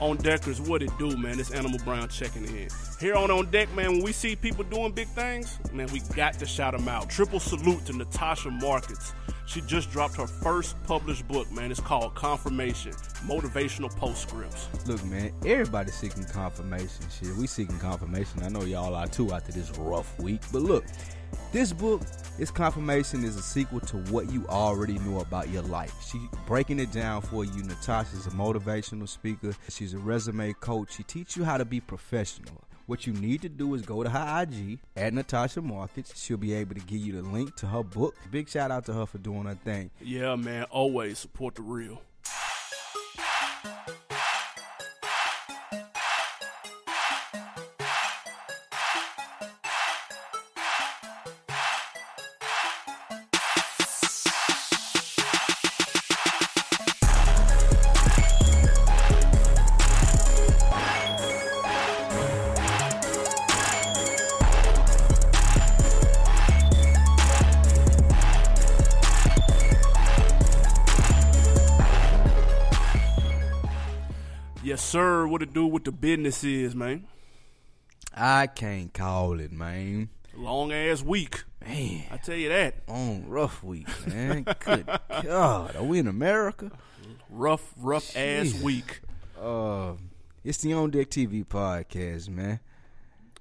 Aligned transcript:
On 0.00 0.16
Deckers, 0.18 0.60
what 0.60 0.82
it 0.82 0.90
do, 0.98 1.16
man? 1.16 1.40
It's 1.40 1.50
Animal 1.50 1.78
Brown 1.84 2.08
checking 2.08 2.44
in. 2.44 2.68
Here 3.00 3.14
on 3.14 3.30
On 3.30 3.50
Deck, 3.50 3.74
man, 3.74 3.92
when 3.92 4.02
we 4.02 4.12
see 4.12 4.36
people 4.36 4.62
doing 4.64 4.92
big 4.92 5.08
things, 5.08 5.58
man, 5.72 5.88
we 5.90 6.00
got 6.14 6.34
to 6.34 6.44
shout 6.46 6.76
them 6.76 6.86
out. 6.86 7.08
Triple 7.08 7.40
salute 7.40 7.86
to 7.86 7.96
Natasha 7.96 8.50
Markets. 8.50 9.14
She 9.46 9.62
just 9.62 9.90
dropped 9.90 10.16
her 10.16 10.26
first 10.26 10.76
published 10.84 11.26
book, 11.28 11.50
man. 11.50 11.70
It's 11.70 11.80
called 11.80 12.14
Confirmation 12.14 12.92
Motivational 13.26 13.94
Postscripts. 13.96 14.68
Look, 14.86 15.02
man, 15.04 15.32
everybody's 15.46 15.94
seeking 15.94 16.24
confirmation. 16.24 17.06
Shit, 17.10 17.34
we 17.36 17.46
seeking 17.46 17.78
confirmation. 17.78 18.42
I 18.42 18.48
know 18.48 18.64
y'all 18.64 18.94
are 18.94 19.06
too 19.06 19.32
after 19.32 19.52
this 19.52 19.70
rough 19.78 20.18
week. 20.18 20.42
But 20.52 20.62
look, 20.62 20.84
this 21.52 21.72
book, 21.72 22.02
this 22.38 22.50
confirmation 22.50 23.24
is 23.24 23.36
a 23.36 23.42
sequel 23.42 23.80
to 23.80 23.96
what 24.12 24.30
you 24.30 24.46
already 24.48 24.98
knew 24.98 25.20
about 25.20 25.48
your 25.48 25.62
life. 25.62 25.94
She 26.04 26.20
breaking 26.46 26.80
it 26.80 26.92
down 26.92 27.22
for 27.22 27.44
you. 27.44 27.62
Natasha's 27.62 28.26
a 28.26 28.30
motivational 28.30 29.08
speaker. 29.08 29.54
She's 29.70 29.94
a 29.94 29.98
resume 29.98 30.52
coach. 30.54 30.94
She 30.96 31.02
teaches 31.02 31.36
you 31.36 31.44
how 31.44 31.56
to 31.56 31.64
be 31.64 31.80
professional. 31.80 32.62
What 32.86 33.06
you 33.06 33.14
need 33.14 33.42
to 33.42 33.48
do 33.48 33.74
is 33.74 33.82
go 33.82 34.02
to 34.02 34.10
her 34.10 34.42
IG 34.42 34.78
at 34.96 35.12
Natasha 35.12 35.60
Markets. 35.60 36.22
She'll 36.22 36.36
be 36.36 36.54
able 36.54 36.74
to 36.74 36.80
give 36.82 37.00
you 37.00 37.20
the 37.20 37.22
link 37.22 37.56
to 37.56 37.66
her 37.66 37.82
book. 37.82 38.14
Big 38.30 38.48
shout 38.48 38.70
out 38.70 38.84
to 38.86 38.92
her 38.92 39.06
for 39.06 39.18
doing 39.18 39.44
her 39.44 39.54
thing. 39.54 39.90
Yeah, 40.00 40.36
man, 40.36 40.64
always 40.64 41.18
support 41.18 41.56
the 41.56 41.62
real. 41.62 42.00
What 75.56 75.62
do 75.62 75.66
with 75.68 75.84
the 75.84 75.92
business 75.92 76.44
is, 76.44 76.74
man? 76.74 77.06
I 78.14 78.46
can't 78.46 78.92
call 78.92 79.40
it, 79.40 79.50
man. 79.50 80.10
Long 80.34 80.70
ass 80.70 81.02
week. 81.02 81.44
Man, 81.66 82.04
I 82.10 82.18
tell 82.18 82.36
you 82.36 82.50
that. 82.50 82.74
on 82.86 83.26
rough 83.26 83.64
week, 83.64 83.88
man. 84.06 84.42
Good 84.60 84.86
God, 85.22 85.74
are 85.74 85.82
we 85.82 85.98
in 85.98 86.08
America? 86.08 86.70
Rough, 87.30 87.72
rough 87.78 88.14
ass 88.14 88.60
week. 88.60 89.00
Uh, 89.40 89.94
it's 90.44 90.58
the 90.58 90.74
On 90.74 90.90
Deck 90.90 91.08
TV 91.08 91.42
podcast, 91.42 92.28
man. 92.28 92.60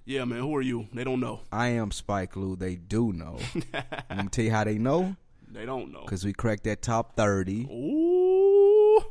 Yeah, 0.05 0.23
man. 0.23 0.39
Who 0.39 0.55
are 0.55 0.61
you? 0.61 0.88
They 0.93 1.03
don't 1.03 1.19
know. 1.19 1.41
I 1.52 1.67
am 1.67 1.91
Spike 1.91 2.38
Lee. 2.38 2.55
They 2.55 2.75
do 2.75 3.11
know. 3.11 3.39
Let 3.73 4.17
me 4.23 4.27
tell 4.30 4.45
you 4.45 4.52
how 4.52 4.63
they 4.63 4.77
know. 4.77 5.17
They 5.52 5.66
don't 5.66 5.91
know. 5.91 6.03
Cause 6.03 6.23
we 6.23 6.31
cracked 6.31 6.63
that 6.63 6.81
top 6.81 7.17
thirty. 7.17 7.66
Ooh. 7.66 8.05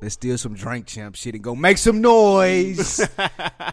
Let's 0.01 0.15
steal 0.15 0.37
some 0.39 0.55
drink 0.55 0.87
champ 0.87 1.15
shit 1.17 1.35
and 1.35 1.43
go 1.43 1.55
make 1.55 1.79
some 1.79 2.01
noise, 2.01 2.99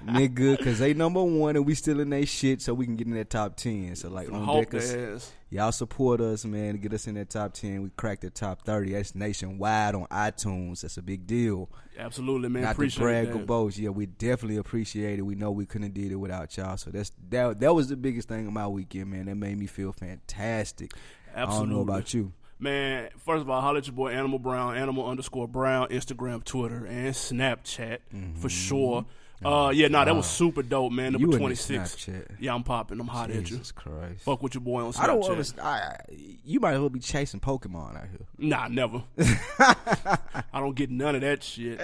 nigga. 0.05 0.63
Cause 0.63 0.79
they 0.79 0.93
number 0.93 1.21
one 1.23 1.55
and 1.55 1.65
we 1.65 1.75
still 1.75 1.99
in 1.99 2.09
that 2.11 2.27
shit, 2.27 2.61
so 2.61 2.73
we 2.73 2.85
can 2.85 2.95
get 2.95 3.07
in 3.07 3.13
that 3.13 3.29
top 3.29 3.55
ten. 3.57 3.95
So 3.95 4.09
like 4.09 4.31
on 4.31 4.43
Hope 4.43 4.65
Deck, 4.71 4.75
us- 4.75 4.91
their 4.91 5.13
ass. 5.15 5.31
y'all 5.49 5.71
support 5.71 6.21
us, 6.21 6.45
man. 6.45 6.73
To 6.73 6.77
get 6.79 6.93
us 6.93 7.07
in 7.07 7.15
that 7.15 7.29
top 7.29 7.53
ten, 7.53 7.81
we 7.83 7.89
cracked 7.97 8.21
the 8.21 8.29
top 8.29 8.63
thirty. 8.63 8.93
That's 8.93 9.13
nationwide 9.15 9.95
on 9.95 10.05
iTunes. 10.07 10.81
That's 10.81 10.97
a 10.97 11.01
big 11.01 11.27
deal. 11.27 11.69
Absolutely, 11.97 12.49
man. 12.49 12.63
Not 12.63 12.69
to 12.69 12.73
Appreciate 12.75 13.01
brag 13.03 13.27
that. 13.27 13.35
or 13.35 13.39
boast. 13.45 13.77
Yeah, 13.77 13.89
we 13.89 14.05
definitely 14.05 14.57
appreciate 14.57 15.19
it. 15.19 15.23
We 15.23 15.35
know 15.35 15.51
we 15.51 15.65
couldn't 15.65 15.87
have 15.87 15.93
did 15.93 16.11
it 16.11 16.15
without 16.15 16.55
y'all. 16.57 16.77
So 16.77 16.91
that's 16.91 17.11
that. 17.29 17.59
That 17.59 17.75
was 17.75 17.89
the 17.89 17.97
biggest 17.97 18.27
thing 18.29 18.47
of 18.47 18.53
my 18.53 18.67
weekend, 18.67 19.11
man. 19.11 19.25
That 19.25 19.35
made 19.35 19.57
me 19.57 19.65
feel 19.67 19.91
fantastic. 19.91 20.93
I 21.35 21.45
don't 21.45 21.69
know 21.69 21.81
about 21.81 22.13
you. 22.13 22.33
Man, 22.61 23.09
first 23.25 23.41
of 23.41 23.49
all, 23.49 23.59
holler 23.59 23.79
at 23.79 23.87
your 23.87 23.95
boy 23.95 24.11
Animal 24.11 24.37
Brown, 24.39 24.77
Animal 24.77 25.07
underscore 25.09 25.47
Brown, 25.47 25.87
Instagram, 25.89 26.43
Twitter, 26.43 26.85
and 26.85 27.13
Snapchat 27.13 27.97
for 28.35 28.49
sure. 28.49 29.05
Uh, 29.43 29.71
yeah, 29.73 29.87
nah, 29.87 30.05
that 30.05 30.15
was 30.15 30.29
super 30.29 30.61
dope, 30.61 30.91
man. 30.91 31.13
Mm-hmm. 31.13 31.21
Number 31.23 31.37
twenty 31.39 31.55
six. 31.55 32.07
Yeah, 32.39 32.53
I'm 32.53 32.61
popping. 32.63 32.99
I'm 32.99 33.07
hot 33.07 33.31
at 33.31 33.37
you. 33.37 33.41
Jesus 33.41 33.71
Christ. 33.71 34.23
Fuck 34.23 34.43
with 34.43 34.53
your 34.53 34.61
boy 34.61 34.85
on 34.85 34.93
Snapchat. 34.93 34.99
I 35.03 35.07
don't 35.07 35.23
understand. 35.23 35.67
I, 35.67 35.71
I- 35.79 35.97
you 36.45 36.59
might 36.59 36.73
as 36.73 36.79
well 36.79 36.89
be 36.89 36.99
chasing 36.99 37.39
Pokemon 37.39 37.95
out 37.97 38.07
here. 38.09 38.27
Nah, 38.37 38.67
never. 38.67 39.01
I 39.59 40.59
don't 40.59 40.75
get 40.75 40.91
none 40.91 41.15
of 41.15 41.21
that 41.21 41.41
shit. 41.43 41.81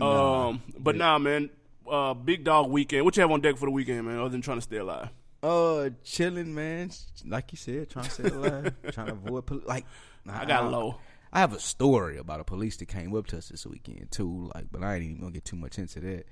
Um, 0.00 0.62
but 0.78 0.96
nah, 0.96 1.18
man. 1.18 1.50
Uh, 1.88 2.14
big 2.14 2.42
dog 2.44 2.70
weekend. 2.70 3.04
What 3.04 3.16
you 3.16 3.20
have 3.22 3.30
on 3.32 3.40
deck 3.40 3.56
for 3.56 3.66
the 3.66 3.72
weekend, 3.72 4.06
man? 4.06 4.18
Other 4.18 4.30
than 4.30 4.40
trying 4.40 4.56
to 4.58 4.62
stay 4.62 4.76
alive. 4.78 5.08
Uh, 5.42 5.90
chilling, 6.04 6.54
man. 6.54 6.90
Like 7.26 7.52
you 7.52 7.58
said, 7.58 7.90
trying 7.90 8.04
to 8.04 8.10
stay 8.10 8.28
alive, 8.28 8.72
trying 8.92 9.06
to 9.08 9.12
avoid 9.14 9.46
pol- 9.46 9.60
like. 9.66 9.86
I 10.28 10.44
got 10.44 10.70
low. 10.70 10.98
I 11.32 11.40
have 11.40 11.52
a 11.52 11.58
story 11.58 12.18
about 12.18 12.38
a 12.40 12.44
police 12.44 12.76
that 12.76 12.86
came 12.86 13.16
up 13.16 13.26
to 13.28 13.38
us 13.38 13.48
this 13.48 13.66
weekend 13.66 14.10
too. 14.10 14.50
Like, 14.54 14.66
but 14.70 14.82
I 14.84 14.94
ain't 14.96 15.04
even 15.04 15.18
gonna 15.18 15.32
get 15.32 15.44
too 15.44 15.56
much 15.56 15.78
into 15.78 15.98
that. 16.00 16.26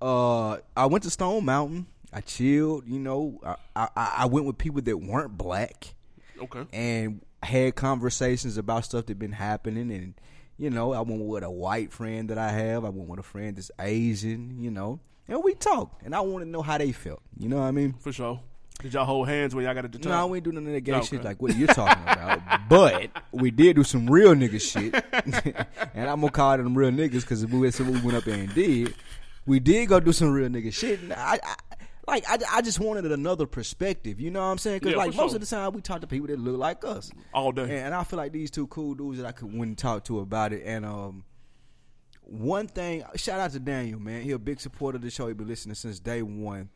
Uh, 0.00 0.58
I 0.76 0.86
went 0.86 1.04
to 1.04 1.10
Stone 1.10 1.44
Mountain. 1.44 1.86
I 2.12 2.20
chilled. 2.20 2.86
You 2.86 2.98
know, 3.00 3.40
I 3.44 3.56
I, 3.74 3.88
I 4.18 4.26
went 4.26 4.46
with 4.46 4.58
people 4.58 4.80
that 4.82 4.96
weren't 4.96 5.36
black 5.36 5.94
Okay. 6.40 6.64
and 6.72 7.22
had 7.42 7.74
conversations 7.74 8.58
about 8.58 8.84
stuff 8.84 9.06
that 9.06 9.18
been 9.18 9.32
happening. 9.32 9.90
And 9.90 10.14
you 10.58 10.70
know, 10.70 10.92
I 10.92 11.00
went 11.00 11.22
with 11.24 11.42
a 11.42 11.50
white 11.50 11.92
friend 11.92 12.28
that 12.30 12.38
I 12.38 12.50
have. 12.50 12.84
I 12.84 12.90
went 12.90 13.08
with 13.08 13.18
a 13.18 13.24
friend 13.24 13.56
that's 13.56 13.70
Asian. 13.80 14.60
You 14.62 14.70
know, 14.70 15.00
and 15.26 15.42
we 15.42 15.54
talked. 15.54 16.04
And 16.04 16.14
I 16.14 16.20
want 16.20 16.44
to 16.44 16.48
know 16.50 16.62
how 16.62 16.78
they 16.78 16.92
felt. 16.92 17.22
You 17.38 17.48
know 17.48 17.56
what 17.56 17.64
I 17.64 17.70
mean? 17.72 17.94
For 17.94 18.12
sure. 18.12 18.40
Did 18.80 18.94
y'all 18.94 19.04
hold 19.04 19.28
hands 19.28 19.54
when 19.54 19.64
y'all 19.64 19.74
got 19.74 19.82
to 19.82 19.88
top? 19.98 20.04
No, 20.10 20.26
we 20.28 20.38
ain't 20.38 20.44
do 20.44 20.52
none 20.52 20.66
of 20.66 20.72
that 20.72 20.80
gay 20.80 20.92
Okay. 20.94 21.06
shit 21.06 21.24
like 21.24 21.40
what 21.40 21.56
you're 21.56 21.68
talking 21.68 22.02
about. 22.02 22.40
But 22.68 23.10
we 23.32 23.50
did 23.50 23.76
do 23.76 23.84
some 23.84 24.08
real 24.08 24.34
nigga 24.34 24.58
shit, 24.60 24.94
and 25.94 26.08
I'm 26.08 26.20
gonna 26.20 26.30
call 26.30 26.54
it 26.54 26.56
them 26.58 26.74
real 26.76 26.90
niggas 26.90 27.20
because 27.20 27.44
we 27.46 27.58
we 27.58 28.00
went 28.00 28.14
up 28.16 28.24
there 28.24 28.34
and 28.38 28.52
did. 28.54 28.94
We 29.44 29.60
did 29.60 29.88
go 29.88 30.00
do 30.00 30.12
some 30.12 30.32
real 30.32 30.48
nigga 30.48 30.72
shit. 30.72 31.00
And 31.02 31.12
I, 31.12 31.38
I 31.42 31.54
like 32.08 32.24
I, 32.28 32.38
I 32.50 32.62
just 32.62 32.80
wanted 32.80 33.04
another 33.12 33.46
perspective. 33.46 34.20
You 34.20 34.30
know 34.30 34.40
what 34.40 34.46
I'm 34.46 34.58
saying? 34.58 34.78
Because 34.78 34.92
Yeah, 34.92 34.98
like 34.98 35.14
most 35.14 35.30
sure. 35.32 35.34
of 35.36 35.40
the 35.42 35.46
time 35.46 35.72
we 35.74 35.82
talk 35.82 36.00
to 36.00 36.06
people 36.06 36.28
that 36.28 36.38
look 36.38 36.56
like 36.56 36.82
us, 36.84 37.10
All 37.34 37.52
day. 37.52 37.62
and, 37.64 37.72
and 37.72 37.94
I 37.94 38.04
feel 38.04 38.16
like 38.16 38.32
these 38.32 38.50
two 38.50 38.66
cool 38.68 38.94
dudes 38.94 39.18
that 39.18 39.26
I 39.26 39.32
could 39.32 39.52
went 39.52 39.68
and 39.68 39.78
talk 39.78 40.04
to 40.04 40.20
about 40.20 40.52
it. 40.54 40.62
And 40.64 40.86
um, 40.86 41.24
one 42.22 42.68
thing, 42.68 43.04
shout 43.16 43.38
out 43.38 43.50
to 43.52 43.60
Daniel, 43.60 44.00
man. 44.00 44.22
He 44.22 44.30
a 44.30 44.38
big 44.38 44.60
supporter 44.60 44.96
of 44.96 45.02
the 45.02 45.10
show. 45.10 45.28
He 45.28 45.34
been 45.34 45.48
listening 45.48 45.74
since 45.74 45.98
day 46.00 46.22
one. 46.22 46.70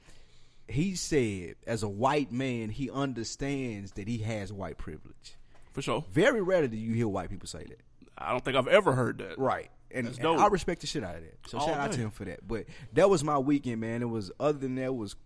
He 0.69 0.95
said, 0.97 1.57
as 1.67 1.83
a 1.83 1.89
white 1.89 2.33
man, 2.33 2.71
he 2.71 2.91
understands 2.91 3.93
that 3.93 4.09
he 4.09 4.19
has 4.19 4.53
white 4.53 4.79
privilege. 4.79 5.37
For 5.73 5.83
sure. 5.83 6.05
Very 6.11 6.41
rarely 6.41 6.69
do 6.69 6.77
you 6.77 6.95
hear 6.95 7.07
white 7.09 7.31
people 7.31 7.47
say 7.47 7.65
that. 7.65 7.81
I 8.19 8.33
don't 8.33 8.45
think 8.45 8.57
I've 8.57 8.67
ever 8.67 8.93
heard 8.93 9.19
that. 9.19 9.39
Right. 9.39 9.71
And, 9.91 10.09
and. 10.09 10.27
I 10.27 10.47
respect 10.47 10.81
the 10.81 10.87
shit 10.87 11.05
out 11.05 11.17
of 11.17 11.23
that. 11.23 11.39
So 11.49 11.59
All 11.59 11.67
shout 11.67 11.79
out 11.79 11.93
to 11.93 12.01
him 12.01 12.11
for 12.11 12.25
that. 12.25 12.47
But 12.47 12.65
that 12.95 13.09
was 13.09 13.23
my 13.23 13.39
weekend, 13.39 13.81
man. 13.81 14.03
It 14.03 14.09
was 14.09 14.33
other 14.41 14.59
than 14.59 14.75
that 14.77 14.85
it 14.85 14.95
was 14.95 15.17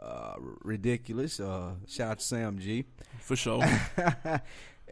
uh, 0.00 0.34
ridiculous. 0.62 1.40
Uh, 1.40 1.72
shout 1.86 2.12
out 2.12 2.18
to 2.20 2.24
Sam 2.24 2.58
G. 2.58 2.84
For 3.20 3.36
sure. 3.36 3.62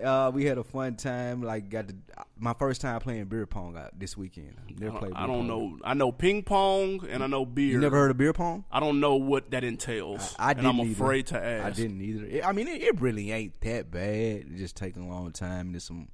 uh, 0.03 0.31
we 0.32 0.44
had 0.44 0.59
a 0.59 0.64
fun 0.64 0.97
time. 0.97 1.42
Like 1.42 1.69
got 1.69 1.88
the, 1.88 1.97
my 2.38 2.53
first 2.54 2.81
time 2.81 3.00
playing 3.00 3.25
beer 3.26 3.47
pong 3.47 3.76
out 3.76 3.98
this 3.98 4.16
weekend. 4.16 4.54
Never 4.78 4.97
I 4.97 4.98
played. 4.98 5.12
don't, 5.14 5.22
I 5.22 5.26
don't 5.26 5.48
pong. 5.48 5.48
know. 5.48 5.78
I 5.84 5.94
know 5.94 6.12
ping 6.12 6.42
pong 6.42 7.06
and 7.09 7.22
I 7.22 7.26
know 7.26 7.44
beer. 7.44 7.72
You 7.72 7.81
never 7.81 7.97
heard 7.97 8.10
of 8.10 8.16
beer 8.16 8.32
pong? 8.32 8.64
I 8.70 8.81
don't 8.81 9.00
know 9.00 9.16
what 9.16 9.50
that 9.50 9.64
entails. 9.64 10.34
I 10.38 10.53
and 10.53 10.66
I'm 10.66 10.76
didn't 10.76 10.91
either. 10.92 11.04
afraid 11.04 11.26
to 11.28 11.44
ask. 11.44 11.66
I 11.66 11.70
didn't 11.70 12.00
either. 12.03 12.25
It- 12.26 12.47
I 12.47 12.53
mean, 12.53 12.69
it, 12.69 12.82
it 12.82 13.00
really 13.00 13.32
ain't 13.32 13.60
that 13.62 13.91
bad. 13.91 14.03
It 14.06 14.56
just 14.56 14.76
taking 14.76 15.03
a 15.03 15.08
long 15.08 15.31
time. 15.32 15.72
There's 15.72 15.84
some. 15.84 16.08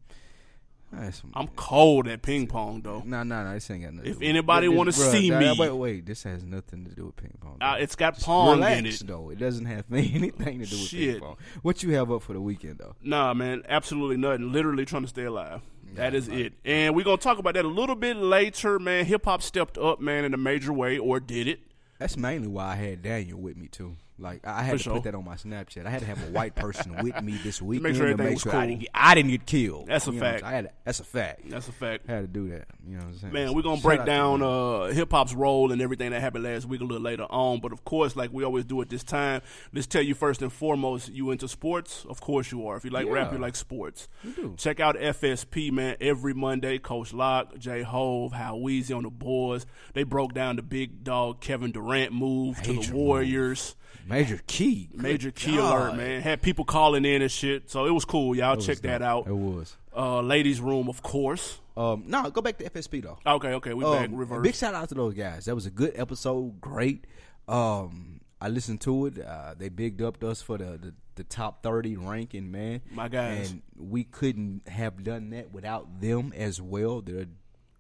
I'm 1.34 1.48
cold 1.48 2.08
at 2.08 2.22
ping 2.22 2.46
pong 2.46 2.82
though. 2.82 3.02
no, 3.04 3.22
no, 3.22 3.44
no. 3.44 3.54
This 3.54 3.70
ain't 3.70 3.84
got 3.84 3.94
nothing. 3.94 4.10
If 4.10 4.18
to 4.18 4.26
anybody 4.26 4.68
wanna 4.68 4.92
see 4.92 5.30
nah, 5.30 5.38
me- 5.40 5.56
wait, 5.58 5.70
wait. 5.70 6.06
This 6.06 6.22
has 6.24 6.44
nothing 6.44 6.84
to 6.84 6.90
do 6.94 7.06
with 7.06 7.16
ping 7.16 7.36
pong. 7.40 7.58
Uh, 7.60 7.76
it's 7.78 7.94
got 7.96 8.14
Just 8.14 8.26
pong 8.26 8.56
relax, 8.58 8.78
in 8.78 8.86
it. 8.86 9.02
though. 9.06 9.30
It 9.30 9.38
doesn't 9.38 9.66
have 9.66 9.84
anything 9.92 10.60
to 10.60 10.66
do 10.66 10.76
with 10.76 10.88
Shit. 10.88 11.14
ping 11.14 11.20
pong. 11.20 11.36
What 11.62 11.82
you 11.82 11.94
have 11.94 12.10
up 12.10 12.22
for 12.22 12.32
the 12.32 12.40
weekend 12.40 12.78
though? 12.78 12.94
Nah, 13.02 13.34
man, 13.34 13.62
absolutely 13.68 14.16
nothing. 14.16 14.52
Literally 14.52 14.84
trying 14.84 15.02
to 15.02 15.08
stay 15.08 15.24
alive. 15.24 15.60
That 15.94 16.14
is 16.14 16.26
it. 16.28 16.54
And 16.64 16.96
we're 16.96 17.04
gonna 17.04 17.18
talk 17.18 17.38
about 17.38 17.54
that 17.54 17.64
a 17.64 17.68
little 17.68 17.94
bit 17.94 18.16
later, 18.16 18.78
man. 18.80 19.04
Hip 19.04 19.24
hop 19.26 19.42
stepped 19.42 19.78
up, 19.78 20.00
man, 20.00 20.24
in 20.24 20.34
a 20.34 20.36
major 20.36 20.72
way, 20.72 20.98
or 20.98 21.20
did 21.20 21.46
it? 21.46 21.60
That's 22.00 22.16
mainly 22.16 22.48
why 22.48 22.72
I 22.72 22.74
had 22.74 23.02
Daniel 23.02 23.38
with 23.40 23.56
me 23.56 23.68
too. 23.68 23.96
Like 24.16 24.46
I 24.46 24.62
had 24.62 24.72
For 24.72 24.78
to 24.78 24.82
sure. 24.84 24.94
put 24.94 25.02
that 25.04 25.14
on 25.16 25.24
my 25.24 25.34
Snapchat. 25.34 25.86
I 25.86 25.90
had 25.90 26.00
to 26.00 26.06
have 26.06 26.22
a 26.22 26.30
white 26.32 26.54
person 26.54 27.02
with 27.02 27.20
me 27.20 27.36
this 27.42 27.60
weekend 27.60 27.96
sure 27.96 28.06
to 28.06 28.16
make 28.16 28.38
sure 28.40 28.52
cool. 28.52 28.60
I 28.60 28.66
didn't 28.66 28.80
get 28.82 28.90
I 28.94 29.14
didn't 29.16 29.30
get 29.32 29.44
killed. 29.46 29.88
That's 29.88 30.06
a 30.06 30.12
You 30.12 30.20
know 30.20 30.22
what 30.22 30.28
I'm 30.28 30.32
fact. 30.34 30.44
I 30.44 30.50
had 30.52 30.64
to, 30.66 30.70
that's 30.84 31.00
a 31.00 31.04
fact. 31.04 31.50
That's 31.50 31.68
a 31.68 31.72
fact. 31.72 32.04
I 32.08 32.12
had 32.12 32.20
to 32.20 32.26
do 32.28 32.48
that. 32.50 32.68
You 32.86 32.92
know 32.92 32.98
what 32.98 33.06
I'm 33.06 33.18
saying? 33.18 33.32
Man, 33.32 33.54
we're 33.54 33.62
gonna 33.62 33.76
Shout 33.78 33.82
break 33.84 34.04
down 34.04 34.40
uh, 34.40 34.84
hip 34.92 35.10
hop's 35.10 35.34
role 35.34 35.72
and 35.72 35.82
everything 35.82 36.10
that 36.12 36.20
happened 36.20 36.44
last 36.44 36.66
week 36.66 36.80
a 36.80 36.84
little 36.84 37.02
later 37.02 37.24
on. 37.28 37.58
But 37.60 37.72
of 37.72 37.84
course, 37.84 38.14
like 38.14 38.32
we 38.32 38.44
always 38.44 38.64
do 38.64 38.80
at 38.82 38.88
this 38.88 39.02
time, 39.02 39.42
let's 39.72 39.88
tell 39.88 40.02
you 40.02 40.14
first 40.14 40.42
and 40.42 40.52
foremost, 40.52 41.08
you 41.10 41.32
into 41.32 41.48
sports? 41.48 42.06
Of 42.08 42.20
course 42.20 42.52
you 42.52 42.68
are. 42.68 42.76
If 42.76 42.84
you 42.84 42.90
like 42.90 43.08
rap, 43.08 43.32
you 43.32 43.38
like 43.38 43.56
sports. 43.56 44.08
do. 44.36 44.54
Check 44.56 44.78
out 44.78 44.96
FSP, 44.96 45.72
man. 45.72 45.96
Every 46.00 46.34
Monday, 46.34 46.78
Coach 46.78 47.12
Locke, 47.12 47.58
J 47.58 47.82
Hove, 47.82 48.32
How 48.32 48.56
Weezy 48.56 48.96
on 48.96 49.02
the 49.02 49.10
boards. 49.10 49.66
They 49.92 50.04
broke 50.04 50.34
down 50.34 50.54
the 50.54 50.62
big 50.62 51.02
dog 51.02 51.40
Kevin 51.40 51.72
Durant 51.72 52.12
move 52.12 52.62
to 52.62 52.74
the 52.74 52.74
move. 52.92 53.74
Major 54.06 54.40
key. 54.46 54.88
Good 54.92 55.02
Major 55.02 55.30
key 55.30 55.56
God. 55.56 55.88
alert, 55.90 55.96
man. 55.96 56.22
Had 56.22 56.42
people 56.42 56.64
calling 56.64 57.04
in 57.04 57.22
and 57.22 57.30
shit. 57.30 57.70
So 57.70 57.86
it 57.86 57.90
was 57.90 58.04
cool. 58.04 58.36
Y'all 58.36 58.58
It 58.58 58.60
check 58.62 58.78
that 58.78 59.02
out. 59.02 59.26
It 59.26 59.36
was. 59.36 59.76
Uh, 59.96 60.20
ladies' 60.20 60.60
room, 60.60 60.88
of 60.88 61.02
course. 61.02 61.60
Um, 61.76 62.04
no, 62.06 62.30
go 62.30 62.40
back 62.40 62.58
to 62.58 62.70
FSP 62.70 63.02
though. 63.02 63.18
Okay, 63.26 63.48
okay, 63.54 63.74
we 63.74 63.84
back 63.84 64.08
Um, 64.08 64.14
reverse. 64.16 64.42
Big 64.42 64.54
shout 64.54 64.74
out 64.74 64.88
to 64.90 64.94
those 64.94 65.14
guys. 65.14 65.44
That 65.46 65.54
was 65.54 65.66
a 65.66 65.70
good 65.70 65.92
episode. 65.96 66.60
Great. 66.60 67.06
Um, 67.48 68.20
I 68.40 68.48
listened 68.48 68.80
to 68.82 69.06
it. 69.06 69.18
Uh, 69.20 69.54
they 69.58 69.68
bigged 69.68 70.02
up 70.02 70.22
us 70.22 70.42
for 70.42 70.58
the, 70.58 70.78
the, 70.78 70.94
the 71.16 71.24
top 71.24 71.62
thirty 71.62 71.96
ranking, 71.96 72.50
man. 72.50 72.80
My 72.92 73.08
guys. 73.08 73.50
And 73.52 73.62
we 73.76 74.04
couldn't 74.04 74.68
have 74.68 75.02
done 75.02 75.30
that 75.30 75.52
without 75.52 76.00
them 76.00 76.32
as 76.36 76.60
well. 76.60 77.00
They're 77.00 77.26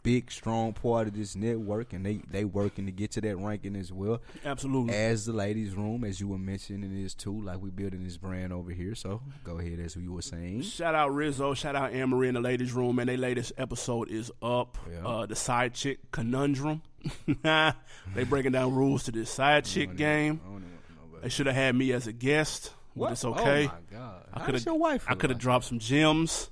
big, 0.04 0.30
strong 0.30 0.72
part 0.72 1.08
of 1.08 1.14
this 1.14 1.34
network, 1.34 1.92
and 1.92 2.06
they 2.06 2.20
they 2.30 2.44
working 2.44 2.86
to 2.86 2.92
get 2.92 3.10
to 3.12 3.20
that 3.22 3.36
ranking 3.36 3.74
as 3.74 3.92
well. 3.92 4.22
Absolutely. 4.44 4.94
As 4.94 5.26
the 5.26 5.32
ladies' 5.32 5.74
room, 5.74 6.04
as 6.04 6.20
you 6.20 6.28
were 6.28 6.38
mentioning, 6.38 6.96
is 6.96 7.14
too. 7.14 7.42
Like 7.42 7.60
we 7.60 7.70
building 7.70 8.04
this 8.04 8.16
brand 8.16 8.52
over 8.52 8.70
here. 8.70 8.94
So 8.94 9.20
go 9.42 9.58
ahead, 9.58 9.80
as 9.80 9.96
you 9.96 10.12
were 10.12 10.22
saying. 10.22 10.62
Shout 10.62 10.94
out 10.94 11.12
Rizzo, 11.12 11.54
shout 11.54 11.74
out 11.74 11.92
Anne 11.92 12.10
Marie 12.10 12.28
in 12.28 12.34
the 12.34 12.40
ladies' 12.40 12.72
room, 12.72 13.00
and 13.00 13.08
their 13.08 13.16
latest 13.16 13.52
episode 13.58 14.10
is 14.10 14.30
up. 14.40 14.78
Yeah. 14.88 15.04
Uh, 15.04 15.26
the 15.26 15.34
side 15.34 15.74
chick 15.74 15.98
conundrum. 16.12 16.82
they 17.42 18.24
breaking 18.28 18.52
down 18.52 18.74
rules 18.74 19.02
to 19.04 19.12
this 19.12 19.30
side 19.30 19.64
chick 19.64 19.96
game. 19.96 20.40
They 21.22 21.28
should 21.30 21.46
have 21.46 21.56
had 21.56 21.74
me 21.74 21.92
as 21.92 22.06
a 22.06 22.12
guest, 22.12 22.72
but 22.94 23.12
it's 23.12 23.24
okay. 23.24 23.66
Oh 23.66 23.72
my 23.92 23.98
god! 23.98 24.24
I 24.32 24.40
could 24.40 24.54
have. 24.54 24.66
your 24.66 24.78
wife? 24.78 25.06
I 25.08 25.14
could 25.14 25.30
have 25.30 25.38
dropped 25.38 25.64
some 25.64 25.78
gems. 25.78 26.50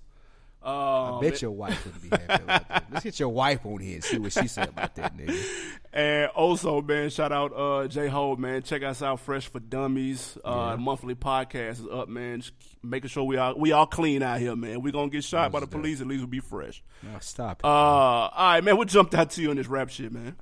Uh, 0.64 1.18
I 1.18 1.20
bet 1.20 1.42
your 1.42 1.50
wife 1.50 1.84
wouldn't 1.84 2.02
be 2.02 2.08
happy 2.10 2.44
about 2.44 2.68
that. 2.68 2.84
Let's 2.90 3.04
get 3.04 3.18
your 3.20 3.30
wife 3.30 3.64
on 3.66 3.80
here 3.80 3.94
and 3.96 4.04
see 4.04 4.18
what 4.18 4.32
she 4.32 4.46
said 4.46 4.68
about 4.68 4.94
that 4.96 5.16
nigga. 5.16 5.36
And 5.94 6.30
also, 6.30 6.80
man, 6.80 7.10
shout 7.10 7.32
out 7.32 7.52
uh, 7.54 7.86
J 7.86 8.08
Ho, 8.08 8.34
man. 8.36 8.62
Check 8.62 8.82
us 8.82 9.02
out, 9.02 9.20
Fresh 9.20 9.48
for 9.48 9.60
Dummies. 9.60 10.38
Uh, 10.42 10.68
Yeah. 10.70 10.76
Monthly 10.76 11.14
podcast 11.14 11.72
is 11.80 11.86
up, 11.92 12.08
man. 12.08 12.40
Just 12.40 12.54
making 12.82 13.10
sure 13.10 13.24
we 13.24 13.36
all 13.36 13.54
we 13.58 13.72
all 13.72 13.84
clean 13.86 14.22
out 14.22 14.40
here, 14.40 14.56
man. 14.56 14.80
We 14.80 14.90
gonna 14.90 15.10
get 15.10 15.22
shot 15.22 15.52
by 15.52 15.60
the 15.60 15.66
police. 15.66 16.00
At 16.00 16.06
least 16.06 16.20
we'll 16.20 16.28
be 16.28 16.40
fresh. 16.40 16.82
No, 17.02 17.10
stop 17.20 17.58
it. 17.58 17.64
Uh, 17.66 17.68
all 17.68 18.30
right, 18.34 18.64
man. 18.64 18.78
What 18.78 18.88
jumped 18.88 19.14
out 19.14 19.28
to 19.32 19.42
you 19.42 19.50
on 19.50 19.56
this 19.56 19.66
rap 19.66 19.90
shit, 19.90 20.10
man? 20.12 20.34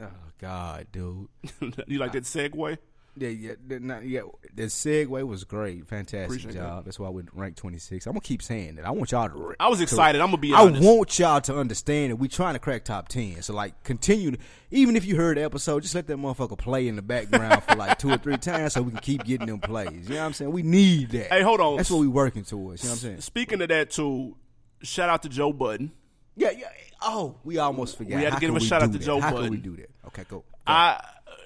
oh 0.00 0.06
God, 0.38 0.86
dude. 0.92 1.26
you 1.88 1.98
like 1.98 2.12
that 2.12 2.22
segue? 2.22 2.78
Yeah, 3.16 3.28
yeah, 3.28 3.52
the, 3.64 3.78
not, 3.78 4.04
yeah. 4.04 4.22
The 4.54 4.64
segue 4.64 5.24
was 5.24 5.44
great, 5.44 5.86
fantastic 5.86 6.24
Appreciate 6.40 6.54
job. 6.54 6.84
That's 6.84 6.98
why 6.98 7.08
we 7.10 7.22
ranked 7.32 7.58
twenty 7.58 7.78
six. 7.78 8.06
I'm 8.06 8.12
gonna 8.12 8.22
keep 8.22 8.42
saying 8.42 8.74
that. 8.76 8.86
I 8.86 8.90
want 8.90 9.12
y'all 9.12 9.28
to. 9.28 9.54
I 9.60 9.68
was 9.68 9.80
excited. 9.80 10.20
I'm 10.20 10.28
gonna 10.28 10.38
be 10.38 10.52
I 10.52 10.64
want 10.64 11.16
y'all 11.18 11.40
to 11.42 11.56
understand 11.56 12.10
that 12.10 12.16
we 12.16 12.26
trying 12.26 12.54
to 12.54 12.58
crack 12.58 12.84
top 12.84 13.08
ten. 13.08 13.40
So 13.42 13.54
like, 13.54 13.84
continue. 13.84 14.32
To, 14.32 14.38
even 14.72 14.96
if 14.96 15.04
you 15.04 15.14
heard 15.14 15.36
the 15.36 15.44
episode, 15.44 15.82
just 15.82 15.94
let 15.94 16.08
that 16.08 16.16
motherfucker 16.16 16.58
play 16.58 16.88
in 16.88 16.96
the 16.96 17.02
background 17.02 17.62
for 17.62 17.76
like 17.76 17.98
two 17.98 18.10
or 18.10 18.18
three 18.18 18.36
times, 18.36 18.72
so 18.72 18.82
we 18.82 18.90
can 18.90 19.00
keep 19.00 19.24
getting 19.24 19.46
them 19.46 19.60
plays. 19.60 19.92
You 19.92 20.14
know 20.14 20.20
what 20.20 20.26
I'm 20.26 20.32
saying? 20.32 20.50
We 20.50 20.62
need 20.62 21.10
that. 21.10 21.32
Hey, 21.32 21.42
hold 21.42 21.60
on. 21.60 21.76
That's 21.76 21.90
what 21.90 22.00
we 22.00 22.08
working 22.08 22.42
towards. 22.42 22.82
You 22.82 22.88
know 22.88 22.92
what 22.94 22.96
I'm 22.96 23.00
saying? 23.00 23.20
Speaking 23.20 23.62
of 23.62 23.68
that, 23.68 23.90
too, 23.90 24.36
shout 24.82 25.08
out 25.08 25.22
to 25.22 25.28
Joe 25.28 25.52
Budden. 25.52 25.92
Yeah, 26.36 26.50
yeah. 26.50 26.66
Oh, 27.00 27.36
we 27.44 27.58
almost 27.58 27.96
forgot. 27.96 28.16
We 28.16 28.22
had 28.22 28.30
to 28.30 28.30
How 28.32 28.38
give 28.40 28.50
him 28.50 28.56
a 28.56 28.60
shout 28.60 28.82
out 28.82 28.90
to 28.90 28.98
that? 28.98 29.04
Joe 29.04 29.20
How 29.20 29.30
Budden. 29.30 29.44
can 29.44 29.50
we 29.52 29.60
do 29.60 29.76
that? 29.76 29.90
Okay, 30.08 30.24
go. 30.28 30.38
go. 30.38 30.44
I 30.66 31.04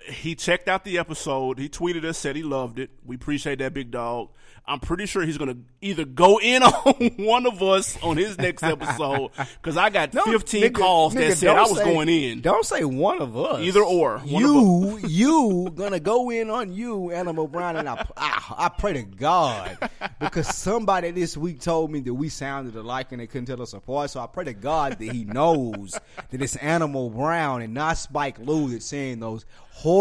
he 0.08 0.34
checked 0.34 0.68
out 0.68 0.84
the 0.84 0.98
episode. 0.98 1.58
He 1.58 1.68
tweeted 1.68 2.04
us, 2.04 2.18
said 2.18 2.36
he 2.36 2.42
loved 2.42 2.78
it. 2.78 2.90
We 3.04 3.16
appreciate 3.16 3.58
that, 3.60 3.74
big 3.74 3.90
dog. 3.90 4.30
I'm 4.68 4.80
pretty 4.80 5.06
sure 5.06 5.22
he's 5.22 5.38
gonna 5.38 5.56
either 5.80 6.04
go 6.04 6.38
in 6.38 6.62
on 6.62 7.10
one 7.16 7.46
of 7.46 7.62
us 7.62 7.96
on 8.02 8.18
his 8.18 8.36
next 8.36 8.62
episode 8.62 9.30
because 9.36 9.78
I 9.78 9.88
got 9.88 10.12
15 10.12 10.62
nigga, 10.62 10.74
calls 10.74 11.14
that 11.14 11.38
said 11.38 11.56
I 11.56 11.62
was 11.62 11.78
say- 11.78 11.84
going 11.84 12.08
in. 12.10 12.42
Don't 12.42 12.66
say 12.66 12.84
one 12.84 13.22
of 13.22 13.34
us. 13.36 13.60
Either 13.60 13.82
or. 13.82 14.20
You, 14.26 15.00
you 15.08 15.72
gonna 15.74 16.00
go 16.00 16.28
in 16.30 16.50
on 16.50 16.72
you, 16.72 17.10
Animal 17.12 17.48
Brown, 17.48 17.76
and 17.76 17.88
I, 17.88 18.06
I, 18.16 18.54
I 18.58 18.68
pray 18.68 18.92
to 18.92 19.02
God 19.04 19.90
because 20.20 20.54
somebody 20.54 21.12
this 21.12 21.34
week 21.34 21.60
told 21.60 21.90
me 21.90 22.00
that 22.00 22.12
we 22.14 22.28
sounded 22.28 22.76
alike 22.76 23.12
and 23.12 23.22
they 23.22 23.26
couldn't 23.26 23.46
tell 23.46 23.62
us 23.62 23.72
apart. 23.72 24.10
So 24.10 24.20
I 24.20 24.26
pray 24.26 24.44
to 24.44 24.54
God 24.54 24.98
that 24.98 25.12
He 25.12 25.24
knows 25.24 25.98
that 26.30 26.42
it's 26.42 26.56
Animal 26.56 27.08
Brown 27.08 27.62
and 27.62 27.72
not 27.72 27.96
Spike 27.96 28.38
Lee 28.38 28.66
that's 28.72 28.84
saying 28.84 29.20
those 29.20 29.46
horrible 29.70 29.97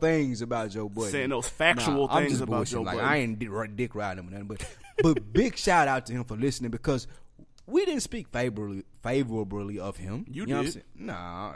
things 0.00 0.42
about 0.42 0.70
Joe 0.70 0.88
Budden. 0.88 1.10
Saying 1.10 1.30
those 1.30 1.48
factual 1.48 2.08
I'm 2.10 2.26
things 2.26 2.40
about. 2.40 2.66
Joe 2.66 2.82
like, 2.82 2.96
Budden. 2.96 3.10
I 3.10 3.16
ain't 3.18 3.38
dick, 3.38 3.50
dick 3.76 3.94
riding 3.94 4.24
him 4.24 4.28
or 4.28 4.32
nothing, 4.32 4.46
but 4.46 4.64
but 5.02 5.32
big 5.32 5.56
shout 5.56 5.88
out 5.88 6.06
to 6.06 6.12
him 6.12 6.24
for 6.24 6.36
listening 6.36 6.70
because 6.70 7.06
we 7.66 7.84
didn't 7.84 8.02
speak 8.02 8.28
favorably 8.28 8.84
favorably 9.02 9.78
of 9.78 9.96
him. 9.96 10.26
You 10.28 10.46
know 10.46 10.58
I'm 10.58 10.64
did. 10.64 10.84
Nah, 10.94 11.52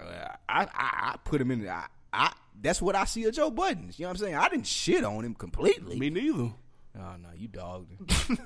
I, 0.49 0.63
I 0.63 0.69
I 0.75 1.17
put 1.25 1.41
him 1.41 1.51
in. 1.51 1.69
I, 1.69 1.87
I 2.13 2.33
that's 2.61 2.81
what 2.81 2.97
I 2.97 3.05
see 3.05 3.25
of 3.25 3.35
Joe 3.35 3.51
Budden. 3.51 3.93
You 3.97 4.05
know 4.05 4.09
what 4.09 4.21
I'm 4.21 4.25
saying? 4.25 4.35
I 4.37 4.49
didn't 4.49 4.67
shit 4.67 5.05
on 5.05 5.25
him 5.25 5.35
completely. 5.35 5.99
Me 5.99 6.11
neither. 6.11 6.53
Oh 6.97 7.17
no, 7.21 7.29
you 7.37 7.49
dogged 7.49 7.91
him. 7.91 8.07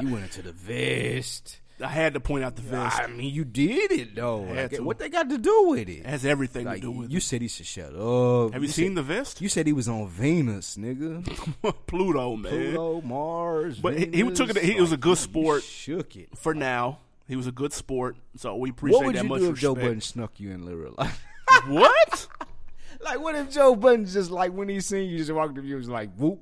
you 0.00 0.12
went 0.12 0.24
into 0.24 0.42
the 0.42 0.52
vest. 0.52 1.60
I 1.82 1.88
had 1.88 2.14
to 2.14 2.20
point 2.20 2.44
out 2.44 2.54
the 2.54 2.62
vest. 2.62 3.00
I 3.00 3.08
mean, 3.08 3.34
you 3.34 3.44
did 3.44 3.90
it 3.90 4.14
though. 4.14 4.42
Like, 4.42 4.70
to. 4.72 4.80
what 4.82 4.98
they 4.98 5.08
got 5.08 5.28
to 5.30 5.38
do 5.38 5.64
with 5.70 5.88
it? 5.88 5.98
It 6.00 6.06
has 6.06 6.24
everything 6.24 6.66
Like, 6.66 6.76
to 6.76 6.82
do 6.82 6.90
with 6.92 7.10
it. 7.10 7.12
you 7.12 7.18
said 7.20 7.42
he 7.42 7.48
should 7.48 7.66
shut 7.66 7.94
up. 7.94 8.52
Have 8.52 8.62
you, 8.62 8.68
said- 8.68 8.74
seen 8.76 8.94
the 8.94 9.02
vest? 9.02 9.40
You 9.40 9.48
said 9.48 9.66
he 9.66 9.72
was 9.72 9.88
on 9.88 10.08
Venus, 10.08 10.76
nigga. 10.76 11.24
Pluto, 11.86 12.36
man. 12.36 12.50
Pluto, 12.52 13.00
Mars. 13.02 13.80
But 13.80 13.98
he- 13.98 14.06
he 14.12 14.30
took 14.30 14.50
it- 14.50 14.58
he 14.62 14.80
was 14.80 14.92
a 14.92 14.96
good 14.96 15.10
you 15.10 15.16
sport. 15.16 15.62
Shook 15.64 16.14
it. 16.16 16.28
For 16.38 16.54
now, 16.54 17.00
he 17.26 17.34
was 17.34 17.46
a 17.48 17.52
good 17.52 17.72
sport, 17.72 18.16
so 18.36 18.54
we 18.54 18.70
appreciate 18.70 19.00
that 19.00 19.04
much. 19.04 19.14
What 19.14 19.14
would 19.14 19.22
you 19.24 19.28
much 19.28 19.40
do 19.40 19.50
if 19.50 19.58
Joe 19.58 19.70
respect. 19.70 19.84
Budden 19.88 20.00
snuck 20.00 20.40
you 20.40 20.50
in 20.52 20.64
real 20.64 20.94
life? 20.98 21.24
what? 21.66 22.28
like, 23.00 23.20
what 23.20 23.34
if 23.34 23.50
Joe 23.50 23.74
Budden 23.74 24.06
just 24.06 24.30
like 24.30 24.52
when 24.52 24.68
he 24.68 24.80
seen 24.80 25.08
you, 25.10 25.18
just 25.18 25.32
walked 25.32 25.58
up 25.58 25.64
you, 25.64 25.76
was 25.76 25.88
like, 25.88 26.14
whoop. 26.16 26.40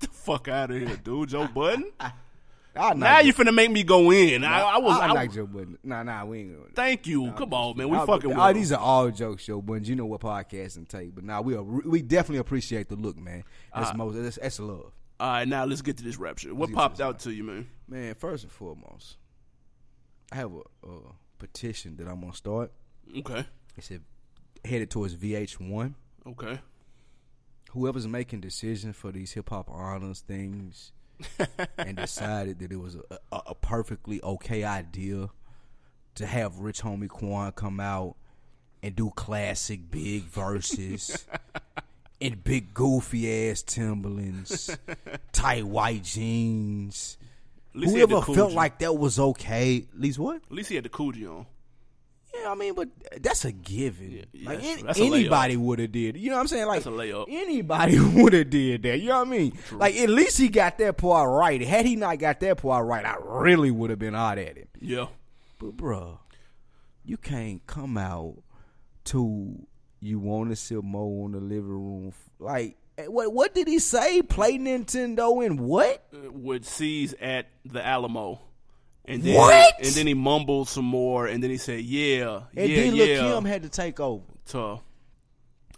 The 0.00 0.08
fuck 0.12 0.48
out 0.48 0.70
of 0.70 0.76
here, 0.78 0.96
dude. 0.96 1.28
Joe 1.30 1.46
Budden. 1.46 1.90
I 2.74 2.94
Now 2.94 3.20
you 3.20 3.34
finna 3.34 3.54
make 3.54 3.70
me 3.70 3.82
go 3.82 4.10
in. 4.10 4.44
I, 4.44 4.60
I 4.62 4.78
was. 4.78 4.96
Ah, 4.98 5.02
I, 5.02 5.08
I, 5.08 5.12
like 5.12 5.32
Joe 5.32 5.46
Budden. 5.46 5.78
Nah, 5.82 6.02
nah, 6.02 6.24
we 6.24 6.40
ain't 6.40 6.56
gonna. 6.56 6.70
thank 6.74 7.06
you. 7.06 7.30
Come 7.32 7.52
on, 7.52 7.76
man. 7.76 7.88
We 7.88 7.96
Nah, 7.98 8.06
fucking. 8.06 8.30
but- 8.30 8.36
with 8.38 8.46
oh, 8.46 8.52
these 8.52 8.72
are 8.72 8.80
all 8.80 9.10
jokes, 9.10 9.44
Joe 9.44 9.60
Budden. 9.60 9.84
You 9.84 9.96
know 9.96 10.06
what 10.06 10.20
podcasting 10.20 10.88
take, 10.88 11.14
but 11.14 11.24
now 11.24 11.42
we 11.42 11.54
are, 11.54 11.62
we 11.62 12.00
definitely 12.00 12.38
appreciate 12.38 12.88
the 12.88 12.96
look, 12.96 13.18
man. 13.18 13.44
That's 13.74 13.90
Uh, 13.90 13.94
most. 13.94 14.14
That's, 14.22 14.36
that's 14.36 14.58
love, 14.60 14.92
All 15.20 15.30
right, 15.32 15.46
now 15.46 15.64
let's 15.66 15.82
get 15.82 15.98
to 15.98 16.04
this 16.04 16.16
rap 16.16 16.38
shit. 16.38 16.56
What 16.56 16.72
popped 16.72 17.00
out 17.00 17.18
to 17.20 17.32
you, 17.32 17.44
man? 17.44 17.68
man. 17.88 18.14
First 18.14 18.44
and 18.44 18.52
foremost, 18.52 19.18
I 20.30 20.36
have 20.36 20.52
a, 20.54 20.88
a 20.88 20.98
petition 21.38 21.96
that 21.98 22.08
I'm 22.08 22.20
gonna 22.20 22.34
start. 22.34 22.72
Okay. 23.18 23.44
It's 23.76 23.90
a, 23.90 23.98
headed 24.66 24.90
towards 24.90 25.14
VH1. 25.16 25.94
Okay. 26.26 26.60
whoever's 27.70 28.06
making 28.06 28.40
decisions 28.40 28.94
for 28.96 29.10
these 29.12 29.32
hip 29.32 29.48
hop 29.50 29.68
honors 29.68 30.20
things 30.20 30.92
and 31.78 31.96
decided 31.96 32.58
that 32.60 32.72
it 32.72 32.80
was 32.80 32.96
a, 32.96 33.18
a, 33.32 33.42
a 33.48 33.54
perfectly 33.54 34.22
okay 34.22 34.64
idea 34.64 35.30
to 36.14 36.26
have 36.26 36.58
Rich 36.58 36.82
Homie 36.82 37.08
Quan 37.08 37.52
come 37.52 37.80
out 37.80 38.16
and 38.82 38.94
do 38.96 39.10
classic 39.14 39.90
big 39.90 40.24
verses 40.24 41.26
in 42.20 42.40
big 42.44 42.74
goofy 42.74 43.50
ass 43.50 43.62
Timberlands, 43.62 44.76
tight 45.32 45.64
white 45.64 46.02
jeans. 46.04 47.16
At 47.74 47.80
least 47.80 47.94
he 47.94 48.00
had 48.00 48.10
Whoever 48.10 48.34
felt 48.34 48.52
like 48.52 48.78
that 48.80 48.98
was 48.98 49.18
okay, 49.18 49.86
at 49.92 50.00
least 50.00 50.18
what? 50.18 50.36
At 50.36 50.52
least 50.52 50.68
he 50.68 50.74
had 50.74 50.84
the 50.84 50.90
Coogi 50.90 51.26
on. 51.26 51.46
Yeah, 52.34 52.50
I 52.50 52.54
mean, 52.54 52.74
but 52.74 52.88
that's 53.20 53.44
a 53.44 53.52
given. 53.52 54.24
Yeah, 54.32 54.48
like 54.48 54.58
that's- 54.60 54.82
that's 54.82 54.98
a 55.00 55.02
anybody 55.04 55.56
would 55.56 55.78
have 55.80 55.92
did. 55.92 56.16
You 56.16 56.30
know 56.30 56.36
what 56.36 56.40
I'm 56.42 56.48
saying? 56.48 56.66
Like 56.66 56.82
That's 56.82 56.86
a 56.94 56.98
layup. 56.98 57.26
anybody 57.28 57.98
would 58.22 58.32
have 58.32 58.48
did 58.50 58.82
that. 58.84 59.00
You 59.00 59.08
know 59.08 59.18
what 59.18 59.28
I 59.28 59.30
mean? 59.30 59.58
Like 59.72 59.96
at 59.96 60.08
least 60.08 60.38
he 60.38 60.48
got 60.48 60.78
that 60.78 60.96
part 60.96 61.28
right. 61.28 61.60
Had 61.60 61.84
he 61.86 61.96
not 61.96 62.18
got 62.18 62.40
that 62.40 62.56
part 62.58 62.86
right, 62.86 63.04
I 63.04 63.16
really 63.20 63.70
would 63.70 63.90
have 63.90 63.98
been 63.98 64.14
hot 64.14 64.38
at 64.38 64.56
him. 64.56 64.68
Yeah. 64.80 65.06
But 65.58 65.76
bruh, 65.76 66.18
you 67.04 67.16
can't 67.18 67.66
come 67.66 67.98
out 67.98 68.36
to 69.04 69.66
you 70.00 70.18
want 70.18 70.50
to 70.50 70.56
sit 70.56 70.82
Mo 70.82 71.26
in 71.26 71.32
the 71.32 71.40
living 71.40 71.68
room. 71.68 72.12
Like 72.38 72.76
eh, 72.98 73.06
what? 73.06 73.32
What 73.32 73.54
did 73.54 73.68
he 73.68 73.78
say? 73.78 74.22
Play 74.22 74.58
Nintendo 74.58 75.44
and 75.44 75.60
what? 75.60 76.02
Uh, 76.14 76.30
With 76.32 76.64
C's 76.64 77.14
at 77.20 77.46
the 77.64 77.84
Alamo. 77.84 78.40
And 79.04 79.22
then, 79.22 79.34
What? 79.36 79.74
And 79.78 79.88
then 79.94 80.06
he 80.06 80.14
mumbled 80.14 80.68
some 80.68 80.84
more, 80.84 81.26
and 81.26 81.42
then 81.42 81.50
he 81.50 81.56
said, 81.56 81.80
"Yeah, 81.80 82.42
And 82.56 82.70
yeah, 82.70 82.76
then 82.76 82.94
yeah." 82.94 83.04
Lil 83.04 83.34
Kim 83.36 83.44
had 83.44 83.62
to 83.64 83.68
take 83.68 83.98
over. 83.98 84.22
to, 84.50 84.80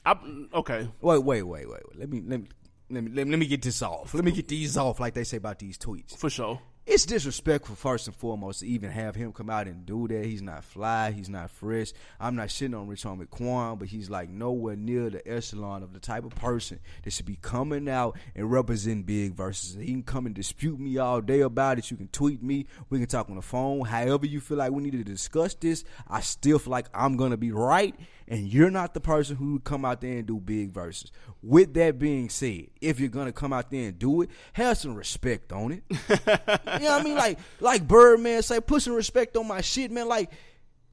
I, 0.05 0.17
okay, 0.53 0.89
Wait, 1.01 1.23
wait, 1.23 1.43
wait, 1.43 1.69
wait. 1.69 1.69
wait. 1.69 1.99
Let 1.99 2.11
me 2.11 2.23
let 2.27 2.41
me 2.43 2.49
let 2.91 3.03
me, 3.05 3.25
let 3.25 3.39
me 3.39 3.47
get 3.47 3.63
this 3.63 3.81
off. 3.81 4.13
Let 4.13 4.25
me 4.25 4.31
get 4.33 4.49
these 4.49 4.77
off, 4.77 5.01
like 5.01 5.15
they 5.15 5.25
say 5.25 5.39
about 5.39 5.59
these 5.59 5.79
tweets. 5.79 6.17
For 6.17 6.29
sure. 6.29 6.61
It's 6.87 7.07
disrespectful 7.07 7.77
first 7.77 8.09
and 8.09 8.15
foremost 8.15 8.61
to 8.61 8.67
even 8.67 8.91
have 8.91 9.15
him 9.15 9.33
come 9.33 9.49
out 9.49 9.67
and 9.67 9.87
do 9.87 10.07
that. 10.09 10.27
He's 10.27 10.43
not 10.43 10.65
fly. 10.65 11.13
He's 11.13 11.31
not 11.31 11.51
fresh. 11.51 11.93
I'm 12.21 12.37
not 12.37 12.49
shitting 12.49 12.79
on 12.79 12.89
Rich 12.89 13.05
Homie 13.05 13.29
Quan, 13.31 13.79
but 13.79 13.89
he's 13.89 14.11
like 14.11 14.29
nowhere 14.29 14.77
near 14.77 15.09
the 15.09 15.27
echelon 15.27 15.83
of 15.83 15.95
the 15.95 15.99
type 15.99 16.27
of 16.27 16.35
person 16.35 16.81
that 17.03 17.11
should 17.15 17.25
be 17.25 17.39
coming 17.41 17.89
out 17.89 18.19
and 18.35 18.53
representing 18.53 19.05
big 19.05 19.33
versus. 19.33 19.77
He 19.77 19.87
can 19.87 20.03
come 20.03 20.27
and 20.27 20.35
dispute 20.35 20.79
me 20.79 20.99
all 20.99 21.23
day 21.23 21.41
about 21.41 21.79
it. 21.79 21.91
You 21.91 21.97
can 21.97 22.09
tweet 22.09 22.43
me. 22.43 22.67
We 22.91 22.99
can 22.99 23.09
talk 23.09 23.31
on 23.31 23.37
the 23.37 23.43
phone. 23.43 23.87
However 23.87 24.27
you 24.27 24.41
feel 24.41 24.59
like 24.59 24.73
we 24.73 24.83
need 24.83 24.93
to 24.93 25.05
discuss 25.05 25.55
this, 25.55 25.85
I 26.07 26.21
still 26.21 26.59
feel 26.59 26.73
like 26.73 26.89
I'm 26.93 27.17
gonna 27.17 27.39
be 27.39 27.51
right 27.51 27.95
and 28.29 28.49
you're 28.49 28.71
not 28.71 28.95
the 28.95 29.01
person 29.01 29.37
who 29.37 29.55
would 29.55 29.65
come 29.65 29.85
out 29.85 30.01
there 30.01 30.19
and 30.19 30.27
do 30.27 30.39
big 30.41 30.71
verses. 30.73 31.13
With 31.43 31.75
that 31.75 31.99
being 31.99 32.29
said, 32.31 32.69
if 32.81 32.99
you're 33.01 33.09
gonna 33.09 33.33
come 33.33 33.53
out 33.53 33.71
there 33.71 33.89
and 33.89 33.99
do 33.99 34.23
it, 34.23 34.31
have 34.55 34.79
some 34.79 34.95
respect 34.95 35.53
on 35.53 35.73
it. 35.73 35.83
you 35.91 35.97
know 36.27 36.91
what 36.91 37.01
I 37.01 37.03
mean? 37.03 37.17
Like 37.17 37.39
like 37.61 37.87
Birdman 37.87 38.43
say, 38.43 38.61
put 38.61 38.83
some 38.83 38.95
respect 38.95 39.37
on 39.37 39.47
my 39.49 39.61
shit, 39.61 39.91
man. 39.91 40.09
Like 40.09 40.31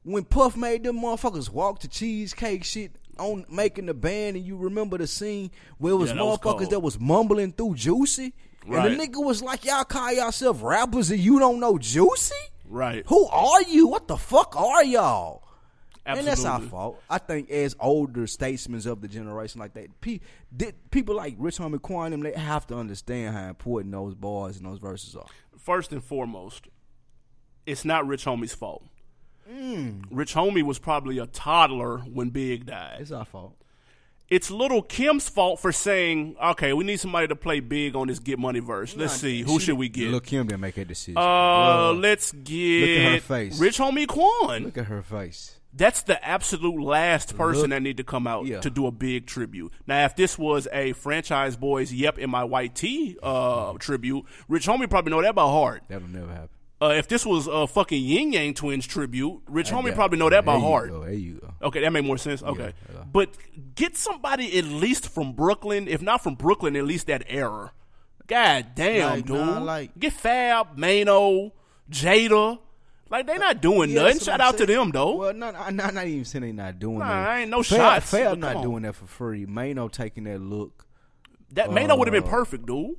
when 0.04 0.24
Puff 0.24 0.58
made 0.58 0.84
them 0.84 0.98
motherfuckers 1.00 1.50
walk 1.50 1.80
to 1.80 1.88
cheesecake 1.88 2.64
shit 2.64 2.92
on 3.20 3.46
making 3.50 3.86
the 3.86 3.94
band, 3.94 4.36
and 4.36 4.46
you 4.46 4.58
remember 4.58 4.98
the 4.98 5.06
scene 5.08 5.52
where 5.78 5.94
it 5.94 5.96
was 5.98 6.10
Yeah, 6.10 6.16
that 6.18 6.26
was 6.26 6.40
motherfuckers 6.40 6.70
that 6.72 6.80
was 6.80 7.00
mumbling 7.00 7.52
through 7.54 7.76
Juicy, 7.76 8.34
Right. 8.66 8.92
and 8.92 9.00
the 9.00 9.08
nigga 9.08 9.24
was 9.24 9.42
like, 9.44 9.64
"Y'all 9.66 9.84
call 9.84 10.12
yourself 10.12 10.62
rappers 10.64 11.12
and 11.12 11.20
you 11.20 11.38
don't 11.40 11.60
know 11.60 11.78
Juicy? 11.78 12.34
Right. 12.66 13.04
Who 13.08 13.28
are 13.28 13.62
you? 13.64 13.88
What 13.88 14.08
the 14.08 14.18
fuck 14.18 14.56
are 14.56 14.84
y'all?" 14.84 15.44
And 16.06 16.26
that's 16.26 16.46
our 16.46 16.60
fault. 16.62 17.02
I 17.10 17.20
think 17.20 17.50
as 17.52 17.76
older 17.80 18.26
statesmen 18.26 18.82
of 18.88 19.02
the 19.02 19.08
generation 19.08 19.60
like 19.62 19.74
that, 19.76 20.02
pe- 20.02 20.20
did, 20.56 20.76
people 20.90 21.16
like 21.16 21.36
Rich 21.38 21.58
Homie 21.60 21.82
Quan, 21.82 22.12
them, 22.12 22.22
they 22.22 22.34
have 22.34 22.66
to 22.68 22.76
understand 22.76 23.36
how 23.36 23.48
important 23.48 23.92
those 23.94 24.16
bars 24.16 24.58
and 24.58 24.66
those 24.66 24.80
verses 24.80 25.16
are. 25.16 25.28
First 25.58 25.92
and 25.92 26.04
foremost, 26.04 26.68
it's 27.66 27.86
not 27.86 28.08
Rich 28.08 28.26
Homie's 28.26 28.54
fault. 28.54 28.84
Mm. 29.52 30.06
Rich 30.10 30.34
Homie 30.34 30.64
was 30.64 30.80
probably 30.80 31.20
a 31.20 31.28
toddler 31.28 32.00
when 32.00 32.30
Big 32.30 32.66
died. 32.66 32.98
It's 33.02 33.12
our 33.12 33.26
fault. 33.26 33.56
It's 34.30 34.50
Lil 34.50 34.82
Kim's 34.84 35.28
fault 35.28 35.60
for 35.60 35.74
saying, 35.74 36.38
"Okay, 36.42 36.72
we 36.72 36.86
need 36.86 37.02
somebody 37.02 37.28
to 37.28 37.36
play 37.36 37.60
big 37.60 37.98
on 37.98 38.08
this 38.08 38.18
Get 38.18 38.40
Money 38.40 38.62
verse. 38.62 38.96
Let's 38.96 39.16
see 39.16 39.42
who 39.42 39.60
should 39.60 39.78
we 39.78 39.90
get." 39.90 40.10
Look, 40.10 40.28
Kim 40.28 40.48
didn't 40.48 40.62
make 40.62 40.78
a 40.78 40.86
decision. 40.86 41.18
uh, 41.18 41.22
Bruh, 41.22 42.00
let's 42.02 42.32
get 42.32 42.80
look 42.80 43.00
at 43.08 43.14
her 43.16 43.20
face. 43.20 43.60
Rich 43.60 43.78
Homie 43.80 44.08
Quan. 44.08 44.64
look 44.64 44.78
at 44.78 44.86
her 44.86 45.02
face. 45.02 45.60
That's 45.74 46.04
the 46.04 46.24
absolute 46.26 46.82
last 46.84 47.38
person 47.38 47.62
Look- 47.62 47.70
that 47.72 47.82
need 47.82 47.98
to 47.98 48.04
come 48.04 48.28
out 48.28 48.46
Yeah. 48.46 48.60
to 48.60 48.70
do 48.70 48.88
a 48.88 48.92
big 48.92 49.26
tribute. 49.26 49.72
Now, 49.88 50.04
if 50.06 50.16
this 50.18 50.38
was 50.38 50.68
a 50.74 50.94
Franchize 50.94 51.56
Boyz, 51.58 51.92
yep, 51.94 52.18
in 52.20 52.30
my 52.30 52.44
white 52.44 52.76
tee 52.76 53.18
uh, 53.24 53.74
tribute, 53.80 54.26
Rich 54.50 54.68
Homie 54.68 54.90
probably 54.90 55.12
know 55.12 55.22
that 55.22 55.34
by 55.36 55.44
heart. 55.44 55.84
That'll 55.88 56.08
never 56.10 56.32
happen. 56.32 56.50
Uh, 56.82 56.96
if 56.98 57.08
this 57.08 57.26
was 57.26 57.46
a 57.48 57.68
fucking 57.68 58.04
Ying 58.04 58.34
Yang 58.34 58.56
Twins 58.56 58.88
tribute, 58.88 59.40
Rich 59.48 59.70
Homie 59.72 59.90
Yeah. 59.90 59.96
probably 59.96 60.18
know 60.18 60.30
that 60.32 60.44
by 60.46 60.58
heart. 60.60 60.90
go, 60.90 61.02
There 61.04 61.14
you 61.14 61.36
go. 61.36 61.54
Okay, 61.68 61.80
that 61.82 61.92
made 61.94 62.04
more 62.06 62.18
sense. 62.18 62.42
Okay, 62.44 62.74
yeah. 62.94 63.04
but 63.12 63.30
get 63.76 63.96
somebody 63.96 64.58
at 64.58 64.66
least 64.66 65.08
from 65.08 65.34
Brooklyn, 65.34 65.88
if 65.88 66.02
not 66.02 66.24
from 66.24 66.34
Brooklyn, 66.36 66.76
at 66.76 66.84
least 66.86 67.06
that 67.08 67.24
era. 67.28 67.72
God 68.28 68.68
damn, 68.76 69.10
Like, 69.12 69.26
dude. 69.26 69.36
nah, 69.38 69.60
like- 69.60 69.98
get 70.00 70.14
Fab, 70.14 70.76
Maino, 70.76 71.52
Jada. 71.90 72.60
Like 73.12 73.28
they 73.28 73.38
not 73.38 73.62
doing 73.62 73.90
Yeah, 73.92 74.04
nothing. 74.04 74.20
Shout 74.22 74.42
I'm 74.42 74.48
out 74.48 74.58
to 74.58 74.66
them 74.66 74.90
though. 74.92 75.18
Well, 75.18 75.34
not, 75.34 75.54
I'm 75.56 75.76
not, 75.76 75.94
not 75.94 76.08
even 76.08 76.24
saying 76.26 76.42
they 76.44 76.52
not 76.54 76.80
doing 76.80 77.00
Nah, 77.00 77.08
that. 77.10 77.30
I 77.30 77.40
ain't 77.42 77.50
no 77.52 77.62
Fab, 77.62 77.78
shots, 78.02 78.12
Fab 78.12 78.38
not 78.40 78.56
on. 78.56 78.64
doing 78.64 78.84
that 78.84 78.96
for 78.96 79.06
free. 79.06 79.46
Maino 79.46 79.92
taking 79.92 80.24
that 80.24 80.40
look. 80.42 80.86
that 81.52 81.70
Maino 81.70 81.98
would 82.00 82.08
have 82.08 82.14
been 82.14 82.24
uh, 82.24 82.36
perfect, 82.38 82.66
dude. 82.66 82.96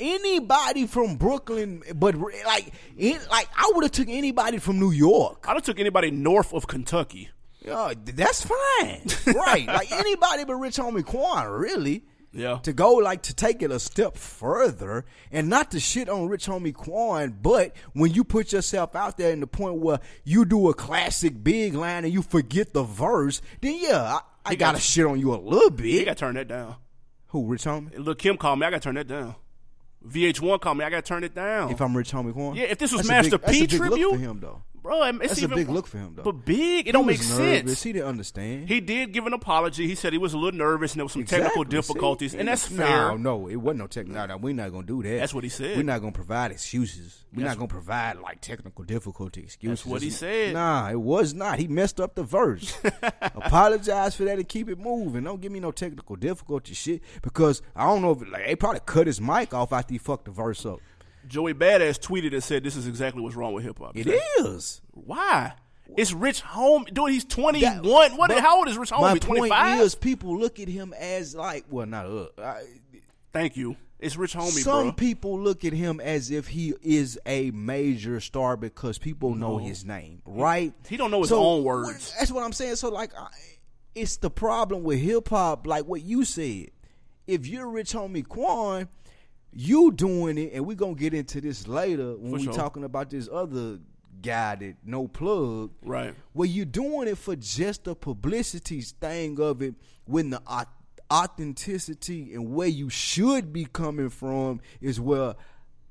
Anybody 0.00 0.86
from 0.86 1.16
Brooklyn, 1.16 1.82
but 1.94 2.16
like, 2.16 2.72
in, 2.96 3.20
like 3.30 3.48
I 3.54 3.70
would 3.74 3.84
have 3.84 3.92
took 3.92 4.08
anybody 4.08 4.58
from 4.58 4.80
New 4.80 4.90
York. 4.90 5.44
I'd 5.46 5.52
have 5.54 5.62
took 5.62 5.78
anybody 5.78 6.10
north 6.10 6.52
of 6.52 6.66
Kentucky. 6.66 7.30
Yeah, 7.64 7.92
that's 8.02 8.42
fine, 8.44 9.02
right? 9.36 9.66
Like 9.66 9.92
anybody 9.92 10.44
but 10.44 10.54
Rich 10.56 10.78
Homie 10.78 11.04
Quan, 11.04 11.46
really. 11.46 12.02
Yeah. 12.34 12.58
To 12.62 12.72
go 12.72 12.94
like 12.94 13.22
to 13.24 13.34
take 13.34 13.62
it 13.62 13.70
a 13.70 13.78
step 13.78 14.16
further 14.16 15.04
and 15.30 15.48
not 15.48 15.70
to 15.72 15.80
shit 15.80 16.08
on 16.08 16.28
Rich 16.28 16.46
Homie 16.46 16.72
Quan, 16.74 17.36
but 17.42 17.76
when 17.92 18.12
you 18.12 18.24
put 18.24 18.52
yourself 18.52 18.96
out 18.96 19.18
there 19.18 19.32
in 19.32 19.40
the 19.40 19.46
point 19.46 19.76
where 19.76 20.00
you 20.24 20.44
do 20.44 20.68
a 20.70 20.74
classic 20.74 21.44
big 21.44 21.74
line 21.74 22.04
and 22.04 22.12
you 22.12 22.22
forget 22.22 22.72
the 22.72 22.82
verse, 22.84 23.42
then 23.60 23.76
yeah, 23.78 24.02
I, 24.02 24.20
I 24.46 24.54
got- 24.54 24.72
gotta 24.74 24.80
shit 24.80 25.04
on 25.06 25.20
you 25.20 25.34
a 25.34 25.36
little 25.36 25.70
bit. 25.70 25.86
You 25.86 26.04
got 26.06 26.16
to 26.16 26.20
turn 26.20 26.34
that 26.36 26.48
down. 26.48 26.76
Who, 27.28 27.46
Rich 27.46 27.64
Homie? 27.64 27.98
Look, 27.98 28.18
Kim 28.18 28.36
called 28.36 28.58
me. 28.58 28.66
I 28.66 28.70
got 28.70 28.82
to 28.82 28.86
turn 28.86 28.94
that 28.96 29.08
down. 29.08 29.34
VH1 30.06 30.60
called 30.60 30.78
me. 30.78 30.84
I 30.84 30.90
got 30.90 31.04
to 31.04 31.08
turn 31.08 31.24
it 31.24 31.34
down. 31.34 31.70
If 31.70 31.80
I'm 31.80 31.96
Rich 31.96 32.12
Homie 32.12 32.32
Quan? 32.32 32.54
Yeah, 32.56 32.64
if 32.64 32.78
this 32.78 32.92
was 32.92 33.06
That's 33.06 33.30
Master 33.30 33.38
big, 33.38 33.50
P 33.50 33.64
a 33.64 33.68
big 33.68 33.72
look 33.80 33.88
tribute, 33.90 34.10
for 34.12 34.18
him 34.18 34.40
though. 34.40 34.62
Bro, 34.82 35.02
it's 35.04 35.18
That's 35.18 35.42
a 35.42 35.48
big 35.48 35.68
look 35.68 35.86
for 35.86 35.98
him, 35.98 36.14
though. 36.16 36.24
But 36.24 36.44
big, 36.44 36.80
it 36.80 36.86
He 36.86 36.92
don't 36.92 37.06
make 37.06 37.20
nervous. 37.20 37.36
sense. 37.36 37.82
He 37.84 37.92
didn't 37.92 38.08
understand. 38.08 38.68
He 38.68 38.80
did 38.80 39.12
give 39.12 39.26
an 39.26 39.32
apology. 39.32 39.86
He 39.86 39.94
said 39.94 40.12
he 40.12 40.18
was 40.18 40.34
a 40.34 40.38
little 40.38 40.58
nervous 40.58 40.92
and 40.92 40.98
there 40.98 41.04
was 41.04 41.12
some 41.12 41.24
technical 41.24 41.62
difficulties, 41.64 42.32
See? 42.32 42.38
and 42.38 42.48
that's 42.48 42.68
no, 42.70 42.84
fair. 42.84 43.18
No, 43.18 43.46
it 43.46 43.56
wasn't 43.56 43.78
no 43.80 43.86
technical. 43.86 44.20
No, 44.20 44.26
no, 44.26 44.36
we're 44.38 44.54
not 44.54 44.72
gonna 44.72 44.86
do 44.86 45.02
that. 45.04 45.18
That's 45.18 45.32
what 45.34 45.44
he 45.44 45.50
said. 45.50 45.76
We're 45.76 45.84
not 45.84 46.00
gonna 46.00 46.12
provide 46.12 46.50
excuses. 46.50 47.24
We're 47.34 47.46
not 47.46 47.56
gonna 47.56 47.68
provide 47.68 48.18
like 48.18 48.40
technical 48.40 48.84
difficulty 48.84 49.42
excuses. 49.42 49.84
That's 49.84 49.86
what 49.86 50.02
he 50.02 50.10
said. 50.10 50.54
Nah, 50.54 50.90
it 50.90 51.00
was 51.00 51.32
not. 51.32 51.58
He 51.58 51.68
messed 51.68 52.00
up 52.00 52.14
the 52.14 52.24
verse. 52.24 52.76
Apologize 53.22 54.14
for 54.14 54.24
that 54.24 54.38
and 54.38 54.48
keep 54.48 54.68
it 54.68 54.78
moving. 54.78 55.24
Don't 55.24 55.40
give 55.40 55.52
me 55.52 55.60
no 55.60 55.70
technical 55.70 56.16
difficulty 56.16 56.74
shit 56.74 57.02
because 57.22 57.62
I 57.74 57.86
don't 57.86 58.02
know 58.02 58.12
if 58.12 58.20
like 58.30 58.46
they 58.46 58.56
probably 58.56 58.80
cut 58.84 59.06
his 59.06 59.20
mic 59.20 59.54
off 59.54 59.72
after 59.72 59.94
he 59.94 59.98
fucked 59.98 60.26
the 60.26 60.30
verse 60.30 60.66
up. 60.66 60.80
Joey 61.28 61.54
Badass 61.54 61.98
tweeted 61.98 62.32
and 62.32 62.42
said, 62.42 62.64
"This 62.64 62.76
is 62.76 62.86
exactly 62.86 63.22
what's 63.22 63.36
wrong 63.36 63.52
with 63.52 63.64
hip 63.64 63.78
hop." 63.78 63.96
It 63.96 64.06
is. 64.40 64.80
Why? 64.92 65.54
It's 65.96 66.12
Rich 66.12 66.40
Home, 66.40 66.84
dude. 66.92 67.10
He's 67.10 67.24
twenty 67.24 67.64
one. 67.64 68.16
What? 68.16 68.30
How 68.30 68.58
old 68.58 68.68
is 68.68 68.78
Rich 68.78 68.92
My 68.92 68.98
Homie? 68.98 69.20
Twenty 69.20 69.48
five. 69.48 69.80
is, 69.80 69.94
people 69.94 70.38
look 70.38 70.58
at 70.58 70.68
him 70.68 70.94
as 70.98 71.34
like, 71.34 71.64
well, 71.70 71.86
not 71.86 72.06
uh, 72.06 72.26
I, 72.38 72.62
Thank 73.32 73.56
you. 73.56 73.76
It's 73.98 74.16
Rich 74.16 74.34
Homie, 74.34 74.50
Some 74.50 74.86
bro. 74.88 74.92
people 74.92 75.38
look 75.38 75.64
at 75.64 75.72
him 75.72 76.00
as 76.00 76.32
if 76.32 76.48
he 76.48 76.74
is 76.82 77.20
a 77.24 77.52
major 77.52 78.18
star 78.18 78.56
because 78.56 78.98
people 78.98 79.36
know 79.36 79.58
his 79.58 79.84
name, 79.84 80.22
right? 80.26 80.72
he 80.88 80.96
don't 80.96 81.12
know 81.12 81.20
his 81.22 81.30
own 81.30 81.62
words. 81.62 82.12
That's 82.18 82.32
what 82.32 82.42
I'm 82.42 82.52
saying. 82.52 82.76
So 82.76 82.88
like, 82.88 83.12
I, 83.16 83.28
it's 83.94 84.16
the 84.16 84.28
problem 84.28 84.82
with 84.82 84.98
hip 84.98 85.28
hop, 85.28 85.68
like 85.68 85.84
what 85.84 86.02
you 86.02 86.24
said. 86.24 86.70
If 87.28 87.46
you're 87.46 87.68
Rich 87.68 87.92
Homie 87.92 88.26
Quan, 88.26 88.88
you 89.52 89.92
doing 89.92 90.38
it, 90.38 90.52
and 90.54 90.66
we're 90.66 90.76
gonna 90.76 90.94
get 90.94 91.14
into 91.14 91.40
this 91.40 91.66
later 91.68 92.16
when 92.16 92.32
For 92.32 92.38
we 92.38 92.44
sure. 92.44 92.52
talking 92.52 92.84
about 92.84 93.10
this 93.10 93.28
other 93.30 93.78
guy 94.22 94.54
that 94.56 94.76
no 94.84 95.08
plug. 95.08 95.72
Right. 95.82 96.14
Well, 96.34 96.46
you're 96.48 96.64
doing 96.64 97.08
it 97.08 97.18
for 97.18 97.36
just 97.36 97.84
the 97.84 97.94
publicity 97.94 98.80
thing 98.80 99.40
of 99.40 99.62
it 99.62 99.74
when 100.04 100.30
the 100.30 100.42
authenticity 101.10 102.34
and 102.34 102.54
where 102.54 102.68
you 102.68 102.88
should 102.88 103.52
be 103.52 103.66
coming 103.66 104.08
from 104.08 104.60
is 104.80 105.00
where 105.00 105.34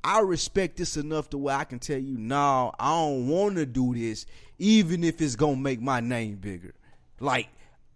I 0.03 0.19
respect 0.21 0.77
this 0.77 0.97
enough 0.97 1.29
to 1.29 1.37
where 1.37 1.55
I 1.55 1.63
can 1.63 1.77
tell 1.77 1.99
you, 1.99 2.17
no, 2.17 2.71
I 2.79 2.89
don't 2.89 3.27
want 3.27 3.55
to 3.57 3.65
do 3.67 3.93
this, 3.93 4.25
even 4.57 5.03
if 5.03 5.21
it's 5.21 5.35
gonna 5.35 5.57
make 5.57 5.79
my 5.79 5.99
name 5.99 6.37
bigger. 6.37 6.73
Like, 7.19 7.49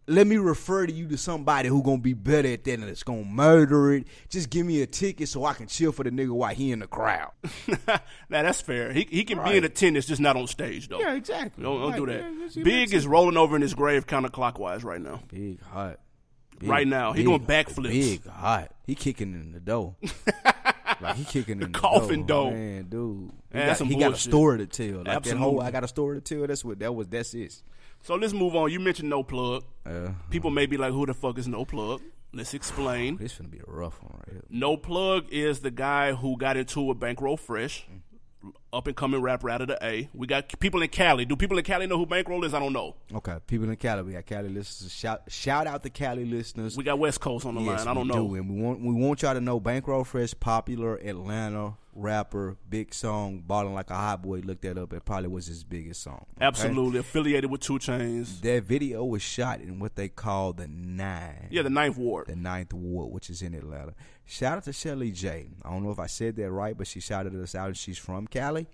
let 0.07 0.27
me 0.27 0.37
refer 0.37 0.85
to 0.85 0.93
you 0.93 1.07
to 1.07 1.17
somebody 1.17 1.67
who 1.69 1.81
gonna 1.81 1.97
be 1.97 2.13
better 2.13 2.47
at 2.49 2.63
that 2.65 2.73
and 2.79 2.83
it's 2.83 3.03
gonna 3.03 3.23
murder 3.23 3.93
it. 3.93 4.07
Just 4.29 4.49
give 4.49 4.65
me 4.65 4.81
a 4.81 4.85
ticket 4.85 5.27
so 5.29 5.45
I 5.45 5.53
can 5.53 5.67
chill 5.67 5.91
for 5.91 6.03
the 6.03 6.11
nigga 6.11 6.29
while 6.31 6.53
he 6.53 6.71
in 6.71 6.79
the 6.79 6.87
crowd. 6.87 7.31
now 7.87 7.99
that's 8.29 8.61
fair. 8.61 8.93
He 8.93 9.07
he 9.09 9.23
can 9.23 9.37
be 9.39 9.43
Right. 9.43 9.55
in 9.55 9.63
attendance, 9.63 10.05
just 10.05 10.21
not 10.21 10.35
on 10.37 10.47
stage 10.47 10.87
though. 10.89 10.99
Yeah, 10.99 11.13
exactly. 11.15 11.63
Don't, 11.63 11.79
don't 11.79 11.89
Like, 11.91 11.95
do 11.99 12.05
that. 12.07 12.33
just- 12.53 12.63
Big 12.63 12.93
is 12.93 13.07
rolling 13.07 13.37
over 13.37 13.55
in 13.55 13.61
his 13.61 13.73
grave 13.73 14.05
counterclockwise 14.05 14.83
right 14.83 15.01
now. 15.01 15.21
Big 15.27 15.61
hot. 15.63 15.99
Big, 16.59 16.69
Right 16.69 16.87
now, 16.87 17.11
he 17.11 17.19
big, 17.23 17.25
doing 17.27 17.45
backflips. 17.45 17.89
Big 17.89 18.25
hot. 18.27 18.71
He 18.85 18.95
kicking 18.95 19.33
in 19.33 19.51
the 19.51 19.59
dough. 19.59 19.97
like 21.01 21.15
he 21.17 21.25
kicking 21.25 21.61
in 21.61 21.71
the 21.71 21.77
coffin 21.79 22.25
dough. 22.25 22.51
Man, 22.51 22.85
dude. 22.85 23.31
He, 23.51 23.57
Man, 23.57 23.67
got, 23.77 23.87
he 23.87 23.95
got 23.97 24.13
a 24.13 24.17
story 24.17 24.59
to 24.59 24.65
tell. 24.67 24.97
Like 24.97 25.05
that 25.05 25.15
Absolutely. 25.17 25.41
whole 25.43 25.61
I 25.61 25.71
got 25.71 25.83
a 25.83 25.87
story 25.89 26.21
to 26.21 26.35
tell. 26.35 26.47
That's 26.47 26.63
what 26.63 26.79
that 26.79 26.93
was. 26.95 27.07
That's 27.07 27.33
it. 27.33 27.61
So 28.05 28.13
let's 28.13 28.33
move 28.33 28.55
on. 28.55 28.71
You 28.71 28.79
mentioned 28.79 29.09
no 29.09 29.23
plug. 29.23 29.63
Uh, 29.83 30.09
People 30.29 30.51
may 30.51 30.67
be 30.67 30.77
like, 30.77 30.91
"Who 30.93 31.07
the 31.07 31.15
fuck 31.15 31.39
is 31.39 31.47
no 31.47 31.65
plug?" 31.65 32.03
Let's 32.31 32.53
explain. 32.53 33.17
This 33.17 33.35
gonna 33.35 33.49
be 33.49 33.61
a 33.67 33.71
rough 33.71 33.99
one 34.03 34.13
right 34.19 34.29
here. 34.31 34.43
No 34.47 34.77
plug 34.77 35.25
is 35.31 35.61
the 35.61 35.71
guy 35.71 36.13
who 36.13 36.37
got 36.37 36.55
into 36.55 36.91
a 36.91 36.93
bankroll 36.93 37.35
fresh. 37.35 37.87
Up 38.75 38.87
and 38.87 38.95
coming 38.95 39.21
rapper 39.21 39.49
out 39.49 39.61
of 39.61 39.69
the 39.69 39.77
A. 39.81 40.09
We 40.13 40.27
got 40.27 40.59
people 40.59 40.81
in 40.81 40.89
Cali. 40.89 41.23
Do 41.23 41.37
people 41.37 41.57
in 41.57 41.63
Cali 41.63 41.87
know 41.87 41.97
who 41.97 42.05
Bankroll 42.05 42.43
is? 42.43 42.53
I 42.53 42.59
don't 42.59 42.73
know. 42.73 42.95
Okay, 43.13 43.37
people 43.47 43.69
in 43.69 43.75
Cali. 43.77 44.01
We 44.03 44.11
got 44.13 44.25
Cali 44.25 44.49
listeners. 44.49 44.91
Shout 44.91 45.21
shout 45.29 45.65
out 45.65 45.81
the 45.81 45.89
Cali 45.89 46.25
listeners. 46.25 46.75
We 46.75 46.83
got 46.83 46.99
West 46.99 47.21
Coast 47.21 47.45
on 47.45 47.55
the 47.55 47.61
Yes, 47.61 47.79
line. 47.79 47.87
I 47.87 47.93
don't 47.93 48.07
know. 48.07 48.27
do, 48.27 48.35
and 48.35 48.49
we 48.53 48.61
want 48.61 48.81
we 48.81 48.93
want 48.93 49.21
y'all 49.21 49.33
to 49.33 49.39
know 49.39 49.61
Bankroll 49.61 50.03
Fresh, 50.03 50.33
popular 50.41 50.97
Atlanta 50.97 51.75
rapper, 51.97 52.57
big 52.69 52.93
song, 52.93 53.41
balling 53.47 53.73
like 53.73 53.89
a 53.89 53.95
hot 53.95 54.21
boy. 54.21 54.39
Looked 54.39 54.63
that 54.63 54.77
up. 54.77 54.91
It 54.91 55.05
probably 55.05 55.29
was 55.29 55.47
his 55.47 55.63
biggest 55.63 56.03
song. 56.03 56.25
okay? 56.35 56.45
Absolutely 56.45 56.99
affiliated 56.99 57.49
with 57.49 57.61
2 57.61 57.79
Chainz. 57.79 58.41
That 58.41 58.63
video 58.65 59.05
was 59.05 59.21
shot 59.21 59.61
in 59.61 59.79
what 59.79 59.95
they 59.95 60.09
call 60.09 60.51
the 60.51 60.67
nine. 60.67 61.47
Yeah, 61.49 61.61
the 61.61 61.69
Ninth 61.69 61.97
Ward. 61.97 62.27
the 62.27 62.35
Ninth 62.35 62.73
Ward, 62.73 63.13
which 63.13 63.29
is 63.29 63.41
in 63.41 63.53
Atlanta. 63.53 63.93
Shout 64.25 64.57
out 64.57 64.63
to 64.65 64.73
Shelly 64.73 65.11
J. 65.11 65.47
I 65.63 65.69
don't 65.69 65.83
know 65.83 65.91
if 65.91 65.99
I 65.99 66.07
said 66.07 66.35
that 66.35 66.51
right, 66.51 66.77
but 66.77 66.87
she 66.87 66.99
shouted 66.99 67.33
us 67.41 67.55
out 67.55 67.67
and 67.67 67.77
she's 67.77 67.97
from 67.97 68.27
Cali. 68.27 68.64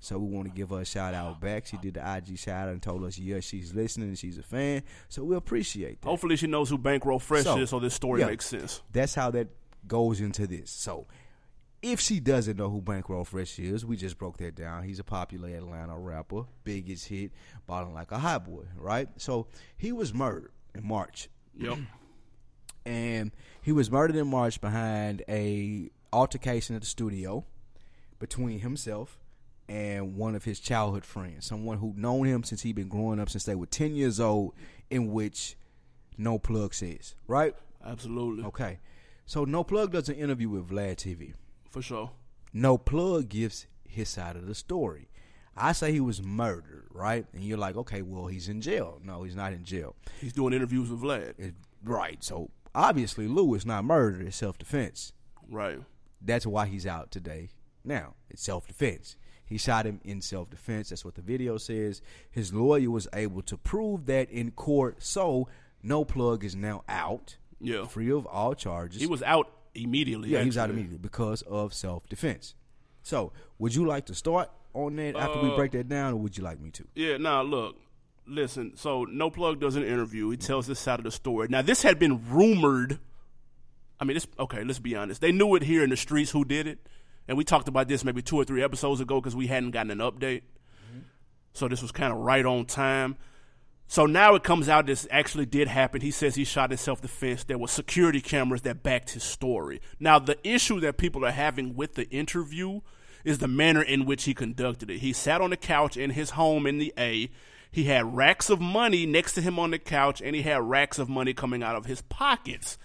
So 0.00 0.18
we 0.18 0.34
want 0.34 0.46
to 0.48 0.54
give 0.54 0.70
her 0.70 0.80
a 0.80 0.84
shout 0.84 1.14
out 1.14 1.40
back. 1.40 1.66
She 1.66 1.76
did 1.78 1.94
the 1.94 2.16
IG 2.16 2.38
shout 2.38 2.68
out 2.68 2.72
and 2.72 2.82
told 2.82 3.04
us, 3.04 3.18
yeah, 3.18 3.40
she's 3.40 3.74
listening 3.74 4.08
and 4.08 4.18
she's 4.18 4.38
a 4.38 4.42
fan. 4.42 4.82
So 5.08 5.24
we 5.24 5.36
appreciate 5.36 6.00
that. 6.02 6.08
Hopefully, 6.08 6.36
she 6.36 6.46
knows 6.46 6.70
who 6.70 6.78
Bankroll 6.78 7.18
Fresh 7.18 7.44
So, 7.44 7.58
is, 7.58 7.70
so 7.70 7.80
this 7.80 7.94
story 7.94 8.20
yeah. 8.20 8.26
makes 8.26 8.46
sense. 8.46 8.82
That's 8.92 9.14
how 9.14 9.30
that 9.32 9.48
goes 9.86 10.20
into 10.20 10.46
this. 10.46 10.70
So 10.70 11.06
if 11.82 12.00
she 12.00 12.20
doesn't 12.20 12.56
know 12.56 12.70
who 12.70 12.80
Bankroll 12.80 13.24
Fresh 13.24 13.58
is, 13.58 13.84
we 13.84 13.96
just 13.96 14.18
broke 14.18 14.36
that 14.38 14.54
down. 14.54 14.84
He's 14.84 14.98
a 14.98 15.04
popular 15.04 15.48
Atlanta 15.48 15.98
rapper, 15.98 16.42
biggest 16.64 17.08
hit, 17.08 17.32
balling 17.66 17.94
like 17.94 18.12
a 18.12 18.18
hot 18.18 18.44
boy, 18.44 18.64
right? 18.76 19.08
So 19.16 19.46
he 19.76 19.92
was 19.92 20.14
murdered 20.14 20.52
in 20.74 20.86
March. 20.86 21.28
Yep. 21.56 21.78
and 22.86 23.32
he 23.62 23.72
was 23.72 23.90
murdered 23.90 24.16
in 24.16 24.28
March 24.28 24.60
behind 24.60 25.22
a 25.28 25.90
altercation 26.12 26.74
at 26.74 26.82
the 26.82 26.86
studio 26.86 27.44
between 28.18 28.60
himself 28.60 29.18
and 29.68 30.16
one 30.16 30.34
of 30.34 30.44
his 30.44 30.60
childhood 30.60 31.04
friends, 31.04 31.46
someone 31.46 31.78
who'd 31.78 31.98
known 31.98 32.26
him 32.26 32.42
since 32.44 32.62
he'd 32.62 32.74
been 32.76 32.88
growing 32.88 33.20
up 33.20 33.28
since 33.30 33.44
they 33.44 33.54
were 33.54 33.66
ten 33.66 33.94
years 33.94 34.18
old, 34.20 34.54
in 34.90 35.12
which 35.12 35.56
No 36.16 36.38
Plug 36.38 36.72
says, 36.74 37.14
right? 37.26 37.54
Absolutely. 37.84 38.44
Okay. 38.44 38.78
So 39.26 39.44
No 39.44 39.62
Plug 39.64 39.92
does 39.92 40.08
an 40.08 40.16
interview 40.16 40.48
with 40.48 40.68
Vlad 40.68 40.96
TV. 40.96 41.34
For 41.70 41.82
sure. 41.82 42.10
No 42.52 42.78
Plug 42.78 43.28
gives 43.28 43.66
his 43.86 44.08
side 44.08 44.36
of 44.36 44.46
the 44.46 44.54
story. 44.54 45.08
I 45.56 45.72
say 45.72 45.92
he 45.92 46.00
was 46.00 46.22
murdered, 46.22 46.86
right? 46.92 47.26
And 47.34 47.42
you're 47.42 47.58
like, 47.58 47.76
okay, 47.76 48.00
well, 48.00 48.26
he's 48.28 48.48
in 48.48 48.60
jail. 48.60 49.00
No, 49.04 49.24
he's 49.24 49.34
not 49.36 49.52
in 49.52 49.64
jail. 49.64 49.96
He's 50.20 50.32
doing 50.32 50.54
interviews 50.54 50.88
with 50.88 51.00
Vlad. 51.02 51.34
It- 51.38 51.54
right. 51.84 52.22
So 52.22 52.50
obviously, 52.74 53.26
Lou 53.28 53.54
is 53.54 53.66
not 53.66 53.84
murdered. 53.84 54.26
It's 54.26 54.36
self 54.36 54.56
defense. 54.56 55.12
Right. 55.50 55.80
That's 56.22 56.46
why 56.46 56.66
he's 56.66 56.86
out 56.86 57.10
today. 57.10 57.50
Now, 57.84 58.14
it's 58.30 58.42
self 58.42 58.66
defense. 58.66 59.16
He 59.48 59.56
shot 59.58 59.86
him 59.86 60.00
in 60.04 60.20
self 60.20 60.50
defense. 60.50 60.90
That's 60.90 61.04
what 61.04 61.14
the 61.14 61.22
video 61.22 61.56
says. 61.58 62.02
His 62.30 62.52
lawyer 62.52 62.90
was 62.90 63.08
able 63.14 63.42
to 63.42 63.56
prove 63.56 64.06
that 64.06 64.30
in 64.30 64.50
court. 64.52 65.02
So, 65.02 65.48
no 65.82 66.04
plug 66.04 66.44
is 66.44 66.54
now 66.54 66.84
out, 66.88 67.36
Yeah. 67.60 67.86
free 67.86 68.10
of 68.10 68.26
all 68.26 68.54
charges. 68.54 69.00
He 69.00 69.06
was 69.06 69.22
out 69.22 69.50
immediately. 69.74 70.28
yeah, 70.30 70.40
he 70.40 70.46
was 70.46 70.58
out 70.58 70.70
immediately 70.70 70.98
because 70.98 71.42
of 71.42 71.72
self 71.72 72.08
defense. 72.08 72.54
So, 73.02 73.32
would 73.58 73.74
you 73.74 73.86
like 73.86 74.06
to 74.06 74.14
start 74.14 74.50
on 74.74 74.96
that 74.96 75.16
after 75.16 75.40
we 75.40 75.50
Uh, 75.50 75.56
break 75.56 75.72
that 75.72 75.88
down, 75.88 76.12
or 76.12 76.16
would 76.16 76.36
you 76.36 76.44
like 76.44 76.60
me 76.60 76.70
to? 76.72 76.84
Yeah, 76.94 77.16
now 77.16 77.42
look, 77.42 77.76
listen. 78.26 78.76
So 78.76 79.04
No 79.04 79.30
Plug 79.30 79.60
does 79.60 79.76
an 79.76 79.82
interview. 79.84 80.28
He 80.30 80.36
tells 80.36 80.66
this 80.66 80.78
side 80.78 80.98
of 81.00 81.04
the 81.04 81.10
story. 81.10 81.48
Now 81.48 81.62
this 81.62 81.82
had 81.82 81.98
been 81.98 82.28
rumored. 82.28 82.98
I 84.00 84.04
mean, 84.04 84.16
it's 84.16 84.26
okay. 84.38 84.62
Let's 84.62 84.78
be 84.78 84.94
honest. 84.94 85.20
They 85.20 85.32
knew 85.32 85.54
it 85.54 85.62
here 85.62 85.82
in 85.82 85.90
the 85.90 85.96
streets 85.96 86.30
who 86.32 86.44
did 86.44 86.66
it, 86.66 86.78
and 87.28 87.36
we 87.36 87.44
talked 87.44 87.68
about 87.68 87.86
this 87.88 88.04
maybe 88.04 88.22
two 88.22 88.36
or 88.36 88.44
three 88.44 88.62
episodes 88.62 89.00
ago 89.00 89.20
because 89.20 89.36
we 89.36 89.46
hadn't 89.46 89.70
gotten 89.70 89.90
an 89.90 89.98
update. 89.98 90.42
So 91.52 91.68
this 91.68 91.82
was 91.82 91.92
kind 91.92 92.12
of 92.12 92.18
right 92.18 92.44
on 92.44 92.66
time. 92.66 93.16
So 93.88 94.06
now 94.06 94.34
it 94.34 94.44
comes 94.44 94.68
out 94.68 94.86
this 94.86 95.08
actually 95.10 95.46
did 95.46 95.66
happen. 95.66 96.02
He 96.02 96.10
says 96.10 96.34
he 96.34 96.44
shot 96.44 96.70
in 96.70 96.78
self 96.78 97.00
defense. 97.00 97.44
There 97.44 97.58
were 97.58 97.68
security 97.68 98.20
cameras 98.20 98.62
that 98.62 98.82
backed 98.82 99.10
his 99.10 99.24
story. 99.24 99.80
Now 99.98 100.18
the 100.18 100.38
issue 100.46 100.78
that 100.80 100.98
people 100.98 101.24
are 101.24 101.30
having 101.30 101.74
with 101.74 101.94
the 101.94 102.08
interview 102.10 102.80
is 103.24 103.38
the 103.38 103.48
manner 103.48 103.82
in 103.82 104.04
which 104.04 104.24
he 104.24 104.34
conducted 104.34 104.90
it. 104.90 104.98
He 104.98 105.12
sat 105.12 105.40
on 105.40 105.50
the 105.50 105.56
couch 105.56 105.96
in 105.96 106.10
his 106.10 106.30
home 106.30 106.66
in 106.66 106.78
the 106.78 106.92
A. 106.98 107.30
He 107.70 107.84
had 107.84 108.16
racks 108.16 108.48
of 108.48 108.60
money 108.60 109.04
next 109.04 109.34
to 109.34 109.42
him 109.42 109.58
on 109.58 109.70
the 109.70 109.78
couch, 109.78 110.22
and 110.22 110.34
he 110.34 110.42
had 110.42 110.62
racks 110.62 110.98
of 110.98 111.08
money 111.08 111.34
coming 111.34 111.62
out 111.62 111.76
of 111.76 111.86
his 111.86 112.00
pockets. 112.02 112.78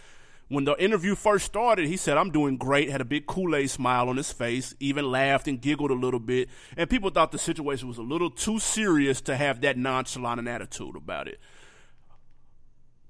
When 0.53 0.65
the 0.65 0.75
interview 0.75 1.15
first 1.15 1.47
started, 1.47 1.87
he 1.87 1.97
said, 1.97 2.15
I'm 2.15 2.29
doing 2.29 2.57
great, 2.57 2.91
had 2.91 3.01
a 3.01 3.05
big 3.05 3.25
Kool 3.25 3.55
Aid 3.55 3.71
smile 3.71 4.07
on 4.07 4.17
his 4.17 4.31
face, 4.31 4.75
even 4.79 5.09
laughed 5.09 5.47
and 5.47 5.59
giggled 5.59 5.89
a 5.89 5.95
little 5.95 6.19
bit. 6.19 6.47
And 6.77 6.87
people 6.87 7.09
thought 7.09 7.31
the 7.31 7.39
situation 7.39 7.87
was 7.87 7.97
a 7.97 8.03
little 8.03 8.29
too 8.29 8.59
serious 8.59 9.19
to 9.21 9.35
have 9.35 9.61
that 9.61 9.79
nonchalant 9.79 10.47
attitude 10.47 10.95
about 10.95 11.27
it. 11.27 11.39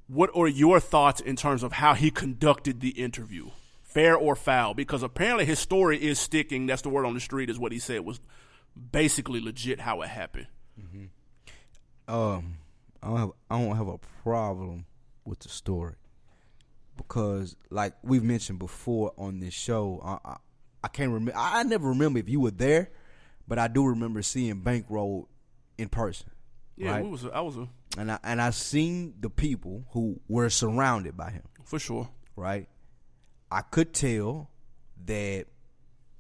What 0.07 0.29
are 0.33 0.47
your 0.47 0.79
thoughts 0.79 1.19
in 1.19 1.35
terms 1.35 1.63
of 1.63 1.73
how 1.73 1.95
he 1.95 2.12
conducted 2.12 2.79
the 2.79 2.91
interview? 2.91 3.50
Fair 3.81 4.15
or 4.15 4.38
foul? 4.38 4.73
Because 4.73 5.03
apparently 5.03 5.43
his 5.43 5.59
story 5.59 6.01
is 6.01 6.19
sticking. 6.19 6.65
That's 6.65 6.81
the 6.81 6.88
word 6.88 7.05
on 7.05 7.13
the 7.13 7.19
street, 7.19 7.50
is 7.50 7.59
what 7.59 7.73
he 7.73 7.79
said 7.79 8.05
was 8.05 8.21
basically 8.93 9.41
legit 9.41 9.81
how 9.81 10.01
it 10.01 10.07
happened. 10.07 10.47
um, 12.07 12.59
I 13.01 13.07
don't 13.09 13.17
have 13.17 13.31
I 13.50 13.62
don't 13.62 13.75
have 13.75 13.89
a 13.89 14.00
problem 14.23 14.85
with 15.25 15.39
the 15.39 15.50
story 15.50 15.95
because, 16.97 17.55
like 17.69 17.93
we've 18.03 18.23
mentioned 18.23 18.59
before 18.59 19.13
on 19.17 19.39
this 19.39 19.53
show, 19.53 20.01
I 20.03 20.32
I, 20.32 20.38
I 20.84 20.88
can't 20.88 21.12
remember. 21.12 21.34
I, 21.36 21.63
never 21.63 21.89
remember 21.89 22.19
if 22.19 22.29
you 22.29 22.39
were 22.39 22.51
there, 22.51 22.91
but 23.47 23.58
I 23.60 23.67
do 23.67 23.86
remember 23.86 24.21
seeing 24.21 24.60
Bankroll 24.60 25.29
in 25.77 25.89
person. 25.89 26.29
Yeah, 26.75 26.91
right? 26.91 27.03
we 27.03 27.10
was 27.10 27.25
I 27.25 27.41
was 27.41 27.58
a, 27.58 27.67
and 27.97 28.12
I 28.12 28.19
and 28.23 28.41
I 28.41 28.49
seen 28.49 29.13
the 29.19 29.29
people 29.29 29.86
who 29.91 30.19
were 30.27 30.49
surrounded 30.49 31.15
by 31.15 31.32
him. 31.32 31.43
for 31.65 31.79
sure. 31.79 32.10
Right, 32.36 32.67
I 33.51 33.62
could 33.62 33.93
tell 33.93 34.49
that 35.06 35.45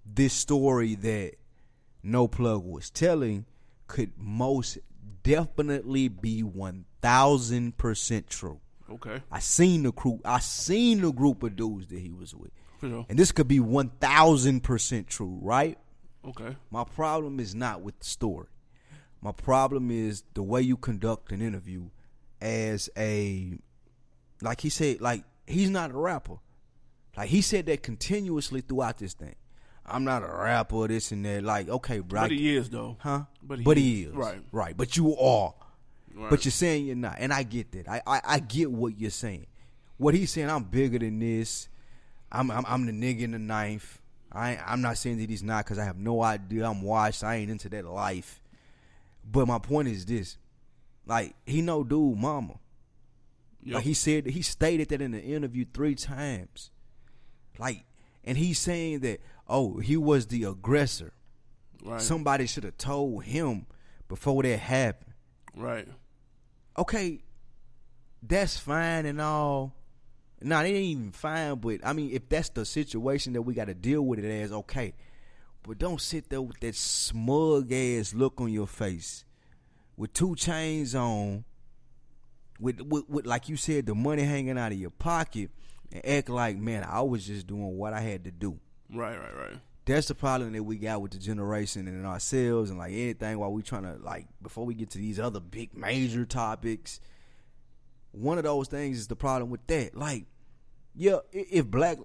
this 0.05 0.33
story 0.33 0.95
that 0.95 1.33
No 2.03 2.27
Plug 2.27 2.63
was 2.63 2.89
telling 2.89 3.45
could 3.87 4.11
most 4.17 4.77
definitely 5.23 6.07
be 6.07 6.43
one 6.43 6.85
thousand 7.01 7.77
percent 7.77 8.29
true. 8.29 8.59
Okay, 8.91 9.21
I 9.31 9.39
seen 9.39 9.83
the 9.83 9.91
crew. 9.91 10.19
I 10.25 10.39
seen 10.39 11.01
the 11.01 11.11
group 11.11 11.43
of 11.43 11.55
dudes 11.55 11.87
that 11.87 11.99
he 11.99 12.11
was 12.11 12.35
with, 12.35 12.51
for 12.79 12.87
sure. 12.89 13.05
and 13.09 13.17
this 13.17 13.31
could 13.31 13.47
be 13.47 13.59
one 13.59 13.89
thousand 13.99 14.61
percent 14.61 15.07
true. 15.07 15.39
Right. 15.41 15.77
Okay, 16.25 16.55
My 16.71 16.85
problem 16.85 17.39
is 17.41 17.53
not 17.53 17.81
with 17.81 17.99
the 17.99 18.05
story. 18.05 18.47
My 19.21 19.33
problem 19.33 19.91
is 19.91 20.23
the 20.33 20.43
way 20.43 20.61
you 20.61 20.77
conduct 20.77 21.31
an 21.33 21.41
interview 21.41 21.89
as 22.41 22.89
a 22.97 23.57
like 24.41 24.61
he 24.61 24.69
said 24.69 25.01
like 25.01 25.23
he's 25.47 25.69
not 25.69 25.91
a 25.91 25.97
rapper. 25.97 26.37
Like 27.17 27.29
he 27.29 27.41
said 27.41 27.65
that 27.67 27.83
continuously 27.83 28.61
throughout 28.61 28.97
this 28.99 29.13
thing. 29.13 29.35
I'm 29.85 30.05
not 30.05 30.23
a 30.23 30.27
rapper, 30.27 30.87
this 30.87 31.11
and 31.11 31.25
that. 31.25 31.43
Like, 31.43 31.67
okay, 31.67 31.99
bro. 31.99 32.21
I 32.21 32.23
but 32.23 32.31
he 32.31 32.55
is 32.55 32.69
though. 32.69 32.95
Huh? 32.99 33.23
But 33.41 33.59
he 33.59 33.63
but 33.65 33.77
is. 33.77 33.83
he 33.83 34.03
is. 34.03 34.13
Right. 34.13 34.41
Right. 34.53 34.77
But 34.77 34.95
you 34.95 35.15
are. 35.17 35.53
Right. 36.15 36.29
But 36.29 36.45
you're 36.45 36.51
saying 36.51 36.85
you're 36.85 36.95
not. 36.95 37.15
And 37.19 37.33
I 37.33 37.43
get 37.43 37.71
that. 37.71 37.89
I, 37.89 38.01
I, 38.05 38.21
I 38.23 38.39
get 38.39 38.71
what 38.71 38.99
you're 38.99 39.09
saying. 39.09 39.47
What 39.97 40.13
he's 40.13 40.31
saying, 40.31 40.49
I'm 40.49 40.63
bigger 40.63 40.99
than 40.99 41.19
this. 41.19 41.69
I'm 42.31 42.49
I'm, 42.51 42.65
I'm 42.67 42.85
the 42.85 42.91
nigga 42.91 43.21
in 43.21 43.31
the 43.31 43.39
ninth. 43.39 43.99
I 44.31 44.59
I'm 44.65 44.81
not 44.81 44.97
saying 44.97 45.19
that 45.19 45.29
he's 45.29 45.43
not 45.43 45.65
because 45.65 45.77
I 45.77 45.85
have 45.85 45.97
no 45.97 46.21
idea. 46.21 46.67
I'm 46.67 46.81
washed. 46.81 47.23
I 47.23 47.35
ain't 47.35 47.51
into 47.51 47.69
that 47.69 47.85
life. 47.85 48.41
But 49.29 49.47
my 49.47 49.59
point 49.59 49.87
is 49.87 50.05
this. 50.05 50.37
Like, 51.05 51.35
he 51.45 51.61
no 51.61 51.83
dude 51.83 52.17
mama. 52.17 52.55
Yep. 53.63 53.75
Like 53.75 53.83
he 53.83 53.93
said 53.93 54.25
he 54.27 54.41
stated 54.41 54.89
that 54.89 55.01
in 55.01 55.11
the 55.11 55.21
interview 55.21 55.65
three 55.73 55.95
times. 55.95 56.71
Like 57.57 57.85
and 58.23 58.37
he's 58.37 58.59
saying 58.59 58.99
that, 59.01 59.19
oh, 59.47 59.77
he 59.79 59.97
was 59.97 60.27
the 60.27 60.43
aggressor. 60.45 61.13
right, 61.83 62.01
Somebody 62.01 62.47
should 62.47 62.63
have 62.63 62.77
told 62.77 63.25
him 63.25 63.65
before 64.07 64.43
that 64.43 64.59
happened. 64.59 65.13
right. 65.55 65.87
Okay, 66.77 67.23
that's 68.21 68.57
fine 68.57 69.05
and 69.05 69.21
all. 69.21 69.75
Nah, 70.41 70.61
it 70.61 70.69
ain't 70.69 70.77
even 70.77 71.11
fine, 71.11 71.55
but 71.55 71.79
I 71.83 71.93
mean, 71.93 72.11
if 72.11 72.27
that's 72.27 72.49
the 72.49 72.65
situation 72.65 73.33
that 73.33 73.41
we 73.43 73.53
got 73.53 73.65
to 73.65 73.73
deal 73.73 74.01
with 74.01 74.19
it 74.19 74.25
as, 74.25 74.51
okay. 74.51 74.93
But 75.65 75.77
don't 75.77 76.01
sit 76.01 76.29
there 76.29 76.41
with 76.41 76.59
that 76.59 76.75
smug 76.75 77.71
ass 77.71 78.13
look 78.13 78.41
on 78.41 78.51
your 78.51 78.67
face, 78.67 79.23
with 79.95 80.11
two 80.13 80.35
chains 80.35 80.95
on, 80.95 81.45
with, 82.59 82.81
with, 82.81 83.07
with 83.07 83.25
like 83.25 83.47
you 83.47 83.55
said, 83.55 83.85
the 83.85 83.95
money 83.95 84.23
hanging 84.23 84.57
out 84.57 84.73
of 84.73 84.77
your 84.77 84.89
pocket, 84.89 85.51
and 85.91 86.05
act 86.05 86.29
like, 86.29 86.57
man, 86.57 86.85
I 86.89 87.01
was 87.01 87.25
just 87.25 87.47
doing 87.47 87.77
what 87.77 87.93
I 87.93 88.01
had 88.01 88.25
to 88.25 88.31
do. 88.31 88.59
Right, 88.93 89.17
right, 89.17 89.37
right. 89.37 89.59
That's 89.85 90.07
the 90.07 90.15
problem 90.15 90.53
that 90.53 90.63
we 90.63 90.77
got 90.77 91.01
with 91.01 91.11
the 91.11 91.17
generation 91.17 91.87
and 91.87 92.05
ourselves 92.05 92.69
and 92.69 92.79
like 92.79 92.93
anything 92.93 93.37
while 93.37 93.51
we 93.51 93.61
trying 93.63 93.83
to 93.83 93.97
like 94.01 94.27
before 94.41 94.65
we 94.65 94.73
get 94.73 94.89
to 94.91 94.97
these 94.97 95.19
other 95.19 95.39
big 95.41 95.75
major 95.75 96.25
topics. 96.25 97.01
One 98.11 98.37
of 98.37 98.43
those 98.45 98.67
things 98.67 98.97
is 98.97 99.07
the 99.07 99.15
problem 99.15 99.49
with 99.49 99.65
that. 99.67 99.97
Like, 99.97 100.25
yeah, 100.95 101.17
if 101.31 101.65
black 101.65 101.97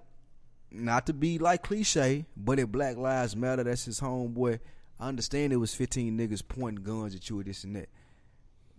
not 0.71 1.07
to 1.07 1.13
be 1.13 1.39
like 1.39 1.63
cliche, 1.63 2.27
but 2.37 2.59
if 2.59 2.69
Black 2.69 2.97
Lives 2.97 3.37
Matter, 3.37 3.65
that's 3.65 3.85
his 3.85 4.01
homeboy, 4.01 4.59
I 5.01 5.09
understand 5.09 5.53
it 5.53 5.57
was 5.57 5.75
15 5.75 6.19
niggas 6.19 6.43
pointing 6.47 6.85
guns 6.85 7.15
at 7.15 7.29
you 7.31 7.41
or 7.41 7.43
this 7.43 7.65
and 7.65 7.77
that. 7.77 7.89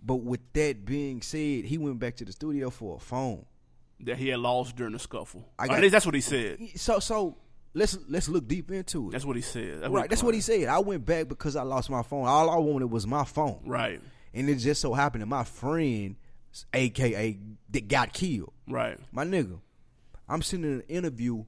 But 0.02 0.16
with 0.16 0.40
that 0.52 0.84
being 0.84 1.20
said, 1.22 1.64
he 1.64 1.78
went 1.78 1.98
back 1.98 2.16
to 2.16 2.24
the 2.24 2.32
studio 2.32 2.70
for 2.70 2.96
a 2.96 3.00
phone. 3.00 3.44
That 4.00 4.16
he 4.18 4.28
had 4.28 4.40
lost 4.40 4.76
during 4.76 4.92
the 4.92 4.98
scuffle. 4.98 5.48
I 5.58 5.66
got- 5.66 5.76
at 5.76 5.82
least 5.82 5.92
that's 5.92 6.06
what 6.06 6.14
he 6.14 6.20
said. 6.20 6.60
So 6.76 7.00
so 7.00 7.36
let's 7.74 7.98
let's 8.08 8.28
look 8.28 8.46
deep 8.48 8.70
into 8.70 9.08
it. 9.08 9.12
That's 9.12 9.24
what 9.24 9.36
he 9.36 9.42
said. 9.42 9.90
right, 9.90 10.08
that's 10.08 10.22
what 10.22 10.34
he 10.34 10.40
said. 10.40 10.68
I 10.68 10.78
went 10.80 11.04
back 11.06 11.28
because 11.28 11.56
I 11.56 11.62
lost 11.62 11.90
my 11.90 12.02
phone. 12.02 12.26
All 12.26 12.50
I 12.50 12.56
wanted 12.58 12.86
was 12.90 13.06
my 13.06 13.24
phone. 13.24 13.60
Right, 13.64 14.00
And 14.34 14.48
it 14.48 14.56
just 14.56 14.80
so 14.80 14.92
happened 14.94 15.22
that 15.22 15.26
my 15.26 15.44
friend, 15.44 16.16
aka 16.74 17.38
that 17.70 17.88
got 17.88 18.12
killed. 18.12 18.52
right, 18.68 18.98
My 19.12 19.24
nigga, 19.24 19.58
I'm 20.28 20.42
sitting 20.42 20.64
in 20.64 20.72
an 20.72 20.80
interview 20.88 21.44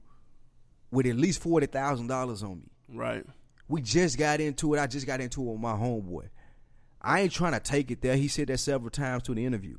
with 0.91 1.05
at 1.07 1.15
least 1.15 1.41
forty 1.41 1.65
thousand 1.67 2.07
dollars 2.07 2.43
on 2.43 2.59
me. 2.61 2.97
right. 2.97 3.25
We 3.69 3.81
just 3.81 4.17
got 4.19 4.39
into 4.41 4.73
it. 4.75 4.79
I 4.79 4.87
just 4.87 5.07
got 5.07 5.21
into 5.21 5.41
it 5.41 5.51
with 5.51 5.59
my 5.61 5.71
homeboy. 5.73 6.27
I 7.01 7.21
ain't 7.21 7.31
trying 7.31 7.53
to 7.53 7.59
take 7.59 7.91
it 7.91 8.01
there. 8.01 8.15
He 8.15 8.27
said 8.27 8.47
that 8.47 8.59
several 8.59 8.91
times 8.91 9.23
to 9.23 9.33
the 9.33 9.45
interview. 9.45 9.77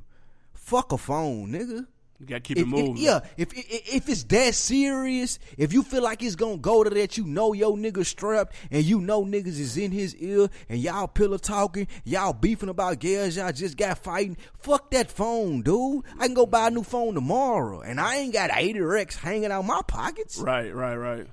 Fuck 0.54 0.92
a 0.92 0.98
phone, 0.98 1.50
nigga. 1.52 1.86
You 2.24 2.28
gotta 2.30 2.40
keep 2.40 2.56
If, 2.56 2.62
it 2.62 2.66
moving. 2.66 2.96
if, 2.96 3.02
yeah, 3.02 3.20
if, 3.36 3.52
if 3.52 3.94
if 3.94 4.08
it's 4.08 4.24
that 4.24 4.54
serious, 4.54 5.38
if 5.58 5.74
you 5.74 5.82
feel 5.82 6.02
like 6.02 6.22
it's 6.22 6.36
gonna 6.36 6.56
go 6.56 6.82
to 6.82 6.88
that, 6.88 7.18
you 7.18 7.24
know 7.26 7.52
your 7.52 7.76
nigga 7.76 8.04
strapped, 8.06 8.54
and 8.70 8.82
you 8.82 8.98
know 9.00 9.22
niggas 9.24 9.58
is 9.58 9.76
in 9.76 9.90
his 9.92 10.16
ear, 10.16 10.48
and 10.70 10.80
y'all 10.80 11.06
pillow 11.06 11.36
talking, 11.36 11.86
y'all 12.04 12.32
beefing 12.32 12.70
about 12.70 12.98
girls, 13.00 13.36
y'all 13.36 13.52
just 13.52 13.76
got 13.76 13.98
fighting. 13.98 14.38
Fuck 14.54 14.90
that 14.92 15.10
phone, 15.10 15.60
dude. 15.60 16.02
I 16.18 16.24
can 16.26 16.32
go 16.34 16.46
buy 16.46 16.68
a 16.68 16.70
new 16.70 16.82
phone 16.82 17.12
tomorrow, 17.14 17.82
and 17.82 18.00
I 18.00 18.16
ain't 18.16 18.32
got 18.32 18.50
80 18.54 18.80
Rex 18.80 19.16
hanging 19.16 19.52
out 19.52 19.66
my 19.66 19.82
pockets. 19.86 20.38
Right, 20.38 20.74
right, 20.74 20.96
right. 20.96 21.26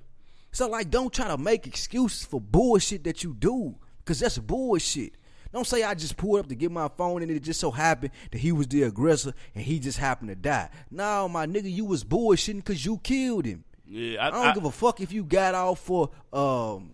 So 0.52 0.68
like, 0.68 0.90
don't 0.90 1.14
try 1.14 1.30
to 1.30 1.38
make 1.38 1.68
excuses 1.68 2.26
for 2.26 2.42
bullshit 2.42 3.06
that 3.06 3.24
you 3.24 3.34
do, 3.34 3.76
cause 4.04 4.20
that's 4.20 4.38
bullshit. 4.38 5.14
Don't 5.52 5.68
say 5.68 5.84
I 5.84 5.94
just 5.94 6.18
pulled 6.18 6.40
up 6.40 6.48
to 6.48 6.56
get 6.56 6.72
my 6.72 6.88
phone 6.88 7.22
and 7.22 7.32
it 7.32 7.42
just 7.42 7.60
so 7.60 7.72
happened 7.72 8.12
that 8.32 8.38
he 8.38 8.52
was 8.52 8.68
the 8.68 8.84
aggressor 8.84 9.34
and 9.54 9.64
he 9.64 9.80
just 9.80 9.98
happened 9.98 10.30
to 10.30 10.36
die. 10.36 10.70
No, 10.90 11.28
my 11.28 11.46
nigga, 11.46 11.72
you 11.72 11.86
was 11.86 12.04
bullshitting 12.04 12.64
cause 12.64 12.86
you 12.86 12.98
killed 13.00 13.46
him. 13.46 13.64
Yeah, 13.86 14.24
I, 14.24 14.28
I 14.28 14.32
don't 14.32 14.56
give 14.56 14.66
a 14.66 14.72
fuck 14.72 15.02
if 15.02 15.12
you 15.12 15.24
got 15.24 15.54
off 15.54 15.80
for 15.80 16.12
um 16.32 16.94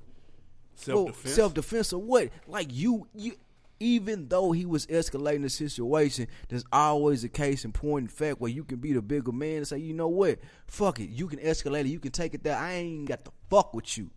self 0.76 1.08
defense. 1.08 1.36
self 1.36 1.54
defense 1.54 1.94
or 1.94 2.02
what. 2.02 2.30
Like 2.48 2.70
you 2.72 3.08
you 3.14 3.36
even 3.80 4.28
though 4.28 4.52
he 4.52 4.66
was 4.66 4.88
escalating 4.88 5.44
the 5.44 5.50
situation, 5.50 6.28
there's 6.50 6.66
always 6.72 7.24
a 7.24 7.30
case 7.30 7.64
in 7.66 7.72
point 7.72 8.06
in 8.06 8.08
fact 8.08 8.42
where 8.42 8.52
you 8.52 8.64
can 8.64 8.78
be 8.78 8.94
the 8.94 9.02
bigger 9.02 9.32
man 9.32 9.58
and 9.58 9.68
say, 9.68 9.78
you 9.78 9.94
know 9.94 10.08
what, 10.08 10.40
fuck 10.66 11.00
it, 11.00 11.10
you 11.10 11.28
can 11.28 11.40
escalate 11.40 11.82
it, 11.82 11.90
you 11.90 12.00
can 12.00 12.12
take 12.12 12.34
it 12.34 12.44
there. 12.44 12.58
I 12.58 12.74
ain't 12.74 13.08
got 13.08 13.24
to 13.26 13.32
fuck 13.50 13.74
with 13.74 13.98
you. 13.98 14.10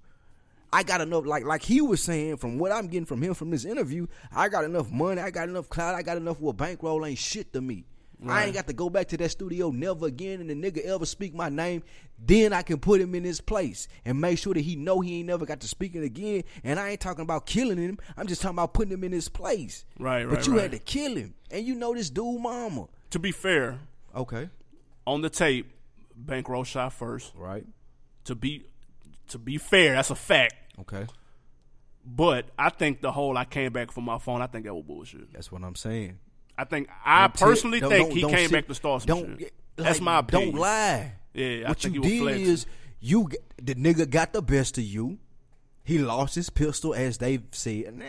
I 0.73 0.83
got 0.85 1.01
enough, 1.01 1.27
like 1.27 1.45
like 1.45 1.63
he 1.63 1.81
was 1.81 2.03
saying, 2.03 2.37
from 2.37 2.59
what 2.59 2.71
I'm 2.73 2.87
getting 2.87 3.07
from 3.07 3.23
him 3.23 3.35
from 3.35 3.51
this 3.51 3.65
interview, 3.65 4.07
I 4.33 4.49
got 4.49 4.65
enough 4.65 4.91
money, 4.91 5.21
I 5.21 5.31
got 5.31 5.49
enough 5.49 5.69
clout, 5.69 5.95
I 5.95 6.03
got 6.03 6.17
enough 6.17 6.41
where 6.41 6.53
bankroll 6.53 7.05
ain't 7.05 7.19
shit 7.19 7.53
to 7.55 7.61
me. 7.61 7.85
I 8.29 8.45
ain't 8.45 8.55
got 8.55 8.67
to 8.67 8.75
go 8.75 8.91
back 8.91 9.09
to 9.09 9.17
that 9.17 9.31
studio 9.31 9.71
never 9.71 10.05
again, 10.07 10.43
and 10.43 10.51
the 10.51 10.55
nigga 10.55 10.85
ever 10.85 11.07
speak 11.07 11.35
my 11.35 11.49
name. 11.49 11.83
Then 12.19 12.53
I 12.53 12.61
can 12.61 12.79
put 12.79 13.01
him 13.01 13.15
in 13.15 13.25
his 13.25 13.41
place 13.41 13.89
and 14.05 14.21
make 14.21 14.39
sure 14.39 14.53
that 14.53 14.61
he 14.61 14.77
know 14.77 15.01
he 15.01 15.21
ain't 15.21 15.29
never 15.29 15.47
got 15.47 15.61
to 15.61 15.67
speak 15.67 15.95
it 15.95 16.05
again. 16.05 16.43
And 16.63 16.79
I 16.79 16.91
ain't 16.91 17.01
talking 17.01 17.23
about 17.23 17.47
killing 17.47 17.79
him. 17.79 17.99
I'm 18.19 18.27
just 18.27 18.43
talking 18.43 18.57
about 18.57 18.75
putting 18.75 18.93
him 18.93 19.05
in 19.05 19.13
his 19.13 19.31
place. 19.31 19.87
Right, 19.99 20.25
right. 20.25 20.35
But 20.37 20.47
you 20.47 20.53
right. 20.53 20.65
had 20.65 20.73
to 20.73 20.79
kill 20.79 21.17
him, 21.17 21.33
and 21.51 21.65
you 21.67 21.75
know 21.75 21.95
this 21.95 22.11
dude, 22.11 22.43
mama. 22.43 22.89
To 23.09 23.19
be 23.19 23.33
fair, 23.33 23.79
Okay. 24.15 24.51
on 25.07 25.23
the 25.23 25.31
tape, 25.31 25.73
Bankroll 26.15 26.65
shot 26.65 26.93
first. 26.93 27.33
Right. 27.35 27.65
To 28.25 28.35
be 28.35 28.67
to 29.31 29.39
be 29.39 29.59
fair, 29.59 29.95
that's 29.95 30.11
a 30.11 30.15
fact. 30.15 30.55
Okay. 30.81 31.07
But 32.05 32.47
I 32.59 32.71
think 32.71 33.03
the 33.03 33.13
whole 33.13 33.37
I 33.37 33.45
came 33.45 33.73
back 33.73 33.91
for 33.91 34.01
my 34.01 34.19
phone, 34.19 34.41
I 34.43 34.47
think 34.47 34.65
that 34.65 34.75
was 34.75 34.85
bullshit. 34.85 35.33
That's 35.33 35.53
what 35.53 35.63
I'm 35.63 35.75
saying. 35.75 36.19
I 36.57 36.65
think 36.65 36.89
I 37.05 37.23
Don't 37.29 37.35
personally 37.39 37.81
don't- 37.81 37.91
think 37.91 38.09
don't- 38.11 38.17
he 38.19 38.23
came 38.37 38.49
sit- 38.49 38.53
back 38.53 38.67
to 38.69 38.75
start 38.75 39.03
some 39.03 39.07
don't, 39.09 39.39
shit. 39.39 39.53
like, 39.77 39.87
That's 39.87 40.01
my 40.01 40.19
opinion. 40.19 40.53
Don't 40.53 40.61
lie. 40.61 41.13
Yeah, 41.35 41.63
I 41.65 41.69
what 41.69 41.79
think 41.79 41.95
you 41.95 42.01
did 42.03 42.21
flexing. 42.23 42.47
is 42.47 42.67
you 43.01 43.31
the 43.63 43.75
nigga 43.75 44.09
got 44.09 44.33
the 44.33 44.43
best 44.43 44.79
of 44.79 44.85
you. 44.85 45.19
He 45.85 45.99
lost 45.99 46.35
his 46.35 46.51
pistol, 46.51 46.95
as 46.95 47.19
they 47.19 47.41
said. 47.53 47.97
Nah, 47.99 48.05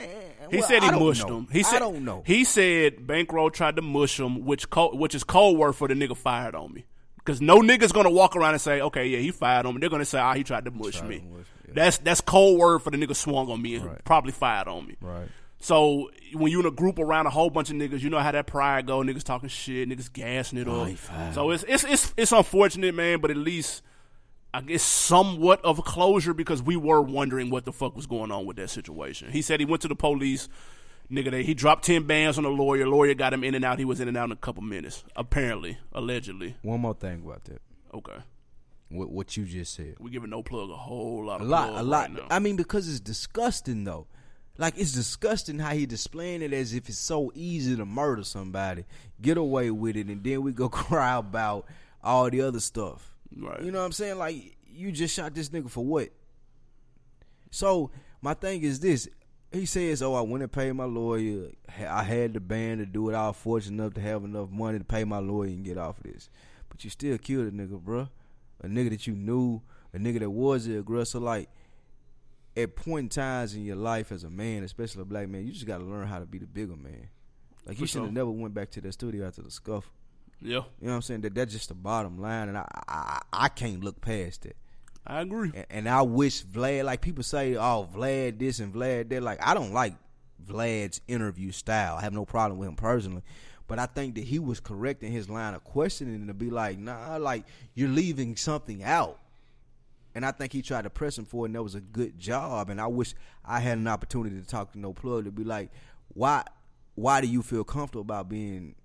He 0.52 0.58
well, 0.58 0.68
said 0.68 0.84
he 0.84 0.92
mushed 0.92 1.28
know. 1.28 1.38
him. 1.40 1.48
He 1.52 1.64
said, 1.64 1.78
I 1.78 1.80
don't 1.80 2.04
know. 2.04 2.22
He 2.26 2.44
said 2.44 3.08
Bankroll 3.08 3.50
tried 3.50 3.78
to 3.78 3.82
mush 3.82 4.20
him, 4.20 4.46
which 4.46 4.70
co- 4.70 4.94
which 4.96 5.16
is 5.16 5.24
code 5.24 5.58
word 5.58 5.74
for 5.74 5.88
the 5.88 5.94
nigga 5.94 6.16
fired 6.18 6.54
on 6.56 6.74
me. 6.74 6.86
Because 7.24 7.40
no 7.42 7.60
nigga's 7.60 7.92
gonna 7.92 8.10
walk 8.10 8.36
around 8.36 8.54
and 8.54 8.62
say, 8.62 8.82
okay, 8.82 9.06
yeah, 9.08 9.20
he 9.20 9.32
fired 9.32 9.66
on 9.66 9.76
me. 9.76 9.80
They're 9.80 9.90
gonna 9.90 10.06
say, 10.06 10.20
ah, 10.20 10.34
he 10.34 10.44
tried 10.44 10.66
to 10.66 10.72
mush 10.72 11.02
me. 11.04 11.24
mush, 11.32 11.46
yeah. 11.68 11.74
That's 11.76 11.98
that's 12.00 12.22
code 12.22 12.58
word 12.60 12.80
for 12.80 12.90
the 12.90 12.98
nigga 12.98 13.16
swung 13.16 13.50
on 13.50 13.62
me 13.62 13.76
and 13.76 13.86
Right. 13.86 14.04
probably 14.04 14.32
fired 14.32 14.68
on 14.68 14.88
me. 14.88 14.96
Right. 15.02 15.28
So 15.60 16.10
when 16.34 16.52
you're 16.52 16.62
in 16.62 16.66
a 16.66 16.72
group 16.72 16.98
around 16.98 17.28
a 17.28 17.30
whole 17.30 17.52
bunch 17.52 17.70
of 17.70 17.76
niggas, 17.76 18.02
you 18.02 18.10
know 18.10 18.18
how 18.18 18.32
that 18.32 18.48
pride 18.48 18.88
go. 18.88 19.02
Niggas 19.04 19.22
talking 19.24 19.48
shit, 19.50 19.88
niggas 19.88 20.12
gassing 20.12 20.58
it 20.58 20.68
Oh, 20.68 20.82
up. 20.82 21.34
So 21.36 21.52
it's 21.52 21.64
it's 21.68 21.84
it's 21.84 22.14
it's 22.18 22.32
unfortunate, 22.32 22.96
man. 22.96 23.20
But 23.22 23.30
at 23.30 23.38
least 23.38 23.84
I 24.54 24.62
guess 24.62 24.82
somewhat 24.82 25.64
of 25.64 25.78
a 25.78 25.84
closure 25.84 26.34
because 26.34 26.64
we 26.64 26.76
were 26.76 27.02
wondering 27.02 27.52
what 27.52 27.66
the 27.66 27.72
fuck 27.72 27.96
was 27.96 28.08
going 28.08 28.32
on 28.32 28.46
with 28.48 28.58
that 28.58 28.72
situation. 28.72 29.32
He 29.32 29.44
said 29.44 29.60
he 29.60 29.66
went 29.68 29.84
to 29.84 29.88
the 29.88 29.96
police. 29.96 30.50
Nigga, 31.12 31.30
they, 31.32 31.44
he 31.44 31.54
dropped 31.54 31.84
ten 31.86 32.04
bands 32.04 32.38
on 32.38 32.46
a 32.46 32.50
lawyer. 32.50 32.88
Lawyer 32.88 33.14
got 33.14 33.34
him 33.34 33.44
in 33.44 33.54
and 33.54 33.66
out. 33.66 33.80
He 33.80 33.86
was 33.86 34.00
in 34.00 34.08
and 34.08 34.16
out 34.16 34.26
in 34.26 34.32
a 34.32 34.36
couple 34.38 34.64
minutes. 34.64 35.04
Apparently, 35.16 35.78
allegedly. 35.92 36.56
One 36.62 36.80
more 36.82 36.94
thing 36.94 37.22
about 37.26 37.44
that. 37.46 37.62
Okay, 37.94 38.16
What, 38.88 39.10
what 39.12 39.36
you 39.36 39.44
just 39.44 39.74
said. 39.74 39.96
we 40.00 40.10
giving 40.12 40.30
no 40.30 40.42
plug 40.42 40.70
a 40.70 40.76
whole 40.78 41.26
lot. 41.26 41.42
A 41.42 41.44
lot, 41.44 41.70
a 41.78 41.84
lot. 41.84 42.14
Right. 42.14 42.24
I 42.32 42.40
mean, 42.40 42.56
because 42.56 42.88
it's 42.88 43.02
disgusting 43.02 43.84
though. 43.84 44.08
Like 44.58 44.78
it's 44.78 44.94
disgusting 44.94 45.60
how 45.60 45.72
he 45.74 45.86
displaying 45.86 46.42
it 46.42 46.54
as 46.54 46.74
if 46.74 46.88
it's 46.88 46.98
so 46.98 47.32
easy 47.36 47.76
to 47.76 47.84
murder 47.86 48.24
somebody, 48.24 48.86
get 49.22 49.38
away 49.38 49.72
with 49.72 49.98
it, 49.98 50.08
and 50.08 50.24
then 50.24 50.42
we 50.44 50.54
go 50.54 50.70
cry 50.70 51.18
about 51.18 51.66
all 52.02 52.30
the 52.30 52.42
other 52.42 52.60
stuff. 52.62 53.12
Right. 53.36 53.62
You 53.62 53.72
know 53.72 53.80
what 53.80 53.86
I'm 53.86 53.92
saying? 53.92 54.18
Like 54.18 54.56
you 54.74 54.94
just 54.94 55.14
shot 55.14 55.34
this 55.34 55.50
nigga 55.50 55.70
for 55.70 55.84
what? 55.84 56.10
So 57.50 57.92
my 58.22 58.34
thing 58.34 58.64
is 58.64 58.80
this. 58.80 59.10
He 59.52 59.66
says, 59.66 60.02
"Oh, 60.02 60.14
I 60.14 60.22
went 60.22 60.44
and 60.44 60.52
paid 60.52 60.72
my 60.74 60.86
lawyer. 60.86 61.50
I 61.88 62.04
had 62.04 62.34
the 62.34 62.40
band 62.40 62.80
to 62.80 62.86
do 62.86 63.10
it. 63.10 63.16
I 63.16 63.28
was 63.28 63.36
fortunate 63.36 63.82
enough 63.82 63.94
to 63.96 64.02
have 64.02 64.24
enough 64.24 64.50
money 64.50 64.80
to 64.80 64.86
pay 64.86 65.04
my 65.04 65.20
lawyer 65.20 65.50
and 65.50 65.66
get 65.66 65.78
off 65.78 65.98
of 65.98 66.04
this. 66.04 66.30
But 66.70 66.84
you 66.84 66.90
still 66.90 67.18
killed 67.18 67.48
a 67.48 67.52
nigga, 67.52 67.80
bro. 67.80 68.08
A 68.62 68.68
nigga 68.68 68.92
that 68.92 69.08
you 69.08 69.14
knew, 69.14 69.62
a 69.94 69.98
nigga 69.98 70.20
that 70.20 70.30
was 70.30 70.66
the 70.66 70.78
aggressor. 70.78 71.20
Like 71.20 71.50
at 72.56 72.76
point 72.76 73.06
in 73.06 73.10
times 73.10 73.56
in 73.56 73.66
your 73.66 73.76
life 73.76 74.12
as 74.12 74.24
a 74.24 74.30
man, 74.30 74.64
especially 74.64 75.02
a 75.02 75.06
black 75.06 75.28
man, 75.30 75.46
you 75.46 75.54
just 75.54 75.66
got 75.66 75.80
to 75.80 75.84
learn 75.84 76.08
how 76.08 76.20
to 76.20 76.26
be 76.26 76.38
the 76.38 76.48
bigger 76.48 76.76
man. 76.76 77.10
Like 77.66 77.80
you 77.80 77.86
should 77.86 78.02
have 78.02 78.08
sure. 78.08 78.14
never 78.14 78.32
went 78.32 78.54
back 78.54 78.72
to 78.72 78.82
the 78.82 78.92
studio 78.92 79.28
after 79.28 79.42
the 79.42 79.52
scuffle. 79.52 79.92
yeah, 80.42 80.50
You 80.50 80.56
know 80.56 80.64
what 80.90 80.94
I'm 80.94 81.02
saying? 81.02 81.22
That 81.22 81.36
that's 81.36 81.54
just 81.54 81.70
the 81.70 81.76
bottom 81.76 82.20
line, 82.20 82.50
and 82.50 82.58
I 82.58 82.66
I, 82.88 83.22
I 83.32 83.48
can't 83.50 83.84
look 83.84 84.02
past 84.02 84.46
it. 84.46 84.56
I 85.06 85.22
agree. 85.22 85.52
And, 85.54 85.66
and 85.70 85.90
I 85.90 86.02
wish 86.04 86.44
Vlad, 86.46 86.86
like 86.86 87.02
people 87.02 87.24
say, 87.24 87.56
oh 87.56 87.90
Vlad 87.94 88.40
this 88.40 88.60
and 88.60 88.74
Vlad 88.74 89.10
that. 89.10 89.24
Like 89.24 89.40
I 89.46 89.54
don't 89.54 89.74
like 89.74 89.96
Vlad's 90.46 91.02
interview 91.08 91.52
style. 91.52 91.96
I 91.96 92.02
have 92.02 92.14
no 92.14 92.26
problem 92.26 92.60
with 92.60 92.70
him 92.70 92.76
personally, 92.76 93.24
but 93.68 93.80
I 93.80 93.86
think 93.86 94.16
that 94.16 94.24
he 94.24 94.40
was 94.40 94.60
correct 94.60 95.04
in 95.04 95.12
his 95.12 95.30
line 95.30 95.54
of 95.54 95.64
questioning 95.64 96.28
to 96.28 96.34
be 96.34 96.50
like, 96.50 96.78
nah, 96.78 97.18
like 97.18 97.46
you're 97.74 97.90
leaving 97.90 98.36
something 98.36 98.84
out. 98.84 99.20
And 100.14 100.26
I 100.26 100.32
think 100.32 100.52
he 100.52 100.62
tried 100.62 100.82
to 100.82 100.90
press 100.90 101.18
him 101.18 101.24
for 101.24 101.46
it, 101.46 101.50
and 101.50 101.56
that 101.56 101.64
was 101.64 101.76
a 101.76 101.80
good 101.80 102.20
job. 102.20 102.70
And 102.70 102.82
I 102.82 102.88
wish 102.88 103.14
I 103.46 103.62
had 103.62 103.78
an 103.78 103.88
opportunity 103.88 104.42
to 104.42 104.46
talk 104.46 104.74
to 104.74 104.80
No 104.80 104.92
Plug 104.92 105.24
to 105.24 105.32
be 105.32 105.46
like, 105.46 105.72
why, 106.10 106.44
why 106.96 107.22
do 107.22 107.28
you 107.28 107.42
feel 107.42 107.64
comfortable 107.64 108.02
about 108.02 108.28
being 108.28 108.76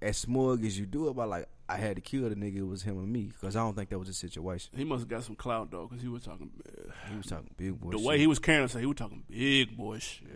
as 0.00 0.16
smug 0.18 0.64
as 0.64 0.78
you 0.78 0.86
do 0.86 1.08
about 1.08 1.28
like 1.28 1.48
I 1.68 1.76
had 1.78 1.96
to 1.96 2.00
kill 2.02 2.28
the 2.28 2.36
nigga, 2.36 2.58
it 2.58 2.62
was 2.66 2.82
him 2.82 2.96
and 2.98 3.12
me 3.12 3.24
because 3.32 3.56
I 3.56 3.60
don't 3.60 3.74
think 3.74 3.88
that 3.90 3.98
was 3.98 4.06
the 4.08 4.14
situation. 4.14 4.70
He 4.76 4.84
must 4.84 5.00
have 5.00 5.08
got 5.08 5.24
some 5.24 5.34
clout 5.34 5.70
though, 5.70 5.86
because 5.88 6.00
he 6.02 6.08
was 6.08 6.22
talking. 6.22 6.50
uh, 6.66 6.92
He 7.10 7.16
was 7.16 7.26
talking 7.26 7.50
big 7.56 7.80
boy. 7.80 7.90
the 7.90 7.98
shit. 7.98 8.06
way 8.06 8.18
he 8.18 8.26
was 8.28 8.38
carrying 8.38 8.62
himself, 8.62 8.80
he 8.80 8.86
was 8.86 8.96
talking 8.96 9.24
big 9.28 9.76
boy 9.76 9.98
shit. 9.98 10.26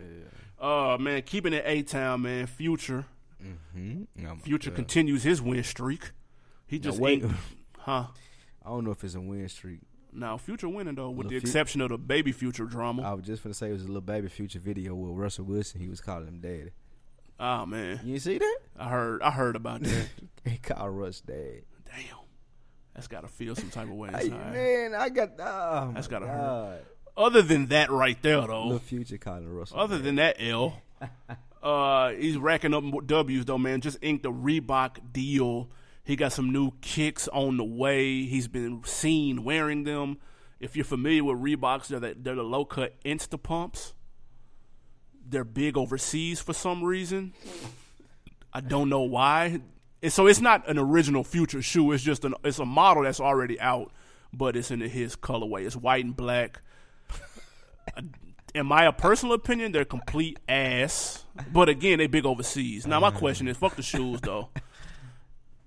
Uh 0.59 0.97
man, 0.99 1.21
keeping 1.21 1.53
it 1.53 1.63
A 1.65 1.81
Town, 1.83 2.21
man. 2.23 2.47
Future, 2.47 3.05
Mhm. 3.75 4.07
Oh 4.25 4.35
Future 4.43 4.69
God. 4.71 4.75
continues 4.75 5.23
his 5.23 5.41
win 5.41 5.63
streak. 5.63 6.11
He 6.67 6.79
just 6.79 6.99
wait. 6.99 7.23
ain't, 7.23 7.31
huh? 7.79 8.07
I 8.63 8.69
don't 8.69 8.83
know 8.85 8.91
if 8.91 9.03
it's 9.03 9.15
a 9.15 9.21
win 9.21 9.47
streak. 9.49 9.79
Now 10.13 10.37
Future 10.37 10.67
winning 10.69 10.95
though, 10.95 11.09
with 11.09 11.29
the 11.29 11.37
exception 11.37 11.79
of 11.81 11.89
the 11.89 11.97
baby 11.97 12.31
Future 12.33 12.65
drama. 12.65 13.03
I 13.03 13.13
was 13.13 13.25
just 13.25 13.41
gonna 13.41 13.53
say 13.53 13.69
it 13.69 13.73
was 13.73 13.83
a 13.83 13.87
little 13.87 14.01
baby 14.01 14.27
future 14.27 14.59
video 14.59 14.93
with 14.95 15.17
Russell 15.17 15.45
Wilson. 15.45 15.79
He 15.79 15.87
was 15.87 16.01
calling 16.01 16.27
him 16.27 16.39
daddy. 16.41 16.71
oh 17.39 17.65
man, 17.65 18.01
You 18.03 18.19
see 18.19 18.37
that? 18.37 18.57
I 18.81 18.89
heard, 18.89 19.21
I 19.21 19.31
heard 19.31 19.55
about 19.55 19.83
that. 19.83 20.07
He 20.45 20.57
called 20.57 20.89
Russ 20.89 21.21
dad. 21.21 21.61
Damn, 21.85 22.17
that's 22.95 23.07
gotta 23.07 23.27
feel 23.27 23.55
some 23.55 23.69
type 23.69 23.87
of 23.87 23.93
way 23.93 24.09
Hey, 24.11 24.25
inside. 24.25 24.53
man, 24.53 24.95
I 24.95 25.09
got. 25.09 25.29
Oh 25.39 25.91
That's 25.93 26.07
gotta 26.07 26.25
hurt. 26.27 26.83
Other 27.15 27.41
than 27.43 27.67
that, 27.67 27.91
right 27.91 28.17
there 28.23 28.41
though. 28.47 28.73
The 28.73 28.79
future 28.79 29.17
calling 29.19 29.47
Russell. 29.47 29.79
Other 29.79 29.97
dad. 29.97 30.05
than 30.05 30.15
that, 30.15 30.37
L, 30.39 30.81
uh, 31.63 32.09
he's 32.13 32.37
racking 32.37 32.73
up 32.73 32.83
W's 33.05 33.45
though, 33.45 33.59
man. 33.59 33.81
Just 33.81 33.99
inked 34.01 34.25
a 34.25 34.31
Reebok 34.31 35.13
deal. 35.13 35.69
He 36.03 36.15
got 36.15 36.31
some 36.33 36.51
new 36.51 36.71
kicks 36.81 37.27
on 37.27 37.57
the 37.57 37.63
way. 37.63 38.23
He's 38.25 38.47
been 38.47 38.81
seen 38.83 39.43
wearing 39.43 39.83
them. 39.83 40.17
If 40.59 40.75
you're 40.75 40.85
familiar 40.85 41.23
with 41.23 41.37
Reeboks, 41.37 41.87
they're 41.89 41.99
the, 41.99 42.15
they're 42.19 42.35
the 42.35 42.41
low 42.43 42.65
cut 42.65 42.95
Insta 43.03 43.41
pumps. 43.41 43.93
they're 45.29 45.43
big 45.43 45.77
overseas 45.77 46.39
for 46.41 46.53
some 46.53 46.83
reason. 46.83 47.33
I 48.53 48.61
don't 48.61 48.89
know 48.89 49.01
why. 49.01 49.61
And 50.03 50.11
so 50.11 50.27
it's 50.27 50.41
not 50.41 50.67
an 50.67 50.77
original 50.77 51.23
future 51.23 51.61
shoe. 51.61 51.91
It's 51.91 52.03
just 52.03 52.25
an 52.25 52.33
it's 52.43 52.59
a 52.59 52.65
model 52.65 53.03
that's 53.03 53.19
already 53.19 53.59
out, 53.59 53.91
but 54.33 54.55
it's 54.55 54.71
in 54.71 54.81
his 54.81 55.15
colorway. 55.15 55.65
It's 55.65 55.75
white 55.75 56.05
and 56.05 56.15
black. 56.15 56.61
in 58.55 58.65
my 58.65 58.89
personal 58.91 59.35
opinion, 59.35 59.71
they're 59.71 59.85
complete 59.85 60.39
ass. 60.49 61.25
But 61.51 61.69
again, 61.69 61.99
they 61.99 62.07
big 62.07 62.25
overseas. 62.25 62.87
Now 62.87 62.99
my 62.99 63.11
question 63.11 63.47
is, 63.47 63.57
fuck 63.57 63.75
the 63.75 63.83
shoes 63.83 64.21
though. 64.21 64.49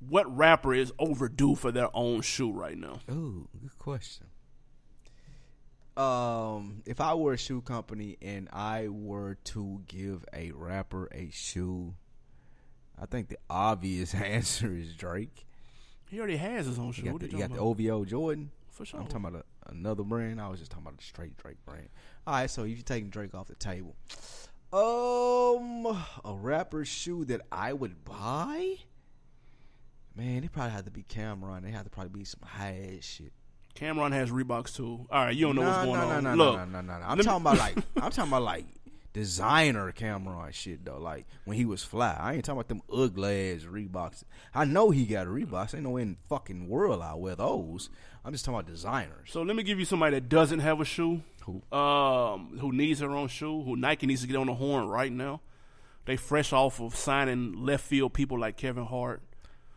What 0.09 0.37
rapper 0.37 0.75
is 0.75 0.93
overdue 0.99 1.55
for 1.55 1.73
their 1.73 1.89
own 1.95 2.21
shoe 2.21 2.53
right 2.53 2.77
now? 2.77 3.01
Ooh, 3.11 3.49
good 3.59 3.79
question. 3.79 4.27
Um, 5.97 6.83
if 6.87 7.01
I 7.01 7.15
were 7.15 7.35
a 7.35 7.39
shoe 7.39 7.61
company 7.61 8.19
and 8.21 8.49
I 8.53 8.89
were 8.89 9.37
to 9.45 9.83
give 9.87 10.25
a 10.33 10.51
rapper 10.51 11.09
a 11.13 11.31
shoe, 11.31 11.95
I 13.01 13.07
think 13.07 13.29
the 13.29 13.39
obvious 13.51 14.15
answer 14.15 14.73
is 14.75 14.95
Drake. 14.95 15.47
He 16.11 16.19
already 16.19 16.37
has 16.37 16.67
his 16.67 16.79
own 16.79 16.93
shoe. 16.93 17.05
You 17.05 17.11
got, 17.13 17.21
the, 17.21 17.29
you 17.31 17.39
got 17.39 17.53
the? 17.53 17.59
OVO 17.59 18.05
Jordan. 18.05 18.51
For 18.71 18.85
sure. 18.85 19.01
I'm 19.01 19.07
talking 19.07 19.27
about 19.27 19.45
a, 19.67 19.71
another 19.71 20.03
brand. 20.03 20.41
I 20.41 20.49
was 20.49 20.59
just 20.59 20.71
talking 20.71 20.87
about 20.87 21.01
a 21.01 21.05
straight 21.05 21.37
Drake 21.37 21.57
brand. 21.65 21.89
All 22.27 22.35
right, 22.35 22.51
so 22.51 22.63
if 22.65 22.71
you're 22.71 22.79
taking 22.83 23.09
Drake 23.11 23.35
off 23.35 23.47
the 23.47 23.55
table, 23.55 23.95
um, 24.73 25.87
a 26.25 26.35
rapper 26.35 26.85
shoe 26.85 27.25
that 27.27 27.43
I 27.53 27.73
would 27.73 28.05
buy, 28.05 28.77
man, 30.17 30.43
they 30.43 30.49
probably 30.49 30.73
have 30.73 30.85
to 30.85 30.91
be 30.91 31.03
Cam'ron. 31.05 31.63
They 31.63 31.71
have 31.71 31.85
to 31.85 31.91
probably 31.91 32.19
be 32.19 32.25
some 32.25 32.41
high 32.45 32.97
ass 32.97 33.05
shit. 33.05 33.33
Cam'ron 33.77 34.13
has 34.13 34.31
Reeboks 34.31 34.75
too. 34.77 35.07
All 35.11 35.25
right, 35.25 35.35
you 35.35 35.47
don't 35.47 35.57
know 35.57 35.63
Nah, 35.63 35.69
what's 35.71 35.85
going 35.87 36.01
nah, 36.01 36.17
on. 36.17 36.25
nah, 36.25 36.35
nah, 36.35 36.45
Look, 36.45 36.57
no, 36.59 36.65
no, 36.65 36.81
no, 36.81 36.99
nah. 36.99 37.11
I'm 37.11 37.19
talking 37.19 37.41
about 37.43 37.59
like 37.59 37.77
I'm 37.97 38.11
talking 38.11 38.31
about 38.31 38.43
like 38.43 38.65
designer 39.15 39.91
Cam'ron 39.93 40.53
shit 40.53 40.85
though. 40.85 40.99
Like 40.99 41.25
when 41.47 41.57
he 41.57 41.65
was 41.65 41.83
fly, 41.83 42.15
I 42.21 42.35
ain't 42.35 42.45
talking 42.45 42.59
about 42.59 42.69
them 42.69 42.83
ugly 42.93 43.53
ass 43.55 43.63
Reeboks. 43.63 44.25
I 44.55 44.67
know 44.67 44.91
he 44.91 45.07
got 45.07 45.27
a 45.27 45.31
Reeboks. 45.31 45.75
Ain't 45.75 45.85
no 45.85 45.91
way 45.91 46.03
in 46.03 46.11
the 46.11 46.29
fucking 46.29 46.69
world 46.69 47.01
I 47.01 47.15
wear 47.15 47.35
those. 47.37 47.89
I'm 48.25 48.33
just 48.33 48.45
talking 48.45 48.59
about 48.61 48.71
designers. 48.71 49.31
So 49.31 49.41
let 49.43 49.57
me 49.57 49.63
give 49.63 49.79
you 49.79 49.85
somebody 49.87 50.17
that 50.17 50.29
doesn't 50.29 50.59
have 50.61 50.81
a 50.81 50.85
shoe, 50.85 51.23
Who? 51.43 51.63
um, 51.77 52.59
who 52.61 52.73
needs 52.73 53.01
their 53.01 53.11
own 53.11 53.29
shoe, 53.29 53.63
who 53.63 53.77
Nike 53.77 54.07
needs 54.07 54.21
to 54.23 54.27
get 54.27 54.37
on 54.37 54.47
the 54.47 54.55
horn 54.55 54.87
right 54.89 55.13
now. 55.13 55.41
They 56.07 56.17
fresh 56.17 56.53
off 56.53 56.81
of 56.81 56.95
signing 56.95 57.65
left 57.65 57.85
field 57.85 58.13
people 58.13 58.39
like 58.39 58.57
Kevin 58.59 58.85
Hart. 58.85 59.23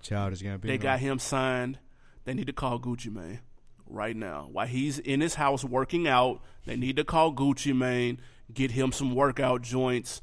Childish 0.02 0.41
Gambino. 0.41 0.67
They 0.67 0.78
got 0.78 1.00
him 1.00 1.19
signed. 1.19 1.80
They 2.26 2.34
need 2.34 2.47
to 2.47 2.54
call 2.54 2.80
Gucci 2.80 3.12
Mane 3.13 3.39
right 3.86 4.15
now. 4.15 4.50
While 4.52 4.67
he's 4.67 5.00
in 5.00 5.21
his 5.21 5.36
house 5.36 5.63
working 5.63 6.08
out, 6.08 6.41
they 6.65 6.76
need 6.76 6.97
to 6.97 7.04
call 7.06 7.34
Gucci 7.34 7.76
Mane, 7.76 8.19
get 8.54 8.72
him 8.72 8.92
some 8.92 9.16
workout 9.16 9.62
joints. 9.62 10.22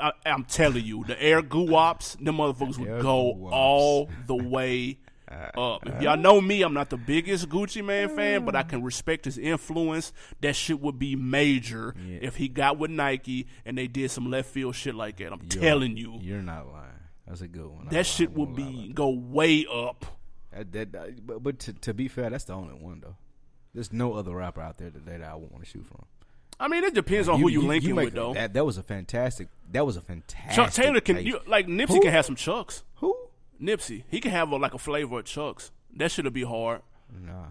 I, 0.00 0.12
I'm 0.24 0.44
telling 0.44 0.84
you, 0.84 1.04
the 1.04 1.20
air 1.20 1.42
Guwops, 1.42 2.22
them 2.22 2.38
motherfuckers 2.38 2.78
would 2.78 3.02
go 3.02 3.48
all 3.50 4.08
the 4.26 4.34
way 4.48 4.98
uh, 5.30 5.60
up. 5.60 5.86
If 5.86 5.92
uh-huh. 5.92 6.02
y'all 6.02 6.16
know 6.16 6.40
me, 6.40 6.62
I'm 6.62 6.74
not 6.74 6.90
the 6.90 6.96
biggest 6.96 7.48
Gucci 7.48 7.84
Mane 7.84 8.08
fan, 8.08 8.44
but 8.44 8.54
I 8.54 8.62
mm. 8.62 8.68
can 8.68 8.82
respect 8.82 9.24
his 9.24 9.38
influence. 9.38 10.12
That 10.40 10.56
shit 10.56 10.80
would 10.80 10.98
be 10.98 11.16
major 11.16 11.94
Yeah. 12.06 12.18
if 12.22 12.36
he 12.36 12.48
got 12.48 12.78
with 12.78 12.90
Nike 12.90 13.46
and 13.64 13.76
they 13.76 13.86
did 13.86 14.10
some 14.10 14.30
left 14.30 14.50
field 14.50 14.74
shit 14.74 14.94
like 14.94 15.16
that. 15.18 15.32
I'm 15.32 15.40
You're- 15.42 15.60
telling 15.60 15.96
you, 15.96 16.18
You're 16.20 16.42
not 16.42 16.66
lying. 16.72 16.90
That's 17.26 17.40
a 17.40 17.48
good 17.48 17.66
one. 17.66 17.88
I- 17.88 17.90
that 17.90 18.06
shit 18.06 18.30
I 18.30 18.32
would 18.32 18.54
be 18.54 18.92
go 18.92 19.08
way 19.08 19.66
up. 19.70 20.04
that. 20.52 20.72
That, 20.72 21.26
but 21.26 21.42
but 21.42 21.58
to, 21.60 21.72
to 21.72 21.94
be 21.94 22.08
fair, 22.08 22.30
that's 22.30 22.44
the 22.44 22.54
only 22.54 22.74
one 22.74 23.00
though. 23.00 23.16
There's 23.72 23.92
no 23.92 24.12
other 24.12 24.36
rapper 24.36 24.60
out 24.60 24.78
there 24.78 24.90
today 24.90 25.18
that 25.18 25.28
I 25.28 25.34
would 25.34 25.50
want 25.50 25.64
to 25.64 25.70
shoot 25.70 25.84
from. 25.86 26.04
I 26.60 26.68
mean, 26.68 26.84
it 26.84 26.94
depends 26.94 27.28
on 27.28 27.40
who 27.40 27.48
you, 27.50 27.62
linking 27.62 27.94
make 27.96 28.06
with, 28.06 28.14
a- 28.14 28.16
though. 28.16 28.34
That, 28.34 28.52
that 28.54 28.64
was 28.64 28.78
a 28.78 28.82
fantastic. 28.82 29.48
That 29.72 29.84
was 29.84 29.96
a 29.96 30.00
fantastic. 30.00 30.54
Chuck 30.54 30.72
Taylor 30.72 31.00
can, 31.00 31.24
you, 31.24 31.40
like 31.46 31.66
Nipsey 31.66 31.88
Who? 31.88 32.00
can 32.00 32.12
have 32.12 32.24
some 32.26 32.36
Chucks. 32.36 32.84
who? 32.96 33.16
Nipsey, 33.60 34.04
he 34.08 34.20
can 34.20 34.30
have 34.30 34.50
a, 34.50 34.56
like 34.56 34.74
a 34.74 34.78
flavor 34.78 35.18
of 35.18 35.24
Chucks. 35.24 35.70
That 35.96 36.10
should 36.10 36.30
be 36.32 36.42
hard. 36.44 36.82
Nah, 37.12 37.46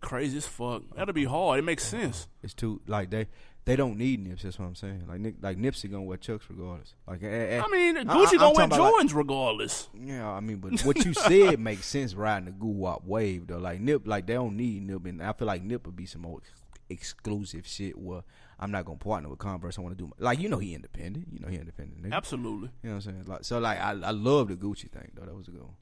Crazy 0.00 0.36
as 0.38 0.46
fuck. 0.46 0.82
That'll 0.96 1.14
be 1.14 1.24
hard. 1.24 1.58
It 1.58 1.62
makes 1.62 1.84
sense. 1.84 2.26
it's 2.42 2.54
too 2.54 2.80
like 2.86 3.10
they 3.10 3.28
they 3.64 3.76
don't 3.76 3.96
need 3.98 4.26
Nipsey. 4.26 4.42
That's 4.42 4.58
what 4.58 4.66
I'm 4.66 4.74
saying. 4.74 5.04
Like 5.08 5.20
Nick, 5.20 5.34
like 5.42 5.56
Nipsey 5.58 5.90
gonna 5.90 6.02
wear 6.04 6.16
Chucks 6.16 6.46
regardless. 6.48 6.94
Like 7.06 7.22
eh, 7.22 7.56
eh, 7.58 7.62
I 7.64 7.68
mean, 7.70 7.96
Gucci 7.96 8.34
I- 8.34 8.36
gonna 8.38 8.52
wear 8.54 8.64
about, 8.66 8.78
like- 8.80 8.92
Jordans 9.06 9.14
regardless. 9.14 9.88
Yeah, 9.94 10.28
I 10.28 10.40
mean, 10.40 10.56
but 10.58 10.80
what 10.84 11.04
you 11.04 11.12
said 11.14 11.60
makes 11.60 11.86
sense 11.86 12.14
riding 12.14 12.46
the 12.46 12.52
Guwop 12.52 13.04
wave 13.04 13.46
though. 13.46 13.58
Like 13.58 13.80
Nip, 13.80 14.06
like 14.06 14.26
they 14.26 14.34
don't 14.34 14.56
need 14.56 14.86
Nip, 14.86 15.04
and 15.06 15.22
I 15.22 15.32
feel 15.32 15.46
like 15.46 15.62
Nip 15.62 15.84
would 15.86 15.96
be 15.96 16.06
some 16.06 16.22
more 16.22 16.38
ex- 16.42 16.50
exclusive 16.90 17.66
shit. 17.66 17.98
Where 17.98 18.22
I'm 18.58 18.70
not 18.70 18.84
gonna 18.84 18.98
partner 18.98 19.28
with 19.28 19.38
Converse. 19.38 19.78
I 19.78 19.82
want 19.82 19.96
to 19.96 20.04
do 20.04 20.12
like 20.18 20.40
you 20.40 20.48
know 20.48 20.58
he 20.58 20.74
independent. 20.74 21.28
You 21.32 21.40
know 21.40 21.48
he 21.48 21.56
independent. 21.56 22.02
Nigga. 22.02 22.12
Absolutely. 22.14 22.70
You 22.82 22.90
know 22.90 22.96
what 22.96 23.06
I'm 23.06 23.12
saying? 23.12 23.24
Like 23.26 23.44
so, 23.44 23.58
like 23.58 23.80
I 23.80 23.90
I 23.90 24.10
love 24.10 24.48
the 24.48 24.56
Gucci 24.56 24.90
thing 24.90 25.10
though. 25.14 25.26
That 25.26 25.34
was 25.34 25.48
a 25.48 25.52
good 25.52 25.62
one. 25.62 25.74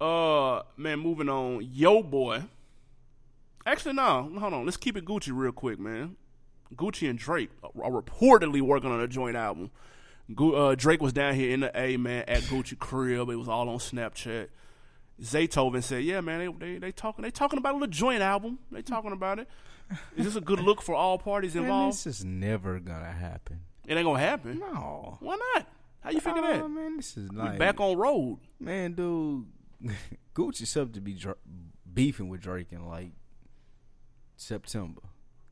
Uh, 0.00 0.62
man, 0.76 0.98
moving 0.98 1.28
on. 1.28 1.66
Yo, 1.72 2.02
boy. 2.02 2.42
Actually, 3.66 3.94
no. 3.94 4.30
Hold 4.38 4.52
on. 4.52 4.64
Let's 4.64 4.76
keep 4.76 4.96
it 4.96 5.04
Gucci 5.04 5.30
real 5.32 5.52
quick, 5.52 5.78
man. 5.78 6.16
Gucci 6.74 7.08
and 7.08 7.18
Drake 7.18 7.50
are 7.62 7.90
reportedly 7.90 8.60
working 8.60 8.90
on 8.90 9.00
a 9.00 9.06
joint 9.06 9.36
album. 9.36 9.70
Uh, 10.38 10.74
Drake 10.74 11.00
was 11.00 11.12
down 11.12 11.34
here 11.34 11.52
in 11.52 11.60
the 11.60 11.78
A, 11.78 11.96
man, 11.96 12.24
at 12.26 12.42
Gucci 12.42 12.78
crib. 12.78 13.28
It 13.28 13.36
was 13.36 13.48
all 13.48 13.68
on 13.68 13.78
Snapchat. 13.78 14.48
Zaytoven 15.22 15.82
said, 15.82 16.02
"Yeah, 16.02 16.20
man, 16.20 16.40
they, 16.58 16.66
they 16.66 16.78
they 16.78 16.92
talking 16.92 17.22
they 17.22 17.30
talking 17.30 17.58
about 17.58 17.72
a 17.72 17.76
little 17.76 17.86
joint 17.88 18.22
album. 18.22 18.58
They 18.72 18.82
talking 18.82 19.12
about 19.12 19.38
it. 19.38 19.48
Is 20.16 20.24
this 20.26 20.36
a 20.36 20.40
good 20.40 20.60
look 20.60 20.82
for 20.82 20.94
all 20.94 21.18
parties 21.18 21.54
Man, 21.54 21.64
involved? 21.64 21.98
this 21.98 22.06
is 22.06 22.24
never 22.24 22.78
gonna 22.80 23.12
happen. 23.12 23.60
It 23.86 23.96
ain't 23.96 24.04
gonna 24.06 24.18
happen. 24.18 24.58
No. 24.60 25.18
Why 25.20 25.36
not? 25.54 25.66
How 26.00 26.10
you 26.10 26.20
figure 26.20 26.42
Oh, 26.44 26.46
that? 26.58 26.68
man, 26.68 26.96
this 26.96 27.16
is 27.16 27.30
We 27.30 27.36
like 27.36 27.58
back 27.58 27.80
on 27.80 27.96
road. 27.96 28.38
man, 28.60 28.92
dude. 28.92 29.46
Gucci's 30.34 30.70
something 30.70 30.94
to 30.94 31.00
be 31.00 31.14
dr- 31.14 31.36
beefing 31.92 32.28
with 32.28 32.40
Drake 32.40 32.72
in 32.72 32.86
like 32.86 33.10
September, 34.36 35.02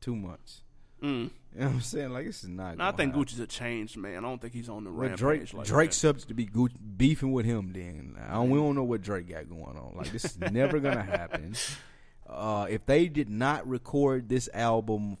two 0.01 0.15
months. 0.15 0.61
Mm. 1.01 1.29
You 1.53 1.59
know 1.59 1.65
what 1.67 1.73
I'm 1.75 1.81
saying? 1.81 2.11
Like 2.11 2.25
this 2.25 2.43
is 2.43 2.49
not. 2.49 2.77
Now, 2.77 2.87
I 2.87 2.91
think 2.91 3.11
happen. 3.13 3.25
Gucci's 3.25 3.39
a 3.39 3.47
changed 3.47 3.97
man. 3.97 4.17
I 4.17 4.21
don't 4.27 4.41
think 4.41 4.53
he's 4.53 4.69
on 4.69 4.83
the 4.85 4.89
rampage 4.89 5.19
Drake, 5.19 5.53
like 5.53 5.67
Drake's 5.67 5.97
subject 5.97 6.27
to 6.29 6.33
be 6.33 6.45
Gucci, 6.45 6.75
beefing 6.97 7.31
with 7.31 7.45
him. 7.45 7.71
Then 7.73 8.15
I 8.27 8.33
don't, 8.35 8.49
we 8.49 8.57
don't 8.59 8.75
know 8.75 8.83
what 8.83 9.01
Drake 9.01 9.27
got 9.29 9.49
going 9.49 9.77
on. 9.77 9.93
Like 9.97 10.11
this 10.11 10.25
is 10.25 10.39
never 10.39 10.79
gonna 10.79 11.03
happen. 11.03 11.55
Uh, 12.33 12.65
if 12.69 12.85
they 12.85 13.07
did 13.07 13.29
not 13.29 13.67
record 13.67 14.29
this 14.29 14.49
album 14.53 15.17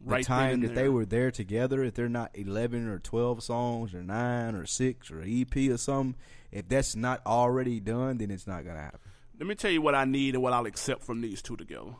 the 0.00 0.12
Right 0.12 0.24
time 0.24 0.60
that 0.62 0.74
they 0.74 0.88
were 0.88 1.04
there 1.04 1.30
together, 1.30 1.84
if 1.84 1.94
they're 1.94 2.08
not 2.08 2.30
eleven 2.34 2.88
or 2.88 2.98
twelve 2.98 3.42
songs 3.42 3.94
or 3.94 4.02
nine 4.02 4.54
or 4.54 4.64
six 4.66 5.10
or 5.10 5.22
EP 5.26 5.54
or 5.70 5.76
something, 5.76 6.16
if 6.50 6.68
that's 6.68 6.96
not 6.96 7.20
already 7.26 7.80
done, 7.80 8.18
then 8.18 8.30
it's 8.30 8.46
not 8.46 8.64
gonna 8.64 8.80
happen. 8.80 9.00
Let 9.38 9.46
me 9.46 9.54
tell 9.54 9.70
you 9.70 9.82
what 9.82 9.94
I 9.94 10.04
need 10.04 10.34
and 10.34 10.42
what 10.42 10.52
I'll 10.52 10.66
accept 10.66 11.02
from 11.02 11.20
these 11.20 11.42
two 11.42 11.56
together. 11.56 11.94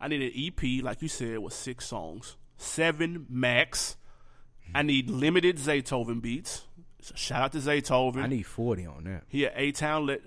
I 0.00 0.08
need 0.08 0.22
an 0.22 0.32
EP, 0.34 0.82
like 0.84 1.02
you 1.02 1.08
said, 1.08 1.38
with 1.40 1.52
six 1.52 1.86
songs, 1.86 2.36
seven 2.56 3.26
max. 3.28 3.96
I 4.74 4.82
need 4.82 5.10
limited 5.10 5.56
Zaytoven 5.56 6.22
beats. 6.22 6.62
So 7.02 7.14
shout 7.16 7.42
out 7.42 7.52
to 7.52 7.58
Zaytoven. 7.58 8.22
I 8.22 8.26
need 8.28 8.46
forty 8.46 8.86
on 8.86 9.04
that. 9.04 9.24
he 9.28 9.46
at 9.46 9.54
A 9.56 9.72
Town. 9.72 10.06
Let 10.06 10.20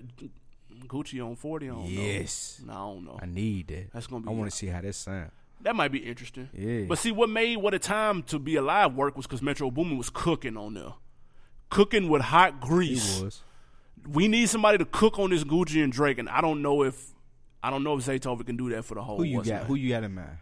Gucci 0.88 1.24
on 1.24 1.36
forty. 1.36 1.66
I 1.68 1.72
don't 1.74 1.86
Yes. 1.86 2.60
know. 2.64 2.72
No, 2.72 2.80
I 2.80 2.94
don't 2.94 3.04
know. 3.04 3.18
I 3.22 3.26
need 3.26 3.68
that. 3.68 3.92
That's 3.92 4.06
gonna 4.06 4.22
be- 4.24 4.30
I 4.30 4.32
want 4.34 4.50
to 4.50 4.56
see 4.56 4.66
how 4.68 4.80
that 4.80 4.94
sound. 4.94 5.30
That 5.60 5.74
might 5.76 5.92
be 5.92 5.98
interesting. 5.98 6.48
Yeah. 6.52 6.84
But 6.88 6.98
see, 6.98 7.10
what 7.12 7.30
made 7.30 7.56
what 7.56 7.72
a 7.74 7.78
time 7.78 8.22
to 8.24 8.38
be 8.38 8.56
alive 8.56 8.94
work 8.94 9.16
was 9.16 9.26
because 9.26 9.40
Metro 9.42 9.70
Boomin 9.70 9.96
was 9.96 10.10
cooking 10.10 10.56
on 10.56 10.74
there, 10.74 10.92
cooking 11.70 12.08
with 12.08 12.22
hot 12.22 12.54
He 12.62 12.68
grease. 12.68 13.20
was. 13.20 13.42
We 14.06 14.28
need 14.28 14.50
somebody 14.50 14.76
to 14.78 14.84
cook 14.84 15.18
on 15.18 15.30
this 15.30 15.44
Gucci 15.44 15.82
and 15.82 15.90
Drake, 15.92 16.18
and 16.18 16.28
I 16.28 16.40
don't 16.42 16.60
know 16.60 16.82
if 16.82 17.14
I 17.62 17.70
don't 17.70 17.82
know 17.82 17.96
if 17.96 18.04
Zaytoven 18.04 18.44
can 18.44 18.56
do 18.58 18.68
that 18.70 18.84
for 18.84 18.94
the 18.94 19.02
whole. 19.02 19.16
Who 19.16 19.24
you 19.24 19.42
got? 19.42 19.64
Who 19.64 19.74
you 19.76 19.88
got 19.90 20.04
in 20.04 20.14
mind? 20.14 20.36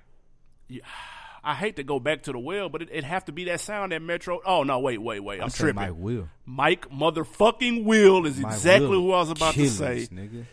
I 1.44 1.54
hate 1.54 1.76
to 1.76 1.82
go 1.82 1.98
back 1.98 2.22
to 2.24 2.32
the 2.32 2.38
well, 2.38 2.68
but 2.68 2.82
it, 2.82 2.88
it 2.92 3.04
have 3.04 3.24
to 3.24 3.32
be 3.32 3.44
that 3.44 3.60
sound 3.60 3.92
that 3.92 4.00
Metro. 4.00 4.40
Oh 4.44 4.62
no, 4.62 4.78
wait, 4.78 4.98
wait, 5.02 5.20
wait! 5.20 5.40
I'm, 5.40 5.46
I 5.46 5.48
tripping. 5.48 5.74
Mike 5.74 5.94
Will. 5.96 6.28
Mike 6.46 6.88
motherfucking 6.90 7.84
Will 7.84 8.26
is 8.26 8.38
Mike 8.38 8.52
exactly 8.52 8.88
Will 8.88 9.00
who 9.00 9.12
I 9.12 9.18
was 9.18 9.30
about 9.30 9.54
to 9.54 9.68
say. 9.68 10.06
nigga. 10.12 10.44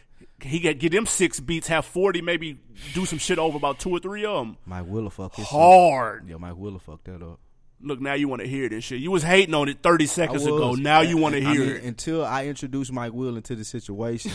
He 0.41 0.59
got 0.59 0.79
get 0.79 0.91
them 0.91 1.05
six 1.05 1.39
beats, 1.39 1.67
have 1.67 1.85
forty, 1.85 2.21
maybe 2.21 2.59
do 2.93 3.05
some 3.05 3.19
shit 3.19 3.37
over 3.37 3.57
about 3.57 3.79
two 3.79 3.91
or 3.91 3.99
three 3.99 4.25
of 4.25 4.37
them. 4.45 4.57
Mike 4.65 4.85
Will 4.87 5.09
fuck 5.09 5.37
up. 5.37 5.45
Hard. 5.45 6.27
Yo, 6.27 6.39
Mike 6.39 6.55
Will 6.55 6.79
fuck 6.79 7.03
that 7.03 7.21
up. 7.21 7.39
Look, 7.81 8.01
now 8.01 8.13
you 8.13 8.27
want 8.27 8.41
to 8.41 8.47
hear 8.47 8.67
this 8.67 8.83
shit. 8.83 8.99
You 8.99 9.11
was 9.11 9.23
hating 9.23 9.53
on 9.53 9.69
it 9.69 9.83
thirty 9.83 10.05
seconds 10.05 10.45
ago. 10.45 10.73
Now 10.73 11.01
you 11.01 11.17
want 11.17 11.35
to 11.35 11.45
I 11.45 11.53
hear 11.53 11.65
mean, 11.65 11.75
it. 11.75 11.83
Until 11.83 12.25
I 12.25 12.45
introduced 12.45 12.91
Mike 12.91 13.13
Will 13.13 13.35
into 13.35 13.55
the 13.55 13.63
situation, 13.63 14.31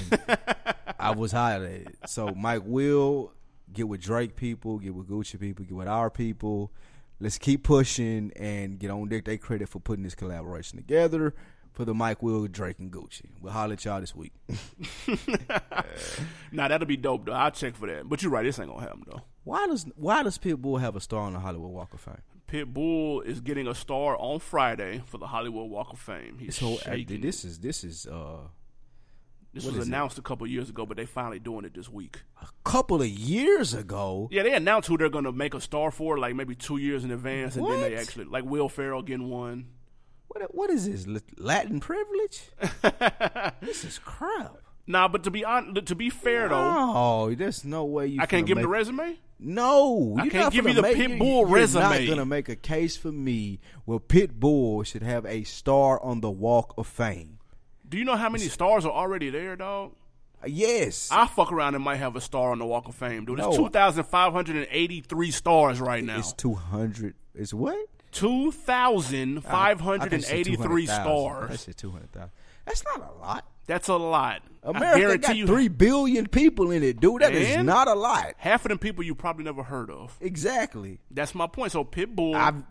I 0.99 1.11
was 1.11 1.33
highlighted. 1.33 1.95
So 2.07 2.29
Mike 2.29 2.63
Will 2.65 3.33
get 3.75 3.89
with 3.89 4.01
Drake 4.01 4.37
people, 4.37 4.79
get 4.79 4.95
with 4.95 5.09
Gucci 5.09 5.39
people, 5.39 5.65
get 5.65 5.75
with 5.75 5.89
our 5.89 6.09
people. 6.11 6.73
Let's 7.21 7.39
keep 7.39 7.63
pushing 7.63 8.33
and 8.37 8.79
get 8.79 8.91
on 8.91 9.09
Deck 9.09 9.25
TV 9.25 9.41
credit 9.41 9.69
for 9.69 9.81
putting 9.81 10.03
this 10.05 10.15
collaboration 10.15 10.79
together 10.79 11.35
for 11.73 11.85
the 11.85 11.95
Mike 11.95 12.23
Will, 12.23 12.47
Drake, 12.47 12.79
and 12.79 12.91
Gucci. 12.93 13.27
We'll 13.41 13.53
holler 13.53 13.75
at 13.75 13.85
y'all 13.85 14.01
this 14.01 14.15
week. 14.15 14.33
Nah, 16.53 16.69
that'll 16.69 16.87
be 16.87 16.97
dope 16.97 17.27
though. 17.27 17.33
I'll 17.33 17.51
check 17.51 17.75
for 17.75 17.87
that. 17.89 18.09
But 18.09 18.23
you're 18.23 18.31
right, 18.31 18.45
this 18.45 18.59
ain't 18.59 18.69
gonna 18.69 18.81
happen 18.81 19.03
though. 19.07 19.23
Why 19.43 19.67
does 19.67 19.87
Why 19.97 20.23
does 20.23 20.39
Pitbull 20.39 20.81
have 20.81 20.95
a 20.97 21.01
star 21.01 21.23
on 21.23 21.33
the 21.33 21.41
Hollywood 21.41 21.71
Walk 21.73 21.93
of 21.95 22.01
Fame? 22.01 22.23
Pitbull 22.49 23.25
is 23.27 23.41
getting 23.41 23.67
a 23.67 23.75
star 23.75 24.17
on 24.19 24.39
Friday 24.39 25.03
for 25.07 25.19
the 25.19 25.27
Hollywood 25.27 25.69
Walk 25.71 25.93
of 25.93 25.99
Fame. 25.99 26.37
He's 26.39 26.57
So 26.57 26.77
shaking. 26.77 27.21
this 27.21 27.45
is 27.45 27.59
this 27.59 27.83
is 27.83 28.07
uh, 28.07 28.39
This 29.55 29.65
what 29.65 29.75
was 29.75 29.83
is 29.83 29.87
it? 29.89 29.91
announced 29.93 30.19
a 30.19 30.23
couple 30.23 30.47
years 30.47 30.69
ago, 30.69 30.85
but 30.85 30.97
they 30.97 31.07
finally 31.07 31.39
doing 31.39 31.65
it 31.65 31.75
this 31.75 31.89
week. 31.89 32.23
a 32.43 32.47
couple 32.65 33.01
of 33.01 33.09
years 33.09 33.73
ago. 33.73 34.29
Yeah, 34.33 34.43
they 34.43 34.53
announced 34.53 34.89
who 34.89 34.99
they're 34.99 35.09
gonna 35.09 35.33
make 35.33 35.55
a 35.55 35.61
star 35.61 35.91
for, 35.93 36.19
like 36.19 36.35
maybe 36.35 36.55
two 36.57 36.77
years 36.79 37.05
in 37.05 37.11
advance, 37.13 37.55
and 37.57 37.65
then 37.67 37.81
they 37.81 37.97
actually 37.97 38.25
like 38.25 38.45
Will 38.45 38.69
Ferrell 38.69 39.03
getting 39.03 39.31
one. 39.31 39.67
What 40.29 40.55
what 40.55 40.71
is 40.71 40.87
this 40.91 41.07
Latin 41.39 41.79
privilege? 41.81 42.43
this 43.63 43.85
is 43.85 43.99
crap. 43.99 44.57
Nah, 44.87 45.09
but 45.09 45.23
to 45.25 45.31
be 45.31 45.45
on, 45.45 45.75
to 45.75 45.95
be 45.95 46.11
fair 46.11 46.49
though, 46.49 46.57
Oh, 46.77 47.35
there's 47.35 47.65
no 47.65 47.85
way 47.85 48.09
you. 48.09 48.21
I 48.21 48.27
can't 48.27 48.47
give 48.47 48.59
him 48.59 48.63
the 48.63 48.69
resume. 48.69 49.19
No, 49.39 50.17
I 50.19 50.25
you're 50.25 50.31
can't 50.33 50.53
give 50.53 50.67
you 50.67 50.75
the 50.75 50.83
make- 50.83 50.97
Pitbull 50.97 51.19
you're, 51.21 51.49
You're 51.49 51.57
resume. 51.57 51.83
not 51.83 52.09
gonna 52.09 52.27
make 52.27 52.49
a 52.49 52.57
case 52.57 52.97
for 52.97 53.13
me 53.13 53.61
where 53.85 53.99
Pitbull 53.99 54.85
should 54.85 55.03
have 55.03 55.25
a 55.27 55.45
star 55.45 56.03
on 56.03 56.21
the 56.21 56.31
Walk 56.31 56.75
of 56.77 56.87
Fame. 56.87 57.34
Do 57.95 57.99
you 58.01 58.05
know 58.05 58.17
how 58.17 58.29
many 58.29 58.49
stars 58.49 58.85
are 58.85 58.91
already 58.91 59.31
there, 59.31 59.55
dog? 59.55 59.93
Yes, 60.45 61.11
I 61.13 61.29
fuck 61.29 61.53
around 61.53 61.77
and 61.77 61.85
might 61.85 61.99
have 61.99 62.17
a 62.17 62.21
star 62.21 62.51
on 62.51 62.59
the 62.59 62.67
Walk 62.67 62.89
of 62.89 62.97
Fame, 62.97 63.25
dude. 63.25 63.39
It's 63.39 63.57
two 63.57 63.69
thousand 63.69 64.03
five 64.03 64.33
hundred 64.33 64.57
and 64.57 64.67
eighty-three 64.73 65.31
stars 65.31 65.81
right 65.81 66.03
now. 66.03 66.19
it's 66.19 66.33
two 66.33 66.55
hundred. 66.55 67.15
It's 67.37 67.55
what? 67.55 67.79
Two 68.11 68.51
thousand 68.51 69.45
five 69.45 69.81
I 69.81 69.85
hundred 69.85 70.01
thought 70.01 70.11
you 70.11 70.15
and 70.17 70.25
said 70.25 70.37
eighty-three 70.39 70.87
200,000. 70.87 70.91
I 70.91 71.05
stars. 71.05 71.61
said 71.61 71.77
two 71.77 71.93
hundred 71.93 72.11
thousand. 72.11 72.31
That's 72.65 72.83
not 72.85 73.09
a 73.15 73.21
lot. 73.21 73.47
That's 73.67 73.89
a 73.89 73.97
lot. 73.97 74.43
America 74.63 75.19
got 75.19 75.37
you, 75.37 75.47
three 75.47 75.69
billion 75.69 76.27
people 76.27 76.71
in 76.71 76.83
it, 76.83 76.99
dude. 76.99 77.21
That 77.21 77.35
is 77.35 77.63
not 77.65 77.87
a 77.87 77.95
lot. 77.95 78.33
half 78.39 78.65
of 78.65 78.71
them 78.71 78.79
people 78.79 79.05
you 79.05 79.15
probably 79.15 79.45
never 79.45 79.63
heard 79.63 79.91
of. 79.91 80.17
Exactly. 80.23 81.01
That's 81.11 81.35
my 81.35 81.47
point. 81.47 81.73
So 81.73 81.85
Pitbull, 81.85 82.35
I've 82.35 82.63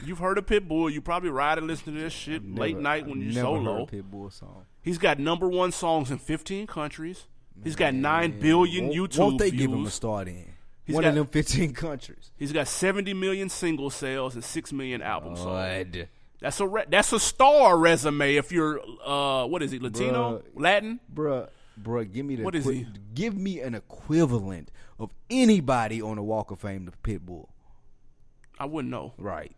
you've 0.04 0.18
heard 0.18 0.38
of 0.38 0.46
Pitbull. 0.46 0.92
You 0.92 1.00
probably 1.00 1.30
ride 1.30 1.58
and 1.58 1.66
listen 1.68 1.94
to 1.94 2.00
this 2.00 2.12
shit 2.12 2.42
late 2.52 2.72
never- 2.72 2.82
night 2.82 3.06
when 3.06 3.18
I've 3.18 3.24
you 3.26 3.32
never 3.32 3.46
solo. 3.46 3.86
Pitbull 3.86 4.32
song. 4.32 4.64
He's 4.82 4.98
got 4.98 5.18
number 5.20 5.48
one 5.48 5.70
songs 5.72 6.10
in 6.10 6.18
15 6.18 6.66
countries. 6.66 7.26
He's 7.62 7.76
got 7.76 7.94
nine 7.94 8.40
billion 8.40 8.88
Won't- 8.88 9.12
YouTube 9.12 9.18
Won't 9.18 9.38
they 9.38 9.50
views. 9.50 9.62
give 9.62 9.72
him 9.72 9.86
a 9.86 9.90
start 9.90 10.26
in 10.28 10.46
He's 10.84 10.94
one 10.94 11.02
got- 11.04 11.10
of 11.10 11.14
them 11.14 11.26
fifteen 11.28 11.72
countries? 11.72 12.32
He's 12.36 12.52
got 12.52 12.66
70 12.66 13.14
million 13.14 13.48
single 13.50 13.90
sales 13.90 14.34
and 14.34 14.42
six 14.42 14.72
million 14.72 15.00
album 15.02 15.36
sold. 15.36 16.08
That's 16.40 16.58
a 16.60 16.66
re- 16.66 16.84
that's 16.88 17.12
a 17.12 17.20
star 17.20 17.76
resume 17.78 18.36
if 18.36 18.50
you're 18.52 18.80
uh 19.04 19.46
what 19.46 19.62
is 19.62 19.70
he 19.70 19.78
Latino 19.78 20.38
Bruh. 20.38 20.42
Latin? 20.54 21.00
Bruh, 21.14 21.48
bruh, 21.80 22.10
give 22.10 22.24
me 22.26 22.36
the 22.36 22.42
What 22.44 22.54
is 22.54 22.64
he? 22.64 22.86
give 23.14 23.36
me 23.36 23.60
an 23.60 23.74
equivalent 23.74 24.70
of 24.98 25.10
anybody 25.28 26.00
on 26.00 26.16
the 26.16 26.22
Walk 26.22 26.50
of 26.50 26.58
Fame 26.60 26.86
to 26.86 26.92
Pitbull. 27.02 27.48
I 28.58 28.66
wouldn't 28.66 28.90
know. 28.90 29.14
Right. 29.18 29.54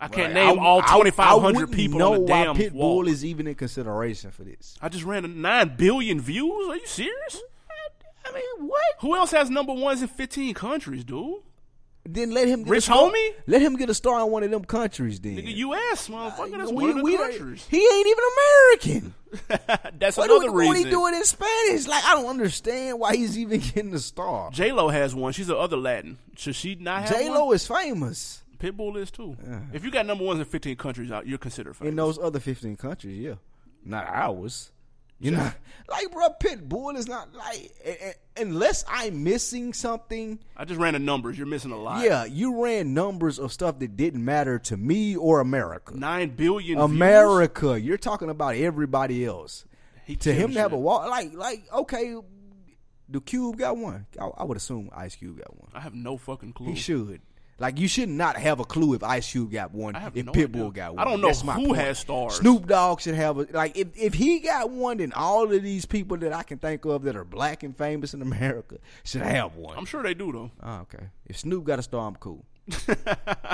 I 0.00 0.08
can't 0.08 0.34
Right. 0.34 0.46
name 0.46 0.58
all 0.58 0.80
I- 0.82 0.84
I 0.86 0.96
2,500 0.98 1.70
people 1.72 1.98
know 1.98 2.14
on 2.14 2.20
the 2.26 2.32
why 2.32 2.44
damn 2.44 2.56
Pitbull 2.56 2.72
walk. 2.74 3.06
is 3.08 3.24
even 3.24 3.46
in 3.46 3.54
consideration 3.54 4.30
for 4.32 4.42
this. 4.44 4.76
I 4.82 4.88
just 4.88 5.04
ran 5.04 5.24
a 5.24 5.28
nine 5.28 5.76
billion 5.76 6.20
views. 6.20 6.68
Are 6.68 6.76
you 6.76 6.86
serious? 6.86 7.42
I 8.26 8.32
mean, 8.32 8.68
what? 8.68 8.80
Who 9.00 9.14
else 9.14 9.30
has 9.32 9.50
number 9.50 9.72
ones 9.72 10.00
in 10.02 10.08
15 10.08 10.54
countries, 10.54 11.04
dude? 11.04 11.42
Then 12.06 12.32
let 12.32 12.48
him 12.48 12.64
get 12.64 12.70
Rich 12.70 12.78
a 12.84 12.92
star, 12.92 13.10
Homie? 13.10 13.30
Let 13.46 13.62
him 13.62 13.76
get 13.76 13.88
a 13.88 13.94
star 13.94 14.20
in 14.20 14.30
one 14.30 14.42
of 14.42 14.50
them 14.50 14.64
countries. 14.64 15.18
Then 15.20 15.36
Nigga, 15.38 15.56
U.S. 15.56 16.08
motherfucker. 16.08 16.58
That's 16.58 16.70
We- 16.70 16.74
one 16.92 16.98
of 16.98 17.04
the 17.04 17.16
countries. 17.16 17.66
He 17.70 17.78
ain't 17.78 18.06
even 18.06 18.24
American. 18.36 19.14
That's 19.98 20.16
What, 20.18 20.30
another 20.30 20.52
what, 20.52 20.58
reason. 20.58 20.68
what 20.68 20.76
he 20.76 20.84
doing 20.90 21.14
in 21.14 21.24
Spanish? 21.24 21.86
Like 21.88 22.04
I 22.04 22.14
don't 22.14 22.26
understand 22.28 22.98
why 23.00 23.16
he's 23.16 23.38
even 23.38 23.60
getting 23.74 23.94
a 23.94 23.98
star. 23.98 24.50
J 24.50 24.70
Lo 24.72 24.88
has 24.90 25.14
one. 25.14 25.32
She's 25.32 25.46
the 25.48 25.56
other 25.56 25.76
Latin. 25.78 26.18
Should 26.36 26.54
she 26.56 26.74
not 26.74 27.04
have 27.08 27.16
J 27.18 27.28
one? 27.30 27.38
Lo 27.38 27.52
is 27.52 27.66
famous 27.66 28.42
Pitbull 28.58 28.96
is 28.96 29.10
too. 29.10 29.36
If 29.72 29.84
you 29.84 29.90
got 29.90 30.06
number 30.06 30.24
ones 30.24 30.38
in 30.40 30.44
15 30.46 30.76
countries, 30.76 31.10
uh, 31.10 31.22
you're 31.24 31.38
considered 31.38 31.74
famous. 31.76 31.90
in 31.90 31.96
those 31.96 32.18
other 32.18 32.38
fifteen 32.38 32.76
countries. 32.76 33.18
Yeah, 33.18 33.34
not 33.84 34.06
ours. 34.06 34.70
You 35.20 35.30
know, 35.30 35.50
like 35.88 36.10
bro, 36.10 36.28
Pitbull 36.40 36.96
is 36.96 37.08
not 37.08 37.34
like 37.34 38.18
unless 38.36 38.84
I'm 38.88 39.24
missing 39.24 39.72
something. 39.72 40.38
I 40.56 40.64
just 40.64 40.80
ran 40.80 40.94
the 40.94 40.98
numbers. 40.98 41.38
You're 41.38 41.46
missing 41.46 41.70
a 41.70 41.76
lot. 41.76 42.04
Yeah, 42.04 42.24
you 42.24 42.62
ran 42.62 42.94
numbers 42.94 43.38
of 43.38 43.52
stuff 43.52 43.78
that 43.78 43.96
didn't 43.96 44.24
matter 44.24 44.58
to 44.60 44.76
me 44.76 45.16
or 45.16 45.40
America. 45.40 45.96
Nine 45.96 46.30
billion 46.30 46.78
views? 46.78 46.90
America, 46.90 47.80
you're 47.80 47.98
talking 47.98 48.28
about 48.28 48.56
everybody 48.56 49.24
else. 49.24 49.64
He 50.04 50.16
To 50.16 50.32
him 50.32 50.52
to 50.52 50.60
have 50.60 50.72
a 50.72 50.78
walk, 50.78 51.08
like, 51.08 51.32
like 51.32 51.62
okay, 51.72 52.14
the 53.08 53.20
Cube 53.20 53.56
got 53.56 53.76
one. 53.76 54.06
I, 54.20 54.26
I 54.26 54.44
would 54.44 54.56
assume 54.56 54.90
Ice 54.94 55.16
Cube 55.16 55.38
got 55.38 55.58
one. 55.58 55.70
I 55.72 55.80
have 55.80 55.94
no 55.94 56.16
fucking 56.16 56.52
clue. 56.52 56.68
He 56.68 56.74
should. 56.74 57.20
Like 57.58 57.78
you 57.78 57.86
should 57.86 58.08
not 58.08 58.36
have 58.36 58.58
a 58.60 58.64
clue 58.64 58.94
if 58.94 59.02
Ice 59.04 59.30
Cube 59.30 59.52
got 59.52 59.72
one. 59.72 59.94
If 59.94 60.24
no 60.26 60.32
Pitbull 60.32 60.56
idea. 60.56 60.70
got 60.72 60.94
one, 60.96 61.06
I 61.06 61.08
don't 61.10 61.20
know 61.20 61.28
That's 61.28 61.44
my 61.44 61.54
who 61.54 61.66
point. 61.68 61.78
has 61.80 61.98
stars. 62.00 62.34
Snoop 62.36 62.66
Dogg 62.66 63.00
should 63.00 63.14
have 63.14 63.38
a 63.38 63.46
like. 63.52 63.76
If 63.76 63.88
if 63.96 64.14
he 64.14 64.40
got 64.40 64.70
one, 64.70 64.96
then 64.96 65.12
all 65.12 65.52
of 65.52 65.62
these 65.62 65.86
people 65.86 66.16
that 66.18 66.32
I 66.32 66.42
can 66.42 66.58
think 66.58 66.84
of 66.84 67.02
that 67.04 67.14
are 67.16 67.24
black 67.24 67.62
and 67.62 67.76
famous 67.76 68.12
in 68.12 68.22
America 68.22 68.78
should 69.04 69.22
have 69.22 69.54
one. 69.56 69.78
I'm 69.78 69.84
sure 69.86 70.02
they 70.02 70.14
do 70.14 70.32
though. 70.32 70.50
Oh, 70.62 70.80
okay. 70.82 71.06
If 71.26 71.38
Snoop 71.38 71.64
got 71.64 71.78
a 71.78 71.82
star, 71.82 72.06
I'm 72.08 72.16
cool. 72.16 72.44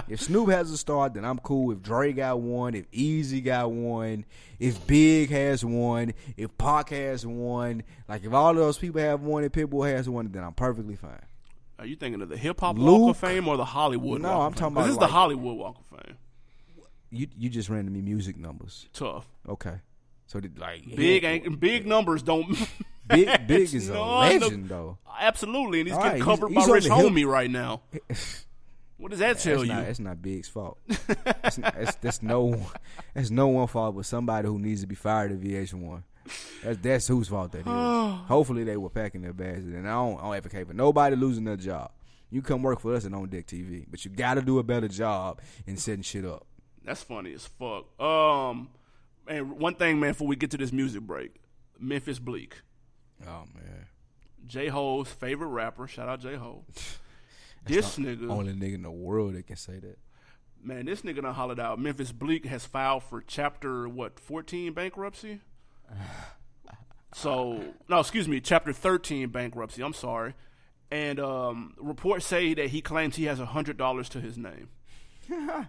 if 0.09 0.21
Snoop 0.21 0.51
has 0.51 0.71
a 0.71 0.79
star, 0.79 1.09
then 1.09 1.25
I'm 1.25 1.39
cool. 1.41 1.73
If 1.73 1.83
Dre 1.83 2.13
got 2.13 2.41
one, 2.41 2.75
if 2.75 2.91
Eazy 2.93 3.45
got 3.45 3.71
one, 3.71 4.25
if 4.59 4.87
Big 4.87 5.31
has 5.31 5.65
one, 5.65 6.15
if 6.37 6.57
Pac 6.57 6.91
has 6.91 7.27
one, 7.27 7.83
like 8.09 8.25
if 8.25 8.33
all 8.33 8.51
of 8.51 8.57
those 8.57 8.79
people 8.79 9.01
have 9.01 9.21
one, 9.23 9.43
and 9.43 9.53
Pitbull 9.53 9.91
has 9.93 10.09
one, 10.09 10.31
then 10.31 10.45
I'm 10.45 10.53
perfectly 10.55 10.97
fine. 10.97 11.21
Are 11.81 11.87
you 11.87 11.97
thinking 11.97 12.21
of 12.23 12.29
the 12.29 12.37
hip 12.37 12.61
hop 12.61 12.77
Walk 12.77 13.11
of 13.11 13.17
Fame 13.17 13.49
or 13.49 13.57
the 13.57 13.65
Hollywood? 13.65 14.21
No, 14.21 14.29
Walk 14.29 14.41
I'm 14.47 14.53
of 14.53 14.59
Fame? 14.59 14.67
about, 14.69 14.83
This 14.83 14.91
is 14.93 14.97
like- 14.99 15.09
the 15.09 15.13
Hollywood 15.13 15.57
Walk 15.57 15.77
of 15.81 15.99
Fame. 15.99 16.17
You 17.11 17.27
you 17.37 17.49
just 17.51 17.69
ran 17.69 17.87
to 17.87 17.91
me 17.91 18.03
music 18.03 18.37
numbers. 18.37 18.87
Tough. 18.93 19.27
Okay. 19.49 19.81
So 20.27 20.39
did, 20.39 20.59
like 20.61 20.85
Big 20.95 21.25
yeah, 21.25 21.31
ain't 21.31 21.59
big 21.59 21.85
numbers 21.87 22.23
don't. 22.23 22.47
big 23.09 23.47
big 23.49 23.75
is 23.75 23.89
a 23.89 23.95
none 23.95 24.03
of- 24.37 24.43
legend 24.43 24.69
though. 24.69 24.99
Absolutely, 25.19 25.81
and 25.81 25.89
he's 25.89 25.97
All 25.97 26.03
getting 26.05 26.21
right, 26.21 26.25
covered 26.25 26.49
he's- 26.51 26.63
he's 26.63 26.67
by 26.67 26.71
on 26.71 26.75
Rich 26.75 26.85
the 26.85 26.95
hip- 26.95 27.07
Homie 27.07 27.27
right 27.27 27.51
now. 27.51 27.81
What 28.97 29.13
does 29.13 29.21
that 29.21 29.39
tell 29.39 29.61
That's 29.61 29.67
you? 29.69 29.75
not, 29.75 29.87
that's 29.87 29.99
not 29.99 30.21
Big's 30.21 30.47
fault. 30.49 30.77
that's, 31.43 31.57
that's, 31.57 31.95
that's 31.97 32.23
no 32.23 32.67
that's 33.15 33.31
no 33.31 33.49
one 33.49 33.67
fault 33.67 33.97
but 33.97 34.05
somebody 34.05 34.47
who 34.47 34.59
needs 34.59 34.83
to 34.83 34.87
be 34.87 34.95
fired 34.95 35.33
at 35.33 35.41
VH1. 35.41 36.03
That's 36.63 36.79
that's 36.81 37.07
whose 37.09 37.29
fault 37.29 37.53
that 37.53 37.61
is. 37.61 37.67
Hopefully 38.29 38.65
they 38.65 38.77
were 38.77 38.91
packing 38.91 39.23
their 39.23 39.33
bags, 39.33 39.65
and 39.65 39.87
I 39.89 39.93
don't, 39.93 40.19
I 40.19 40.23
don't 40.25 40.35
advocate 40.37 40.67
for 40.69 40.75
nobody 40.75 41.17
losing 41.17 41.45
their 41.45 41.57
job. 41.57 41.91
You 42.31 42.43
come 42.43 42.63
work 42.63 42.81
for 42.81 42.95
us 42.95 43.05
and 43.05 43.15
on 43.15 43.29
Deck 43.29 43.47
TV, 43.47 43.85
but 43.91 44.05
you 44.05 44.11
got 44.11 44.35
to 44.35 44.43
do 44.43 44.59
a 44.59 44.63
better 44.63 44.87
job 44.89 45.41
in 45.67 45.77
setting 45.77 46.03
shit 46.03 46.25
up. 46.25 46.47
That's 46.85 47.03
funny 47.03 47.33
as 47.35 47.45
fuck. 47.47 47.87
Um, 48.01 48.69
and 49.27 49.59
one 49.59 49.75
thing, 49.75 49.99
man, 49.99 50.11
before 50.13 50.29
we 50.29 50.37
get 50.37 50.51
to 50.53 50.57
this 50.57 50.73
music 50.73 51.03
break, 51.03 51.35
Memphis 51.79 52.19
Bleek, 52.21 52.53
Oh 53.27 53.45
man, 53.55 53.87
J 54.47 54.69
Ho's 54.69 55.09
favorite 55.09 55.49
rapper. 55.49 55.87
Shout 55.87 56.09
out 56.09 56.21
J 56.21 56.37
Ho. 56.37 56.65
This 57.67 57.99
nigga, 57.99 58.31
only 58.31 58.55
nigga 58.55 58.77
in 58.77 58.83
the 58.83 58.91
world 58.91 59.35
that 59.35 59.47
can 59.47 59.57
say 59.57 59.79
that. 59.81 59.99
man, 60.63 60.87
this 60.87 61.03
nigga 61.03 61.21
done 61.21 61.35
hollered 61.35 61.61
out. 61.61 61.79
Memphis 61.79 62.11
Bleek 62.11 62.47
has 62.47 62.65
filed 62.65 63.03
for 63.03 63.21
chapter 63.21 63.87
what 63.87 64.19
fourteen 64.19 64.73
bankruptcy. 64.73 65.41
So 67.13 67.63
no, 67.89 67.99
excuse 68.01 68.29
me, 68.29 68.41
chapter 68.41 68.73
thirteen 68.73 69.29
bankruptcy. 69.31 69.83
I'm 69.83 69.93
sorry. 69.95 70.35
And 70.93 71.21
um, 71.21 71.75
reports 71.79 72.27
say 72.27 72.55
that 72.55 72.69
he 72.69 72.81
claims 72.83 73.17
he 73.17 73.25
has 73.25 73.39
hundred 73.39 73.77
dollars 73.77 74.09
to 74.11 74.21
his 74.21 74.37
name. 74.39 74.69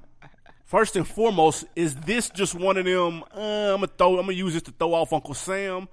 First 0.66 0.96
and 0.96 1.06
foremost, 1.08 1.66
is 1.76 1.96
this 1.96 2.30
just 2.30 2.56
one 2.56 2.78
of 2.78 2.86
them? 2.86 3.24
Uh, 3.36 3.74
I'm 3.74 3.82
gonna 3.82 3.88
throw. 3.88 4.12
I'm 4.18 4.22
gonna 4.26 4.34
use 4.34 4.54
this 4.54 4.64
to 4.64 4.72
throw 4.72 4.94
off 4.94 5.12
Uncle 5.12 5.34
Sam, 5.34 5.90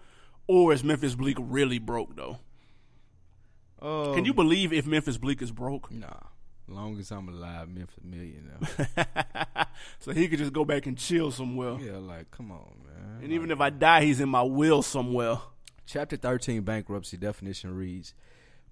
or 0.47 0.73
is 0.73 0.85
Memphis 0.85 1.15
Bleek 1.15 1.37
really 1.41 1.79
broke 1.79 2.15
though? 2.15 2.39
Oh, 3.81 4.15
Can 4.15 4.25
you 4.25 4.35
believe 4.35 4.73
if 4.73 4.87
Memphis 4.87 5.19
Bleek 5.19 5.43
is 5.43 5.51
broke? 5.51 5.91
Nah, 5.91 6.09
long 6.69 6.99
as 6.99 7.11
I'm 7.11 7.29
alive, 7.29 7.69
Memphis 7.69 8.05
million 8.05 8.51
now. 8.61 9.67
so 9.99 10.13
he 10.13 10.29
could 10.29 10.39
just 10.39 10.53
go 10.53 10.65
back 10.65 10.87
and 10.87 10.97
chill 10.97 11.31
somewhere. 11.31 11.79
yeah, 11.81 11.99
like 11.99 12.31
come 12.31 12.51
on, 12.51 12.73
man. 12.85 13.23
And 13.23 13.33
even 13.33 13.51
if 13.51 13.61
I 13.61 13.71
die, 13.71 14.05
he's 14.05 14.21
in 14.21 14.29
my 14.29 14.43
will 14.43 14.83
somewhere. 14.83 15.39
Chapter 15.87 16.17
13 16.17 16.63
bankruptcy 16.63 17.17
definition 17.17 17.75
reads 17.75 18.15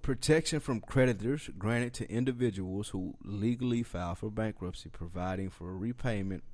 Protection 0.03 0.61
from 0.61 0.81
creditors 0.81 1.51
granted 1.59 1.95
to 1.95 2.11
individuals 2.11 2.91
who 2.91 3.17
legally 3.25 3.83
file 3.83 4.15
for 4.15 4.31
bankruptcy, 4.31 4.89
providing 4.89 5.51
for 5.51 5.77
repayment 5.77 6.45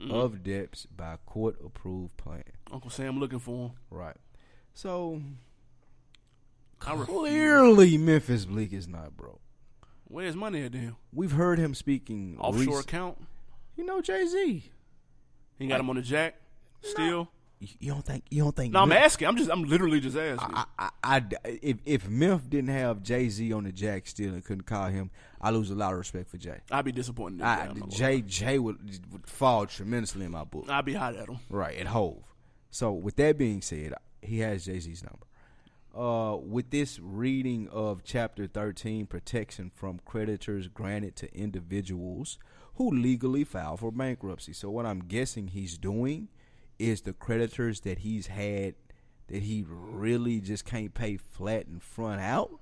mm-hmm. 0.00 0.12
of 0.12 0.42
debts 0.42 0.86
by 0.94 1.16
court 1.24 1.56
approved 1.64 2.16
plan. 2.16 2.42
Uncle 2.70 2.90
Sam 2.90 3.18
looking 3.18 3.38
for 3.38 3.68
him. 3.68 3.72
Right. 3.90 4.16
So 4.74 5.22
clearly, 6.78 7.96
Memphis 7.96 8.44
Bleek 8.44 8.72
is 8.72 8.88
not 8.88 9.16
broke. 9.16 9.40
Where's 10.08 10.34
money 10.34 10.64
at 10.64 10.72
then? 10.72 10.96
We've 11.12 11.32
heard 11.32 11.58
him 11.58 11.74
speaking. 11.74 12.36
Offshore 12.40 12.76
rec- 12.76 12.84
account? 12.84 13.18
You 13.76 13.84
know, 13.84 14.00
Jay 14.00 14.26
Z. 14.26 14.64
He 15.58 15.66
got 15.66 15.80
him 15.80 15.90
on 15.90 15.96
the 15.96 16.02
jack? 16.02 16.36
Still? 16.82 17.28
You 17.60 17.68
you 17.80 17.92
don't 17.92 18.04
think? 18.04 18.24
You 18.30 18.44
don't 18.44 18.54
think? 18.54 18.72
No, 18.72 18.80
I'm 18.80 18.92
asking. 18.92 19.26
I'm 19.26 19.36
just. 19.36 19.50
I'm 19.50 19.64
literally 19.64 19.98
just 20.00 20.16
asking. 20.16 20.54
I, 20.54 20.64
I, 20.78 20.90
I, 21.02 21.22
if 21.44 21.78
if 21.84 22.08
Memphis 22.08 22.46
didn't 22.48 22.70
have 22.70 23.02
Jay 23.02 23.28
Z 23.28 23.52
on 23.52 23.64
the 23.64 23.72
jack 23.72 24.06
still 24.06 24.32
and 24.32 24.44
couldn't 24.44 24.64
call 24.64 24.86
him, 24.86 25.10
I 25.40 25.50
lose 25.50 25.70
a 25.70 25.74
lot 25.74 25.92
of 25.92 25.98
respect 25.98 26.30
for 26.30 26.38
Jay. 26.38 26.58
I'd 26.70 26.84
be 26.84 26.92
disappointed. 26.92 27.42
I, 27.42 27.56
that, 27.56 27.70
I'm 27.70 27.78
not 27.80 27.90
gonna 27.90 27.92
Jay 27.92 28.22
Jay 28.22 28.58
would, 28.60 28.78
would 29.12 29.26
fall 29.26 29.66
tremendously 29.66 30.24
in 30.24 30.30
my 30.30 30.44
book. 30.44 30.66
I'd 30.68 30.84
be 30.84 30.94
hot 30.94 31.16
at 31.16 31.28
him. 31.28 31.40
Right, 31.50 31.76
at 31.78 31.88
Hove. 31.88 32.22
So 32.70 32.92
with 32.92 33.16
that 33.16 33.36
being 33.36 33.60
said, 33.60 33.94
he 34.22 34.38
has 34.38 34.64
Jay 34.64 34.78
Z's 34.78 35.02
number. 35.02 35.26
Uh, 35.94 36.36
with 36.36 36.70
this 36.70 36.98
reading 37.00 37.68
of 37.70 38.04
chapter 38.04 38.46
13, 38.46 39.06
protection 39.06 39.70
from 39.74 40.00
creditors 40.04 40.68
granted 40.68 41.16
to 41.16 41.34
individuals 41.34 42.38
who 42.74 42.90
legally 42.90 43.42
file 43.42 43.76
for 43.76 43.90
bankruptcy. 43.90 44.52
So 44.52 44.70
what 44.70 44.86
I'm 44.86 45.00
guessing 45.00 45.48
he's 45.48 45.76
doing 45.76 46.28
is 46.78 47.00
the 47.00 47.12
creditors 47.12 47.80
that 47.80 48.00
he's 48.00 48.28
had 48.28 48.74
that 49.28 49.42
he 49.42 49.64
really 49.66 50.40
just 50.40 50.64
can't 50.64 50.94
pay 50.94 51.16
flat 51.16 51.66
and 51.66 51.82
front 51.82 52.20
out. 52.20 52.60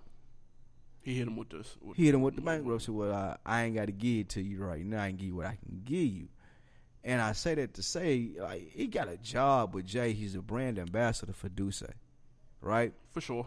He 1.02 1.14
hit 1.14 1.28
him 1.28 1.36
with 1.36 1.50
this. 1.50 1.76
With, 1.80 1.96
He 1.96 2.06
hit 2.06 2.14
him 2.14 2.22
with 2.22 2.34
the 2.34 2.42
bankruptcy. 2.42 2.90
Well, 2.90 3.12
I, 3.12 3.36
I 3.44 3.62
ain't 3.64 3.76
got 3.76 3.86
to 3.86 3.92
give 3.92 4.20
it 4.20 4.28
to 4.30 4.42
you 4.42 4.64
right 4.64 4.84
now. 4.84 5.02
I 5.02 5.08
can 5.08 5.16
give 5.16 5.28
you 5.28 5.36
what 5.36 5.46
I 5.46 5.58
can 5.64 5.82
give 5.84 5.98
you. 5.98 6.28
And 7.04 7.22
I 7.22 7.32
say 7.32 7.54
that 7.54 7.74
to 7.74 7.82
say, 7.82 8.30
like, 8.36 8.72
he 8.72 8.88
got 8.88 9.08
a 9.08 9.16
job 9.16 9.74
with 9.74 9.86
Jay. 9.86 10.12
He's 10.12 10.34
a 10.34 10.42
brand 10.42 10.78
ambassador 10.78 11.32
for 11.32 11.48
D'usse, 11.48 11.84
right? 12.66 12.92
for 13.12 13.20
sure. 13.20 13.46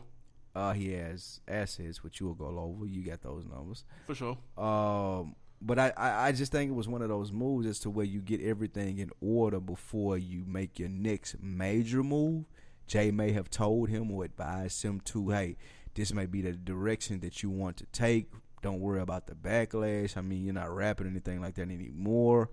Uh, 0.56 0.74
he 0.74 0.94
has 0.94 1.42
assets, 1.48 2.04
which 2.04 2.20
you'll 2.20 2.34
go 2.34 2.48
over. 2.48 2.86
You 2.86 3.04
got 3.04 3.22
those 3.22 3.46
numbers. 3.46 3.84
For 4.08 4.16
sure. 4.16 4.38
Um, 4.58 5.36
but 5.62 5.78
I, 5.78 5.94
I, 5.96 6.28
I 6.28 6.32
just 6.32 6.52
think 6.52 6.72
it 6.72 6.74
was 6.74 6.88
one 6.88 7.04
of 7.04 7.10
those 7.10 7.32
moves 7.32 7.68
as 7.68 7.80
to 7.82 7.90
where 7.90 8.06
you 8.06 8.20
get 8.20 8.42
everything 8.42 8.98
in 8.98 9.12
order 9.22 9.60
before 9.60 10.18
you 10.18 10.44
make 10.48 10.80
your 10.80 10.90
next 10.90 11.36
major 11.42 12.02
move. 12.02 12.46
Jay 12.88 13.12
may 13.12 13.32
have 13.32 13.52
told 13.52 13.90
him 13.90 14.10
or 14.10 14.26
advised 14.26 14.82
him 14.82 15.00
to, 15.02 15.30
hey, 15.30 15.56
this 15.94 16.14
may 16.14 16.26
be 16.26 16.42
the 16.42 16.54
direction 16.54 17.20
that 17.20 17.44
you 17.44 17.52
want 17.52 17.78
to 17.78 17.86
take. 17.92 18.32
Don't 18.64 18.80
worry 18.80 19.02
about 19.02 19.28
the 19.28 19.36
backlash. 19.36 20.18
I 20.18 20.22
mean, 20.22 20.44
you're 20.44 20.54
not 20.54 20.74
rapping 20.74 21.08
anything 21.08 21.42
like 21.42 21.56
that 21.56 21.70
anymore. 21.70 22.50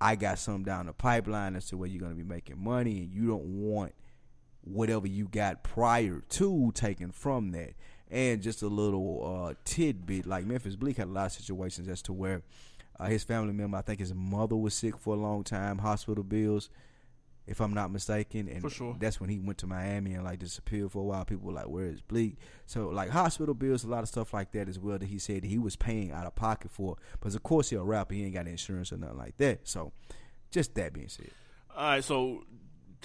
I 0.00 0.16
got 0.16 0.38
some 0.38 0.64
down 0.64 0.86
the 0.86 0.92
pipeline 0.92 1.56
as 1.56 1.66
to 1.68 1.76
where 1.76 1.88
you're 1.88 2.00
going 2.00 2.12
to 2.12 2.16
be 2.16 2.28
making 2.28 2.62
money, 2.62 2.98
and 2.98 3.12
you 3.12 3.28
don't 3.28 3.44
want 3.44 3.94
whatever 4.66 5.06
you 5.06 5.28
got 5.28 5.62
prior 5.62 6.22
to 6.28 6.72
taken 6.74 7.12
from 7.12 7.52
that. 7.52 7.74
And 8.10 8.40
just 8.40 8.62
a 8.62 8.68
little 8.68 9.48
uh, 9.48 9.54
tidbit, 9.64 10.26
like 10.26 10.44
Memphis 10.44 10.76
Bleek 10.76 10.96
had 10.96 11.08
a 11.08 11.10
lot 11.10 11.26
of 11.26 11.32
situations 11.32 11.88
as 11.88 12.02
to 12.02 12.12
where 12.12 12.42
uh, 12.98 13.06
his 13.06 13.24
family 13.24 13.52
member, 13.52 13.76
I 13.76 13.82
think 13.82 13.98
his 13.98 14.14
mother 14.14 14.56
was 14.56 14.74
sick 14.74 14.98
for 14.98 15.14
a 15.14 15.18
long 15.18 15.44
time, 15.44 15.78
hospital 15.78 16.24
bills, 16.24 16.70
if 17.46 17.60
I'm 17.60 17.74
not 17.74 17.90
mistaken. 17.90 18.48
And 18.48 18.70
sure. 18.70 18.96
that's 18.98 19.20
when 19.20 19.28
he 19.28 19.38
went 19.38 19.58
to 19.58 19.66
Miami 19.66 20.14
and 20.14 20.24
like 20.24 20.38
disappeared 20.38 20.92
for 20.92 21.00
a 21.00 21.04
while. 21.04 21.24
People 21.24 21.48
were 21.48 21.52
like, 21.52 21.68
"Where 21.68 21.86
is 21.86 22.00
Bleek?" 22.00 22.36
So 22.64 22.88
like 22.88 23.10
hospital 23.10 23.54
bills, 23.54 23.84
a 23.84 23.88
lot 23.88 24.02
of 24.02 24.08
stuff 24.08 24.32
like 24.32 24.52
that 24.52 24.68
as 24.68 24.78
well 24.78 24.98
that 24.98 25.06
he 25.06 25.18
said 25.18 25.44
he 25.44 25.58
was 25.58 25.76
paying 25.76 26.12
out 26.12 26.26
of 26.26 26.34
pocket 26.36 26.70
for. 26.70 26.96
But 27.20 27.34
of 27.34 27.42
course, 27.42 27.70
he 27.70 27.76
a 27.76 27.82
rapper, 27.82 28.14
he 28.14 28.24
ain't 28.24 28.34
got 28.34 28.46
insurance 28.46 28.92
or 28.92 28.98
nothing 28.98 29.18
like 29.18 29.36
that. 29.38 29.68
So 29.68 29.92
just 30.50 30.74
that 30.76 30.92
being 30.92 31.08
said, 31.08 31.30
All 31.76 31.90
right, 31.90 32.04
so 32.04 32.44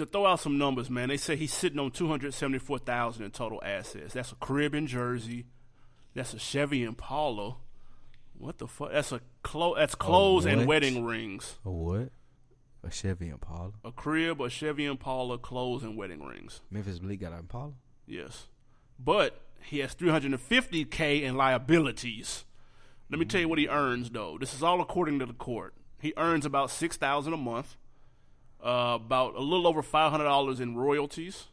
to 0.02 0.12
throw 0.12 0.26
out 0.26 0.39
some 0.39 0.58
numbers, 0.58 0.89
man, 0.89 1.10
they 1.10 1.18
say 1.18 1.36
he's 1.36 1.54
sitting 1.54 1.80
on 1.80 1.91
two 1.91 2.08
hundred 2.08 2.34
seventy-four 2.34 2.80
thousand 2.80 3.26
in 3.26 3.32
total 3.32 3.62
assets. 3.64 4.14
That's 4.14 4.32
a 4.32 4.36
crib 4.36 4.76
in 4.76 4.88
Jersey. 4.88 5.45
That's 6.14 6.34
a 6.34 6.39
Chevy 6.39 6.84
Impala. 6.84 7.56
What 8.38 8.58
the 8.58 8.68
fuck? 8.68 8.91
That's 8.91 9.12
a 9.12 9.22
clo- 9.43 9.76
That's 9.76 9.95
clothes 9.95 10.45
and 10.45 10.66
wedding 10.68 11.06
rings. 11.06 11.58
a 11.66 11.72
what? 11.72 12.10
A 12.84 12.89
Chevy 12.91 13.30
Impala. 13.30 13.72
A 13.86 13.91
crib, 13.91 14.41
a 14.41 14.49
Chevy 14.49 14.86
Impala, 14.86 15.38
clothes 15.38 15.84
and 15.84 15.95
wedding 15.95 16.24
rings. 16.24 16.62
Memphis 16.72 16.99
Bleek 16.99 17.22
got 17.22 17.32
an 17.32 17.39
Impala. 17.39 17.74
Yes, 18.08 18.47
but 18.99 19.39
he 19.64 19.80
has 19.80 19.93
three 19.93 20.10
hundred 20.10 20.32
and 20.32 20.41
fifty 20.41 20.84
k 20.86 21.24
in 21.24 21.36
liabilities. 21.36 22.43
Let 23.10 23.20
me 23.20 23.26
tell 23.26 23.41
you 23.41 23.47
what 23.49 23.60
he 23.60 23.68
earns, 23.68 24.10
though. 24.10 24.38
This 24.39 24.54
is 24.54 24.64
all 24.64 24.82
according 24.82 25.20
to 25.20 25.26
the 25.26 25.34
court. 25.34 25.74
He 25.99 26.14
earns 26.18 26.45
about 26.45 26.72
six 26.72 26.97
thousand 26.97 27.34
a 27.34 27.38
month, 27.38 27.78
uh, 28.64 28.93
about 28.95 29.36
a 29.36 29.39
little 29.41 29.68
over 29.68 29.82
five 29.82 30.12
hundred 30.12 30.26
dollars 30.26 30.59
in 30.59 30.76
royalties, 30.76 31.45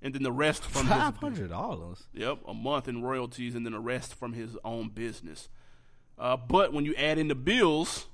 and 0.00 0.14
then 0.14 0.22
the 0.22 0.32
rest 0.32 0.62
from 0.64 0.86
Five 0.86 1.18
his 1.20 1.48
dollars. 1.48 2.04
yep 2.12 2.38
a 2.46 2.54
month 2.54 2.88
in 2.88 3.02
royalties, 3.02 3.54
and 3.54 3.64
then 3.64 3.72
the 3.72 3.80
rest 3.80 4.14
from 4.14 4.32
his 4.32 4.56
own 4.64 4.88
business. 4.88 5.48
Uh, 6.18 6.36
but 6.36 6.72
when 6.72 6.84
you 6.84 6.94
add 6.96 7.18
in 7.18 7.28
the 7.28 7.34
bills, 7.34 8.06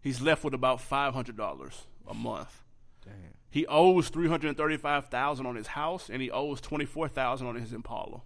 he's 0.00 0.20
left 0.20 0.44
with 0.44 0.54
about 0.54 0.80
five 0.80 1.12
hundred 1.14 1.36
dollars 1.36 1.82
a 2.08 2.14
month. 2.14 2.62
Damn. 3.04 3.14
He 3.50 3.66
owes 3.66 4.08
three 4.10 4.28
hundred 4.28 4.56
thirty-five 4.56 5.08
thousand 5.08 5.46
on 5.46 5.56
his 5.56 5.68
house, 5.68 6.08
and 6.10 6.20
he 6.22 6.30
owes 6.30 6.60
twenty-four 6.60 7.08
thousand 7.08 7.46
on 7.46 7.56
his 7.56 7.72
Impala. 7.72 8.22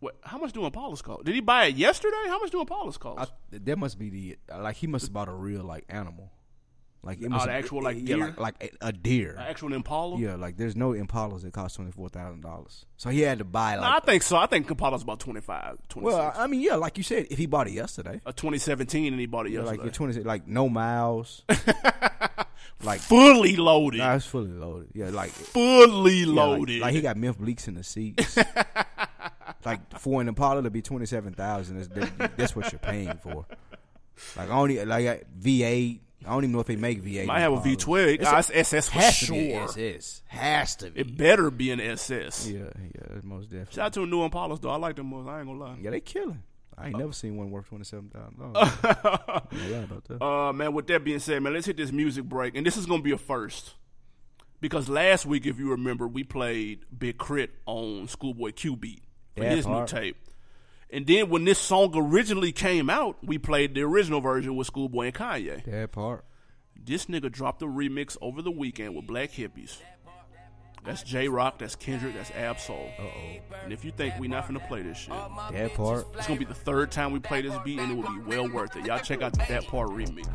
What? 0.00 0.16
How 0.22 0.38
much 0.38 0.52
do 0.52 0.60
Impalas 0.60 1.02
cost? 1.02 1.24
Did 1.24 1.34
he 1.34 1.40
buy 1.40 1.66
it 1.66 1.74
yesterday? 1.76 2.16
How 2.28 2.38
much 2.38 2.50
do 2.52 2.64
Impalas 2.64 2.98
cost? 2.98 3.32
I, 3.52 3.58
that 3.58 3.76
must 3.78 3.98
be 3.98 4.10
the 4.10 4.38
like 4.56 4.76
he 4.76 4.86
must 4.86 5.06
have 5.06 5.12
bought 5.12 5.28
a 5.28 5.32
real 5.32 5.64
like 5.64 5.84
animal, 5.88 6.30
like 7.02 7.20
it 7.22 7.28
must 7.28 7.44
Oh, 7.44 7.46
the 7.46 7.52
actual, 7.54 7.82
like, 7.82 7.96
yeah, 7.96 8.16
deer? 8.16 8.18
like, 8.18 8.38
like 8.38 8.76
a, 8.82 8.88
a 8.88 8.92
deer. 8.92 9.32
An 9.32 9.46
actual 9.48 9.72
Impala? 9.72 10.18
yeah, 10.18 10.34
like 10.34 10.56
there's 10.56 10.74
no 10.76 10.90
Impalas 10.92 11.42
that 11.42 11.52
cost 11.52 11.76
twenty 11.76 11.92
four 11.92 12.08
thousand 12.08 12.40
dollars. 12.42 12.84
So 12.96 13.08
he 13.10 13.20
had 13.20 13.38
to 13.38 13.44
buy 13.44 13.76
No. 13.76 13.82
I 13.82 14.00
think 14.00 14.22
so. 14.24 14.36
I 14.36 14.46
think 14.46 14.68
Impala's 14.68 15.02
about 15.02 15.20
25, 15.20 15.78
26. 15.88 16.02
well, 16.02 16.32
I 16.36 16.46
mean, 16.48 16.60
yeah, 16.60 16.74
like 16.74 16.98
you 16.98 17.04
said, 17.04 17.28
if 17.30 17.38
he 17.38 17.46
bought 17.46 17.68
it 17.68 17.72
yesterday, 17.74 18.20
a 18.26 18.32
2017, 18.32 19.12
and 19.12 19.20
he 19.20 19.26
bought 19.26 19.46
it 19.46 19.52
yeah, 19.52 19.60
yesterday. 19.60 19.82
like 19.84 19.92
twenty, 19.92 20.22
like 20.24 20.48
no 20.48 20.68
miles, 20.68 21.44
like 22.82 23.00
fully 23.00 23.56
loaded. 23.56 23.98
nah, 23.98 24.14
it's 24.16 24.26
fully 24.26 24.48
loaded. 24.50 24.88
Yeah, 24.94 25.10
like 25.10 25.30
fully 25.30 26.14
yeah, 26.20 26.26
like- 26.26 26.34
loaded. 26.36 26.80
Like, 26.80 26.94
he 26.94 27.00
got 27.00 27.16
Memphis 27.16 27.40
Bleeks 27.42 27.68
in 27.68 27.74
the 27.74 27.84
seats. 27.84 28.36
like 29.64 29.98
for 29.98 30.20
an 30.20 30.28
Impala 30.28 30.62
to 30.62 30.70
be 30.70 30.82
twenty 30.82 31.06
seven 31.06 31.32
thousand, 31.32 31.78
that's, 31.94 32.32
that's 32.36 32.56
what 32.56 32.72
you're 32.72 32.78
paying 32.80 33.16
for. 33.22 33.46
Like 34.36 34.50
only 34.50 34.84
like 34.84 35.26
V 35.32 35.62
eight. 35.62 36.02
I 36.26 36.30
don't 36.30 36.44
even 36.44 36.52
know 36.52 36.60
if 36.60 36.66
they 36.66 36.76
make 36.76 37.00
V 37.00 37.18
eight. 37.20 37.26
Might 37.26 37.40
have 37.40 37.52
a 37.52 37.56
V12. 37.56 38.18
Ah, 38.24 38.38
it's 38.38 38.50
SS 38.52 38.88
for 38.88 38.98
Has 38.98 39.20
to 39.20 39.32
be 39.32 39.52
sure. 39.52 39.62
SS. 39.64 40.22
Has 40.26 40.76
to 40.76 40.90
be. 40.90 41.00
It 41.00 41.16
better 41.16 41.50
be 41.50 41.70
an 41.70 41.80
SS. 41.80 42.48
yeah, 42.48 42.58
yeah, 42.58 43.20
most 43.22 43.50
definitely. 43.50 43.74
Shout 43.74 43.86
out 43.86 43.92
to 43.94 44.00
the 44.00 44.06
new 44.06 44.28
Impalas, 44.28 44.60
though. 44.60 44.70
I 44.70 44.76
like 44.76 44.96
them 44.96 45.06
most. 45.06 45.28
I 45.28 45.38
ain't 45.38 45.46
gonna 45.46 45.58
lie. 45.60 45.76
Yeah, 45.80 45.90
they 45.90 46.00
killing. 46.00 46.42
I 46.76 46.88
ain't 46.88 46.98
never 46.98 47.12
seen 47.12 47.36
one 47.36 47.50
worth 47.50 47.66
twenty 47.68 47.84
seven 47.84 48.08
thousand 48.10 48.38
dollars. 48.38 48.54
lie 48.84 49.78
about 49.78 50.04
that. 50.04 50.22
Uh, 50.24 50.52
man, 50.52 50.72
with 50.72 50.86
that 50.88 51.02
being 51.04 51.18
said, 51.18 51.42
man, 51.42 51.52
let's 51.54 51.66
hit 51.66 51.76
this 51.76 51.92
music 51.92 52.24
break. 52.24 52.56
And 52.56 52.64
this 52.66 52.76
is 52.76 52.86
going 52.86 53.00
to 53.00 53.04
be 53.04 53.12
a 53.12 53.18
first. 53.18 53.74
Because 54.60 54.88
last 54.88 55.24
week, 55.24 55.46
if 55.46 55.58
you 55.58 55.70
remember, 55.70 56.08
we 56.08 56.24
played 56.24 56.80
Big 56.96 57.18
K.R.I.T. 57.18 57.52
on 57.66 58.08
Schoolboy 58.08 58.52
Q 58.52 58.74
Beat 58.76 59.02
for 59.36 59.44
That 59.44 59.52
his 59.56 59.66
part. 59.66 59.92
new 59.92 59.98
tape. 60.00 60.16
And 60.90 61.06
then 61.06 61.28
when 61.28 61.44
this 61.44 61.58
song 61.58 61.92
originally 61.94 62.52
came 62.52 62.88
out, 62.88 63.18
we 63.22 63.36
played 63.38 63.74
the 63.74 63.82
original 63.82 64.20
version 64.20 64.56
with 64.56 64.66
Schoolboy 64.68 65.06
and 65.06 65.14
Kanye. 65.14 65.64
that 65.64 65.92
part. 65.92 66.24
This 66.82 67.06
nigga 67.06 67.30
dropped 67.30 67.60
a 67.62 67.66
remix 67.66 68.16
over 68.22 68.40
the 68.40 68.50
weekend 68.50 68.94
with 68.96 69.06
Black 69.06 69.32
Hippies. 69.32 69.76
That's 70.84 71.02
Jay 71.02 71.28
Rock, 71.28 71.58
that's 71.58 71.74
Kendrick, 71.74 72.14
that's 72.14 72.30
Ab-Soul. 72.30 72.88
Uh 72.98 73.02
oh. 73.02 73.56
And 73.64 73.72
if 73.72 73.84
you 73.84 73.90
think 73.90 74.14
we 74.18 74.28
not 74.28 74.46
finna 74.46 74.66
play 74.66 74.80
this 74.82 74.96
shit, 74.96 75.12
That 75.52 75.74
part. 75.74 76.06
it's 76.16 76.26
gonna 76.26 76.38
be 76.38 76.46
the 76.46 76.54
third 76.54 76.90
time 76.90 77.12
we 77.12 77.18
play 77.18 77.42
this 77.42 77.54
beat, 77.64 77.78
and 77.80 77.90
it 77.92 77.94
will 77.94 78.08
be 78.10 78.20
well 78.26 78.48
worth 78.48 78.74
it. 78.76 78.86
Y'all 78.86 78.98
check 79.00 79.20
out 79.20 79.32
that 79.48 79.66
part 79.66 79.88
remix. 79.90 80.26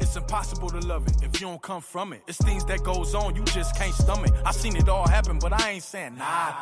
It's 0.00 0.16
impossible 0.16 0.70
to 0.70 0.80
love 0.80 1.06
it 1.06 1.16
if 1.22 1.40
you 1.40 1.46
don't 1.46 1.62
come 1.62 1.80
from 1.80 2.12
it. 2.12 2.22
It's 2.26 2.38
things 2.38 2.64
that 2.66 2.82
goes 2.82 3.14
on, 3.14 3.36
you 3.36 3.44
just 3.44 3.76
can't 3.76 3.94
stomach. 3.94 4.32
I 4.44 4.52
seen 4.52 4.76
it 4.76 4.88
all 4.88 5.06
happen, 5.06 5.38
but 5.38 5.52
I 5.52 5.70
ain't 5.70 5.82
saying 5.82 6.16
nah. 6.16 6.52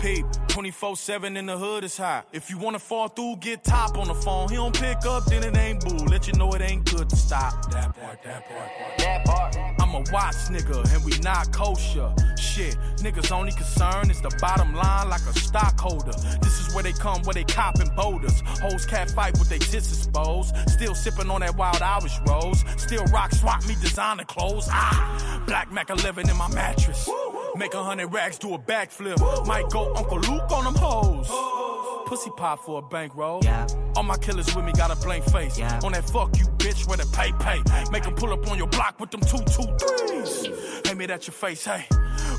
Peep, 0.00 0.24
24-7 0.48 1.36
in 1.36 1.46
the 1.46 1.58
hood 1.58 1.82
is 1.82 1.96
high. 1.96 2.22
If 2.32 2.50
you 2.50 2.58
wanna 2.58 2.78
fall 2.78 3.08
through, 3.08 3.36
get 3.40 3.64
top 3.64 3.98
on 3.98 4.06
the 4.06 4.14
phone. 4.14 4.48
He 4.48 4.54
don't 4.54 4.78
pick 4.78 5.04
up, 5.04 5.24
then 5.26 5.42
it 5.42 5.56
ain't 5.56 5.84
boo. 5.84 6.04
Let 6.06 6.28
you 6.28 6.34
know 6.34 6.52
it 6.52 6.62
ain't 6.62 6.84
good 6.84 7.10
to 7.10 7.16
stop. 7.16 7.70
That 7.72 7.94
part, 7.96 8.22
that 8.22 8.48
part, 8.48 8.98
that 8.98 9.24
part. 9.24 9.47
I'm 9.88 9.94
a 9.94 10.12
watch 10.12 10.34
nigga, 10.50 10.94
and 10.94 11.02
we 11.02 11.18
not 11.20 11.50
kosher. 11.50 12.12
Shit, 12.36 12.76
niggas 12.98 13.32
only 13.32 13.52
concern 13.52 14.10
is 14.10 14.20
the 14.20 14.28
bottom 14.38 14.74
line 14.74 15.08
like 15.08 15.22
a 15.22 15.32
stockholder. 15.32 16.12
This 16.42 16.60
is 16.60 16.74
where 16.74 16.82
they 16.82 16.92
come, 16.92 17.22
where 17.22 17.32
they 17.32 17.44
copping 17.44 17.88
boulders. 17.96 18.42
Hoes 18.60 18.84
cat 18.84 19.10
fight 19.10 19.38
with 19.38 19.48
they 19.48 19.58
tits 19.58 19.90
exposed. 19.90 20.54
Still 20.68 20.94
sipping 20.94 21.30
on 21.30 21.40
that 21.40 21.56
wild 21.56 21.80
Irish 21.80 22.18
rose. 22.28 22.62
Still 22.76 23.04
rock 23.06 23.32
swap 23.32 23.66
me 23.66 23.76
designer 23.80 24.24
clothes. 24.24 24.68
Ah, 24.70 25.42
Black 25.46 25.72
Mac 25.72 25.88
11 25.88 26.28
in 26.28 26.36
my 26.36 26.52
mattress. 26.52 27.08
Make 27.56 27.72
a 27.72 27.82
hundred 27.82 28.08
racks, 28.08 28.36
do 28.36 28.52
a 28.52 28.58
backflip. 28.58 29.46
Might 29.46 29.70
go 29.70 29.94
Uncle 29.94 30.20
Luke 30.20 30.52
on 30.52 30.64
them 30.64 30.74
hoes. 30.74 31.57
Pussy 32.08 32.30
pop 32.38 32.60
for 32.60 32.78
a 32.78 32.82
bankroll. 32.82 33.42
All 33.94 34.02
my 34.02 34.16
killers 34.16 34.56
with 34.56 34.64
me 34.64 34.72
got 34.72 34.90
a 34.90 34.96
blank 35.04 35.24
face. 35.24 35.60
On 35.84 35.92
that 35.92 36.08
fuck 36.08 36.34
you 36.38 36.46
bitch 36.56 36.88
where 36.88 36.96
the 36.96 37.04
pay 37.12 37.32
pay. 37.32 37.60
Make 37.90 38.06
'em 38.06 38.14
pull 38.14 38.32
up 38.32 38.50
on 38.50 38.56
your 38.56 38.66
block 38.68 38.98
with 38.98 39.10
them 39.10 39.20
two 39.20 39.44
two 39.44 39.68
threes. 39.76 40.48
Aim 40.88 41.02
it 41.02 41.10
at 41.10 41.26
your 41.26 41.34
face, 41.34 41.66
hey. 41.66 41.84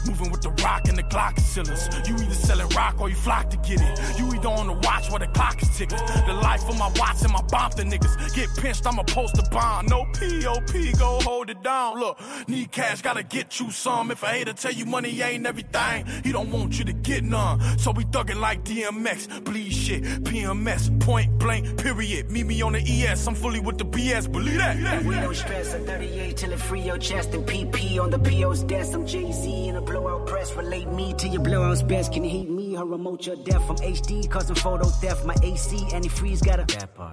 Moving 0.05 0.31
with 0.31 0.41
the 0.41 0.51
rock 0.63 0.87
and 0.87 0.97
the 0.97 1.03
Glock 1.03 1.39
ceilings. 1.39 1.87
You 2.07 2.15
either 2.15 2.33
selling 2.33 2.69
rock 2.69 2.99
or 2.99 3.09
you 3.09 3.15
flock 3.15 3.49
to 3.51 3.57
get 3.57 3.79
it. 3.81 4.19
You 4.19 4.27
either 4.33 4.49
on 4.49 4.67
the 4.67 4.73
watch 4.73 5.09
where 5.09 5.19
the 5.19 5.27
clock 5.27 5.61
is 5.61 5.69
ticking. 5.77 5.97
The 6.27 6.33
life 6.33 6.67
of 6.67 6.77
my 6.77 6.91
watch 6.95 7.21
and 7.23 7.31
my 7.31 7.41
bomb 7.43 7.69
the 7.79 7.83
niggas. 7.83 8.35
Get 8.35 8.49
pinched, 8.57 8.85
I'ma 8.85 9.03
post 9.03 9.37
a 9.37 9.49
bomb. 9.49 9.85
No 9.87 10.05
POP, 10.05 10.73
go 10.97 11.19
hold 11.21 11.49
it 11.49 11.61
down. 11.63 11.99
Look, 11.99 12.19
need 12.47 12.71
cash, 12.71 13.01
gotta 13.01 13.23
get 13.23 13.59
you 13.59 13.71
some. 13.71 14.11
If 14.11 14.23
I 14.23 14.33
hate 14.33 14.47
to 14.47 14.53
tell 14.53 14.71
you 14.71 14.85
money 14.85 15.21
ain't 15.21 15.45
everything, 15.45 16.05
he 16.23 16.31
don't 16.31 16.51
want 16.51 16.77
you 16.77 16.85
to 16.85 16.93
get 16.93 17.23
none. 17.23 17.59
So 17.77 17.91
we 17.91 18.05
thuggin' 18.05 18.39
like 18.39 18.63
DMX, 18.63 19.43
bleed 19.43 19.71
shit, 19.71 20.03
PMS, 20.03 20.99
point 21.01 21.37
blank, 21.37 21.81
period. 21.81 22.31
Meet 22.31 22.45
me 22.45 22.61
on 22.61 22.73
the 22.73 22.79
ES, 22.79 23.27
I'm 23.27 23.35
fully 23.35 23.59
with 23.59 23.77
the 23.77 23.85
BS, 23.85 24.31
believe 24.31 24.57
that. 24.57 25.03
We 25.03 25.15
don't 25.15 25.35
stress, 25.35 25.73
I'm 25.73 25.85
38 25.85 26.37
till 26.37 26.51
it 26.51 26.59
free 26.59 26.81
your 26.81 26.97
chest 26.97 27.33
and 27.33 27.45
PP 27.45 27.99
on 28.01 28.09
the 28.09 28.19
PO's 28.19 28.63
desk. 28.63 28.93
I'm 28.93 29.05
Jay 29.05 29.31
Z 29.31 29.67
in 29.67 29.75
a 29.75 29.81
blowout 29.89 30.27
press. 30.27 30.53
Relate 30.53 30.87
me 30.89 31.13
to 31.13 31.27
your 31.27 31.41
blowouts 31.41 31.87
best. 31.87 32.13
Can 32.13 32.23
heat 32.23 32.49
me 32.49 32.77
or 32.77 32.85
remote 32.85 33.25
your 33.25 33.35
death 33.37 33.65
from 33.65 33.77
HD, 33.77 34.29
causing 34.29 34.55
photo 34.55 34.85
theft. 34.85 35.25
My 35.25 35.35
AC 35.43 35.77
antifreeze 35.97 36.43
gotta 36.45 36.65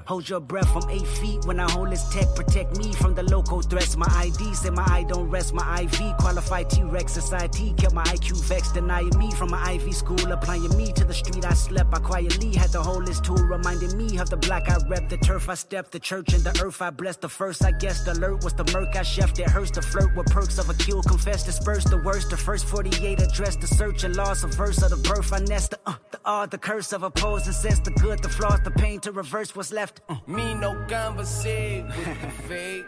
hold 0.07 0.29
your 0.29 0.41
breath 0.41 0.71
from 0.73 0.89
eight 0.91 1.07
feet 1.07 1.45
when 1.45 1.59
I 1.59 1.71
hold 1.71 1.91
this 1.91 2.09
tech. 2.13 2.27
Protect 2.35 2.77
me 2.77 2.93
from 2.93 3.15
the 3.15 3.23
local 3.23 3.63
threats. 3.63 3.97
My 3.97 4.09
ID 4.11 4.55
say 4.55 4.71
my 4.71 4.85
eye 4.87 5.05
don't 5.09 5.29
rest. 5.31 5.55
My 5.55 5.83
IV 5.83 6.17
qualified 6.19 6.71
T 6.71 6.83
Rex 6.83 7.13
society 7.13 7.73
kept 7.77 7.95
my 7.95 8.05
IQ 8.05 8.45
vexed, 8.45 8.75
denying 8.75 9.17
me 9.19 9.31
from 9.33 9.51
my 9.51 9.63
Ivy 9.63 9.93
school. 9.93 10.33
Applying 10.33 10.77
me 10.77 10.93
to 10.93 11.05
the 11.05 11.15
street 11.15 11.45
I 11.45 11.55
slept. 11.55 11.95
I 11.95 11.99
quietly 11.99 12.55
had 12.55 12.71
the 12.71 12.83
whole 12.83 13.03
list 13.03 13.25
tool, 13.25 13.37
reminding 13.37 13.97
me 13.97 14.19
of 14.19 14.29
the 14.31 14.37
black 14.37 14.69
I 14.69 14.77
rep, 14.89 15.09
the 15.09 15.17
turf 15.17 15.49
I 15.49 15.55
stepped, 15.55 15.93
the 15.93 16.01
church 16.01 16.33
and 16.35 16.43
the 16.45 16.53
earth 16.63 16.83
I 16.83 16.91
blessed. 16.91 17.23
The 17.23 17.29
first 17.29 17.65
I 17.65 17.73
guess 17.73 18.05
the 18.05 18.13
alert 18.13 18.45
was 18.45 18.55
the 18.55 18.65
murk 18.73 18.95
I 18.97 19.03
chef. 19.03 19.39
It 19.39 19.49
hurts 19.49 19.71
to 19.73 19.83
flirt 19.83 20.15
with 20.17 20.27
perks 20.27 20.59
of 20.59 20.69
a 20.69 20.75
kill, 20.75 21.03
confess, 21.03 21.45
disperse 21.45 21.85
the 21.85 21.99
worst. 21.99 22.31
The 22.31 22.37
first 22.37 22.66
48 22.67 23.21
address 23.21 23.57
the 23.57 23.67
search 23.67 24.05
and 24.05 24.17
loss, 24.17 24.43
a 24.43 24.49
verse 24.49 24.83
of 24.83 24.91
the 24.91 25.09
birth 25.09 25.33
I 25.33 25.39
nest. 25.39 25.71
The, 25.71 25.79
uh, 25.87 25.95
the 26.11 26.21
odd, 26.25 26.51
the 26.51 26.59
curse 26.59 26.93
of 26.93 27.03
opposing 27.03 27.53
sense, 27.53 27.79
the 27.81 27.93
good, 27.93 28.23
the 28.23 28.29
flaws, 28.29 28.61
the 28.65 28.71
pain 28.73 29.01
to 29.01 29.13
reverse 29.13 29.55
what's 29.55 29.73
left. 29.73 30.01
Uh. 30.09 30.17
Me 30.27 30.55
no 30.55 30.75
conversate 30.89 31.87
with 31.87 32.21
the 32.23 32.31
fake. 32.49 32.87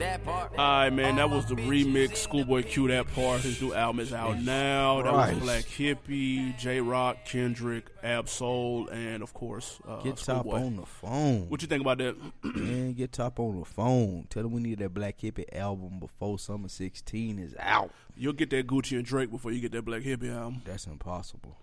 That 0.00 0.24
part. 0.24 0.52
Alright, 0.52 0.94
man, 0.94 1.16
that 1.16 1.28
was 1.28 1.44
the 1.44 1.56
remix. 1.56 2.16
Schoolboy 2.16 2.62
Q, 2.62 2.88
that 2.88 3.06
part. 3.14 3.42
His 3.42 3.60
new 3.60 3.74
album 3.74 4.00
is 4.00 4.14
out 4.14 4.40
now. 4.40 5.02
That 5.02 5.12
Christ. 5.12 5.34
was 5.34 5.42
Black 5.42 5.64
Hippie, 5.64 6.56
Jay 6.58 6.80
Rock, 6.80 7.18
Kendrick, 7.26 7.84
Ab-Soul, 8.02 8.88
and 8.88 9.22
of 9.22 9.34
course, 9.34 9.78
uh, 9.86 10.00
Get 10.00 10.16
top 10.16 10.46
on 10.46 10.76
the 10.76 10.86
phone. 10.86 11.50
What 11.50 11.60
you 11.60 11.68
think 11.68 11.82
about 11.82 11.98
that? 11.98 12.16
Man, 12.42 12.92
get 12.94 13.12
top 13.12 13.38
on 13.38 13.58
the 13.58 13.66
phone. 13.66 14.26
Tell 14.30 14.42
them 14.42 14.52
we 14.52 14.62
need 14.62 14.78
that 14.78 14.94
Black 14.94 15.18
Hippie 15.18 15.54
album 15.54 15.98
before 16.00 16.38
Summer 16.38 16.68
16 16.68 17.38
is 17.38 17.54
out. 17.58 17.90
You'll 18.16 18.32
get 18.32 18.48
that 18.50 18.66
Gucci 18.66 18.96
and 18.96 19.04
Drake 19.04 19.30
before 19.30 19.52
you 19.52 19.60
get 19.60 19.72
that 19.72 19.84
Black 19.84 20.00
Hippie 20.00 20.34
album. 20.34 20.62
That's 20.64 20.86
impossible. 20.86 21.58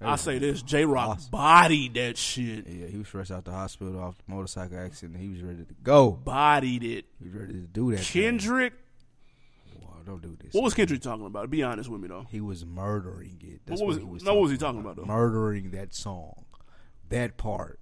I 0.00 0.16
say 0.16 0.38
this: 0.38 0.62
Jay 0.62 0.84
Rock 0.84 1.08
Awesome. 1.08 1.30
bodied 1.30 1.94
that 1.94 2.16
shit. 2.18 2.66
Yeah, 2.68 2.86
he 2.88 2.98
was 2.98 3.06
fresh 3.08 3.30
out 3.30 3.44
the 3.44 3.52
hospital 3.52 3.98
off 4.00 4.16
the 4.18 4.32
motorcycle 4.34 4.78
accident. 4.78 5.18
He 5.18 5.28
was 5.28 5.42
ready 5.42 5.64
to 5.64 5.74
go. 5.82 6.10
Bodied 6.12 6.84
it. 6.84 7.06
He 7.18 7.26
was 7.28 7.34
ready 7.34 7.52
to 7.54 7.60
do 7.66 7.94
that. 7.94 8.02
Kendrick. 8.04 8.72
Wow, 9.80 9.94
don't 10.04 10.22
do 10.22 10.36
this. 10.42 10.52
What 10.52 10.64
was 10.64 10.74
Kendrick 10.74 11.00
talking 11.00 11.24
about? 11.26 11.50
Be 11.50 11.62
honest 11.62 11.88
with 11.88 12.00
me 12.00 12.08
though. 12.08 12.26
He 12.30 12.40
was 12.40 12.64
murdering 12.66 13.38
it. 13.42 13.60
That's 13.66 13.80
What 13.80 13.88
was 13.88 13.96
what, 13.98 14.04
he 14.06 14.10
was. 14.12 14.22
no, 14.22 14.34
what 14.34 14.42
was 14.42 14.50
he 14.52 14.58
talking 14.58 14.80
about, 14.80 14.96
though? 14.96 15.04
Murdering 15.04 15.70
that 15.70 15.94
song, 15.94 16.44
that 17.08 17.36
part. 17.36 17.80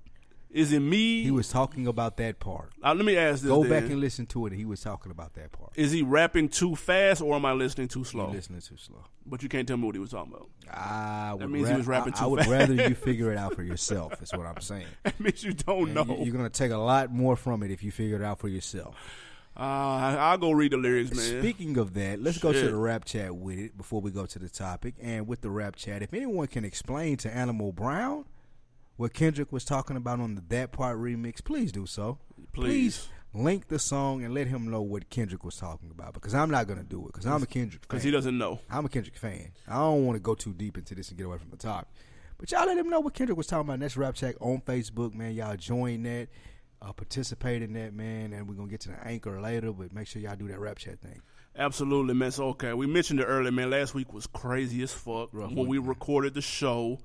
Is 0.55 0.73
it 0.73 0.79
me? 0.81 1.25
He 1.25 1.31
was 1.33 1.49
talking 1.49 1.87
about 1.89 2.17
that 2.19 2.39
part. 2.39 2.71
Uh, 2.81 2.95
let 2.95 3.05
me 3.05 3.17
ask 3.17 3.43
this. 3.43 3.51
Go 3.51 3.63
then. 3.65 3.71
back 3.71 3.91
and 3.91 3.99
listen 4.01 4.25
to 4.27 4.47
it. 4.47 4.53
He 4.53 4.65
was 4.65 4.81
talking 4.81 5.11
about 5.11 5.35
that 5.35 5.51
part. 5.51 5.73
Is 5.75 5.91
he 5.91 6.03
rapping 6.03 6.49
too 6.49 6.77
fast 6.77 7.21
or 7.21 7.35
am 7.35 7.45
I 7.45 7.53
listening 7.53 7.89
too 7.89 8.05
slow? 8.05 8.31
listening 8.31 8.61
too 8.61 8.77
slow. 8.77 9.03
But 9.27 9.43
you 9.43 9.49
can't 9.49 9.67
tell 9.67 9.77
me 9.77 9.85
what 9.87 9.97
he 9.97 9.99
was 10.01 10.11
talking 10.13 10.33
about. 10.33 10.49
I 10.73 11.35
that 11.41 11.49
means 11.49 11.69
he 11.69 11.75
was 11.75 11.89
rapping 11.89 12.15
I, 12.15 12.19
too 12.19 12.25
I 12.25 12.27
would 12.29 12.39
fast. 12.41 12.51
rather 12.51 12.75
you 12.89 12.95
figure 12.95 13.33
it 13.33 13.37
out 13.37 13.55
for 13.57 13.63
yourself. 13.73 14.23
Is 14.23 14.31
what 14.33 14.47
I'm 14.47 14.61
saying. 14.61 14.87
That 15.03 15.19
means 15.19 15.43
you 15.43 15.55
don't 15.55 15.91
And 15.91 15.95
know. 15.95 16.05
you- 16.19 16.27
You're 16.27 16.35
gonna 16.37 16.49
take 16.51 16.71
a 16.71 16.77
lot 16.79 17.11
more 17.13 17.35
from 17.37 17.65
it 17.65 17.73
if 17.73 17.83
you 17.83 17.91
figure 17.91 18.15
it 18.17 18.23
out 18.23 18.39
for 18.39 18.47
yourself. 18.49 18.95
uh, 19.57 19.61
I'll 19.61 20.39
go 20.39 20.53
read 20.53 20.71
the 20.73 20.77
lyrics, 20.77 21.15
man. 21.17 21.41
Speaking 21.41 21.79
of 21.79 21.95
that, 21.95 22.21
let's 22.23 22.39
go 22.39 22.53
to 22.53 22.67
the 22.69 22.77
rap 22.77 23.05
chat 23.05 23.35
with 23.35 23.59
it 23.59 23.77
before 23.77 24.01
we 24.01 24.11
go 24.11 24.27
to 24.27 24.39
the 24.39 24.49
topic. 24.49 24.95
And 25.03 25.27
with 25.27 25.41
the 25.41 25.51
rap 25.51 25.77
chat, 25.77 26.03
if 26.03 26.15
anyone 26.15 26.47
can 26.49 26.65
explain 26.65 27.17
to 27.19 27.35
Animal 27.35 27.73
Brown 27.73 28.25
what 28.97 29.13
Kendrick 29.13 29.53
was 29.53 29.65
talking 29.65 29.97
about 29.97 30.21
on 30.21 30.35
the 30.35 30.43
That 30.49 30.73
Part 30.73 30.99
remix, 30.99 31.43
please 31.43 31.73
do 31.73 31.87
so. 31.87 32.19
Please. 32.53 33.09
link 33.33 33.67
the 33.67 33.79
song 33.81 34.23
and 34.25 34.33
let 34.33 34.47
him 34.47 34.71
know 34.71 34.81
what 34.81 35.11
Kendrick 35.11 35.43
was 35.43 35.57
talking 35.57 35.91
about 35.91 36.15
because 36.15 36.35
I'm 36.35 36.51
not 36.51 36.69
gonna 36.69 36.85
do 36.85 37.01
it 37.01 37.07
because 37.07 37.27
I'm 37.27 37.43
a 37.43 37.47
Kendrick 37.47 37.83
fan. 37.83 37.89
Because 37.89 38.03
he 38.05 38.11
doesn't 38.13 38.39
know. 38.39 38.61
I'm 38.71 38.85
a 38.85 38.89
Kendrick 38.89 39.17
fan. 39.17 39.51
I 39.67 39.75
don't 39.75 40.07
want 40.07 40.17
to 40.17 40.21
go 40.21 40.35
too 40.35 40.53
deep 40.53 40.79
into 40.79 40.95
this 40.95 41.09
and 41.09 41.19
get 41.19 41.27
away 41.27 41.39
from 41.39 41.51
the 41.51 41.57
topic. 41.57 41.89
But 42.39 42.53
y'all 42.53 42.67
let 42.67 42.77
him 42.79 42.89
know 42.89 43.01
what 43.01 43.15
Kendrick 43.15 43.37
was 43.37 43.47
talking 43.47 43.69
about. 43.69 43.81
That's 43.81 43.97
Rap 43.97 44.15
Check 44.15 44.37
on 44.41 44.61
Facebook, 44.61 45.15
man. 45.15 45.35
Y'all 45.35 45.57
join 45.57 46.03
that, 46.05 46.29
uh, 46.83 46.93
participate 46.93 47.63
in 47.63 47.73
that, 47.73 47.93
man. 47.95 48.33
And 48.33 48.49
we're 48.49 48.55
gonna 48.55 48.69
get 48.69 48.81
to 48.83 48.91
the 48.91 49.05
anchor 49.07 49.41
later, 49.41 49.73
but 49.73 49.93
make 49.93 50.07
sure 50.07 50.23
y'all 50.23 50.37
do 50.37 50.47
that 50.49 50.61
Rap 50.61 50.79
Chat 50.79 51.01
thing. 51.01 51.21
Absolutely, 51.57 52.15
man. 52.15 52.31
So, 52.33 52.49
okay, 52.51 52.73
we 52.73 52.87
mentioned 52.87 53.21
it 53.21 53.25
earlier, 53.25 53.53
man. 53.53 53.71
Last 53.71 53.95
week 53.95 54.13
was 54.13 54.27
crazy 54.27 54.83
as 54.83 54.93
fuck. 54.93 55.31
Rough 55.33 55.49
when 55.51 55.57
week, 55.57 55.69
we 55.69 55.79
man. 55.79 55.89
recorded 55.89 56.35
the 56.35 56.43
show, 56.43 56.99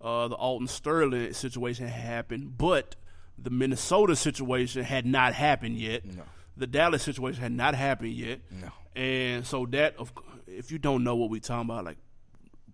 uh, 0.00 0.28
the 0.28 0.34
Alton 0.34 0.68
Sterling 0.68 1.32
situation 1.32 1.86
happened, 1.88 2.56
but 2.58 2.96
the 3.38 3.50
Minnesota 3.50 4.16
situation 4.16 4.84
had 4.84 5.06
not 5.06 5.34
happened 5.34 5.78
yet. 5.78 6.04
No. 6.04 6.22
The 6.56 6.66
Dallas 6.66 7.02
situation 7.02 7.42
had 7.42 7.52
not 7.52 7.74
happened 7.74 8.12
yet. 8.12 8.40
No. 8.50 8.68
And 8.94 9.46
so 9.46 9.66
that, 9.66 9.96
of, 9.98 10.12
if 10.46 10.72
you 10.72 10.78
don't 10.78 11.04
know 11.04 11.16
what 11.16 11.28
we're 11.28 11.40
talking 11.40 11.68
about, 11.70 11.84
like, 11.84 11.98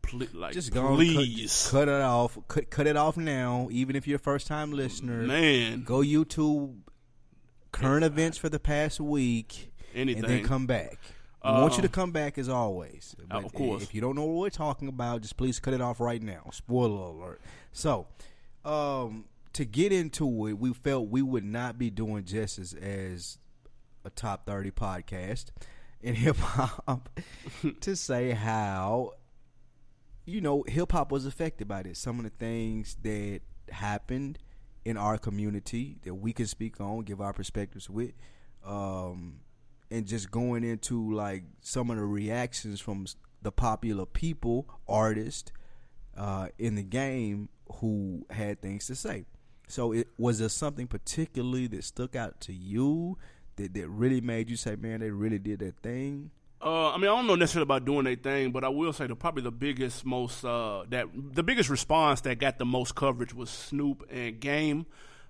pl- 0.03 0.29
like 0.33 0.53
Just 0.53 0.73
go 0.73 0.95
please, 0.95 1.69
cut, 1.71 1.87
cut 1.87 1.89
it 1.89 2.01
off. 2.01 2.39
Cut, 2.47 2.71
cut 2.71 2.87
it 2.87 2.97
off 2.97 3.17
now. 3.17 3.69
Even 3.73 3.97
if 3.97 4.07
you're 4.07 4.17
a 4.17 4.21
first 4.21 4.47
time 4.47 4.73
listener, 4.73 5.23
man, 5.23 5.83
go 5.83 5.99
YouTube 5.99 6.77
current 7.73 8.05
events 8.05 8.39
for 8.39 8.49
the 8.49 8.61
past 8.61 9.01
week, 9.01 9.73
anything. 9.95 10.25
and 10.25 10.33
then 10.33 10.45
come 10.45 10.67
back. 10.67 10.99
We 11.45 11.51
want 11.51 11.77
you 11.77 11.83
to 11.83 11.89
come 11.89 12.13
back 12.13 12.39
as 12.39 12.49
always. 12.49 13.17
Uh, 13.31 13.39
of 13.39 13.53
course. 13.53 13.83
If 13.83 13.95
you 13.95 14.01
don't 14.01 14.15
know 14.15 14.25
what 14.25 14.41
we're 14.41 14.51
talking 14.51 14.89
about, 14.89 15.23
just 15.23 15.37
please 15.37 15.59
cut 15.59 15.75
it 15.75 15.81
off 15.81 15.99
right 15.99 16.23
now. 16.23 16.51
Spoiler 16.53 17.09
alert. 17.09 17.41
So, 17.73 18.07
um, 18.65 19.25
to 19.55 19.65
get 19.65 19.93
into 19.93 20.47
it, 20.47 20.59
we 20.59 20.73
felt 20.73 21.09
we 21.09 21.21
would 21.23 21.45
not 21.45 21.79
be 21.79 21.91
doing 21.91 22.25
justice 22.25 22.75
as 22.75 23.39
a 24.05 24.11
top 24.11 24.47
30 24.47 24.71
podcast 24.71 25.47
in 26.03 26.15
hip 26.15 26.37
hop 26.37 27.21
to 27.81 27.97
say 27.97 28.31
how, 28.31 29.13
you 30.25 30.41
know, 30.41 30.65
hip 30.69 30.93
hop 30.93 31.11
was 31.11 31.27
affected 31.27 31.67
by 31.67 31.83
this. 31.83 31.99
Some 31.99 32.19
of 32.19 32.25
the 32.25 32.31
things 32.31 32.97
that 33.03 33.41
happened 33.71 34.39
in 34.85 34.97
our 34.97 35.19
community 35.19 35.99
that 36.03 36.15
we 36.15 36.33
can 36.33 36.47
speak 36.47 36.81
on, 36.81 37.01
give 37.01 37.21
our 37.21 37.33
perspectives 37.33 37.89
with. 37.89 38.13
Um, 38.65 39.41
and 39.93 40.07
just 40.07 40.31
going 40.31 40.65
into 40.65 41.15
like 41.15 41.45
some 41.61 41.91
of 41.91 41.97
the 41.97 42.05
reactions 42.05 42.81
from 42.81 43.07
the 43.43 43.53
popular 43.53 44.07
people, 44.07 44.69
artists 44.89 45.53
uh, 46.17 46.49
in 46.59 46.75
the 46.75 46.83
game 46.83 47.49
who 47.77 48.25
had 48.31 48.63
things 48.63 48.87
to 48.87 48.95
say. 48.95 49.25
So, 49.69 49.93
it 49.93 50.09
was 50.19 50.39
there 50.39 50.49
something 50.49 50.87
particularly 50.87 51.67
that 51.69 51.85
stuck 51.85 52.17
out 52.17 52.41
to 52.43 52.53
you 52.53 53.19
that, 53.57 53.75
that 53.75 53.89
really 53.89 54.21
made 54.21 54.51
you 54.51 54.57
say, 54.57 54.77
"Man, 54.77 55.01
they 55.01 55.11
really 55.11 55.39
did 55.39 55.61
that 55.61 55.79
thing"? 55.83 56.31
Uh, 56.65 56.91
I 56.91 56.97
mean, 56.97 57.11
I 57.11 57.17
don't 57.17 57.27
know 57.27 57.35
necessarily 57.35 57.65
about 57.65 57.85
doing 57.85 58.05
their 58.05 58.15
thing, 58.15 58.53
but 58.53 58.63
I 58.63 58.69
will 58.69 58.93
say 58.93 59.09
the 59.09 59.17
probably 59.17 59.43
the 59.43 59.51
biggest, 59.51 60.07
most 60.07 60.45
uh, 60.45 60.85
that 60.91 61.09
the 61.13 61.43
biggest 61.43 61.69
response 61.69 62.21
that 62.21 62.39
got 62.39 62.59
the 62.59 62.65
most 62.65 62.95
coverage 62.95 63.35
was 63.35 63.51
Snoop 63.51 64.07
and 64.11 64.39
Game. 64.39 64.87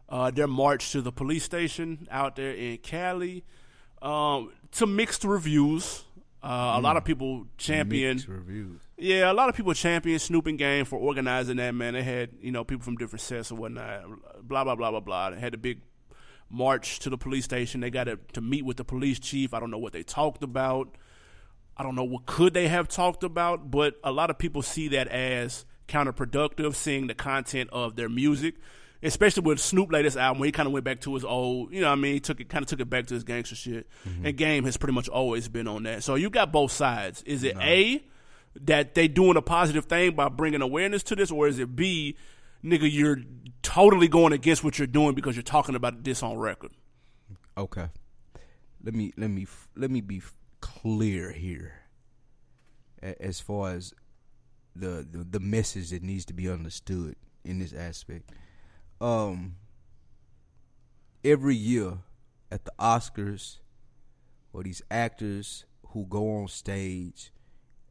Uh, 0.09 0.31
their 0.31 0.47
march 0.47 0.93
to 0.93 1.01
the 1.01 1.11
police 1.11 1.43
station 1.43 2.07
out 2.11 2.37
there 2.37 2.53
in 2.53 2.77
Cali. 2.79 3.45
Um, 4.03 4.53
to 4.73 4.87
mixed 4.87 5.25
reviews. 5.25 6.05
Uh, 6.43 6.75
A 6.77 6.81
lot 6.81 6.97
of 6.97 7.05
people 7.05 7.47
champion. 7.57 8.17
Mixed 8.17 8.29
reviews. 8.29 8.81
Yeah, 8.99 9.31
a 9.31 9.35
lot 9.35 9.49
of 9.49 9.55
people 9.55 9.73
champion 9.75 10.19
Snoop 10.19 10.47
and 10.47 10.59
Game 10.59 10.85
for 10.85 10.99
organizing 10.99 11.57
that. 11.59 11.73
Man, 11.73 11.95
they 11.95 12.03
had 12.03 12.31
you 12.41 12.51
know 12.51 12.65
people 12.65 12.85
from 12.85 12.97
different 12.97 13.21
sets 13.21 13.53
or 13.53 13.57
whatnot. 13.57 14.03
Blah 14.43 14.65
blah 14.65 14.75
blah 14.75 14.91
blah 14.91 15.01
blah. 15.01 15.31
They 15.31 15.41
had 15.41 15.55
a 15.55 15.59
big 15.59 15.81
march 16.51 16.99
to 17.01 17.11
the 17.11 17.17
police 17.17 17.45
station. 17.45 17.81
They 17.81 17.91
got 17.91 18.05
to, 18.05 18.19
to 18.35 18.41
meet 18.41 18.65
with 18.65 18.77
the 18.77 18.85
police 18.85 19.19
chief. 19.19 19.55
I 19.55 19.61
don't 19.61 19.71
know 19.71 19.79
what 19.79 19.93
they 19.93 20.03
talked 20.03 20.43
about. 20.43 20.97
I 21.77 21.83
don't 21.83 21.95
know 21.95 22.05
what 22.05 22.27
could 22.27 22.55
they 22.55 22.69
have 22.69 22.89
talked 22.89 23.25
about, 23.25 23.71
but 23.71 23.95
a 24.05 24.13
lot 24.13 24.29
of 24.31 24.39
people 24.39 24.63
see 24.63 24.89
that 24.89 25.09
as 25.09 25.65
counterproductive, 25.89 26.75
seeing 26.75 27.07
the 27.07 27.15
content 27.15 27.71
of 27.73 27.97
their 27.97 28.09
music. 28.09 28.57
Especially 29.03 29.43
with 29.43 29.59
Snoop 29.59 29.91
latest 29.91 30.17
album, 30.17 30.39
where 30.39 30.47
he 30.47 30.53
kind 30.53 30.67
of 30.67 30.73
went 30.73 30.85
back 30.85 31.01
to 31.01 31.15
his 31.15 31.25
old, 31.25 31.73
you 31.73 31.81
know, 31.81 31.89
what 31.89 31.95
I 31.95 31.97
mean, 31.97 32.15
he 32.15 32.21
took 32.21 32.41
it, 32.41 32.49
kind 32.49 32.63
of 32.63 32.69
took 32.69 32.81
it 32.81 32.89
back 32.89 33.07
to 33.07 33.15
his 33.15 33.25
gangster 33.25 33.57
shit. 33.57 33.89
Mm-hmm. 34.09 34.27
And 34.27 34.37
Game 34.37 34.65
has 34.65 34.77
pretty 34.77 34.95
much 34.95 35.09
always 35.09 35.49
been 35.49 35.67
on 35.67 35.83
that. 35.85 36.05
So 36.05 36.15
you 36.15 36.31
got 36.31 36.53
both 36.53 36.71
sides. 36.71 37.23
Is 37.25 37.43
it 37.43 37.57
a 37.61 38.05
that 38.61 38.95
they 38.95 39.09
doing 39.09 39.37
a 39.37 39.43
positive 39.43 39.87
thing 39.87 40.15
by 40.15 40.29
bringing 40.29 40.63
awareness 40.63 41.03
to 41.05 41.17
this, 41.17 41.31
or 41.31 41.49
is 41.49 41.59
it 41.59 41.75
b, 41.75 42.17
nigga, 42.65 42.91
you're 42.91 43.19
totally 43.63 44.09
going 44.09 44.33
against 44.33 44.63
what 44.63 44.79
you're 44.79 44.87
doing 44.87 45.15
because 45.15 45.35
you're 45.35 45.43
talking 45.43 45.75
about 45.75 46.05
this 46.05 46.23
on 46.23 46.37
record? 46.39 46.71
Okay. 47.57 47.89
Let 48.85 48.95
me 48.95 49.13
let 49.17 49.31
me 49.31 49.47
let 49.77 49.91
me 49.91 50.01
be 50.01 50.23
clear 50.61 51.33
here. 51.33 51.75
as 53.03 53.41
far 53.41 53.73
as 53.73 53.95
the, 54.75 55.07
the 55.11 55.25
the 55.25 55.41
message 55.41 55.91
that 55.91 56.03
needs 56.03 56.25
to 56.27 56.35
be 56.35 56.49
understood 56.49 57.17
in 57.45 57.59
this 57.59 57.73
aspect. 57.73 58.31
Um, 59.03 59.57
every 61.25 61.57
year 61.57 61.99
at 62.53 62.65
the 62.65 62.73
Oscars, 62.79 63.59
or 64.53 64.63
these 64.63 64.81
actors 64.93 65.65
who 65.89 66.07
go 66.07 66.37
on 66.37 66.49
stage 66.49 67.33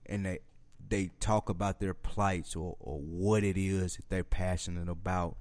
and 0.05 0.25
they 0.25 0.39
they 0.87 1.09
talk 1.19 1.49
about 1.49 1.79
their 1.79 1.93
plights 1.93 2.55
or, 2.55 2.75
or 2.79 2.99
what 2.99 3.43
it 3.43 3.57
is 3.57 3.95
that 3.95 4.09
they're 4.09 4.23
passionate 4.23 4.89
about. 4.89 5.37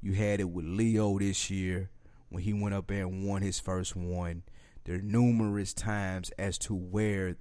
You 0.00 0.12
had 0.12 0.40
it 0.40 0.50
with 0.50 0.64
Leo 0.64 1.18
this 1.18 1.50
year 1.50 1.90
when 2.28 2.42
he 2.42 2.52
went 2.52 2.74
up 2.74 2.86
there 2.86 3.04
and 3.04 3.26
won 3.26 3.42
his 3.42 3.60
first 3.60 3.96
one. 3.96 4.42
There 4.84 4.96
are 4.96 5.02
numerous 5.02 5.72
times 5.72 6.30
as 6.38 6.58
to 6.58 6.74
where 6.74 7.36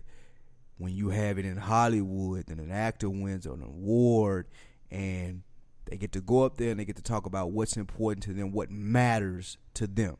when 0.78 0.93
you 0.93 1.09
have 1.09 1.39
it 1.39 1.45
in 1.45 1.57
Hollywood 1.57 2.49
and 2.49 2.59
an 2.59 2.71
actor 2.71 3.09
wins 3.09 3.45
an 3.45 3.63
award 3.63 4.47
and 4.91 5.41
they 5.88 5.97
get 5.97 6.11
to 6.13 6.21
go 6.21 6.43
up 6.43 6.57
there 6.57 6.71
and 6.71 6.79
they 6.79 6.85
get 6.85 6.95
to 6.97 7.01
talk 7.01 7.25
about 7.25 7.51
what's 7.51 7.77
important 7.77 8.23
to 8.23 8.33
them, 8.33 8.51
what 8.51 8.69
matters 8.69 9.57
to 9.73 9.88
them. 9.88 10.17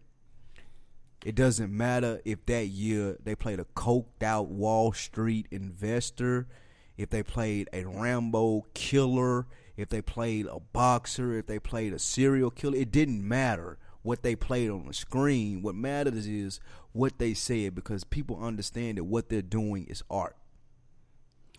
It 1.26 1.36
doesn't 1.36 1.76
matter 1.76 2.22
if 2.26 2.46
that 2.46 2.68
year 2.68 3.18
they 3.24 3.36
played 3.36 3.60
a 3.60 3.66
coked 3.76 4.24
out 4.24 4.48
Wall 4.48 4.94
Street 4.94 5.48
investor, 5.52 6.48
if 6.96 7.10
they 7.10 7.24
played 7.24 7.70
a 7.74 7.86
Rambo 7.86 8.66
killer, 8.74 9.48
if 9.76 9.90
they 9.90 10.02
played 10.02 10.48
a 10.48 10.60
boxer, 10.60 11.38
if 11.38 11.46
they 11.48 11.60
played 11.60 11.94
a 11.94 12.00
serial 12.00 12.50
killer. 12.50 12.78
It 12.78 12.92
didn't 12.92 13.28
matter 13.28 13.78
what 14.02 14.24
they 14.24 14.36
played 14.36 14.70
on 14.70 14.88
the 14.88 14.94
screen. 14.94 15.62
What 15.62 15.76
matters 15.76 16.28
is 16.28 16.60
what 16.94 17.20
they 17.20 17.34
said 17.34 17.76
because 17.76 18.04
people 18.04 18.42
understand 18.42 18.98
that 18.98 19.04
what 19.04 19.30
they're 19.30 19.42
doing 19.42 19.86
is 19.86 20.04
art. 20.10 20.36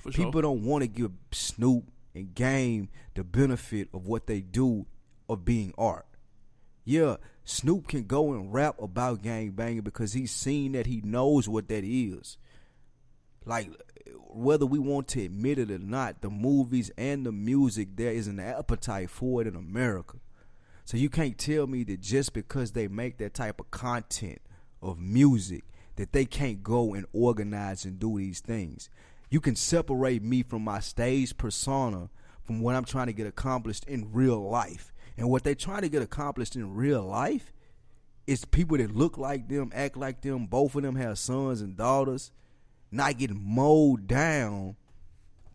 For 0.01 0.13
sure. 0.13 0.25
People 0.25 0.43
don't 0.43 0.65
want 0.65 0.83
to 0.83 0.89
give 0.89 1.13
Snoop 1.33 1.85
and 2.19 2.35
Game 2.35 2.89
the 3.15 3.25
benefit 3.25 3.89
of 3.95 4.07
what 4.07 4.27
they 4.27 4.41
do 4.41 4.87
of 5.29 5.45
being 5.45 5.73
art. 5.79 6.07
Yeah, 6.85 7.17
Snoop 7.45 7.89
can 7.89 8.05
go 8.05 8.33
and 8.33 8.53
rap 8.53 8.81
about 8.81 9.23
gang 9.23 9.51
banging 9.53 9.83
because 9.83 10.13
he's 10.13 10.31
seen 10.31 10.73
that 10.73 10.87
he 10.87 11.01
knows 11.03 11.49
what 11.49 11.69
that 11.69 11.85
is. 11.85 12.37
Like 13.45 13.71
whether 14.29 14.67
we 14.67 14.79
want 14.79 15.09
to 15.09 15.25
admit 15.25 15.59
it 15.59 15.71
or 15.71 15.79
not, 15.79 16.21
the 16.21 16.31
movies 16.31 16.91
and 16.97 17.25
the 17.25 17.33
music 17.33 17.89
there 17.97 18.13
is 18.13 18.27
an 18.27 18.41
appetite 18.41 19.11
for 19.11 19.41
it 19.41 19.47
in 19.47 19.57
America. 19.57 20.19
So 20.85 20.97
you 20.97 21.11
can't 21.11 21.37
tell 21.37 21.67
me 21.67 21.85
that 21.85 22.01
just 22.01 22.33
because 22.33 22.73
they 22.73 22.89
make 22.89 23.19
that 23.19 23.35
type 23.35 23.61
of 23.61 23.71
content 23.71 24.41
of 24.81 24.99
music 24.99 25.65
that 25.97 26.13
they 26.13 26.25
can't 26.25 26.63
go 26.63 26.95
and 26.95 27.07
organize 27.13 27.85
and 27.85 27.99
do 27.99 28.19
these 28.19 28.41
things. 28.41 28.89
You 29.31 29.41
can 29.41 29.57
separate 29.57 30.23
me 30.23 30.43
from 30.43 30.63
my 30.63 30.81
stage 30.81 31.37
persona 31.37 32.09
from 32.43 32.61
what 32.61 32.75
I'm 32.75 32.85
trying 32.85 33.09
to 33.09 33.13
get 33.13 33.27
accomplished 33.27 33.85
in 33.85 34.13
real 34.13 34.41
life. 34.49 34.93
And 35.17 35.29
what 35.29 35.45
they're 35.45 35.55
trying 35.55 35.83
to 35.83 35.89
get 35.89 36.01
accomplished 36.01 36.57
in 36.57 36.75
real 36.75 37.03
life 37.03 37.53
is 38.27 38.45
people 38.45 38.79
that 38.79 38.95
look 38.95 39.19
like 39.19 39.49
them, 39.49 39.71
act 39.75 39.97
like 39.97 40.21
them, 40.23 40.47
both 40.47 40.75
of 40.75 40.83
them 40.83 40.97
have 40.97 41.19
sons 41.19 41.61
and 41.61 41.77
daughters, 41.77 42.31
not 42.91 43.19
getting 43.19 43.43
mowed 43.43 44.07
down 44.07 44.77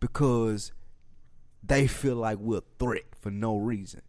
because 0.00 0.72
they 1.62 1.86
feel 1.86 2.16
like 2.16 2.38
we're 2.38 2.58
a 2.58 2.62
threat 2.78 3.04
for 3.20 3.30
no 3.30 3.56
reason. 3.56 4.02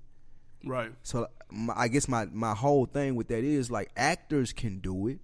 right. 0.64 0.92
So 1.04 1.28
I 1.74 1.88
guess 1.88 2.08
my 2.08 2.26
my 2.26 2.54
whole 2.54 2.86
thing 2.86 3.16
with 3.16 3.30
that 3.30 3.44
is 3.44 3.72
like 3.72 3.92
actors 3.96 4.52
can 4.52 4.80
do 4.80 5.08
it. 5.08 5.20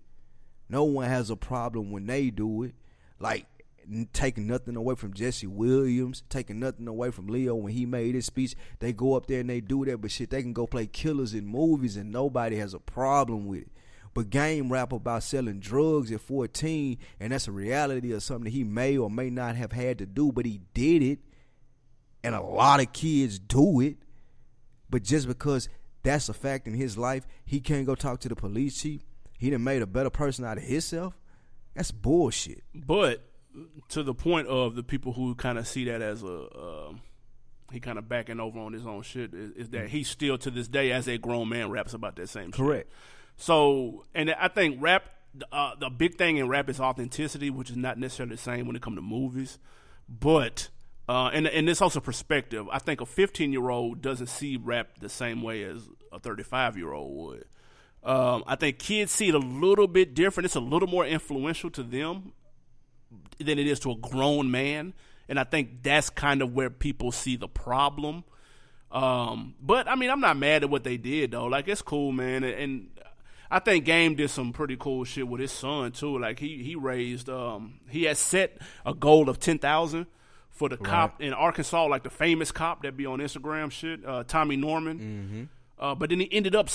No 0.70 0.84
one 0.84 1.10
has 1.10 1.30
a 1.30 1.36
problem 1.36 1.92
when 1.92 2.06
they 2.06 2.30
do 2.30 2.64
it. 2.64 2.74
Like 3.20 3.46
taking 4.14 4.48
nothing 4.48 4.76
away 4.76 4.96
from 4.96 5.14
Jesse 5.14 5.48
Williams, 5.48 6.24
taking 6.30 6.60
nothing 6.60 6.88
away 6.88 7.12
from 7.12 7.28
Leo 7.28 7.56
when 7.56 7.74
he 7.74 7.86
made 7.86 8.16
his 8.16 8.26
speech. 8.26 8.56
They 8.80 8.94
go 8.94 9.16
up 9.16 9.28
there 9.28 9.42
and 9.42 9.50
they 9.50 9.62
do 9.62 9.86
that, 9.86 10.02
but 10.02 10.12
shit, 10.12 10.30
they 10.30 10.42
can 10.42 10.54
go 10.54 10.68
play 10.68 10.88
killers 10.88 11.34
in 11.34 11.46
movies 11.46 11.98
and 11.98 12.12
nobody 12.12 12.58
has 12.58 12.74
a 12.74 12.80
problem 12.80 13.46
with 13.46 13.62
it. 13.62 13.72
But 14.14 14.30
game 14.30 14.72
rap 14.72 14.92
about 14.92 15.24
selling 15.24 15.60
drugs 15.60 16.12
at 16.12 16.20
14, 16.20 16.98
and 17.20 17.32
that's 17.32 17.48
a 17.48 17.52
reality 17.52 18.12
of 18.12 18.22
something 18.22 18.46
that 18.46 18.50
he 18.52 18.64
may 18.64 18.98
or 18.98 19.10
may 19.10 19.30
not 19.30 19.56
have 19.56 19.72
had 19.72 20.00
to 20.00 20.06
do, 20.06 20.32
but 20.32 20.46
he 20.46 20.62
did 20.74 21.02
it. 21.02 21.20
And 22.24 22.36
a 22.36 22.42
lot 22.42 22.82
of 22.82 22.92
kids 22.92 23.40
do 23.40 23.80
it. 23.80 23.98
But 24.90 25.04
just 25.04 25.28
because 25.28 25.70
that's 26.04 26.28
a 26.28 26.34
fact 26.34 26.68
in 26.68 26.74
his 26.74 26.98
life, 26.98 27.26
he 27.46 27.62
can't 27.62 27.86
go 27.86 27.96
talk 27.96 28.20
to 28.22 28.30
the 28.30 28.36
police 28.36 28.82
chief. 28.82 29.02
He 29.40 29.50
done 29.50 29.64
made 29.64 29.82
a 29.82 29.88
better 29.88 30.10
person 30.10 30.46
out 30.46 30.58
of 30.58 30.64
himself. 30.64 31.18
That's 31.74 31.92
bullshit. 31.92 32.64
But 32.76 33.24
to 33.90 34.04
the 34.04 34.14
point 34.14 34.48
of 34.48 34.76
the 34.76 34.84
people 34.84 35.14
who 35.14 35.36
kind 35.36 35.58
of 35.58 35.68
see 35.68 35.86
that 35.86 36.02
as 36.02 36.24
a 36.24 36.42
uh, 36.48 36.94
he 37.72 37.80
kind 37.80 37.98
of 37.98 38.08
backing 38.08 38.40
over 38.40 38.60
on 38.60 38.74
his 38.74 38.86
own 38.86 39.02
shit 39.02 39.34
is, 39.34 39.52
is 39.52 39.70
that 39.70 39.90
he 39.90 40.04
still 40.04 40.38
to 40.38 40.52
this 40.52 40.68
day 40.68 40.92
as 40.92 41.08
a 41.08 41.18
grown 41.18 41.50
man 41.50 41.70
raps 41.70 41.94
about 41.94 42.16
that 42.18 42.30
same 42.30 42.48
shit. 42.48 42.56
Correct. 42.56 42.92
So, 43.38 44.06
and 44.14 44.32
I 44.32 44.50
think 44.50 44.82
rap, 44.82 45.06
uh, 45.52 45.76
the 45.80 45.90
big 45.90 46.16
thing 46.16 46.38
in 46.38 46.48
rap 46.48 46.70
is 46.70 46.80
authenticity, 46.80 47.50
which 47.50 47.70
is 47.70 47.78
not 47.78 47.98
necessarily 47.98 48.36
the 48.36 48.42
same 48.42 48.68
when 48.68 48.76
it 48.76 48.82
comes 48.82 48.98
to 48.98 49.02
movies. 49.02 49.58
But, 50.08 50.70
uh, 51.08 51.30
and 51.34 51.48
and 51.48 51.70
it's 51.70 51.82
also 51.82 52.00
perspective. 52.02 52.68
I 52.72 52.80
think 52.80 53.02
a 53.02 53.06
15 53.06 53.52
year 53.52 53.70
old 53.70 54.02
doesn't 54.02 54.28
see 54.28 54.58
rap 54.58 55.00
the 55.00 55.10
same 55.10 55.42
way 55.42 55.64
as 55.64 55.90
a 56.12 56.20
35 56.20 56.78
year 56.78 56.92
old 56.92 57.16
would. 57.16 57.46
Um, 58.04 58.44
I 58.48 58.56
think 58.56 58.80
kids 58.80 59.12
see 59.12 59.30
it 59.30 59.36
a 59.36 59.40
little 59.40 59.88
bit 59.88 60.14
different. 60.14 60.46
It's 60.46 60.56
a 60.56 60.60
little 60.60 60.88
more 60.88 61.06
influential 61.06 61.70
to 61.72 61.84
them 61.84 62.34
than 63.44 63.60
it 63.60 63.68
is 63.68 63.80
to 63.82 63.92
a 63.92 63.96
grown 63.96 64.52
man, 64.52 64.94
and 65.30 65.40
I 65.40 65.44
think 65.44 65.84
that's 65.84 66.10
kind 66.10 66.42
of 66.42 66.54
where 66.54 66.70
people 66.70 67.12
see 67.12 67.36
the 67.36 67.48
problem. 67.48 68.24
Um, 68.92 69.56
but 69.62 69.88
I 69.88 69.96
mean, 69.96 70.10
I'm 70.10 70.20
not 70.20 70.38
mad 70.38 70.64
at 70.64 70.70
what 70.70 70.84
they 70.84 70.98
did 70.98 71.32
though. 71.32 71.46
Like 71.46 71.68
it's 71.68 71.82
cool, 71.82 72.12
man, 72.12 72.44
and, 72.44 72.54
and 72.54 72.88
I 73.50 73.60
think 73.60 73.86
Game 73.86 74.16
did 74.16 74.30
some 74.30 74.52
pretty 74.54 74.78
cool 74.78 75.04
shit 75.04 75.28
with 75.28 75.40
his 75.42 75.52
son 75.52 75.92
too. 75.92 76.18
Like 76.20 76.40
he 76.40 76.62
he 76.64 76.76
raised 76.76 77.30
um 77.30 77.80
he 77.90 78.04
had 78.04 78.18
set 78.18 78.58
a 78.86 78.94
goal 78.94 79.30
of 79.30 79.40
ten 79.40 79.60
thousand 79.60 80.08
for 80.50 80.68
the 80.70 80.78
cop 80.78 81.22
in 81.22 81.34
Arkansas, 81.34 81.86
like 81.86 82.04
the 82.04 82.10
famous 82.10 82.52
cop 82.52 82.84
that 82.84 82.98
be 82.98 83.06
on 83.06 83.20
Instagram 83.20 83.72
shit, 83.72 84.06
uh, 84.06 84.24
Tommy 84.26 84.58
Norman. 84.58 85.50
Uh, 85.80 85.96
but 85.96 86.10
then 86.10 86.20
he 86.20 86.30
ended 86.32 86.54
up 86.56 86.70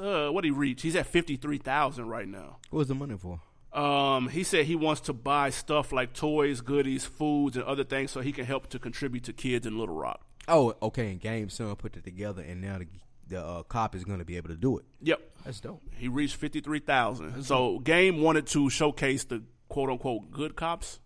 uh, 0.00 0.28
what 0.28 0.44
he 0.44 0.50
reached. 0.50 0.82
He's 0.82 0.96
at 0.96 1.06
fifty 1.06 1.36
three 1.36 1.58
thousand 1.58 2.08
right 2.08 2.26
now. 2.28 2.56
What 2.70 2.78
was 2.78 2.88
the 2.88 2.94
money 2.94 3.16
for? 3.18 3.40
Um, 3.72 4.28
he 4.28 4.44
said 4.44 4.64
he 4.64 4.76
wants 4.76 5.02
to 5.02 5.12
buy 5.12 5.50
stuff 5.50 5.92
like 5.92 6.14
toys, 6.14 6.60
goodies, 6.60 7.04
foods, 7.04 7.56
and 7.56 7.64
other 7.64 7.84
things 7.84 8.10
so 8.10 8.20
he 8.20 8.32
can 8.32 8.46
help 8.46 8.68
to 8.68 8.78
contribute 8.78 9.24
to 9.24 9.32
kids 9.32 9.66
in 9.66 9.78
Little 9.78 9.94
Rock. 9.94 10.26
Oh, 10.48 10.74
okay. 10.80 11.10
And 11.10 11.20
Game 11.20 11.50
Son 11.50 11.74
put 11.76 11.96
it 11.96 12.04
together, 12.04 12.42
and 12.42 12.60
now 12.62 12.78
the, 12.78 12.86
the 13.28 13.44
uh, 13.44 13.62
cop 13.64 13.94
is 13.94 14.04
going 14.04 14.20
to 14.20 14.24
be 14.24 14.36
able 14.38 14.48
to 14.48 14.56
do 14.56 14.78
it. 14.78 14.84
Yep. 15.02 15.20
That's 15.44 15.60
dope. 15.60 15.82
He 15.96 16.08
reached 16.08 16.36
fifty 16.36 16.60
three 16.60 16.80
thousand. 16.80 17.42
So 17.44 17.78
Game 17.78 18.22
wanted 18.22 18.46
to 18.48 18.70
showcase 18.70 19.24
the 19.24 19.42
quote 19.68 19.90
unquote 19.90 20.30
good 20.30 20.56
cops 20.56 20.98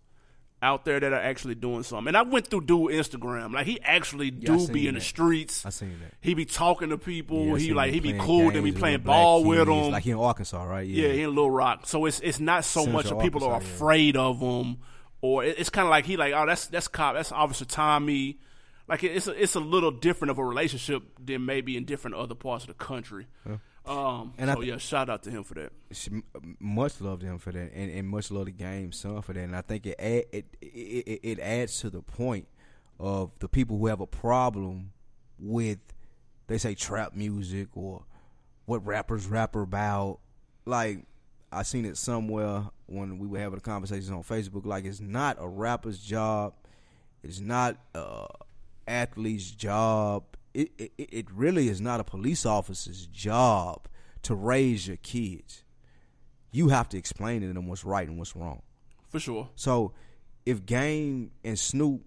out 0.63 0.85
there 0.85 0.99
that 0.99 1.11
are 1.13 1.19
actually 1.21 1.55
doing 1.55 1.83
something. 1.83 2.07
And 2.07 2.17
I 2.17 2.21
went 2.23 2.47
through 2.47 2.61
dude 2.61 2.91
Instagram. 2.91 3.53
Like 3.53 3.67
he 3.67 3.79
actually 3.81 4.31
do 4.31 4.59
seen 4.59 4.73
be 4.73 4.87
in 4.87 4.95
the 4.95 5.01
streets. 5.01 5.65
I 5.65 5.69
seen 5.69 5.99
that. 6.01 6.13
He 6.21 6.33
be 6.33 6.45
talking 6.45 6.89
to 6.89 6.97
people. 6.97 7.45
Yeah, 7.45 7.57
he 7.57 7.73
like 7.73 7.93
he 7.93 7.99
be 7.99 8.13
cool. 8.13 8.49
Then 8.51 8.63
be 8.63 8.71
playing 8.71 9.01
ball 9.01 9.43
with 9.43 9.67
them. 9.67 9.91
Like 9.91 10.03
he 10.03 10.11
in 10.11 10.17
Arkansas, 10.17 10.63
right? 10.63 10.87
Yeah, 10.87 11.09
he 11.09 11.21
in 11.23 11.29
Little 11.29 11.51
Rock. 11.51 11.81
So 11.85 12.05
it's 12.05 12.19
it's 12.21 12.39
not 12.39 12.65
so 12.65 12.85
much 12.85 13.05
Central 13.05 13.19
of 13.19 13.23
people 13.23 13.43
are 13.43 13.53
Arkansas, 13.53 13.69
yeah. 13.71 13.75
afraid 13.75 14.17
of 14.17 14.39
him, 14.39 14.77
or 15.21 15.43
it- 15.43 15.55
it's 15.59 15.69
kind 15.69 15.85
of 15.85 15.89
like 15.91 16.05
he 16.05 16.17
like 16.17 16.33
oh 16.33 16.45
that's 16.47 16.67
that's 16.67 16.87
cop 16.87 17.15
that's 17.15 17.31
Officer 17.31 17.65
Tommy. 17.65 18.39
Like 18.87 19.03
it- 19.03 19.15
it's 19.15 19.27
a, 19.27 19.31
it's 19.43 19.55
a 19.55 19.59
little 19.59 19.91
different 19.91 20.31
of 20.31 20.37
a 20.39 20.43
relationship 20.45 21.03
than 21.23 21.45
maybe 21.45 21.77
in 21.77 21.85
different 21.85 22.15
other 22.15 22.35
parts 22.35 22.63
of 22.63 22.69
the 22.69 22.73
country. 22.73 23.27
Um, 23.85 24.33
And 24.37 24.49
I 24.49 24.53
so 24.53 24.61
th- 24.61 24.71
yeah, 24.71 24.77
shout 24.77 25.09
out 25.09 25.23
to 25.23 25.31
him 25.31 25.43
for 25.43 25.55
that. 25.55 25.71
Much 26.59 27.01
love 27.01 27.19
to 27.19 27.25
him 27.25 27.37
for 27.37 27.51
that, 27.51 27.71
and, 27.73 27.91
and 27.91 28.07
much 28.07 28.31
love 28.31 28.45
to 28.45 28.51
Game 28.51 28.91
Son 28.91 29.21
for 29.21 29.33
that. 29.33 29.43
And 29.43 29.55
I 29.55 29.61
think 29.61 29.85
it 29.85 29.95
add, 29.99 30.23
it, 30.31 30.45
it 30.61 30.67
it 30.67 31.19
it 31.23 31.39
adds 31.39 31.79
to 31.79 31.89
the 31.89 32.01
point 32.01 32.47
of 32.99 33.31
the 33.39 33.49
people 33.49 33.77
who 33.77 33.87
have 33.87 33.99
a 33.99 34.07
problem 34.07 34.91
with 35.37 35.79
they 36.47 36.57
say 36.57 36.75
trap 36.75 37.13
music 37.13 37.67
or 37.75 38.03
what 38.65 38.85
rappers 38.85 39.27
rap 39.27 39.55
about. 39.55 40.19
Like 40.65 41.05
I 41.51 41.63
seen 41.63 41.85
it 41.85 41.97
somewhere 41.97 42.63
when 42.85 43.19
we 43.19 43.27
were 43.27 43.39
having 43.39 43.57
a 43.57 43.61
conversation 43.61 44.13
on 44.13 44.23
Facebook. 44.23 44.65
Like 44.65 44.85
it's 44.85 45.01
not 45.01 45.37
a 45.39 45.47
rapper's 45.47 45.99
job. 45.99 46.53
It's 47.21 47.39
not 47.39 47.77
a 47.93 48.27
athlete's 48.87 49.51
job. 49.51 50.23
It, 50.53 50.71
it 50.77 50.91
it 50.97 51.31
really 51.31 51.67
is 51.67 51.81
not 51.81 51.99
a 51.99 52.03
police 52.03 52.45
officer's 52.45 53.07
job 53.07 53.87
to 54.23 54.35
raise 54.35 54.87
your 54.87 54.97
kids. 54.97 55.63
You 56.51 56.69
have 56.69 56.87
to 56.89 56.97
explain 56.97 57.41
to 57.41 57.51
them 57.51 57.67
what's 57.67 57.83
right 57.83 58.07
and 58.07 58.17
what's 58.17 58.35
wrong. 58.35 58.61
For 59.09 59.19
sure. 59.19 59.49
So 59.55 59.93
if 60.45 60.65
Game 60.65 61.31
and 61.43 61.57
Snoop 61.57 62.01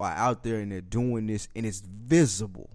are 0.00 0.12
out 0.12 0.42
there 0.42 0.58
and 0.58 0.72
they're 0.72 0.80
doing 0.80 1.26
this 1.26 1.48
and 1.54 1.66
it's 1.66 1.80
visible, 1.80 2.70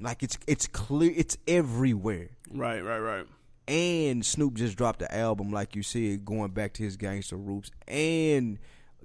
like 0.00 0.22
it's 0.22 0.38
it's 0.46 0.66
clear, 0.66 1.12
it's 1.14 1.36
everywhere. 1.46 2.30
Right, 2.50 2.80
right, 2.80 2.98
right. 2.98 3.26
And 3.66 4.24
Snoop 4.24 4.54
just 4.54 4.76
dropped 4.78 5.00
the 5.00 5.14
album, 5.14 5.50
like 5.50 5.76
you 5.76 5.82
said, 5.82 6.24
going 6.24 6.52
back 6.52 6.72
to 6.74 6.82
his 6.82 6.96
gangster 6.96 7.36
roots. 7.36 7.70
And 7.86 8.58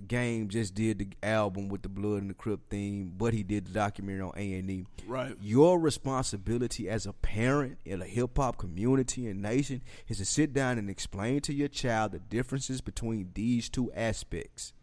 Game 0.08 0.50
just 0.50 0.74
did 0.76 1.00
the 1.00 1.08
album 1.22 1.70
with 1.70 1.82
the 1.84 1.89
Blood 1.89 2.22
and 2.22 2.30
the 2.30 2.34
Crip 2.34 2.70
theme, 2.70 3.14
but 3.18 3.34
he 3.34 3.44
did 3.44 3.68
the 3.68 3.72
documentary 3.72 4.22
on 4.22 4.32
A 4.36 4.54
and 4.60 4.70
E. 4.70 4.86
Right. 5.08 5.36
Your 5.41 5.80
responsibility 5.80 6.89
as 6.89 7.06
a 7.06 7.14
parent 7.14 7.78
in 7.86 8.02
a 8.02 8.06
hip 8.06 8.38
hop 8.38 8.58
community 8.58 9.28
and 9.28 9.41
nation 9.41 9.82
is 10.08 10.18
to 10.18 10.26
sit 10.26 10.54
down 10.54 10.78
and 10.78 10.89
explain 10.89 11.41
to 11.41 11.54
your 11.54 11.68
child 11.68 12.12
the 12.12 12.20
differences 12.20 12.82
between 12.82 13.32
these 13.34 13.70
two 13.70 13.91
aspects. 13.94 14.74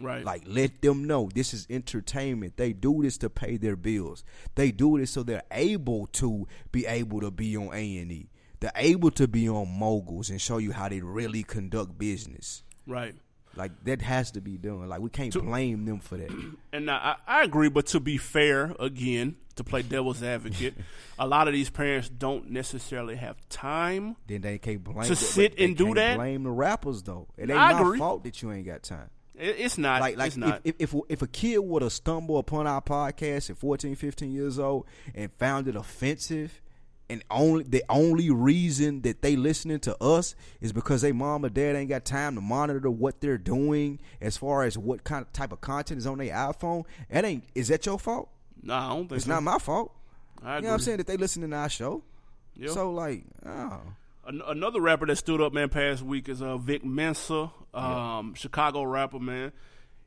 Right. 0.00 0.24
Like 0.24 0.42
let 0.46 0.82
them 0.82 1.04
know 1.04 1.28
this 1.32 1.54
is 1.54 1.66
entertainment. 1.70 2.56
They 2.56 2.72
do 2.72 3.02
this 3.02 3.18
to 3.18 3.30
pay 3.30 3.56
their 3.56 3.76
bills. 3.76 4.24
They 4.54 4.72
do 4.72 4.98
this 4.98 5.12
so 5.12 5.22
they're 5.22 5.42
able 5.52 6.06
to 6.14 6.48
be 6.72 6.84
able 6.86 7.20
to 7.20 7.30
be 7.30 7.56
on 7.56 7.68
A 7.72 7.98
and 7.98 8.10
E. 8.10 8.28
They're 8.60 8.72
able 8.76 9.10
to 9.12 9.28
be 9.28 9.48
on 9.48 9.68
moguls 9.78 10.30
and 10.30 10.40
show 10.40 10.58
you 10.58 10.72
how 10.72 10.88
they 10.88 11.00
really 11.00 11.42
conduct 11.42 11.98
business. 11.98 12.62
right. 12.86 13.14
Like 13.56 13.72
that 13.84 14.02
has 14.02 14.30
to 14.32 14.40
be 14.40 14.56
done. 14.56 14.88
Like 14.88 15.00
we 15.00 15.10
can't 15.10 15.32
blame 15.32 15.84
them 15.84 16.00
for 16.00 16.16
that. 16.16 16.30
And 16.72 16.90
I, 16.90 17.14
I 17.26 17.44
agree, 17.44 17.68
but 17.68 17.86
to 17.88 18.00
be 18.00 18.16
fair, 18.18 18.74
again, 18.80 19.36
to 19.54 19.62
play 19.62 19.82
devil's 19.82 20.24
advocate, 20.24 20.74
a 21.20 21.26
lot 21.26 21.46
of 21.46 21.54
these 21.54 21.70
parents 21.70 22.08
don't 22.08 22.50
necessarily 22.50 23.14
have 23.14 23.36
time. 23.48 24.16
then 24.26 24.40
they 24.40 24.58
can't 24.58 24.82
blame 24.82 25.06
To 25.06 25.14
sit 25.14 25.58
and 25.58 25.76
do 25.76 25.94
that? 25.94 26.16
Blame 26.16 26.42
the 26.42 26.50
rappers 26.50 27.02
though. 27.04 27.28
It 27.36 27.50
ain't 27.50 27.52
I 27.52 27.72
my 27.74 27.80
agree. 27.80 27.98
fault 27.98 28.24
that 28.24 28.42
you 28.42 28.50
ain't 28.50 28.66
got 28.66 28.82
time. 28.82 29.08
It, 29.36 29.56
it's 29.58 29.78
not. 29.78 30.00
like 30.00 30.16
like 30.16 30.28
it's 30.28 30.36
not. 30.36 30.60
if, 30.64 30.74
if 30.80 30.94
if 30.94 31.00
if 31.08 31.22
a 31.22 31.26
kid 31.28 31.58
would 31.58 31.82
have 31.82 31.92
stumbled 31.92 32.40
upon 32.40 32.66
our 32.66 32.80
podcast 32.80 33.50
at 33.50 33.56
14 33.58 33.94
15 33.94 34.32
years 34.32 34.58
old 34.58 34.86
and 35.14 35.32
found 35.38 35.68
it 35.68 35.76
offensive 35.76 36.60
and 37.10 37.22
only 37.30 37.64
the 37.64 37.84
only 37.88 38.30
reason 38.30 39.02
that 39.02 39.22
they 39.22 39.36
listening 39.36 39.80
to 39.80 40.02
us 40.02 40.34
is 40.60 40.72
because 40.72 41.02
they 41.02 41.12
mom 41.12 41.44
or 41.44 41.48
dad 41.48 41.76
ain't 41.76 41.88
got 41.88 42.04
time 42.04 42.34
to 42.34 42.40
monitor 42.40 42.90
what 42.90 43.20
they're 43.20 43.38
doing 43.38 44.00
as 44.20 44.36
far 44.36 44.64
as 44.64 44.78
what 44.78 45.04
kind 45.04 45.22
of 45.22 45.32
type 45.32 45.52
of 45.52 45.60
content 45.60 45.98
is 45.98 46.06
on 46.06 46.18
their 46.18 46.34
iPhone. 46.34 46.84
That 47.10 47.24
ain't 47.24 47.44
is 47.54 47.68
that 47.68 47.84
your 47.86 47.98
fault? 47.98 48.30
Nah, 48.62 48.86
I 48.86 48.96
don't 48.96 49.08
think 49.08 49.18
it's 49.18 49.26
so. 49.26 49.32
not 49.32 49.42
my 49.42 49.58
fault. 49.58 49.94
I 50.42 50.56
you 50.56 50.62
know 50.62 50.68
what 50.68 50.74
I'm 50.74 50.80
saying? 50.80 50.98
That 50.98 51.06
they 51.06 51.16
listening 51.16 51.50
to 51.50 51.56
our 51.56 51.68
show. 51.68 52.02
Yeah. 52.56 52.70
so 52.70 52.92
like 52.92 53.24
oh. 53.44 53.80
An- 54.26 54.42
another 54.46 54.80
rapper 54.80 55.06
that 55.06 55.16
stood 55.16 55.40
up, 55.42 55.52
man, 55.52 55.68
past 55.68 56.02
week 56.02 56.28
is 56.30 56.40
uh, 56.40 56.56
Vic 56.56 56.82
Mensa, 56.84 57.50
um, 57.74 58.34
Chicago 58.34 58.82
rapper, 58.82 59.18
man. 59.18 59.52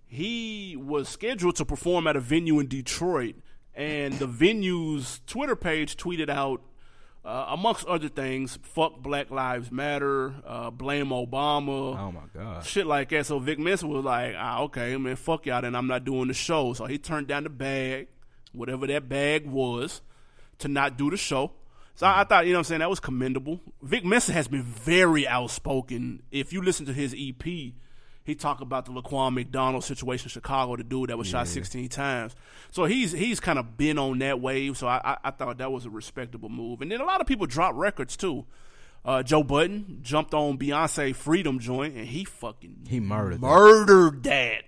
He 0.08 0.76
was 0.76 1.10
scheduled 1.10 1.58
to 1.58 1.66
perform 1.66 2.08
at 2.08 2.16
a 2.16 2.20
venue 2.20 2.60
in 2.60 2.68
Detroit, 2.68 3.36
and 3.76 4.14
the 4.14 4.26
venue's 4.26 5.22
Twitter 5.28 5.56
page 5.56 5.98
tweeted 5.98 6.30
out, 6.30 6.62
uh, 7.28 7.48
amongst 7.50 7.86
other 7.86 8.08
things, 8.08 8.58
"Fuck 8.64 9.00
Black 9.04 9.30
Lives 9.30 9.72
Matter," 9.72 10.34
uh, 10.46 10.70
"Blame 10.72 11.10
Obama." 11.10 12.00
oh 12.00 12.12
my 12.12 12.22
god 12.34 12.66
shit 12.66 12.86
like 12.88 13.10
that. 13.10 13.26
So 13.26 13.40
Vic 13.40 13.60
Mensa 13.60 13.88
was 13.88 14.04
like, 14.04 14.36
ah, 14.38 14.62
okay, 14.62 14.96
man, 14.98 15.16
fuck 15.16 15.46
y'all, 15.46 15.62
then 15.62 15.76
I'm 15.76 15.88
not 15.88 16.06
doing 16.06 16.28
the 16.28 16.34
show. 16.34 16.74
So 16.74 16.86
he 16.86 16.98
turned 16.98 17.28
down 17.28 17.44
the 17.44 17.50
bag, 17.50 18.08
whatever 18.54 18.88
that 18.88 19.10
bag 19.10 19.46
was, 19.46 20.02
to 20.60 20.68
not 20.68 20.98
do 20.98 21.10
the 21.10 21.18
show. 21.18 21.52
So 21.96 22.06
I, 22.06 22.22
I 22.22 22.24
thought, 22.24 22.46
you 22.46 22.54
know 22.54 22.60
what 22.60 22.68
I'm 22.68 22.70
saying, 22.70 22.80
that 22.80 22.90
was 22.90 23.00
commendable. 23.00 23.60
Vic 23.82 24.06
Mensa 24.06 24.32
has 24.34 24.48
been 24.48 24.64
very 24.64 25.28
outspoken. 25.28 26.24
If 26.32 26.54
you 26.54 26.62
listen 26.62 26.86
to 26.86 26.94
his 26.94 27.16
EP, 27.18 27.74
he 28.28 28.36
talked 28.36 28.62
about 28.62 28.86
the 28.86 28.92
Laquan 28.92 29.34
McDonald 29.34 29.86
situation 29.86 30.26
in 30.26 30.30
Chicago, 30.30 30.76
the 30.76 30.84
dude 30.84 31.10
that 31.10 31.18
was 31.18 31.28
shot 31.28 31.48
16 31.48 31.88
times. 31.88 32.36
So 32.72 32.84
he's 32.84 33.14
he's 33.14 33.40
kind 33.40 33.58
of 33.58 33.78
been 33.78 33.98
on 33.98 34.20
that 34.20 34.42
wave. 34.42 34.78
So 34.78 34.86
I, 34.86 35.00
I, 35.04 35.18
I 35.24 35.32
thought 35.32 35.58
that 35.60 35.72
was 35.72 35.86
a 35.86 35.90
respectable 35.90 36.50
move. 36.50 36.82
And 36.82 36.92
then 36.92 37.00
a 37.00 37.06
lot 37.06 37.22
of 37.22 37.26
people 37.28 37.48
drop 37.48 37.74
records 37.76 38.18
too. 38.18 38.46
Uh, 39.06 39.24
Joe 39.24 39.44
Budden 39.44 40.00
jumped 40.02 40.34
on 40.34 40.58
Beyonce 40.58 41.16
Freedom 41.16 41.58
joint 41.60 41.96
and 41.96 42.06
he 42.06 42.26
fucking 42.26 42.88
He 42.90 43.00
murdered 43.00 43.40
that. 43.40 43.48
murdered 43.48 44.24
that. 44.24 44.64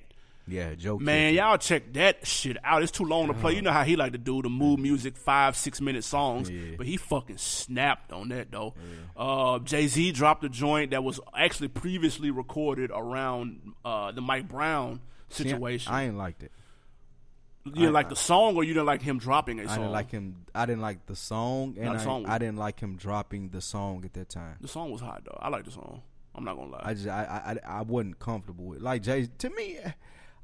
Yeah 0.50 0.76
Joe 0.76 0.98
Man, 0.98 1.34
y'all 1.34 1.58
check 1.58 1.94
that 1.94 2.26
shit 2.26 2.58
out. 2.64 2.84
It's 2.84 2.92
too 2.92 3.06
long 3.06 3.28
to 3.28 3.34
play. 3.34 3.56
You 3.56 3.62
know 3.62 3.72
how 3.72 3.84
he 3.84 3.96
like 3.96 4.12
to 4.14 4.18
do 4.18 4.42
the 4.42 4.50
mood 4.50 4.80
music, 4.80 5.18
five, 5.18 5.56
six 5.56 5.82
minute 5.82 6.04
songs. 6.04 6.50
Yeah. 6.50 6.76
But 6.78 6.88
he 6.88 6.98
fucking 6.98 7.38
snapped 7.38 8.12
on 8.12 8.30
that 8.30 8.52
though. 8.52 8.74
Uh, 9.16 9.60
Jay 9.60 9.88
Z 9.88 10.12
dropped 10.12 10.44
a 10.44 10.50
joint 10.50 10.92
that 10.92 11.04
was 11.04 11.20
actually 11.36 11.70
previously 11.70 12.32
recorded 12.32 12.92
around 12.94 13.74
uh, 13.84 14.12
the 14.12 14.22
Mike 14.22 14.48
Brown 14.48 15.02
it. 15.30 15.34
See, 15.34 15.44
situation. 15.44 15.94
I 15.94 16.04
ain't 16.06 16.18
liked 16.18 16.44
it 16.44 16.52
you 17.66 17.82
didn't 17.82 17.94
like 17.94 18.10
the 18.10 18.16
song, 18.16 18.56
or 18.56 18.64
you 18.64 18.74
didn't 18.74 18.86
like 18.86 19.02
him 19.02 19.20
dropping 19.20 19.60
a 19.60 19.68
song? 19.68 19.72
I 19.72 19.78
didn't 19.78 19.92
like 19.92 20.12
him. 20.12 20.36
I 20.56 20.66
didn't 20.66 20.82
like 20.82 21.06
the 21.06 21.16
song, 21.16 21.76
and 21.78 21.96
the 21.96 22.00
I, 22.00 22.04
song. 22.04 22.26
I 22.26 22.38
didn't 22.38 22.58
like 22.58 22.80
him 22.80 22.96
dropping 22.96 23.50
the 23.50 23.62
song 23.62 24.04
at 24.06 24.14
that 24.14 24.30
time. 24.30 24.58
The 24.62 24.68
song 24.68 24.92
was 24.92 25.02
hot 25.02 25.24
though. 25.26 25.38
I 25.40 25.50
like 25.50 25.66
the 25.66 25.72
song. 25.72 26.02
I'm 26.36 26.44
not 26.44 26.56
gonna 26.56 26.72
lie. 26.72 26.82
I 26.84 26.94
just 26.94 27.08
I 27.08 27.58
I, 27.66 27.80
I 27.80 27.82
wasn't 27.82 28.20
comfortable 28.20 28.66
with 28.66 28.82
like 28.82 29.04
Jay. 29.04 29.28
To 29.40 29.50
me, 29.50 29.78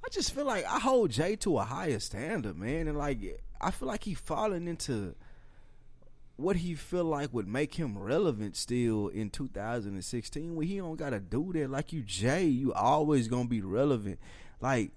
I 0.05 0.09
just 0.11 0.35
feel 0.35 0.45
like 0.45 0.65
I 0.65 0.79
hold 0.79 1.09
Jay 1.09 1.35
to 1.37 1.57
a 1.57 1.63
higher 1.63 1.99
standard, 1.99 2.57
man, 2.57 2.87
and 2.87 2.97
like 2.97 3.41
I 3.59 3.71
feel 3.71 3.87
like 3.87 4.03
he 4.03 4.13
falling 4.13 4.67
into 4.67 5.15
what 6.37 6.57
he 6.57 6.75
feel 6.75 7.05
like 7.05 7.33
would 7.33 7.47
make 7.47 7.73
him 7.75 7.97
relevant 7.97 8.55
still 8.55 9.07
in 9.07 9.31
2016 9.31 10.55
when 10.55 10.67
he 10.67 10.77
don't 10.77 10.97
gotta 10.97 11.19
do 11.19 11.51
that. 11.53 11.71
Like 11.71 11.91
you 11.91 12.03
Jay 12.03 12.45
you 12.45 12.71
always 12.71 13.27
gonna 13.27 13.49
be 13.49 13.61
relevant. 13.61 14.19
Like 14.61 14.91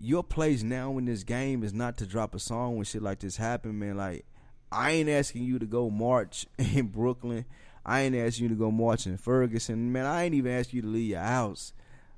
your 0.00 0.24
place 0.24 0.64
now 0.64 0.98
in 0.98 1.04
this 1.04 1.22
game 1.22 1.62
is 1.62 1.72
not 1.72 1.96
to 1.98 2.06
drop 2.06 2.34
a 2.34 2.40
song 2.40 2.74
when 2.74 2.84
shit 2.84 3.02
like 3.02 3.20
this 3.20 3.36
happen 3.36 3.78
man. 3.78 3.96
Like 3.96 4.24
I 4.72 4.92
ain't 4.92 5.10
asking 5.10 5.44
you 5.44 5.60
to 5.60 5.66
go 5.66 5.90
march 5.90 6.46
in 6.58 6.88
Brooklyn. 6.88 7.44
I 7.86 8.00
ain't 8.00 8.16
asking 8.16 8.44
you 8.44 8.48
to 8.48 8.56
go 8.56 8.72
march 8.72 9.06
in 9.06 9.16
Ferguson. 9.16 9.92
Man 9.92 10.06
I 10.06 10.24
ain't 10.24 10.34
even 10.34 10.50
asking 10.50 10.78
you 10.78 10.82
to 10.82 10.88
leave 10.88 11.10
your 11.10 11.20
house 11.20 11.72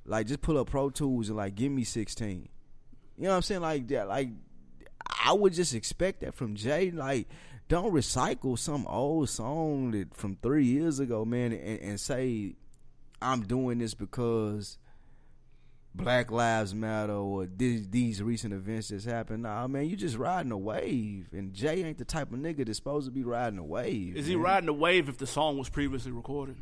like 0.05 0.27
just 0.27 0.41
pull 0.41 0.59
up 0.59 0.71
Pro 0.71 0.91
Tools 0.91 1.29
and 1.29 1.37
like 1.37 1.55
give 1.55 1.73
me 1.73 1.85
16 1.85 2.49
you 3.17 3.25
know 3.25 3.31
what 3.31 3.37
I'm 3.37 3.43
saying 3.43 3.61
like 3.61 3.89
that 3.89 4.09
like 4.09 4.29
I 5.25 5.33
would 5.33 5.53
just 5.53 5.75
expect 5.75 6.21
that 6.21 6.35
from 6.35 6.55
Jay. 6.55 6.91
Like, 6.91 7.29
don't 7.69 7.93
recycle 7.93 8.59
some 8.59 8.87
old 8.87 9.29
song 9.29 9.93
that 9.93 10.15
from 10.15 10.37
three 10.43 10.67
years 10.67 11.01
ago, 11.01 11.25
man, 11.25 11.53
and, 11.53 11.81
and 11.81 12.01
say 12.01 12.55
I'm 13.21 13.43
doing 13.43 13.79
this 13.79 13.95
because 13.95 14.79
Black 15.95 16.31
Lives 16.31 16.75
Matter 16.75 17.13
or 17.13 17.47
these, 17.47 17.89
these 17.89 18.23
recent 18.23 18.53
events 18.53 18.89
that's 18.89 19.05
happened. 19.05 19.45
Nah, 19.45 19.67
man, 19.69 19.89
you 19.89 19.97
just 19.97 20.17
riding 20.17 20.53
a 20.53 20.59
wave, 20.59 21.29
and 21.33 21.53
Jay 21.53 21.85
ain't 21.85 21.99
the 21.99 22.05
type 22.05 22.33
of 22.33 22.39
nigga 22.39 22.67
that's 22.67 22.79
supposed 22.79 23.07
to 23.07 23.13
be 23.13 23.23
riding 23.23 23.59
a 23.59 23.65
wave. 23.65 24.17
Is 24.17 24.27
he 24.27 24.37
riding 24.37 24.69
a 24.69 24.75
wave 24.75 25.09
if 25.09 25.19
the 25.19 25.27
song 25.27 25.59
was 25.59 25.69
previously 25.69 26.13
recorded? 26.13 26.57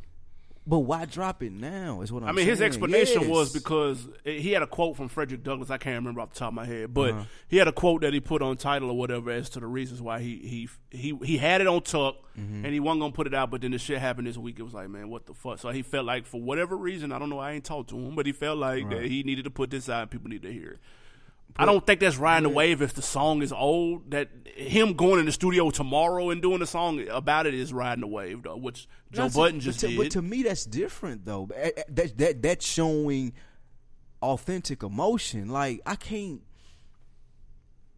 But 0.71 0.79
why 0.79 1.05
drop 1.05 1.43
it 1.43 1.51
now? 1.53 2.01
Is 2.01 2.13
what 2.13 2.23
I'm 2.23 2.29
I 2.29 2.33
mean, 2.33 2.47
his 2.47 2.63
explanation 2.63 3.23
Yes. 3.23 3.29
was 3.31 3.53
because 3.53 4.07
he 4.25 4.53
had 4.53 4.63
a 4.63 4.69
quote 4.69 4.97
from 4.97 5.09
Frederick 5.09 5.43
Douglass. 5.43 5.69
I 5.69 5.79
can't 5.79 5.97
remember 5.97 6.21
off 6.21 6.33
the 6.33 6.39
top 6.39 6.51
of 6.51 6.55
my 6.55 6.65
head, 6.65 6.95
but 6.95 7.11
Uh-huh. 7.11 7.25
he 7.49 7.57
had 7.57 7.67
a 7.67 7.73
quote 7.73 8.03
that 8.03 8.15
he 8.15 8.21
put 8.21 8.41
on 8.41 8.57
title 8.57 8.89
or 8.91 8.97
whatever 8.97 9.33
as 9.33 9.51
to 9.51 9.61
the 9.61 9.67
reasons 9.67 10.01
why 10.01 10.21
he 10.21 10.37
he 10.39 10.69
he 10.97 11.19
he 11.25 11.37
had 11.39 11.61
it 11.61 11.67
on 11.67 11.83
tuck 11.83 12.15
Mm-hmm. 12.39 12.65
and 12.65 12.73
he 12.73 12.79
wasn't 12.79 13.01
gonna 13.01 13.13
put 13.13 13.27
it 13.27 13.35
out. 13.35 13.51
But 13.51 13.63
then 13.63 13.73
the 13.73 13.79
shit 13.79 13.99
happened 13.99 14.29
this 14.29 14.39
week. 14.39 14.61
It 14.61 14.63
was 14.63 14.73
like, 14.73 14.89
man, 14.89 15.11
what 15.11 15.27
the 15.27 15.35
fuck? 15.35 15.59
So 15.59 15.71
he 15.71 15.83
felt 15.83 16.07
like 16.07 16.25
for 16.25 16.41
whatever 16.41 16.77
reason, 16.77 17.11
I 17.11 17.19
don't 17.19 17.29
know. 17.31 17.41
I 17.41 17.51
ain't 17.53 17.65
talked 17.65 17.91
to 17.91 17.97
him, 17.99 18.15
but 18.15 18.25
he 18.25 18.31
felt 18.33 18.57
like 18.57 18.89
that 18.91 19.05
he 19.07 19.25
needed 19.25 19.45
to 19.47 19.51
put 19.51 19.71
this 19.71 19.89
out. 19.89 20.03
and 20.03 20.11
People 20.13 20.31
need 20.31 20.43
to 20.43 20.53
hear 20.53 20.71
it. 20.71 20.79
I 21.57 21.67
don't 21.67 21.85
think 21.87 22.01
that's 22.01 22.17
riding 22.17 22.49
the 22.49 22.55
wave 22.55 22.81
if 22.81 22.95
the 22.95 23.03
song 23.03 23.43
is 23.43 23.53
old. 23.53 24.11
That 24.13 24.29
him 24.55 24.95
going 24.95 25.21
in 25.21 25.27
the 25.27 25.33
studio 25.33 25.71
tomorrow 25.71 26.31
and 26.31 26.41
doing 26.41 26.63
a 26.63 26.67
song 26.67 27.07
about 27.09 27.47
it 27.47 27.55
is 27.55 27.73
riding 27.73 28.01
the 28.01 28.07
wave, 28.07 28.43
though, 28.43 28.57
which 28.57 28.87
Joe 29.13 29.23
That's- 29.23 29.37
Budden 29.37 29.59
but 29.59 29.65
just 29.65 29.81
to, 29.81 29.89
did. 29.89 29.99
But 29.99 30.11
to 30.13 30.23
me, 30.23 30.43
that's 30.43 30.65
different 30.65 31.25
though. 31.25 31.49
That 31.89 32.17
that 32.17 32.43
that's 32.43 32.67
showing 32.67 33.33
authentic 34.23 34.83
emotion. 34.83 35.49
Like 35.49 35.81
I 35.85 35.97
can't, 35.97 36.43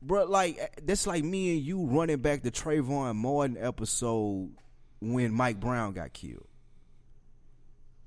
bro. 0.00 0.24
Like 0.24 0.80
that's 0.84 1.06
like 1.06 1.24
me 1.24 1.56
and 1.56 1.62
you 1.62 1.84
running 1.86 2.18
back 2.18 2.42
the 2.42 2.50
Trayvon 2.50 3.16
Martin 3.16 3.56
episode 3.60 4.50
when 5.00 5.32
Mike 5.34 5.60
Brown 5.60 5.92
got 5.92 6.12
killed. 6.12 6.46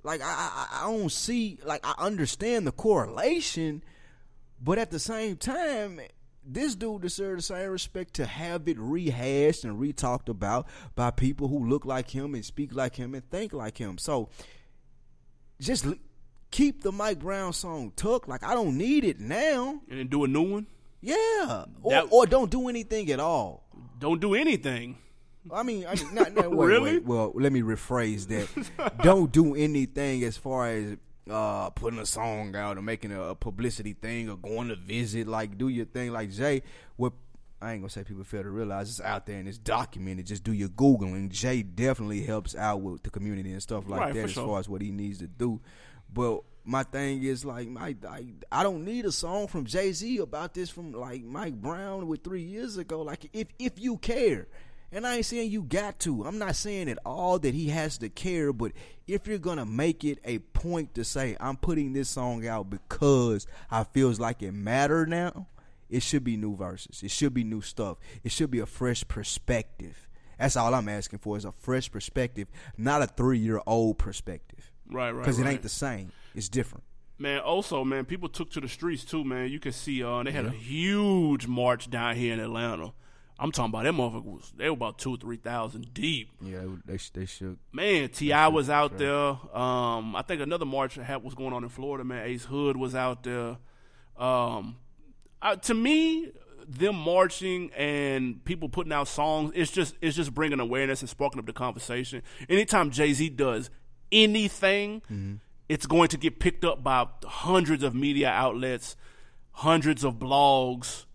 Like 0.04 0.22
I, 0.22 0.26
I, 0.26 0.68
I 0.84 0.92
don't 0.92 1.12
see. 1.12 1.60
Like 1.64 1.86
I 1.86 1.94
understand 1.98 2.68
the 2.68 2.72
correlation, 2.72 3.84
but 4.62 4.78
at 4.78 4.92
the 4.92 5.00
same 5.00 5.38
time, 5.38 6.00
this 6.48 6.76
dude 6.76 7.02
deserves 7.02 7.48
the 7.48 7.56
same 7.56 7.70
respect 7.72 8.14
to 8.16 8.26
have 8.26 8.68
it 8.68 8.78
rehashed 8.80 9.64
and 9.64 9.80
re-talked 9.80 10.30
about 10.30 10.68
by 10.96 11.10
people 11.12 11.48
who 11.48 11.68
look 11.68 11.86
like 11.86 12.10
him 12.10 12.36
and 12.36 12.46
speak 12.46 12.74
like 12.76 12.96
him 12.96 13.16
and 13.16 13.28
think 13.30 13.52
like 13.54 13.78
him. 13.78 13.98
So 13.98 14.30
just 15.60 15.86
l- 15.86 15.96
keep 16.52 16.84
the 16.84 16.92
Mike 16.92 17.20
Brown 17.20 17.54
song 17.54 17.92
tucked. 17.96 18.28
Like 18.30 18.44
I 18.44 18.54
don't 18.54 18.78
need 18.78 19.04
it 19.04 19.20
now. 19.20 19.82
and 19.90 20.00
then 20.00 20.08
do 20.08 20.24
a 20.24 20.28
new 20.28 20.44
one. 20.44 20.68
Yeah, 21.02 21.66
or, 21.84 21.92
That- 21.92 22.08
or 22.12 22.26
don't 22.26 22.50
do 22.50 22.68
anything 22.70 23.10
at 23.12 23.20
all. 23.20 23.64
Don't 24.00 24.20
do 24.20 24.34
anything. 24.36 24.98
I 25.54 25.62
mean, 25.62 25.86
I, 25.88 25.94
not, 26.12 26.34
not, 26.34 26.52
wait, 26.56 26.68
Really? 26.68 26.94
wait. 26.94 27.06
Well, 27.06 27.32
let 27.36 27.52
me 27.54 27.62
rephrase 27.62 28.28
that. 28.28 28.98
Don't 29.04 29.32
do 29.32 29.54
anything 29.56 30.24
as 30.24 30.38
far 30.38 30.68
as 30.70 30.98
uh, 31.30 31.70
putting 31.72 32.00
a 32.00 32.06
song 32.06 32.56
out 32.56 32.78
or 32.78 32.82
making 32.82 33.12
a, 33.12 33.22
a 33.30 33.36
publicity 33.36 33.94
thing 33.94 34.30
or 34.30 34.38
going 34.38 34.68
to 34.70 34.76
visit. 34.76 35.28
Like, 35.28 35.58
do 35.58 35.68
your 35.68 35.86
thing. 35.86 36.12
Like 36.12 36.32
Jay, 36.32 36.62
what 36.98 37.14
I 37.62 37.72
ain't 37.74 37.82
gonna 37.82 37.90
say 37.90 38.04
people 38.04 38.24
fail 38.24 38.44
to 38.44 38.50
realize 38.50 38.90
it's 38.90 39.02
out 39.02 39.26
there 39.26 39.38
and 39.40 39.48
it's 39.48 39.58
documented. 39.58 40.28
Just 40.28 40.44
do 40.44 40.52
your 40.54 40.70
googling. 40.70 41.30
Jay 41.30 41.64
definitely 41.64 42.22
helps 42.22 42.56
out 42.56 42.82
with 42.82 43.02
the 43.04 43.10
community 43.10 43.52
and 43.52 43.62
stuff 43.64 43.88
like 43.88 44.00
Right, 44.02 44.14
that 44.14 44.26
as 44.26 44.32
sure. 44.32 44.46
far 44.48 44.60
as 44.60 44.70
what 44.70 44.82
he 44.82 44.92
needs 44.92 45.20
to 45.20 45.28
do. 45.28 45.62
But 46.14 46.42
my 46.64 46.84
thing 46.84 47.24
is 47.24 47.46
like 47.46 47.68
my 47.70 47.96
I, 48.08 48.26
I 48.52 48.64
don't 48.64 48.84
need 48.86 49.06
a 49.06 49.12
song 49.12 49.48
from 49.48 49.66
Jay 49.66 49.92
Z 49.94 50.18
about 50.18 50.54
this 50.54 50.70
from 50.70 50.92
like 50.92 51.24
Mike 51.24 51.56
Brown 51.62 52.08
with 52.08 52.24
three 52.24 52.44
years 52.44 52.78
ago. 52.78 53.02
Like 53.02 53.30
if 53.34 53.48
if 53.58 53.80
you 53.80 53.98
care, 53.98 54.48
and 54.92 55.06
I 55.06 55.18
ain't 55.18 55.26
saying 55.26 55.52
you 55.52 55.64
got 55.64 56.00
to. 56.00 56.26
I'm 56.26 56.38
not 56.38 56.56
saying 56.56 56.90
at 56.90 57.00
all 57.06 57.40
that 57.40 57.54
he 57.54 57.70
has 57.70 57.98
to 58.00 58.10
care, 58.10 58.54
but 58.54 58.72
if 59.08 59.28
you're 59.28 59.38
gonna 59.38 59.66
make 59.66 60.04
it 60.04 60.20
a 60.24 60.40
point 60.40 60.96
to 60.96 61.04
say 61.04 61.36
I'm 61.40 61.58
putting 61.58 61.94
this 61.94 62.10
song 62.10 62.48
out 62.48 62.70
because 62.70 63.48
I 63.70 63.84
feels 63.84 64.20
like 64.20 64.42
it 64.42 64.54
matter 64.54 65.06
now, 65.06 65.48
it 65.90 66.02
should 66.02 66.24
be 66.24 66.38
new 66.38 66.56
verses. 66.56 67.04
It 67.04 67.12
should 67.12 67.34
be 67.34 67.44
new 67.44 67.62
stuff. 67.62 67.98
It 68.24 68.32
should 68.32 68.52
be 68.52 68.60
a 68.60 68.66
fresh 68.66 69.08
perspective. 69.08 70.08
That's 70.40 70.58
all 70.58 70.74
I'm 70.74 70.90
asking 70.90 71.20
for 71.20 71.38
is 71.38 71.46
a 71.46 71.52
fresh 71.52 71.92
perspective, 71.92 72.48
not 72.78 73.02
a 73.02 73.08
three 73.08 73.40
year 73.40 73.62
old 73.66 73.98
perspective. 73.98 74.72
Right, 74.90 75.12
right. 75.12 75.22
Because 75.22 75.40
right. 75.40 75.48
it 75.48 75.52
ain't 75.54 75.62
the 75.62 75.70
same. 75.70 76.12
It's 76.34 76.50
different. 76.50 76.84
Man, 77.18 77.40
also, 77.40 77.84
man, 77.86 78.04
people 78.06 78.28
took 78.28 78.52
to 78.52 78.60
the 78.60 78.68
streets 78.68 79.06
too, 79.06 79.24
man. 79.24 79.50
You 79.50 79.60
can 79.60 79.72
see 79.72 80.04
uh 80.04 80.24
they 80.24 80.32
had 80.32 80.46
a 80.46 80.52
huge 80.52 81.48
march 81.48 81.90
down 81.90 82.16
here 82.16 82.34
in 82.34 82.40
Atlanta. 82.40 82.94
I'm 83.38 83.52
talking 83.52 83.72
about 83.72 83.84
that 83.84 83.94
motherfucker 83.94 84.24
was 84.24 84.54
they 84.56 84.70
were 84.70 84.76
about 84.76 84.98
two 84.98 85.16
or 85.16 85.18
three 85.18 85.38
thousand 85.38 85.94
deep. 85.94 86.30
Yeah, 86.42 86.62
they 86.86 86.94
they, 86.98 87.00
they 87.14 87.26
should. 87.26 87.58
Man, 87.74 88.10
T.I. 88.10 88.48
was 88.48 88.70
out 88.70 88.98
there. 88.98 89.14
Um, 89.54 90.16
I 90.16 90.24
think 90.26 90.42
another 90.42 90.66
march 90.66 90.96
had 90.96 91.24
was 91.24 91.36
going 91.36 91.52
on 91.54 91.64
in 91.64 91.70
Florida. 91.70 92.04
Man, 92.04 92.26
Ace 92.26 92.46
Hood 92.46 92.78
was 92.78 92.96
out 92.96 93.24
there. 93.24 93.58
Um, 94.18 94.78
to 95.64 95.74
me, 95.74 96.32
them 96.68 96.96
marching 96.96 97.72
and 97.74 98.44
people 98.46 98.70
putting 98.70 98.94
out 98.94 99.08
songs, 99.08 99.52
it's 99.56 99.72
just 99.72 99.96
it's 100.02 100.16
just 100.16 100.34
bringing 100.34 100.60
awareness 100.60 101.02
and 101.02 101.10
sparking 101.10 101.40
up 101.40 101.46
the 101.46 101.54
conversation. 101.54 102.22
Anytime 102.50 102.90
Jay 102.92 103.14
Z 103.14 103.30
does 103.32 103.70
anything, 104.12 105.42
it's 105.68 105.86
going 105.86 106.08
to 106.10 106.18
get 106.18 106.40
picked 106.40 106.64
up 106.64 106.84
by 106.84 107.06
hundreds 107.26 107.84
of 107.84 107.94
media 107.94 108.30
outlets, 108.30 108.96
hundreds 109.52 110.04
of 110.04 110.16
blogs, 110.16 111.06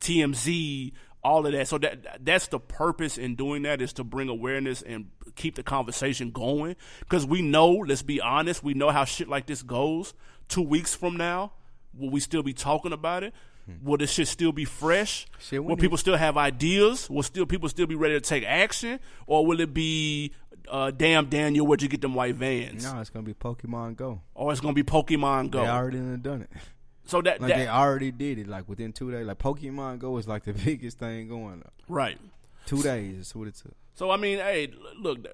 TMZ, 0.00 0.92
all 1.26 1.44
of 1.44 1.52
that. 1.52 1.66
So 1.68 1.78
that 1.78 2.24
that's 2.24 2.46
the 2.48 2.60
purpose 2.60 3.18
in 3.18 3.34
doing 3.34 3.62
that 3.62 3.82
is 3.82 3.92
to 3.94 4.04
bring 4.04 4.28
awareness 4.28 4.80
and 4.82 5.08
keep 5.34 5.56
the 5.56 5.62
conversation 5.62 6.30
going. 6.30 6.76
Because 7.00 7.26
we 7.26 7.42
know, 7.42 7.70
let's 7.72 8.02
be 8.02 8.20
honest, 8.20 8.62
we 8.62 8.74
know 8.74 8.90
how 8.90 9.04
shit 9.04 9.28
like 9.28 9.46
this 9.46 9.62
goes. 9.62 10.14
Two 10.48 10.62
weeks 10.62 10.94
from 10.94 11.16
now, 11.16 11.52
will 11.92 12.10
we 12.10 12.20
still 12.20 12.42
be 12.42 12.52
talking 12.52 12.92
about 12.92 13.24
it? 13.24 13.34
Will 13.82 13.96
this 13.96 14.12
shit 14.12 14.28
still 14.28 14.52
be 14.52 14.64
fresh? 14.64 15.26
Shit, 15.40 15.64
will 15.64 15.76
people 15.76 15.98
still 15.98 16.16
have 16.16 16.36
ideas? 16.36 17.10
Will 17.10 17.24
still 17.24 17.46
people 17.46 17.68
still 17.68 17.88
be 17.88 17.96
ready 17.96 18.14
to 18.14 18.20
take 18.20 18.44
action, 18.44 19.00
or 19.26 19.44
will 19.44 19.58
it 19.58 19.74
be, 19.74 20.30
uh, 20.70 20.92
damn 20.92 21.26
Daniel, 21.26 21.66
where'd 21.66 21.82
you 21.82 21.88
get 21.88 22.00
them 22.00 22.14
white 22.14 22.36
vans? 22.36 22.84
No, 22.84 23.00
it's 23.00 23.10
gonna 23.10 23.24
be 23.24 23.34
Pokemon 23.34 23.96
Go. 23.96 24.20
Or 24.36 24.52
it's 24.52 24.60
gonna 24.60 24.72
be 24.72 24.84
Pokemon 24.84 25.50
Go. 25.50 25.62
They 25.62 25.68
already 25.68 25.98
done 26.18 26.42
it. 26.42 26.50
so 27.06 27.22
that, 27.22 27.40
Like 27.40 27.50
that 27.50 27.58
they 27.58 27.68
already 27.68 28.10
did 28.10 28.38
it. 28.38 28.48
Like 28.48 28.68
within 28.68 28.92
two 28.92 29.10
days. 29.10 29.26
Like 29.26 29.38
Pokemon 29.38 29.98
Go 29.98 30.18
is 30.18 30.28
like 30.28 30.44
the 30.44 30.52
biggest 30.64 30.98
thing 30.98 31.28
going. 31.28 31.62
Up. 31.64 31.72
right. 31.88 32.18
Two 32.66 32.82
days 32.82 33.18
is 33.18 33.34
what 33.34 33.48
it 33.48 33.54
took. 33.54 33.74
So 33.94 34.10
I 34.10 34.16
mean, 34.16 34.38
hey, 34.38 34.72
look, 34.98 35.26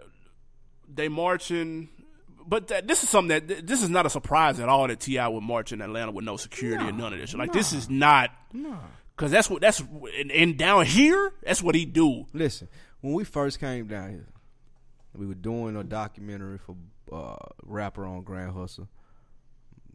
they 0.87 1.09
marching, 1.09 1.89
but 2.47 2.69
that, 2.69 2.87
this 2.87 3.03
is 3.03 3.09
something 3.09 3.47
that 3.47 3.67
this 3.67 3.83
is 3.83 3.89
not 3.89 4.07
a 4.07 4.11
surprise 4.11 4.61
at 4.61 4.69
all 4.69 4.87
that 4.87 5.01
T.I. 5.01 5.29
would 5.29 5.43
march 5.43 5.73
in 5.73 5.81
Atlanta 5.81 6.13
with 6.13 6.25
no 6.25 6.37
security 6.37 6.85
and 6.85 6.99
none 6.99 7.13
of 7.13 7.19
this. 7.19 7.35
Like 7.35 7.53
this 7.53 7.73
is 7.73 7.89
not, 7.89 8.31
because 9.17 9.31
that's 9.31 9.49
what 9.49 9.63
that's 9.63 9.81
and, 9.81 10.31
and 10.31 10.59
down 10.59 10.85
here, 10.85 11.33
that's 11.43 11.63
what 11.63 11.75
he 11.75 11.87
do. 11.87 12.27
Listen, 12.35 12.69
when 13.01 13.15
we 13.15 13.25
first 13.25 13.59
came 13.59 13.87
down 13.87 14.11
here, 14.11 14.29
we 15.15 15.27
were 15.27 15.35
doing 15.35 15.77
a 15.77 15.85
documentary 15.85 16.59
for 16.59 16.77
uh, 17.11 17.37
rapper 17.65 18.05
on 18.05 18.23
Grand 18.23 18.53
Hustle. 18.53 18.89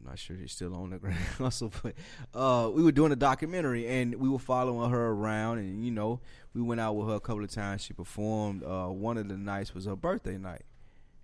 Not 0.08 0.18
sure 0.18 0.36
he's 0.36 0.52
still 0.52 0.74
on 0.74 0.90
the 0.90 0.98
Grand 1.02 1.18
Hustle, 1.36 1.70
but 1.82 1.94
uh, 2.34 2.70
we 2.72 2.82
were 2.82 2.92
doing 2.92 3.12
a 3.12 3.16
documentary 3.16 3.86
and 3.86 4.14
we 4.14 4.28
were 4.28 4.38
following 4.38 4.90
her 4.90 5.06
around, 5.08 5.58
and 5.58 5.84
you 5.84 5.90
know, 5.90 6.20
we 6.54 6.62
went 6.62 6.80
out 6.80 6.94
with 6.94 7.08
her 7.08 7.14
a 7.16 7.20
couple 7.20 7.44
of 7.44 7.50
times. 7.50 7.82
She 7.82 7.92
performed. 7.92 8.62
Uh, 8.64 8.86
one 8.86 9.18
of 9.18 9.28
the 9.28 9.36
nights 9.36 9.74
was 9.74 9.84
her 9.84 9.96
birthday 9.96 10.38
night, 10.38 10.62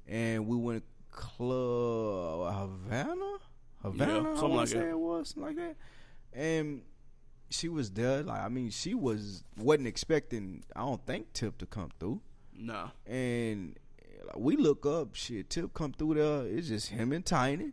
and 0.06 0.46
we 0.46 0.56
went 0.56 0.82
to 0.82 1.16
club 1.16 2.52
Havana, 2.54 3.36
Havana, 3.82 4.12
Yeah, 4.12 4.34
something 4.34 4.56
like 4.56 4.68
that. 4.70 4.88
it 4.88 4.98
was 4.98 5.28
something 5.30 5.42
like 5.42 5.56
that, 5.56 5.76
and 6.38 6.82
she 7.50 7.68
was 7.68 7.90
there. 7.90 8.22
Like 8.22 8.40
I 8.42 8.48
mean, 8.48 8.70
she 8.70 8.94
was 8.94 9.44
wasn't 9.56 9.86
expecting. 9.86 10.62
I 10.76 10.80
don't 10.80 11.04
think 11.06 11.32
Tip 11.32 11.56
to 11.58 11.66
come 11.66 11.90
through, 11.98 12.20
No, 12.54 12.90
and 13.06 13.78
like, 14.26 14.38
we 14.38 14.56
look 14.56 14.84
up. 14.84 15.14
Shit, 15.14 15.48
Tip 15.50 15.72
come 15.72 15.92
through 15.92 16.14
there. 16.14 16.46
It's 16.46 16.68
just 16.68 16.88
him 16.90 17.12
and 17.12 17.24
Tiny. 17.24 17.72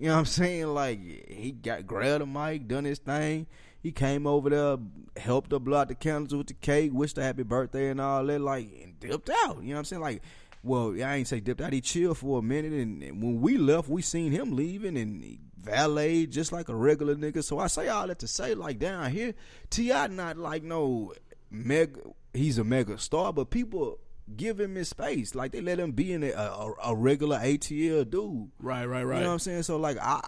You 0.00 0.06
know 0.06 0.14
what 0.14 0.20
I'm 0.20 0.24
saying? 0.24 0.68
Like 0.68 0.98
he 1.28 1.52
got 1.52 1.86
grabbed 1.86 2.22
a 2.22 2.26
mic, 2.26 2.66
done 2.66 2.86
his 2.86 2.98
thing. 2.98 3.46
He 3.82 3.92
came 3.92 4.26
over 4.26 4.48
there, 4.48 4.78
helped 5.18 5.52
her 5.52 5.58
blow 5.58 5.76
out 5.76 5.88
the 5.88 5.94
candles 5.94 6.34
with 6.34 6.46
the 6.46 6.54
cake, 6.54 6.90
wished 6.94 7.16
her 7.16 7.22
happy 7.22 7.42
birthday 7.42 7.90
and 7.90 8.00
all 8.00 8.24
that, 8.24 8.40
like 8.40 8.66
and 8.82 8.98
dipped 8.98 9.28
out. 9.44 9.62
You 9.62 9.68
know 9.68 9.74
what 9.74 9.78
I'm 9.80 9.84
saying? 9.84 10.00
Like, 10.00 10.22
well, 10.62 10.94
I 10.94 11.16
ain't 11.16 11.28
say 11.28 11.40
dipped 11.40 11.60
out. 11.60 11.74
He 11.74 11.82
chilled 11.82 12.16
for 12.16 12.38
a 12.38 12.42
minute, 12.42 12.72
and, 12.72 13.02
and 13.02 13.22
when 13.22 13.42
we 13.42 13.58
left, 13.58 13.90
we 13.90 14.00
seen 14.00 14.32
him 14.32 14.56
leaving 14.56 14.96
and 14.96 15.38
valet 15.58 16.24
just 16.24 16.50
like 16.50 16.70
a 16.70 16.74
regular 16.74 17.14
nigga. 17.14 17.44
So 17.44 17.58
I 17.58 17.66
say 17.66 17.88
all 17.88 18.06
that 18.06 18.20
to 18.20 18.26
say, 18.26 18.54
like 18.54 18.78
down 18.78 19.10
here, 19.10 19.34
T.I. 19.68 20.06
not 20.06 20.38
like 20.38 20.62
no 20.62 21.12
mega. 21.50 22.00
He's 22.32 22.56
a 22.56 22.64
mega 22.64 22.96
star, 22.96 23.34
but 23.34 23.50
people 23.50 23.98
give 24.36 24.60
him 24.60 24.74
his 24.74 24.88
space. 24.88 25.34
Like 25.34 25.52
they 25.52 25.60
let 25.60 25.78
him 25.78 25.92
be 25.92 26.12
in 26.12 26.22
a, 26.22 26.30
a, 26.32 26.74
a 26.86 26.94
regular 26.94 27.38
ATL 27.38 28.08
dude. 28.08 28.50
right, 28.60 28.84
right, 28.84 29.02
right. 29.02 29.16
You 29.16 29.22
know 29.22 29.28
what 29.28 29.32
I'm 29.34 29.38
saying? 29.38 29.62
So 29.64 29.76
like 29.76 29.98
I 30.00 30.22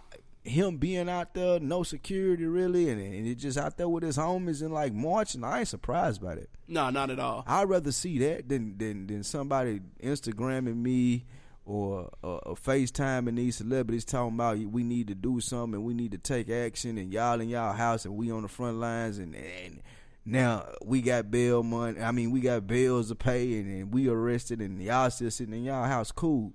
him 0.44 0.76
being 0.78 1.09
out 1.09 1.34
there, 1.34 1.61
no 1.61 1.82
security 1.82 2.46
really, 2.46 2.88
and, 2.88 3.00
and 3.00 3.38
just 3.38 3.57
out 3.57 3.76
there 3.76 3.88
with 3.88 4.03
his 4.03 4.16
homies 4.16 4.61
and 4.62 4.72
like 4.72 4.92
marching. 4.92 5.44
I 5.44 5.61
ain't 5.61 5.68
surprised 5.68 6.20
by 6.20 6.34
that. 6.34 6.50
No, 6.66 6.90
not 6.90 7.11
at 7.11 7.20
all. 7.20 7.44
I'd 7.46 7.68
rather 7.68 7.92
see 7.92 8.18
that 8.18 8.48
than 8.48 8.76
than 8.78 9.07
than 9.07 9.22
somebody 9.22 9.80
Instagramming 10.03 10.76
me 10.76 11.24
or 11.64 12.11
uh, 12.24 12.36
uh, 12.36 12.55
FaceTiming 12.55 13.36
these 13.36 13.57
celebrities 13.57 14.05
talking 14.05 14.34
about 14.34 14.59
we 14.59 14.82
need 14.82 15.07
to 15.09 15.14
do 15.14 15.40
something 15.40 15.74
and 15.74 15.84
we 15.84 15.94
need 15.94 16.11
to 16.11 16.18
take 16.18 16.50
action 16.50 16.98
and 16.98 17.12
y'all 17.12 17.40
in 17.40 17.48
y'all 17.48 17.72
house 17.72 18.05
and 18.05 18.16
we 18.16 18.32
on 18.32 18.42
the 18.42 18.48
front 18.48 18.78
lines 18.78 19.18
and 19.18 19.36
and 19.36 19.80
now 20.25 20.66
we 20.85 21.03
got 21.03 21.31
bail 21.31 21.62
money. 21.62 22.01
I 22.01 22.12
mean 22.12 22.31
we 22.31 22.41
got 22.41 22.66
bills 22.66 23.09
to 23.09 23.14
pay 23.14 23.59
and, 23.59 23.66
and 23.68 23.93
we 23.95 24.09
arrested 24.09 24.61
and 24.61 24.81
y'all 24.81 25.11
still 25.11 25.31
sitting 25.31 25.55
in 25.55 25.64
y'all 25.64 25.85
house 25.87 26.12
cool 26.12 26.53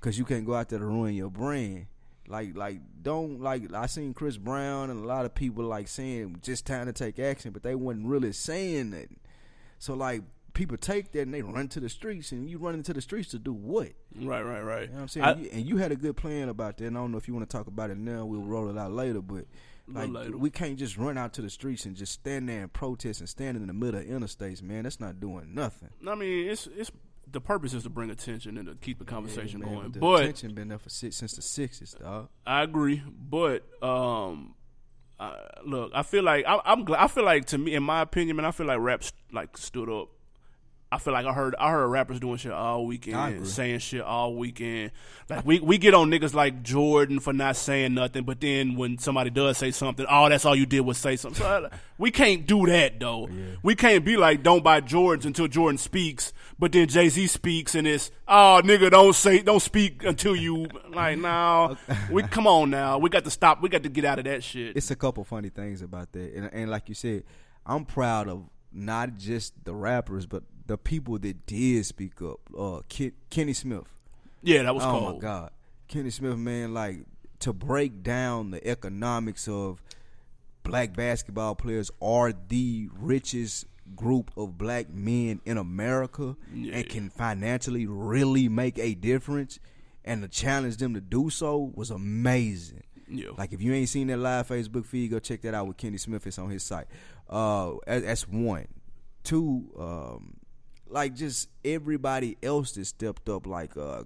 because 0.00 0.18
you 0.18 0.24
can't 0.24 0.46
go 0.46 0.54
out 0.54 0.68
there 0.68 0.78
to 0.78 0.84
ruin 0.86 1.14
your 1.14 1.30
brand. 1.30 1.86
Like, 2.28 2.56
like, 2.56 2.78
don't 3.02 3.40
like. 3.40 3.72
I 3.74 3.86
seen 3.86 4.14
Chris 4.14 4.36
Brown 4.36 4.90
and 4.90 5.04
a 5.04 5.06
lot 5.06 5.24
of 5.26 5.34
people 5.34 5.64
like 5.64 5.88
saying 5.88 6.38
just 6.40 6.64
time 6.66 6.86
to 6.86 6.92
take 6.92 7.18
action, 7.18 7.50
but 7.52 7.62
they 7.62 7.74
wasn't 7.74 8.06
really 8.06 8.32
saying 8.32 8.90
nothing. 8.90 9.18
So 9.78 9.94
like, 9.94 10.22
people 10.54 10.76
take 10.76 11.10
that 11.12 11.22
and 11.22 11.34
they 11.34 11.42
run 11.42 11.66
to 11.68 11.80
the 11.80 11.88
streets, 11.88 12.30
and 12.32 12.48
you 12.48 12.58
run 12.58 12.74
into 12.74 12.94
the 12.94 13.00
streets 13.02 13.30
to 13.32 13.38
do 13.40 13.52
what? 13.52 13.88
You 14.16 14.28
Right, 14.30 14.40
right, 14.42 14.60
right. 14.62 14.88
know 14.88 14.94
what 14.96 15.02
I'm 15.02 15.08
saying? 15.08 15.26
I- 15.26 15.48
and 15.52 15.66
you 15.66 15.78
had 15.78 15.90
a 15.92 15.96
good 15.96 16.16
plan 16.16 16.48
about 16.48 16.78
that. 16.78 16.86
And 16.86 16.96
I 16.96 17.00
don't 17.00 17.10
know 17.10 17.18
if 17.18 17.26
you 17.26 17.34
want 17.34 17.50
to 17.50 17.54
talk 17.56 17.66
about 17.66 17.90
it 17.90 17.98
now. 17.98 18.24
We'll 18.24 18.40
roll 18.40 18.70
it 18.70 18.78
out 18.78 18.92
later, 18.92 19.20
but. 19.20 19.44
Like 19.94 20.30
we 20.34 20.50
can't 20.50 20.78
just 20.78 20.96
run 20.96 21.16
out 21.18 21.32
to 21.34 21.42
the 21.42 21.50
streets 21.50 21.84
and 21.84 21.94
just 21.96 22.12
stand 22.12 22.48
there 22.48 22.62
and 22.62 22.72
protest 22.72 23.20
and 23.20 23.28
stand 23.28 23.56
in 23.56 23.66
the 23.66 23.72
middle 23.72 24.00
of 24.00 24.06
interstates, 24.06 24.62
man. 24.62 24.84
That's 24.84 25.00
not 25.00 25.20
doing 25.20 25.54
nothing. 25.54 25.90
I 26.08 26.14
mean, 26.14 26.48
it's 26.48 26.66
it's 26.76 26.90
the 27.30 27.40
purpose 27.40 27.72
is 27.72 27.84
to 27.84 27.90
bring 27.90 28.10
attention 28.10 28.58
and 28.58 28.66
to 28.68 28.74
keep 28.74 28.98
the 28.98 29.04
conversation 29.04 29.60
Yeah, 29.60 29.66
man, 29.66 29.74
going. 29.76 29.92
the 29.92 29.98
But 30.00 30.20
attention 30.22 30.54
been 30.54 30.68
there 30.68 30.78
for 30.78 30.90
six, 30.90 31.16
since 31.16 31.34
the 31.34 31.42
sixties, 31.42 31.94
dog. 31.98 32.28
I 32.46 32.62
agree, 32.62 33.02
but 33.06 33.62
um, 33.82 34.54
I, 35.18 35.36
look, 35.64 35.92
I 35.94 36.02
feel 36.02 36.24
like 36.24 36.44
I, 36.46 36.60
I'm 36.64 36.84
glad. 36.84 37.02
I 37.02 37.06
feel 37.08 37.24
like 37.24 37.46
to 37.46 37.58
me, 37.58 37.74
in 37.74 37.82
my 37.82 38.00
opinion, 38.02 38.36
man, 38.36 38.44
I 38.44 38.50
feel 38.50 38.66
like 38.66 38.80
rap 38.80 39.02
like 39.32 39.56
stood 39.56 39.88
up. 39.88 40.08
I 40.92 40.98
feel 40.98 41.14
like 41.14 41.24
I 41.24 41.32
heard 41.32 41.54
I 41.58 41.70
heard 41.70 41.88
rappers 41.88 42.20
doing 42.20 42.36
shit 42.36 42.52
all 42.52 42.84
weekend, 42.84 43.48
saying 43.48 43.78
shit 43.78 44.02
all 44.02 44.36
weekend. 44.36 44.90
Like 45.30 45.46
we 45.46 45.58
we 45.58 45.78
get 45.78 45.94
on 45.94 46.10
niggas 46.10 46.34
like 46.34 46.62
Jordan 46.62 47.18
for 47.18 47.32
not 47.32 47.56
saying 47.56 47.94
nothing, 47.94 48.24
but 48.24 48.42
then 48.42 48.76
when 48.76 48.98
somebody 48.98 49.30
does 49.30 49.56
say 49.56 49.70
something, 49.70 50.04
oh, 50.06 50.28
that's 50.28 50.44
all 50.44 50.54
you 50.54 50.66
did 50.66 50.80
was 50.80 50.98
say 50.98 51.16
something. 51.16 51.42
So 51.42 51.68
I, 51.72 51.76
we 51.96 52.10
can't 52.10 52.46
do 52.46 52.66
that 52.66 53.00
though. 53.00 53.30
We 53.62 53.74
can't 53.74 54.04
be 54.04 54.18
like 54.18 54.42
don't 54.42 54.62
buy 54.62 54.82
Jordans 54.82 55.24
until 55.24 55.48
Jordan 55.48 55.78
speaks, 55.78 56.34
but 56.58 56.72
then 56.72 56.88
Jay 56.88 57.08
Z 57.08 57.26
speaks 57.28 57.74
and 57.74 57.86
it's 57.86 58.10
oh 58.28 58.60
nigga 58.62 58.90
don't 58.90 59.14
say 59.14 59.38
don't 59.38 59.60
speak 59.60 60.04
until 60.04 60.36
you 60.36 60.66
like 60.90 61.16
no. 61.16 61.78
we 62.10 62.22
come 62.34 62.46
on 62.46 62.68
now. 62.68 62.98
We 62.98 63.08
got 63.08 63.24
to 63.24 63.30
stop. 63.30 63.62
We 63.62 63.70
got 63.70 63.82
to 63.84 63.88
get 63.88 64.04
out 64.04 64.18
of 64.18 64.26
that 64.26 64.44
shit. 64.44 64.76
it's 64.76 64.90
a 64.90 64.96
couple 64.96 65.24
funny 65.24 65.48
things 65.48 65.80
about 65.80 66.12
that, 66.12 66.34
and, 66.34 66.52
and 66.52 66.70
like 66.70 66.90
you 66.90 66.94
said, 66.94 67.24
I'm 67.64 67.86
proud 67.86 68.28
of 68.28 68.44
not 68.72 69.16
just 69.16 69.64
the 69.64 69.74
rappers, 69.74 70.26
but 70.26 70.42
the 70.66 70.78
people 70.78 71.18
that 71.18 71.46
did 71.46 71.84
speak 71.86 72.20
up. 72.22 72.40
Uh, 72.56 72.80
Ken, 72.88 73.12
Kenny 73.30 73.52
Smith. 73.52 73.84
yeah, 74.42 74.62
that 74.62 74.74
was 74.74 74.84
oh 74.84 74.90
cold. 74.90 75.14
my 75.14 75.20
God, 75.20 75.50
Kenny 75.88 76.10
Smith, 76.10 76.36
man, 76.36 76.72
like 76.74 77.00
to 77.40 77.52
break 77.52 78.02
down 78.02 78.50
the 78.52 78.66
economics 78.66 79.48
of 79.48 79.82
black 80.62 80.94
basketball 80.94 81.54
players 81.56 81.90
are 82.00 82.32
the 82.48 82.88
richest 82.96 83.66
group 83.96 84.30
of 84.36 84.56
black 84.56 84.88
men 84.90 85.40
in 85.44 85.58
America 85.58 86.36
Yeah. 86.54 86.76
and 86.76 86.88
can 86.88 87.10
financially 87.10 87.84
really 87.86 88.48
make 88.48 88.78
a 88.78 88.94
difference 88.94 89.58
and 90.04 90.22
to 90.22 90.28
challenge 90.28 90.76
them 90.76 90.94
to 90.94 91.00
do 91.00 91.30
so 91.30 91.72
was 91.74 91.90
amazing. 91.90 92.84
Yeah. 93.08 93.30
Like 93.36 93.52
if 93.52 93.60
you 93.60 93.74
ain't 93.74 93.88
seen 93.88 94.06
that 94.06 94.18
live 94.18 94.46
Facebook 94.48 94.86
feed, 94.86 95.10
go 95.10 95.18
check 95.18 95.42
that 95.42 95.52
out 95.52 95.66
with 95.66 95.76
Kenny 95.76 95.98
Smith. 95.98 96.26
It's 96.26 96.38
on 96.38 96.48
his 96.48 96.62
site. 96.62 96.86
Uh, 97.28 97.72
that's 97.86 98.26
one. 98.28 98.68
Two, 99.24 99.64
um, 99.78 100.36
like 100.92 101.14
just 101.14 101.48
everybody 101.64 102.36
else 102.42 102.72
that 102.72 102.84
stepped 102.86 103.28
up. 103.28 103.46
Like 103.46 103.76
uh, 103.76 104.04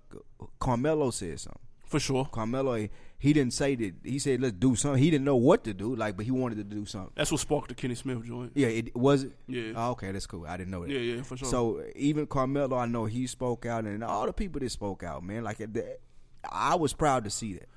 Carmelo 0.58 1.10
said 1.10 1.40
something. 1.40 1.60
For 1.86 2.00
sure. 2.00 2.24
Carmelo, 2.32 2.88
he 3.18 3.32
didn't 3.32 3.52
say 3.52 3.76
that. 3.76 3.94
He 4.02 4.18
said 4.18 4.40
let's 4.40 4.54
do 4.54 4.74
something. 4.74 5.00
He 5.02 5.10
didn't 5.10 5.24
know 5.24 5.36
what 5.36 5.62
to 5.64 5.72
do. 5.74 5.94
Like, 5.94 6.16
but 6.16 6.24
he 6.24 6.32
wanted 6.32 6.56
to 6.56 6.64
do 6.64 6.84
something. 6.84 7.12
That's 7.14 7.30
what 7.30 7.40
sparked 7.40 7.68
the 7.68 7.74
Kenny 7.74 7.94
Smith 7.94 8.24
joint. 8.24 8.52
Yeah, 8.54 8.68
it 8.68 8.96
was 8.96 9.24
it. 9.24 9.32
Yeah. 9.46 9.72
Oh, 9.76 9.90
okay, 9.92 10.10
that's 10.10 10.26
cool. 10.26 10.46
I 10.46 10.56
didn't 10.56 10.70
know 10.72 10.82
that. 10.84 10.90
Yeah, 10.90 10.98
yeah, 10.98 11.22
for 11.22 11.36
sure. 11.36 11.48
So 11.48 11.82
even 11.94 12.26
Carmelo, 12.26 12.76
I 12.76 12.86
know 12.86 13.04
he 13.04 13.26
spoke 13.28 13.66
out, 13.66 13.84
and 13.84 14.02
all 14.02 14.26
the 14.26 14.32
people 14.32 14.60
that 14.60 14.70
spoke 14.70 15.02
out, 15.04 15.22
man, 15.22 15.44
like 15.44 15.60
I 16.50 16.74
was 16.74 16.92
proud 16.92 17.24
to 17.24 17.30
see 17.30 17.54
that. 17.54 17.68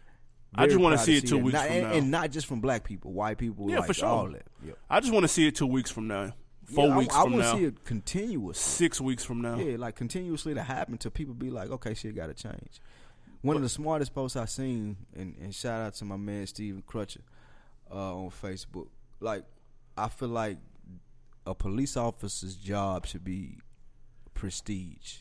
I 0.55 0.66
just 0.66 0.80
wanna 0.80 0.97
see 0.97 1.18
it 1.18 1.28
two 1.28 1.36
that. 1.38 1.43
weeks 1.43 1.53
Not- 1.53 1.68
from 1.68 1.76
and, 1.76 1.84
now. 1.84 1.93
and 1.93 2.12
not 2.12 2.32
just 2.32 2.47
from 2.47 2.60
black 2.60 2.84
people, 2.84 3.14
white 3.14 3.38
people, 3.38 3.70
Yeah, 3.70 3.78
like 3.80 3.88
for 3.88 3.93
sure. 3.93 4.07
all 4.10 4.30
that. 4.32 4.47
Yeah. 4.66 4.74
I 4.89 4.99
just 4.99 5.14
want 5.14 5.24
to 5.24 5.28
see 5.28 5.45
it 5.45 5.55
two 5.55 5.68
weeks 5.68 5.91
from 5.91 6.07
now. 6.07 6.34
Four 6.74 6.88
Yeah, 6.88 6.97
weeks 6.97 7.15
I, 7.15 7.22
from 7.24 7.34
want 7.34 7.43
to 7.43 7.51
see 7.51 7.65
it 7.65 7.84
continuous. 7.84 8.59
Six 8.59 9.01
weeks 9.01 9.24
from 9.24 9.41
now. 9.41 9.57
Yeah, 9.57 9.78
like 9.78 9.95
continuously 9.95 10.53
to 10.53 10.63
happen 10.63 10.97
to 10.99 11.11
people 11.11 11.34
be 11.34 11.49
like, 11.49 11.70
okay, 11.72 11.93
shit 11.93 12.15
got 12.15 12.28
to 12.28 12.34
change. 12.34 12.82
One 13.41 13.55
of 13.55 13.61
the 13.61 13.70
smartest 13.70 14.13
posts 14.13 14.36
I 14.36 14.45
seen, 14.45 14.97
and, 15.15 15.36
and 15.41 15.55
shout 15.55 15.82
out 15.82 15.93
to 15.95 16.05
my 16.05 16.17
man 16.17 16.45
Steven 16.45 16.84
Crutcher 16.88 17.22
uh, 17.89 18.15
on 18.15 18.30
Facebook. 18.32 18.88
Like, 19.22 19.45
I 19.97 20.09
feel 20.09 20.28
like 20.28 20.57
a 21.45 21.55
police 21.55 21.95
officer's 21.95 22.55
job 22.55 23.05
should 23.05 23.24
be 23.24 23.57
prestige. 24.34 25.20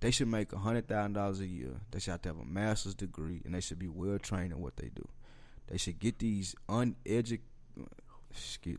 They 0.00 0.10
should 0.10 0.28
make 0.28 0.52
a 0.52 0.58
hundred 0.58 0.88
thousand 0.88 1.14
dollars 1.14 1.40
a 1.40 1.46
year. 1.46 1.80
They 1.90 2.00
should 2.00 2.10
have 2.12 2.22
to 2.22 2.28
have 2.30 2.38
a 2.38 2.44
master's 2.44 2.94
degree, 2.94 3.40
and 3.44 3.54
they 3.54 3.60
should 3.60 3.78
be 3.78 3.88
well 3.88 4.18
trained 4.18 4.52
in 4.52 4.60
what 4.60 4.76
they 4.76 4.90
do. 4.94 5.08
They 5.68 5.78
should 5.78 5.98
get 5.98 6.18
these 6.18 6.54
uneducated. 6.68 7.40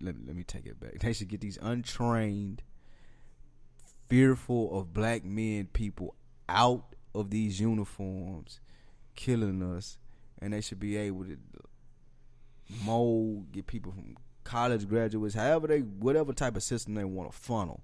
Let, 0.02 0.16
let 0.26 0.36
me 0.36 0.44
take 0.44 0.66
it 0.66 0.80
back. 0.80 1.00
They 1.00 1.14
should 1.14 1.30
get 1.30 1.42
these 1.42 1.58
untrained, 1.62 2.64
fearful 4.10 4.78
of 4.78 4.94
black 4.94 5.24
men 5.24 5.68
people 5.74 6.16
out 6.50 6.96
of 7.16 7.30
these 7.30 7.60
uniforms, 7.60 8.60
killing 9.16 9.62
us, 9.64 9.98
and 10.40 10.54
they 10.54 10.62
should 10.62 10.80
be 10.80 10.98
able 10.98 11.26
to 11.26 11.38
mold, 12.84 13.52
get 13.52 13.68
people 13.68 13.92
from 13.92 14.16
college 14.44 14.88
graduates, 14.88 15.36
however 15.36 15.68
they, 15.68 15.80
whatever 15.80 16.34
type 16.34 16.56
of 16.56 16.64
system 16.64 16.94
they 16.96 17.04
want 17.04 17.32
to 17.32 17.38
funnel, 17.38 17.82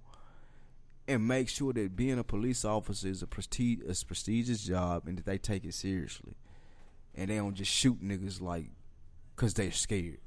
and 1.07 1.28
make 1.28 1.49
sure 1.49 1.74
that 1.74 1.95
being 1.95 2.20
a 2.20 2.24
police 2.24 2.64
officer 2.64 3.07
is 3.07 3.22
a 3.22 3.28
prestige, 3.28 3.80
a 3.82 4.05
prestigious 4.05 4.64
job, 4.64 5.07
and 5.07 5.18
that 5.18 5.26
they 5.26 5.38
take 5.38 5.66
it 5.66 5.74
seriously, 5.74 6.36
and 7.16 7.30
they 7.30 7.38
don't 7.38 7.55
just 7.55 7.72
shoot 7.72 8.01
niggas 8.01 8.41
like 8.41 8.70
because 9.36 9.53
they're 9.53 9.72
scared. 9.72 10.20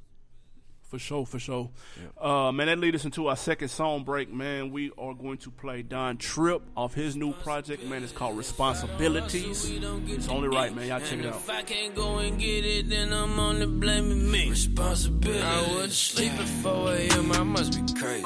For 0.89 1.01
sure, 1.01 1.27
for 1.27 1.41
sure. 1.41 1.71
Uh, 2.21 2.53
man, 2.53 2.69
that 2.69 2.79
leads 2.79 2.97
us 2.97 3.05
into 3.05 3.27
our 3.27 3.37
second 3.37 3.69
song 3.69 4.05
break, 4.05 4.33
man. 4.33 4.71
We 4.71 4.93
are 4.97 5.15
going 5.15 5.39
to 5.39 5.51
play 5.51 5.83
Don 5.83 6.17
Trip 6.17 6.63
off 6.77 6.95
his 6.95 7.17
new 7.17 7.33
project, 7.33 7.85
man. 7.85 8.05
It's 8.05 8.13
called 8.13 8.37
Responsibilities. 8.39 9.69
It's 9.69 10.29
only 10.29 10.49
right, 10.49 10.73
man. 10.75 10.87
Y'all 10.87 11.01
check 11.01 11.19
it 11.19 11.27
out. 11.27 11.35
if 11.35 11.51
I 11.51 11.63
can't 11.63 11.95
go 11.95 12.19
and 12.19 12.39
get 12.39 12.65
it, 12.65 12.89
then 12.89 13.13
I'm 13.13 13.39
only 13.39 13.67
blaming 13.67 14.31
me. 14.31 14.51
Responsibility. 14.51 15.43
I 15.43 15.75
was 15.75 15.87
asleep 15.87 16.33
at 16.35 16.49
4 16.49 16.93
a.m. 16.93 17.33
I 17.33 17.43
must 17.43 17.73
be 17.87 17.93
crazy. 18.01 18.25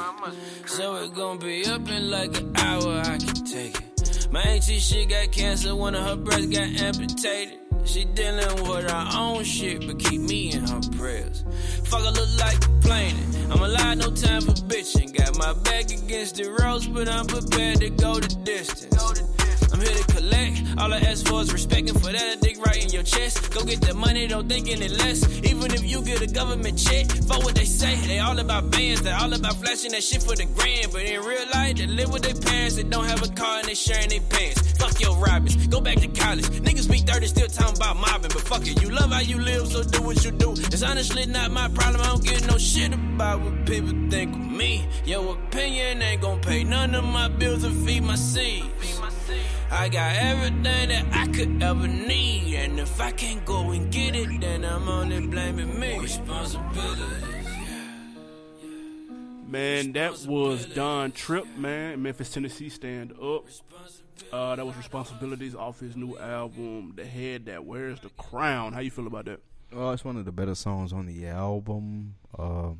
So 0.66 0.96
it 0.96 1.14
gonna 1.14 1.40
be 1.40 1.64
up 1.64 1.88
in 1.88 2.10
like 2.10 2.36
an 2.38 2.54
hour. 2.58 3.00
I 3.00 3.16
can 3.16 3.44
take 3.44 3.74
it. 3.74 4.28
My 4.30 4.42
auntie 4.42 4.78
she 4.78 5.06
got 5.06 5.32
cancer. 5.32 5.74
One 5.74 5.94
of 5.94 6.04
her 6.04 6.16
breasts 6.16 6.46
got 6.46 6.68
amputated. 6.80 7.58
She 7.84 8.04
dealing 8.04 8.68
with 8.68 8.90
her 8.90 9.08
own 9.16 9.44
shit, 9.44 9.86
but 9.86 9.98
keep 9.98 10.20
me 10.20 10.52
in 10.52 10.66
her 10.66 10.80
prayers. 10.96 11.44
Fuck, 11.84 12.00
I 12.00 12.10
look 12.10 12.38
like 12.38 12.60
complaining. 12.60 13.50
I'm 13.50 13.60
alive, 13.60 13.98
no 13.98 14.10
time 14.10 14.42
for 14.42 14.52
bitching. 14.52 15.16
Got 15.16 15.38
my 15.38 15.52
back 15.64 15.90
against 15.90 16.36
the 16.36 16.50
ropes, 16.50 16.86
but 16.86 17.08
I'm 17.08 17.26
prepared 17.26 17.80
to 17.80 17.90
go 17.90 18.14
the 18.20 18.28
distance. 18.44 19.39
I'm 19.72 19.80
here 19.80 19.94
to 19.94 20.04
collect. 20.12 20.62
All 20.78 20.92
I 20.92 20.98
ask 20.98 21.26
for 21.26 21.40
is 21.42 21.52
respect, 21.52 21.88
and 21.88 22.00
for 22.00 22.12
that, 22.12 22.22
I 22.22 22.36
dig 22.36 22.58
right 22.58 22.82
in 22.82 22.90
your 22.90 23.02
chest. 23.02 23.52
Go 23.52 23.64
get 23.64 23.80
the 23.80 23.94
money, 23.94 24.26
don't 24.26 24.48
think 24.48 24.68
any 24.68 24.88
less. 24.88 25.22
Even 25.44 25.72
if 25.72 25.84
you 25.84 26.02
get 26.02 26.20
a 26.22 26.26
government 26.26 26.78
check, 26.78 27.06
fuck 27.28 27.42
what 27.44 27.54
they 27.54 27.64
say. 27.64 27.96
They 28.06 28.18
all 28.18 28.38
about 28.38 28.70
bands, 28.70 29.02
they 29.02 29.12
all 29.12 29.32
about 29.32 29.56
flashing 29.56 29.92
that 29.92 30.02
shit 30.02 30.22
for 30.22 30.34
the 30.34 30.46
grand. 30.46 30.92
But 30.92 31.02
in 31.02 31.20
real 31.22 31.46
life, 31.52 31.76
they 31.76 31.86
live 31.86 32.12
with 32.12 32.22
their 32.22 32.34
parents, 32.34 32.76
they 32.76 32.82
don't 32.84 33.04
have 33.04 33.22
a 33.22 33.28
car 33.34 33.58
and 33.58 33.68
they 33.68 33.74
sharing 33.74 34.08
their 34.08 34.20
pants. 34.20 34.72
Fuck 34.78 35.00
your 35.00 35.16
robbers, 35.16 35.56
go 35.66 35.80
back 35.80 35.96
to 35.96 36.08
college. 36.08 36.46
Niggas 36.46 36.90
be 36.90 36.98
30, 36.98 37.26
still 37.26 37.48
talking 37.48 37.76
about 37.76 37.96
mobbing, 37.96 38.30
but 38.32 38.42
fuck 38.42 38.66
it, 38.66 38.82
you 38.82 38.90
love 38.90 39.12
how 39.12 39.20
you 39.20 39.38
live, 39.38 39.66
so 39.68 39.82
do 39.82 40.02
what 40.02 40.24
you 40.24 40.30
do. 40.30 40.52
It's 40.52 40.82
honestly 40.82 41.26
not 41.26 41.50
my 41.50 41.68
problem, 41.68 42.00
I 42.00 42.06
don't 42.06 42.24
give 42.24 42.46
no 42.46 42.58
shit 42.58 42.92
about 42.94 43.40
what 43.40 43.66
people 43.66 43.92
think 44.08 44.34
of 44.34 44.40
me. 44.40 44.86
Your 45.04 45.34
opinion 45.34 46.00
ain't 46.02 46.22
gonna 46.22 46.40
pay 46.40 46.64
none 46.64 46.94
of 46.94 47.04
my 47.04 47.28
bills 47.28 47.64
or 47.64 47.70
feed 47.70 48.02
my 48.02 48.14
seeds. 48.14 49.00
I 49.70 49.88
got 49.88 50.16
everything 50.16 50.62
that 50.62 51.06
I 51.12 51.26
could 51.28 51.62
ever 51.62 51.86
need. 51.86 52.54
And 52.56 52.80
if 52.80 53.00
I 53.00 53.12
can't 53.12 53.44
go 53.44 53.70
and 53.70 53.90
get 53.92 54.16
it, 54.16 54.40
then 54.40 54.64
I'm 54.64 54.88
only 54.88 55.26
blaming 55.26 55.78
me. 55.78 55.98
Responsibilities. 55.98 57.46
Man, 59.46 59.92
that 59.92 60.24
was 60.26 60.66
Don 60.66 61.12
Trip, 61.12 61.46
man. 61.56 62.02
Memphis, 62.02 62.30
Tennessee, 62.30 62.68
stand 62.68 63.12
up. 63.12 63.46
Uh, 64.32 64.54
that 64.54 64.64
was 64.64 64.76
responsibilities 64.76 65.54
off 65.54 65.80
his 65.80 65.96
new 65.96 66.16
album, 66.18 66.92
The 66.94 67.04
Head 67.04 67.46
That 67.46 67.64
Wears 67.64 68.00
the 68.00 68.10
Crown. 68.10 68.72
How 68.72 68.80
you 68.80 68.90
feel 68.90 69.06
about 69.06 69.24
that? 69.24 69.40
Oh, 69.72 69.90
it's 69.90 70.04
one 70.04 70.16
of 70.16 70.24
the 70.24 70.32
better 70.32 70.54
songs 70.54 70.92
on 70.92 71.06
the 71.06 71.26
album. 71.26 72.14
Um, 72.38 72.78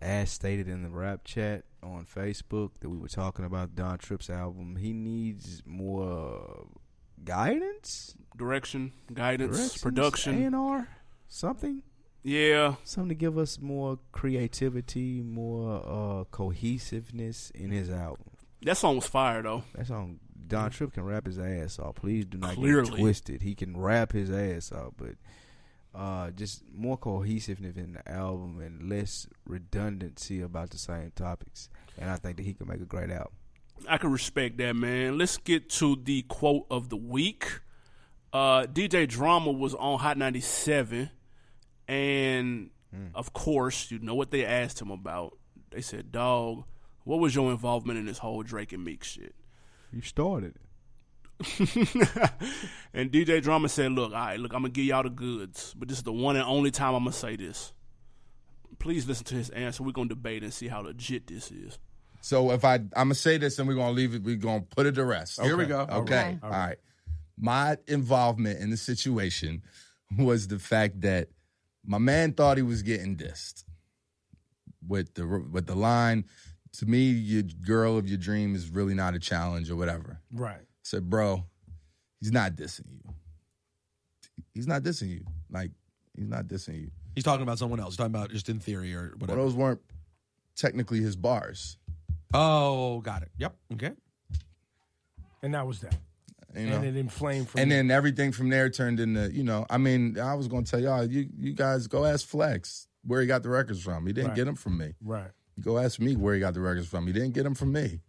as 0.00 0.30
stated 0.30 0.68
in 0.68 0.82
the 0.82 0.88
rap 0.88 1.24
chat 1.24 1.64
on 1.82 2.04
Facebook 2.06 2.70
that 2.80 2.88
we 2.90 2.96
were 2.98 3.08
talking 3.08 3.44
about 3.44 3.74
Don 3.74 3.98
Trip's 3.98 4.28
album, 4.30 4.76
he 4.76 4.92
needs 4.92 5.62
more 5.66 6.66
guidance, 7.24 8.14
Direction, 8.36 8.92
guidance, 9.12 9.56
directions, 9.56 9.82
production. 9.82 10.54
A&R, 10.54 10.88
something, 11.28 11.82
Yeah, 12.22 12.74
something 12.84 13.10
to 13.10 13.14
give 13.14 13.38
us 13.38 13.60
more 13.60 13.98
creativity, 14.12 15.22
more 15.22 15.82
uh, 15.84 16.24
cohesiveness 16.30 17.50
in 17.54 17.70
his 17.70 17.88
album. 17.90 18.30
that 18.62 18.76
song 18.76 18.96
was 18.96 19.06
fire 19.06 19.42
though. 19.42 19.62
That 19.74 19.86
song, 19.86 20.18
Don 20.46 20.70
Tripp 20.70 20.92
can 20.94 21.04
rap 21.04 21.26
his 21.26 21.38
ass 21.38 21.78
off. 21.78 21.94
Please 21.94 22.24
do 22.26 22.38
not 22.38 22.50
get 22.50 22.56
Clearly. 22.56 22.92
it 22.92 23.00
twisted. 23.00 23.42
He 23.42 23.54
can 23.54 23.76
rap 23.76 24.12
his 24.12 24.30
ass 24.30 24.72
off, 24.72 24.92
but 24.96 25.14
uh, 25.94 26.30
just 26.30 26.62
more 26.74 26.96
cohesiveness 26.96 27.76
in 27.76 27.94
the 27.94 28.08
album 28.10 28.60
and 28.60 28.88
less 28.90 29.26
redundancy 29.46 30.40
about 30.40 30.70
the 30.70 30.78
same 30.78 31.12
topics. 31.14 31.68
And 31.98 32.10
I 32.10 32.16
think 32.16 32.36
that 32.36 32.42
he 32.42 32.54
can 32.54 32.66
make 32.68 32.80
a 32.80 32.86
great 32.86 33.10
album. 33.10 33.32
I 33.88 33.98
can 33.98 34.10
respect 34.10 34.58
that, 34.58 34.74
man. 34.74 35.18
Let's 35.18 35.36
get 35.36 35.68
to 35.70 35.96
the 36.02 36.22
quote 36.22 36.66
of 36.70 36.88
the 36.88 36.96
week. 36.96 37.60
Uh, 38.32 38.66
DJ 38.66 39.06
Drama 39.06 39.52
was 39.52 39.74
on 39.74 39.98
Hot 40.00 40.18
97, 40.18 41.10
and 41.86 42.70
of 43.14 43.32
course, 43.32 43.90
you 43.90 43.98
know 43.98 44.14
what 44.14 44.30
they 44.30 44.44
asked 44.44 44.80
him 44.80 44.90
about. 44.90 45.36
They 45.70 45.80
said, 45.80 46.12
Dog, 46.12 46.64
what 47.04 47.20
was 47.20 47.34
your 47.34 47.50
involvement 47.50 47.98
in 47.98 48.06
this 48.06 48.18
whole 48.18 48.42
Drake 48.42 48.72
and 48.72 48.84
Meek 48.84 49.04
shit? 49.04 49.34
You 49.92 50.00
started 50.00 50.56
it. 50.56 50.63
and 52.94 53.10
DJ 53.10 53.42
Drama 53.42 53.68
said, 53.68 53.92
Look, 53.92 54.12
all 54.12 54.18
right, 54.18 54.38
look, 54.38 54.52
I'm 54.52 54.62
going 54.62 54.72
to 54.72 54.76
give 54.80 54.86
y'all 54.86 55.02
the 55.02 55.10
goods, 55.10 55.74
but 55.76 55.88
this 55.88 55.98
is 55.98 56.04
the 56.04 56.12
one 56.12 56.36
and 56.36 56.44
only 56.44 56.70
time 56.70 56.94
I'm 56.94 57.02
going 57.04 57.12
to 57.12 57.18
say 57.18 57.36
this. 57.36 57.72
Please 58.78 59.06
listen 59.06 59.24
to 59.26 59.34
his 59.34 59.50
answer. 59.50 59.82
We're 59.82 59.92
going 59.92 60.08
to 60.08 60.14
debate 60.14 60.42
and 60.42 60.52
see 60.52 60.68
how 60.68 60.80
legit 60.80 61.26
this 61.26 61.50
is. 61.50 61.78
So 62.20 62.52
if 62.52 62.64
I 62.64 62.76
I'm 62.76 62.88
gonna 62.94 63.14
say 63.14 63.36
this 63.36 63.58
and 63.58 63.68
we're 63.68 63.74
gonna 63.74 63.92
leave 63.92 64.14
it, 64.14 64.22
we're 64.22 64.36
gonna 64.36 64.62
put 64.62 64.86
it 64.86 64.94
to 64.94 65.04
rest. 65.04 65.38
Here 65.42 65.58
we 65.58 65.64
Okay. 65.64 65.68
go. 65.72 65.80
Okay. 65.80 65.90
All 65.92 66.00
right. 66.00 66.38
All 66.42 66.50
right. 66.50 66.78
My 67.38 67.76
involvement 67.86 68.60
in 68.60 68.70
the 68.70 68.78
situation 68.78 69.62
was 70.18 70.48
the 70.48 70.58
fact 70.58 71.02
that 71.02 71.28
my 71.84 71.98
man 71.98 72.32
thought 72.32 72.56
he 72.56 72.62
was 72.62 72.82
getting 72.82 73.14
dissed 73.14 73.64
with 74.88 75.12
the 75.12 75.26
with 75.26 75.66
the 75.66 75.74
line. 75.74 76.24
To 76.78 76.86
me, 76.86 77.10
your 77.10 77.42
girl 77.42 77.98
of 77.98 78.08
your 78.08 78.16
dream 78.16 78.54
is 78.54 78.70
really 78.70 78.94
not 78.94 79.14
a 79.14 79.18
challenge 79.18 79.70
or 79.70 79.76
whatever. 79.76 80.18
Right. 80.32 80.62
I 80.84 80.86
said, 80.86 81.08
bro, 81.08 81.44
he's 82.20 82.32
not 82.32 82.56
dissing 82.56 82.92
you. 82.92 83.14
He's 84.52 84.66
not 84.66 84.82
dissing 84.82 85.08
you. 85.08 85.24
Like 85.50 85.70
he's 86.16 86.28
not 86.28 86.46
dissing 86.46 86.80
you. 86.80 86.90
He's 87.14 87.24
talking 87.24 87.42
about 87.42 87.58
someone 87.58 87.80
else. 87.80 87.90
He's 87.94 87.96
talking 87.98 88.14
about 88.14 88.30
just 88.30 88.48
in 88.48 88.58
theory 88.60 88.94
or 88.94 89.10
Well, 89.12 89.18
whatever. 89.20 89.40
those 89.40 89.54
weren't 89.54 89.80
technically 90.56 91.00
his 91.00 91.16
bars. 91.16 91.78
oh, 92.34 93.00
got 93.00 93.22
it. 93.22 93.30
Yep. 93.38 93.54
Okay. 93.74 93.92
And 95.42 95.54
that 95.54 95.66
was 95.66 95.80
that. 95.80 95.96
You 96.56 96.66
know? 96.66 96.76
And 96.76 96.84
it 96.84 96.96
inflamed 96.96 97.48
from 97.48 97.60
and 97.62 97.70
there. 97.70 97.78
then 97.78 97.90
everything 97.90 98.30
from 98.32 98.48
there 98.48 98.70
turned 98.70 99.00
into, 99.00 99.32
you 99.32 99.42
know, 99.42 99.66
I 99.70 99.78
mean, 99.78 100.18
I 100.18 100.34
was 100.34 100.48
gonna 100.48 100.64
tell 100.64 100.80
y'all, 100.80 101.04
you 101.04 101.28
you 101.38 101.52
guys 101.52 101.86
go 101.86 102.04
ask 102.04 102.26
Flex 102.26 102.86
where 103.04 103.20
he 103.20 103.26
got 103.26 103.42
the 103.42 103.48
records 103.48 103.82
from. 103.82 104.06
He 104.06 104.12
didn't 104.12 104.28
Right. 104.28 104.36
get 104.36 104.44
them 104.44 104.54
from 104.54 104.78
me. 104.78 104.94
Right. 105.02 105.30
Go 105.60 105.78
ask 105.78 105.98
me 106.00 106.16
where 106.16 106.34
he 106.34 106.40
got 106.40 106.54
the 106.54 106.60
records 106.60 106.88
from. 106.88 107.06
He 107.06 107.12
didn't 107.12 107.32
get 107.32 107.42
them 107.44 107.54
from 107.54 107.72
me. 107.72 108.00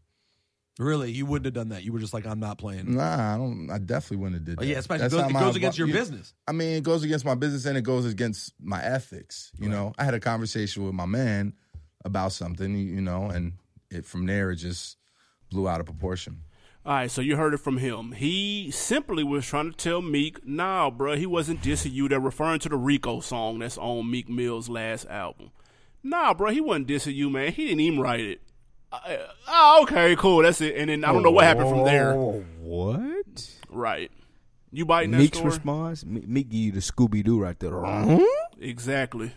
Really, 0.77 1.11
you 1.11 1.25
wouldn't 1.25 1.45
have 1.45 1.53
done 1.53 1.69
that. 1.69 1.83
You 1.83 1.93
were 1.93 1.99
just 1.99 2.13
like, 2.13 2.25
I'm 2.25 2.39
not 2.41 2.57
playing. 2.57 2.95
Nah, 2.95 3.35
I 3.35 3.37
don't. 3.37 3.69
I 3.71 3.77
definitely 3.77 4.17
wouldn't 4.17 4.35
have 4.41 4.45
did 4.45 4.59
Oh, 4.59 4.61
that. 4.61 4.67
yeah, 4.67 4.77
especially 4.79 5.03
That's 5.03 5.13
it 5.13 5.17
goes- 5.17 5.21
not 5.23 5.29
it 5.29 5.33
my 5.33 5.39
goes 5.39 5.55
against 5.55 5.77
your 5.77 5.87
you- 5.87 5.93
business. 5.93 6.33
I 6.47 6.51
mean, 6.51 6.73
it 6.75 6.83
goes 6.83 7.03
against 7.03 7.23
my 7.23 7.35
business 7.35 7.65
and 7.65 7.77
it 7.77 7.83
goes 7.83 8.05
against 8.05 8.53
my 8.61 8.83
ethics. 8.83 9.51
You 9.57 9.69
know, 9.69 9.93
I 9.97 10.03
had 10.03 10.13
a 10.13 10.19
conversation 10.19 10.83
with 10.85 10.93
my 10.93 11.05
man 11.05 11.53
about 12.03 12.33
something. 12.33 12.75
You 12.75 12.99
know, 13.01 13.27
and 13.27 13.53
it 13.89 14.05
from 14.05 14.25
there 14.25 14.51
it 14.51 14.57
just 14.57 14.97
blew 15.49 15.69
out 15.69 15.79
of 15.79 15.85
proportion. 15.85 16.41
All 16.85 16.93
right, 16.93 17.09
so 17.09 17.21
you 17.21 17.35
heard 17.37 17.53
it 17.55 17.59
from 17.61 17.77
him. 17.77 18.11
He 18.11 18.69
simply 18.69 19.23
was 19.23 19.45
trying 19.47 19.71
to 19.71 19.77
tell 19.77 20.01
Meek, 20.03 20.45
nah, 20.45 20.91
bruh, 20.91 21.17
he 21.17 21.25
wasn't 21.25 21.63
dissing 21.63 21.93
you. 21.93 22.07
They're 22.07 22.19
referring 22.19 22.59
to 22.59 22.69
the 22.69 22.75
Rico 22.75 23.21
song 23.21 23.57
that's 23.59 23.77
on 23.79 24.11
Meek 24.11 24.29
Mill's 24.29 24.69
last 24.69 25.07
album. 25.07 25.49
Nah, 26.03 26.35
bruh, 26.35 26.51
he 26.51 26.61
wasn't 26.61 26.87
dissing 26.87 27.15
you, 27.15 27.31
man. 27.31 27.53
He 27.53 27.65
didn't 27.65 27.79
even 27.79 27.99
write 28.01 28.19
it. 28.19 28.41
Uh, 29.05 29.17
oh, 29.47 29.79
okay, 29.83 30.15
cool, 30.15 30.41
that's 30.43 30.61
it. 30.61 30.75
And 30.75 30.89
then 30.89 31.03
I 31.03 31.11
don't 31.11 31.23
know 31.23 31.31
what 31.31 31.45
happened 31.45 31.69
from 31.69 31.83
there. 31.85 32.13
Oh, 32.13 32.43
what? 32.61 33.49
Right. 33.69 34.11
You 34.71 34.85
biting 34.85 35.11
that 35.11 35.17
Meek's 35.17 35.39
response. 35.39 36.05
Me- 36.05 36.23
Meek 36.25 36.49
give 36.49 36.59
you 36.59 36.71
the 36.71 36.79
Scooby 36.79 37.23
Doo 37.23 37.39
right 37.39 37.57
there. 37.59 37.73
Exactly. 38.59 39.31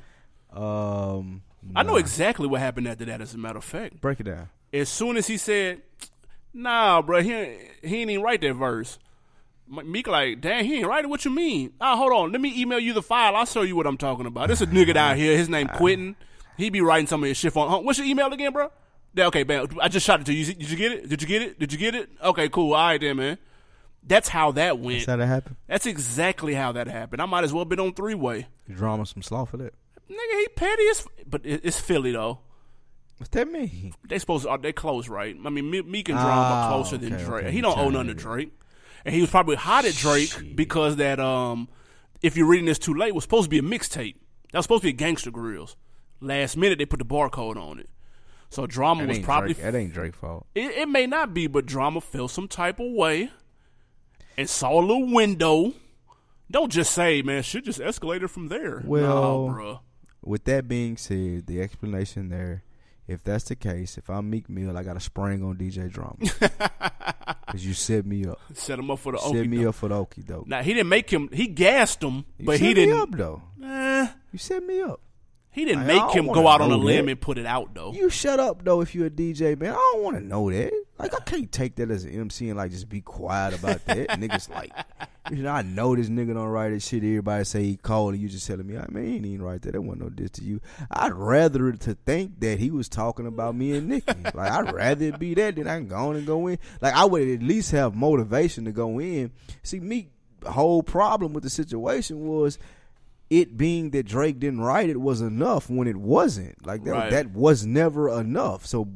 Um, 0.53 1.43
I 1.77 1.83
know 1.83 1.97
exactly 1.97 2.47
what 2.47 2.61
happened 2.61 2.89
after 2.89 3.05
that, 3.05 3.21
as 3.21 3.35
a 3.35 3.39
matter 3.39 3.59
of 3.59 3.65
fact. 3.65 4.01
break 4.01 4.21
it 4.21 4.25
down. 4.25 4.49
As 4.73 4.89
soon 4.89 5.17
as 5.17 5.27
he 5.27 5.37
said, 5.37 5.83
nah, 6.53 7.03
bro, 7.03 7.23
he, 7.23 7.31
he 7.83 8.01
ain't 8.01 8.11
even 8.11 8.23
write 8.23 8.41
that 8.43 8.55
verse. 8.55 8.99
Meek 9.69 10.07
like, 10.07 10.41
"Damn, 10.41 10.65
he 10.65 10.79
ain't 10.79 10.87
write 10.87 11.05
it. 11.05 11.09
What 11.09 11.25
you 11.27 11.31
mean? 11.31 11.75
Ah, 11.79 11.95
hold 11.95 12.13
on. 12.13 12.33
Let 12.33 12.41
me 12.41 12.59
email 12.59 12.79
you 12.79 12.95
the 12.95 13.03
file. 13.03 13.37
I'll 13.37 13.45
show 13.45 13.61
you 13.63 13.77
what 13.77 13.87
I'm 13.87 13.99
talking 13.99 14.25
about. 14.25 14.47
There's 14.47 14.63
a 14.63 14.67
nigga 14.67 14.95
down 14.95 15.19
here. 15.19 15.37
His 15.37 15.51
name 15.51 15.69
Quentin. 15.75 16.17
He 16.57 16.71
be 16.71 16.81
writing 16.81 17.07
some 17.07 17.23
of 17.23 17.29
his 17.29 17.37
shit 17.37 17.55
on. 17.55 17.85
What's 17.85 17.99
your 17.99 18.09
email 18.09 18.33
again, 18.33 18.53
bro? 18.53 18.71
Okay, 19.17 19.45
man. 19.45 19.67
I 19.81 19.89
just 19.89 20.07
shot 20.07 20.21
it 20.21 20.27
to 20.27 20.33
you. 20.35 20.45
Did 20.55 20.71
you 20.71 20.77
get 20.77 20.93
it? 20.93 21.09
Did 21.09 21.23
you 21.23 21.29
get 21.29 21.43
it? 21.43 21.59
Did 21.59 21.73
you 21.73 21.79
get 21.79 21.95
it? 21.95 22.09
Okay, 22.23 22.49
cool. 22.49 22.75
All 22.75 22.87
right, 22.89 23.01
then, 23.01 23.17
man. 23.17 23.39
That's 24.07 24.29
how 24.29 24.53
that 24.53 24.79
went. 24.79 24.99
That's 25.01 25.07
how 25.11 25.17
that 25.17 25.27
happened. 25.27 25.57
That's 25.67 25.87
exactly 25.87 26.55
how 26.55 26.73
that 26.73 26.87
happened. 26.87 27.21
I 27.21 27.27
might 27.27 27.45
as 27.45 27.53
well 27.53 27.65
been 27.65 27.81
on 27.81 27.95
three 27.95 28.15
way. 28.15 28.47
Drama 28.71 29.07
some 29.07 29.23
slaw 29.23 29.45
for 29.45 29.57
that. 29.59 29.75
Nigga, 30.11 30.39
he 30.41 30.47
petty 30.57 30.83
as. 30.91 31.01
f- 31.01 31.07
But 31.29 31.45
it- 31.45 31.61
it's 31.65 31.79
Philly 31.81 32.13
though. 32.13 32.39
What's 33.19 33.31
that 33.31 33.51
mean? 33.51 33.93
They 34.09 34.19
supposed 34.21 34.45
to, 34.45 34.51
are 34.51 34.59
they 34.59 34.73
close, 34.73 35.09
right? 35.09 35.37
I 35.45 35.51
mean, 35.51 35.69
Me- 35.71 35.83
Meek 35.83 36.09
and 36.09 36.19
Drama 36.19 36.41
are 36.41 36.69
closer 36.71 36.97
than 36.97 37.11
Drake. 37.19 37.45
okay. 37.47 37.51
He 37.51 37.61
don't 37.61 37.77
owe 37.77 37.91
none 37.91 38.07
to 38.07 38.15
Drake, 38.15 38.53
and 39.05 39.13
he 39.13 39.21
was 39.21 39.29
probably 39.31 39.57
hot 39.57 39.85
at 39.85 39.95
Drake 39.95 40.55
because 40.55 40.97
that 40.97 41.19
um, 41.19 41.69
if 42.23 42.37
you're 42.37 42.47
reading 42.47 42.67
this 42.67 42.79
too 42.79 42.95
late, 42.95 43.13
was 43.15 43.25
supposed 43.25 43.45
to 43.45 43.51
be 43.51 43.59
a 43.59 43.63
mixtape. 43.63 44.15
That 44.53 44.59
was 44.61 44.65
supposed 44.67 44.83
to 44.85 44.93
be 44.93 45.05
a 45.05 45.07
Gangsta 45.07 45.33
Grillz. 45.33 45.75
Last 46.21 46.57
minute, 46.57 46.79
they 46.79 46.87
put 46.87 47.01
the 47.01 47.05
barcode 47.05 47.57
on 47.57 47.81
it. 47.81 47.91
So 48.51 48.67
Drama 48.67 49.03
That 49.03 49.09
was 49.09 49.19
probably 49.21 49.55
Drake. 49.55 49.65
That 49.65 49.79
ain't 49.79 49.93
Drake 49.93 50.15
fault. 50.15 50.47
it, 50.55 50.71
it 50.73 50.89
may 50.89 51.07
not 51.07 51.35
be, 51.35 51.47
but 51.47 51.67
Drama 51.67 52.01
felt 52.01 52.31
some 52.31 52.49
type 52.49 52.81
of 52.81 52.91
way 52.93 53.31
and 54.37 54.49
saw 54.49 54.81
a 54.81 54.81
little 54.81 55.13
window. 55.13 55.75
Don't 56.51 56.73
just 56.73 56.93
say, 56.93 57.21
man, 57.23 57.43
shit 57.43 57.65
just 57.65 57.79
escalated 57.81 58.31
from 58.31 58.49
there. 58.49 58.83
Well- 58.85 59.49
nah, 59.49 59.55
bruh. 59.55 59.81
With 60.25 60.45
that 60.45 60.67
being 60.67 60.97
said, 60.97 61.47
the 61.47 61.61
explanation 61.61 62.29
there, 62.29 62.63
if 63.07 63.23
that's 63.23 63.45
the 63.45 63.57
case, 63.57 63.97
if 63.97 64.11
I'm 64.11 64.29
Meek 64.29 64.49
Mill, 64.51 64.77
I 64.77 64.83
got 64.83 64.97
a 64.97 65.01
spring 65.01 65.43
on 65.45 65.57
DJ 65.57 65.91
Drama 65.91 66.17
because 67.47 67.65
you 67.65 67.73
set 67.73 68.05
me 68.05 68.27
up. 68.27 68.39
Set 68.53 68.79
him 68.79 68.91
up 68.91 68.99
for 68.99 69.13
the 69.13 69.19
Set 69.19 69.29
okey 69.31 69.47
me 69.49 69.59
doke. 69.59 69.69
up 69.69 69.75
for 69.77 69.89
the 69.89 69.95
okey 69.95 70.23
doke. 70.23 70.47
Now 70.47 70.63
he 70.63 70.75
didn't 70.75 70.89
make 70.89 71.09
him. 71.09 71.29
He 71.33 71.47
gassed 71.47 72.03
him, 72.03 72.25
You 72.39 72.47
but 72.47 72.53
set 72.59 72.61
he 72.61 72.69
me 72.69 72.75
didn't. 72.75 72.99
up 73.01 73.11
though. 73.13 73.43
Eh, 73.65 74.09
You 74.33 74.39
set 74.39 74.63
me 74.65 74.81
up. 74.83 75.01
He 75.59 75.65
didn't 75.65 75.83
I 75.83 75.87
make 75.87 76.11
him 76.13 76.29
go 76.29 76.47
out 76.47 76.61
on 76.61 76.71
a 76.71 76.77
limb 76.77 77.07
that. 77.07 77.11
and 77.11 77.21
put 77.21 77.37
it 77.37 77.45
out 77.45 77.75
though. 77.75 77.93
You 77.93 78.11
shut 78.11 78.39
up 78.39 78.65
though 78.65 78.81
if 78.81 78.95
you're 78.95 79.07
a 79.07 79.11
DJ, 79.11 79.59
man. 79.59 79.73
I 79.73 79.75
don't 79.75 80.05
want 80.05 80.17
to 80.17 80.23
know 80.23 80.49
that. 80.53 80.73
Like 81.01 81.13
I 81.13 81.19
can't 81.25 81.51
take 81.51 81.75
that 81.77 81.91
as 81.91 82.05
an 82.05 82.13
MC 82.13 82.49
and 82.49 82.57
like 82.57 82.71
just 82.71 82.89
be 82.89 83.01
quiet 83.01 83.59
about 83.59 83.85
that. 83.87 84.09
Niggas 84.21 84.49
like, 84.51 84.71
you 85.33 85.43
know, 85.43 85.51
I 85.51 85.63
know 85.63 85.97
this 85.97 86.09
nigga 86.09 86.35
don't 86.35 86.47
write 86.47 86.69
this 86.69 86.87
shit. 86.87 87.03
Everybody 87.03 87.43
say 87.43 87.65
he 87.65 87.77
cold, 87.77 88.15
and 88.15 88.23
you 88.23 88.29
just 88.29 88.47
telling 88.47 88.69
me, 88.69 88.77
ah, 88.77 88.85
I 88.89 88.93
mean, 88.93 89.05
he 89.05 89.17
ain't 89.17 89.27
even 89.27 89.43
write 89.43 89.63
that. 89.63 89.73
That 89.73 89.83
wasn't 89.83 90.05
no 90.05 90.11
diss 90.11 90.31
to 90.33 90.45
you. 90.45 90.61
I'd 90.93 91.13
rather 91.13 91.73
to 91.73 91.95
think 92.07 92.39
that 92.39 92.61
he 92.61 92.71
was 92.71 92.89
talking 92.89 93.27
about 93.27 93.57
me 93.57 93.77
and 93.77 93.89
Nicki. 93.89 94.15
like 94.35 94.53
I'd 94.53 94.73
rather 94.73 95.07
it 95.07 95.19
be 95.19 95.35
that 95.35 95.57
than 95.57 95.67
I 95.67 95.79
can 95.79 95.89
go 95.89 95.97
on 95.97 96.15
and 96.15 96.25
go 96.25 96.47
in. 96.47 96.61
Like 96.81 96.95
I 96.95 97.05
would 97.05 97.27
at 97.27 97.43
least 97.43 97.73
have 97.73 97.97
motivation 97.97 98.65
to 98.67 98.71
go 98.71 99.01
in. 99.01 99.33
See, 99.65 99.81
me 99.81 100.11
whole 100.47 100.83
problem 100.83 101.33
with 101.33 101.43
the 101.43 101.51
situation 101.51 102.27
was 102.29 102.59
it 103.31 103.57
being 103.57 103.91
that 103.91 104.05
Drake 104.07 104.39
didn't 104.41 104.61
write 104.61 104.89
it 104.89 105.01
was 105.01 105.21
enough 105.21 105.69
when 105.69 105.87
it 105.89 105.97
wasn't. 105.97 106.67
Like 106.67 106.85
that 106.85 106.91
Right. 106.93 107.11
that 107.11 107.31
was 107.33 107.67
never 107.67 108.09
enough. 108.21 108.65
So 108.67 108.89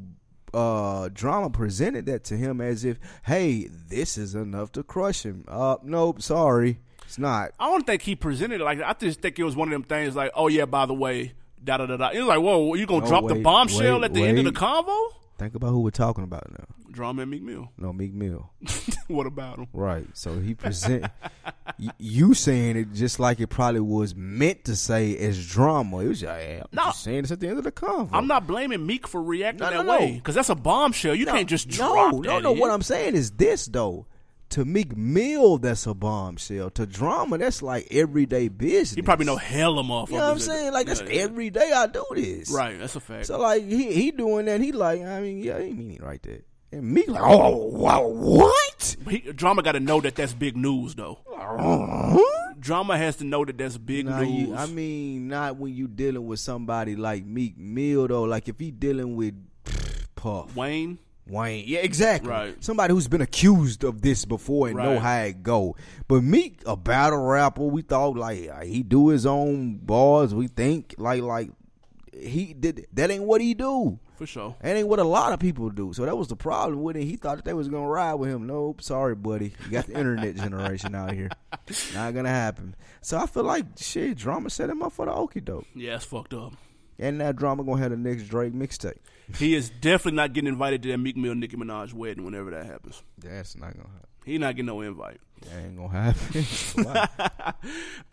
uh 0.55 1.09
drama 1.13 1.49
presented 1.51 2.07
that 2.07 2.25
to 2.25 2.37
him 2.37 2.61
as 2.61 2.85
if, 2.85 2.99
hey, 3.25 3.69
this 3.89 4.19
is 4.19 4.35
enough 4.35 4.73
to 4.73 4.83
crush 4.83 5.23
him. 5.25 5.45
Uh 5.49 5.77
nope, 5.83 6.21
sorry. 6.23 6.79
It's 7.05 7.19
not. 7.19 7.51
I 7.59 7.67
don't 7.71 7.87
think 7.87 8.03
he 8.03 8.15
presented 8.17 8.61
it 8.61 8.65
like 8.65 8.79
that. 8.79 8.89
I 8.89 8.93
just 8.99 9.21
think 9.21 9.39
it 9.39 9.45
was 9.45 9.57
one 9.57 9.69
of 9.69 9.73
them 9.73 9.83
things 9.83 10.15
like, 10.17 10.31
oh 10.35 10.49
yeah, 10.49 10.65
by 10.67 10.87
the 10.87 10.95
way, 10.95 11.33
da 11.63 11.77
da 11.79 11.87
da 11.87 11.97
da. 11.97 12.09
It 12.11 12.19
was 12.21 12.29
like, 12.29 12.41
whoa, 12.41 12.75
you 12.75 12.87
gonna 12.87 13.01
No, 13.03 13.07
drop 13.07 13.29
the 13.29 13.35
bombshell 13.37 14.01
wait, 14.01 14.05
at 14.07 14.15
the 14.15 14.25
end 14.25 14.39
of 14.39 14.45
the 14.45 14.53
convo? 14.53 15.09
Think 15.43 15.55
about 15.57 15.71
who 15.71 15.81
we're 15.81 15.91
talking 15.91 16.25
about 16.25 16.51
now. 16.51 16.65
Drama 16.91 17.23
and 17.23 17.31
Meek 17.31 17.43
Mill. 17.43 17.71
No, 17.79 17.93
Meek 17.93 18.13
Mill. 18.15 18.51
what 19.09 19.27
about 19.27 19.59
him? 19.59 19.67
Right. 19.73 20.07
So 20.15 20.39
he 20.39 20.55
present 20.55 21.07
y- 21.79 21.91
you 21.99 22.35
saying 22.35 22.77
it 22.77 22.93
just 22.93 23.19
like 23.19 23.41
it 23.41 23.49
probably 23.49 23.81
was 23.81 24.15
meant 24.15 24.65
to 24.67 24.77
say 24.77 25.17
as 25.19 25.45
drama. 25.47 25.99
It 26.01 26.09
was 26.09 26.23
like, 26.23 26.37
hey, 26.41 26.59
I'm 26.61 26.67
No. 26.73 26.85
just 26.85 27.03
saying 27.03 27.23
this 27.23 27.31
at 27.33 27.41
the 27.41 27.49
end 27.49 27.59
of 27.59 27.65
the 27.65 27.73
convo. 27.73 28.11
I'm 28.13 28.27
not 28.27 28.47
blaming 28.47 28.87
Meek 28.87 29.09
for 29.09 29.23
reacting 29.23 29.65
No, 29.65 29.71
that 29.71 29.77
no, 29.87 29.93
no. 29.93 29.99
way 29.99 30.13
because 30.15 30.35
that's 30.35 30.51
a 30.51 30.55
bombshell. 30.55 31.15
You 31.15 31.25
No, 31.27 31.33
can't 31.33 31.49
just 31.49 31.69
no, 31.71 31.75
drop 31.77 32.15
no, 32.15 32.39
no. 32.41 32.53
in. 32.53 32.59
What 32.59 32.71
I'm 32.71 32.83
saying 32.83 33.15
is 33.17 33.33
this 33.33 33.67
though. 33.67 34.07
To 34.53 34.67
Meek 34.67 34.95
Mill, 34.97 35.57
that's 35.59 35.87
a 35.87 35.95
bombshell. 35.95 36.69
To 36.71 36.87
drama, 36.87 37.39
that's 37.39 37.63
like 37.63 37.89
everyday 37.91 38.49
business. 38.49 38.95
He 38.95 39.01
probably 39.03 39.25
know 39.25 39.37
hella 39.37 39.83
motherfuckers. 39.83 40.11
You 40.11 40.17
know 40.19 40.25
what 40.25 40.33
I'm 40.33 40.39
saying? 40.41 40.73
Like 40.75 40.87
that's 40.87 41.01
Yeah, 41.01 41.09
yeah. 41.11 41.23
every 41.23 41.49
day 41.51 41.73
I 41.73 41.87
do 41.87 42.05
this. 42.15 42.51
Right, 42.51 42.79
that's 42.79 42.95
a 42.95 43.01
fact. 43.01 43.27
So 43.27 43.39
like 43.41 43.65
he 43.65 43.93
he 43.95 44.11
doing 44.11 44.45
that. 44.47 44.61
He 44.61 44.73
like 44.73 45.01
I 45.03 45.21
mean 45.23 45.39
yeah 45.43 45.59
he 45.59 45.73
mean 45.73 45.93
it 45.93 46.03
right 46.03 46.23
there. 46.23 46.41
And 46.71 46.85
Meek 46.93 47.09
like 47.09 47.23
oh 47.25 47.67
wow 47.69 48.07
what? 48.07 48.97
He, 49.09 49.19
drama 49.33 49.63
got 49.63 49.73
to 49.73 49.81
know 49.81 50.01
that 50.03 50.15
that's 50.17 50.33
big 50.35 50.57
news, 50.57 50.95
though. 50.95 51.19
Uh-huh. 51.35 52.19
Drama 52.61 52.97
has 52.99 53.17
to 53.17 53.25
know 53.25 53.45
that 53.45 53.57
that's 53.59 53.77
big 53.79 54.07
Nah, 54.07 54.21
news. 54.21 54.49
you, 54.49 54.55
I 54.55 54.67
mean 54.67 55.29
not 55.29 55.57
when 55.57 55.75
you 55.75 55.89
dealing 55.89 56.27
with 56.27 56.41
somebody 56.41 56.95
like 56.95 57.25
Meek 57.25 57.57
Mill 57.57 58.07
though. 58.07 58.25
Like 58.25 58.49
if 58.49 58.61
he 58.61 58.71
dealing 58.71 59.17
with 59.17 59.35
Puff. 60.15 60.55
Wayne, 60.55 60.99
Wayne. 61.27 61.65
Yeah, 61.67 61.81
exactly. 61.81 62.31
Right. 62.31 62.63
Somebody 62.65 62.93
who's 62.95 63.09
been 63.09 63.21
accused 63.21 63.85
of 63.85 64.03
this 64.03 64.25
before 64.25 64.69
and 64.69 64.77
know 64.77 64.95
Right. 64.95 65.01
how 65.03 65.19
it 65.21 65.43
go. 65.43 65.77
But 66.09 66.23
Meek, 66.25 66.63
a 66.67 66.77
battle 66.77 67.21
rapper, 67.23 67.63
we 67.65 67.83
thought 67.83 68.17
like 68.17 68.49
uh, 68.49 68.63
he 68.63 68.83
do 68.83 69.09
his 69.09 69.25
own 69.27 69.77
bars. 69.77 70.35
We 70.35 70.49
think 70.49 70.95
like 70.99 71.23
like 71.23 71.51
he 72.13 72.53
did. 72.55 72.87
That 72.93 73.11
ain't 73.11 73.25
what 73.25 73.41
he 73.41 73.55
do. 73.55 73.99
for 74.17 74.27
sure. 74.27 74.55
That 74.61 74.77
ain't 74.77 74.87
what 74.89 74.99
a 74.99 75.05
lot 75.05 75.33
of 75.33 75.39
people 75.41 75.71
do. 75.71 75.93
So 75.93 76.05
that 76.05 76.17
was 76.17 76.29
the 76.29 76.37
problem 76.37 76.83
with 76.83 76.97
it. 76.97 77.05
He 77.05 77.17
thought 77.17 77.37
that 77.37 77.45
they 77.45 77.55
was 77.55 77.69
gonna 77.69 77.89
ride 77.89 78.15
with 78.15 78.29
him. 78.29 78.47
Nope, 78.47 78.83
sorry, 78.83 79.15
buddy. 79.15 79.55
You 79.65 79.71
got 79.71 79.87
the 79.87 79.97
internet 79.97 80.35
generation 80.37 80.95
out 80.95 81.13
here. 81.13 81.31
Not 81.95 82.15
gonna 82.15 82.29
happen. 82.29 82.75
So 83.01 83.17
I 83.19 83.27
feel 83.27 83.45
like 83.45 83.65
shit. 83.79 84.19
Drama 84.19 84.51
set 84.51 84.69
him 84.71 84.83
up 84.83 84.93
for 84.93 85.07
the 85.07 85.13
okie 85.13 85.45
doke, 85.45 85.67
Yeah, 85.75 85.97
it's 85.97 86.05
fucked 86.05 86.35
up. 86.35 86.53
and 86.99 87.21
that 87.21 87.37
drama 87.37 87.65
gonna 87.65 87.81
have 87.81 87.91
the 87.93 87.97
next 87.97 88.25
Drake 88.25 88.53
mixtape. 88.53 88.99
He 89.39 89.55
is 89.55 89.71
definitely 89.71 90.17
not 90.17 90.33
getting 90.33 90.49
invited 90.49 90.83
to 90.83 90.89
that 90.91 90.99
Meek 90.99 91.17
Mill 91.17 91.35
Nicki 91.35 91.57
Minaj 91.57 91.93
wedding 91.93 92.25
whenever 92.25 92.51
that 92.51 92.67
happens. 92.67 93.03
That's 93.19 93.57
not 93.57 93.73
gonna 93.77 93.89
happen. 93.89 94.09
He 94.25 94.39
not 94.39 94.55
getting 94.57 94.67
no 94.67 94.81
invite. 94.83 95.21
That 95.43 95.65
ain't 95.65 95.77
gonna 95.77 96.13
happen. 96.13 97.55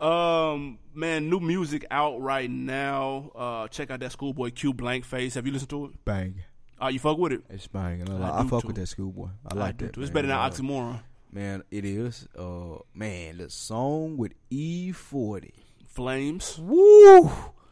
Um, 0.00 0.78
man, 0.94 1.28
new 1.28 1.40
music 1.40 1.84
out 1.90 2.20
right 2.20 2.50
now. 2.50 3.30
Uh, 3.34 3.68
check 3.68 3.90
out 3.90 4.00
that 4.00 4.12
Schoolboy 4.12 4.50
Q 4.50 4.72
Blank 4.72 5.04
Face. 5.04 5.34
Have 5.34 5.46
you 5.46 5.52
listened 5.52 5.70
to 5.70 5.86
it? 5.86 6.04
Bang. 6.04 6.36
Uh, 6.82 6.88
you 6.88 6.98
fuck 6.98 7.18
with 7.18 7.32
it? 7.32 7.42
It's 7.50 7.66
bang. 7.66 8.08
I, 8.08 8.12
I 8.12 8.16
like- 8.16 8.32
I 8.32 8.42
do 8.42 8.48
fuck 8.48 8.62
too. 8.62 8.66
with 8.68 8.76
that 8.76 8.86
schoolboy. 8.86 9.28
I 9.46 9.54
I 9.54 9.58
like 9.58 9.78
that. 9.78 9.92
too. 9.92 10.00
It's 10.00 10.10
better 10.10 10.28
than 10.28 10.36
Uh, 10.38 10.48
Oxymoron. 10.48 11.00
Man, 11.32 11.62
it 11.70 11.84
is. 11.84 12.26
Uh, 12.36 12.78
man, 12.94 13.36
the 13.38 13.50
song 13.50 14.16
with 14.16 14.32
E 14.48 14.90
Forty. 14.92 15.52
Flames, 15.86 16.58
Woo! 16.58 17.30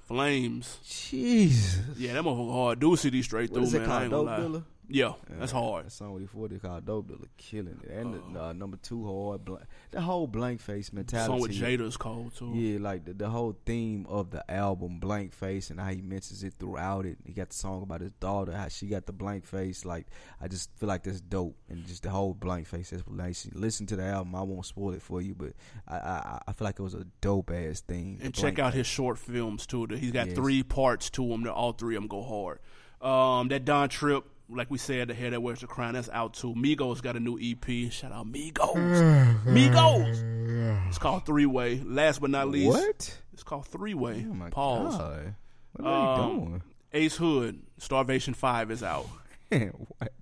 Flames. 0.09 0.79
Jesus. 0.89 1.81
Yeah, 1.97 2.15
that 2.15 2.25
motherfucker 2.25 2.53
hard. 2.53 2.81
Do 2.81 2.97
city 2.97 3.23
straight 3.23 3.51
What 3.51 3.59
through, 3.59 3.65
is 3.65 3.75
it 3.75 3.83
man. 3.83 3.91
I 3.91 4.09
called? 4.09 4.27
Dope. 4.27 4.65
Yeah, 4.91 5.13
that's 5.29 5.53
hard. 5.53 5.85
That 5.85 5.91
song 5.93 6.15
with 6.15 6.23
E 6.23 6.27
Forty 6.27 6.59
called 6.59 6.87
Dope 6.87 7.09
Dealer, 7.09 7.29
killing 7.37 7.79
it. 7.85 7.91
And 7.91 8.35
the, 8.35 8.41
uh, 8.43 8.53
number 8.55 8.79
two 8.79 9.05
hard, 9.07 9.45
blank, 9.45 9.65
the 9.91 10.01
whole 10.01 10.27
blank 10.27 10.61
face 10.61 10.93
mentality. 10.95 11.27
Song 11.31 11.41
with 11.41 11.53
Jada's 11.53 11.99
cold 11.99 12.35
too. 12.35 12.53
Yeah, 12.55 12.79
like 12.81 13.05
the, 13.05 13.13
the 13.13 13.29
whole 13.29 13.55
theme 13.67 14.07
of 14.09 14.31
the 14.31 14.51
album, 14.51 14.99
blank 14.99 15.35
face, 15.35 15.69
and 15.69 15.79
how 15.79 15.91
he 15.91 16.01
mentions 16.01 16.43
it 16.43 16.55
throughout 16.59 17.05
it. 17.05 17.19
He 17.27 17.33
got 17.35 17.51
the 17.51 17.55
song 17.55 17.83
about 17.83 18.01
his 18.01 18.13
daughter, 18.13 18.53
how 18.53 18.69
she 18.69 18.87
got 18.87 19.05
the 19.05 19.13
blank 19.13 19.45
face. 19.45 19.85
Like, 19.85 20.07
I 20.41 20.49
just 20.49 20.71
feel 20.79 20.89
like 20.89 21.03
that's 21.03 21.21
dope, 21.21 21.57
and 21.69 21.85
just 21.87 22.05
the 22.05 22.11
whole 22.11 22.33
blank 22.33 22.67
face 22.67 22.91
explanation. 22.93 23.53
Listen 23.55 23.85
to 23.89 23.97
the 23.97 24.05
album. 24.05 24.35
I 24.35 24.43
won't 24.43 24.65
spoil 24.65 24.93
it 24.95 25.03
for 25.03 25.21
you, 25.21 25.35
but 25.35 25.53
I 25.87 25.97
I, 25.97 26.43
I 26.49 26.53
feel 26.55 26.65
like 26.65 26.79
it 26.79 26.83
was 26.83 26.95
a 26.95 27.05
dope 27.21 27.51
ass 27.51 27.81
theme. 27.81 28.21
And 28.23 28.33
check 28.35 28.59
out 28.59 28.73
face. 28.73 28.79
his 28.79 28.87
short 28.87 29.19
films 29.19 29.67
too. 29.67 29.87
He's 29.87 30.13
got 30.13 30.29
Yes. 30.29 30.35
three 30.37 30.63
parts 30.63 31.11
to 31.11 31.29
them. 31.29 31.47
All 31.47 31.73
three 31.73 31.95
of 31.97 32.03
them 32.03 32.09
go 32.09 32.23
hard. 32.23 32.61
Um, 33.01 33.49
that 33.49 33.65
Don 33.65 33.89
Trip 33.91 34.25
like 34.49 34.71
we 34.71 34.79
said, 34.79 35.09
the 35.09 35.15
hair 35.15 35.31
that 35.31 35.43
wears 35.43 35.61
the 35.61 35.67
crown 35.67 35.95
that's 35.95 36.09
out 36.11 36.35
too. 36.35 36.55
Migos 36.55 37.03
got 37.03 37.17
a 37.17 37.21
new 37.21 37.39
EP. 37.41 37.91
Shout 37.93 38.13
out 38.13 38.27
Migos, 38.33 39.45
Migos. 39.45 40.89
It's 40.89 40.99
called 40.99 41.27
Three 41.27 41.47
Way. 41.47 41.81
Last 41.85 42.21
but 42.21 42.31
not 42.31 42.49
least, 42.49 42.69
What? 42.69 43.19
It's 43.33 43.43
called 43.43 43.67
Three 43.67 43.95
Way. 43.95 44.27
Oh 44.29 44.35
my 44.35 44.51
Pause. 44.51 44.97
god. 44.99 45.35
What 45.75 45.87
are 45.87 46.19
Um, 46.21 46.31
you 46.31 46.35
doing? 46.47 46.63
Ace 46.95 47.17
Hood, 47.17 47.61
Starvation 47.79 48.35
Five 48.35 48.71
is 48.71 48.83
out. 48.83 49.07
what? 49.51 50.13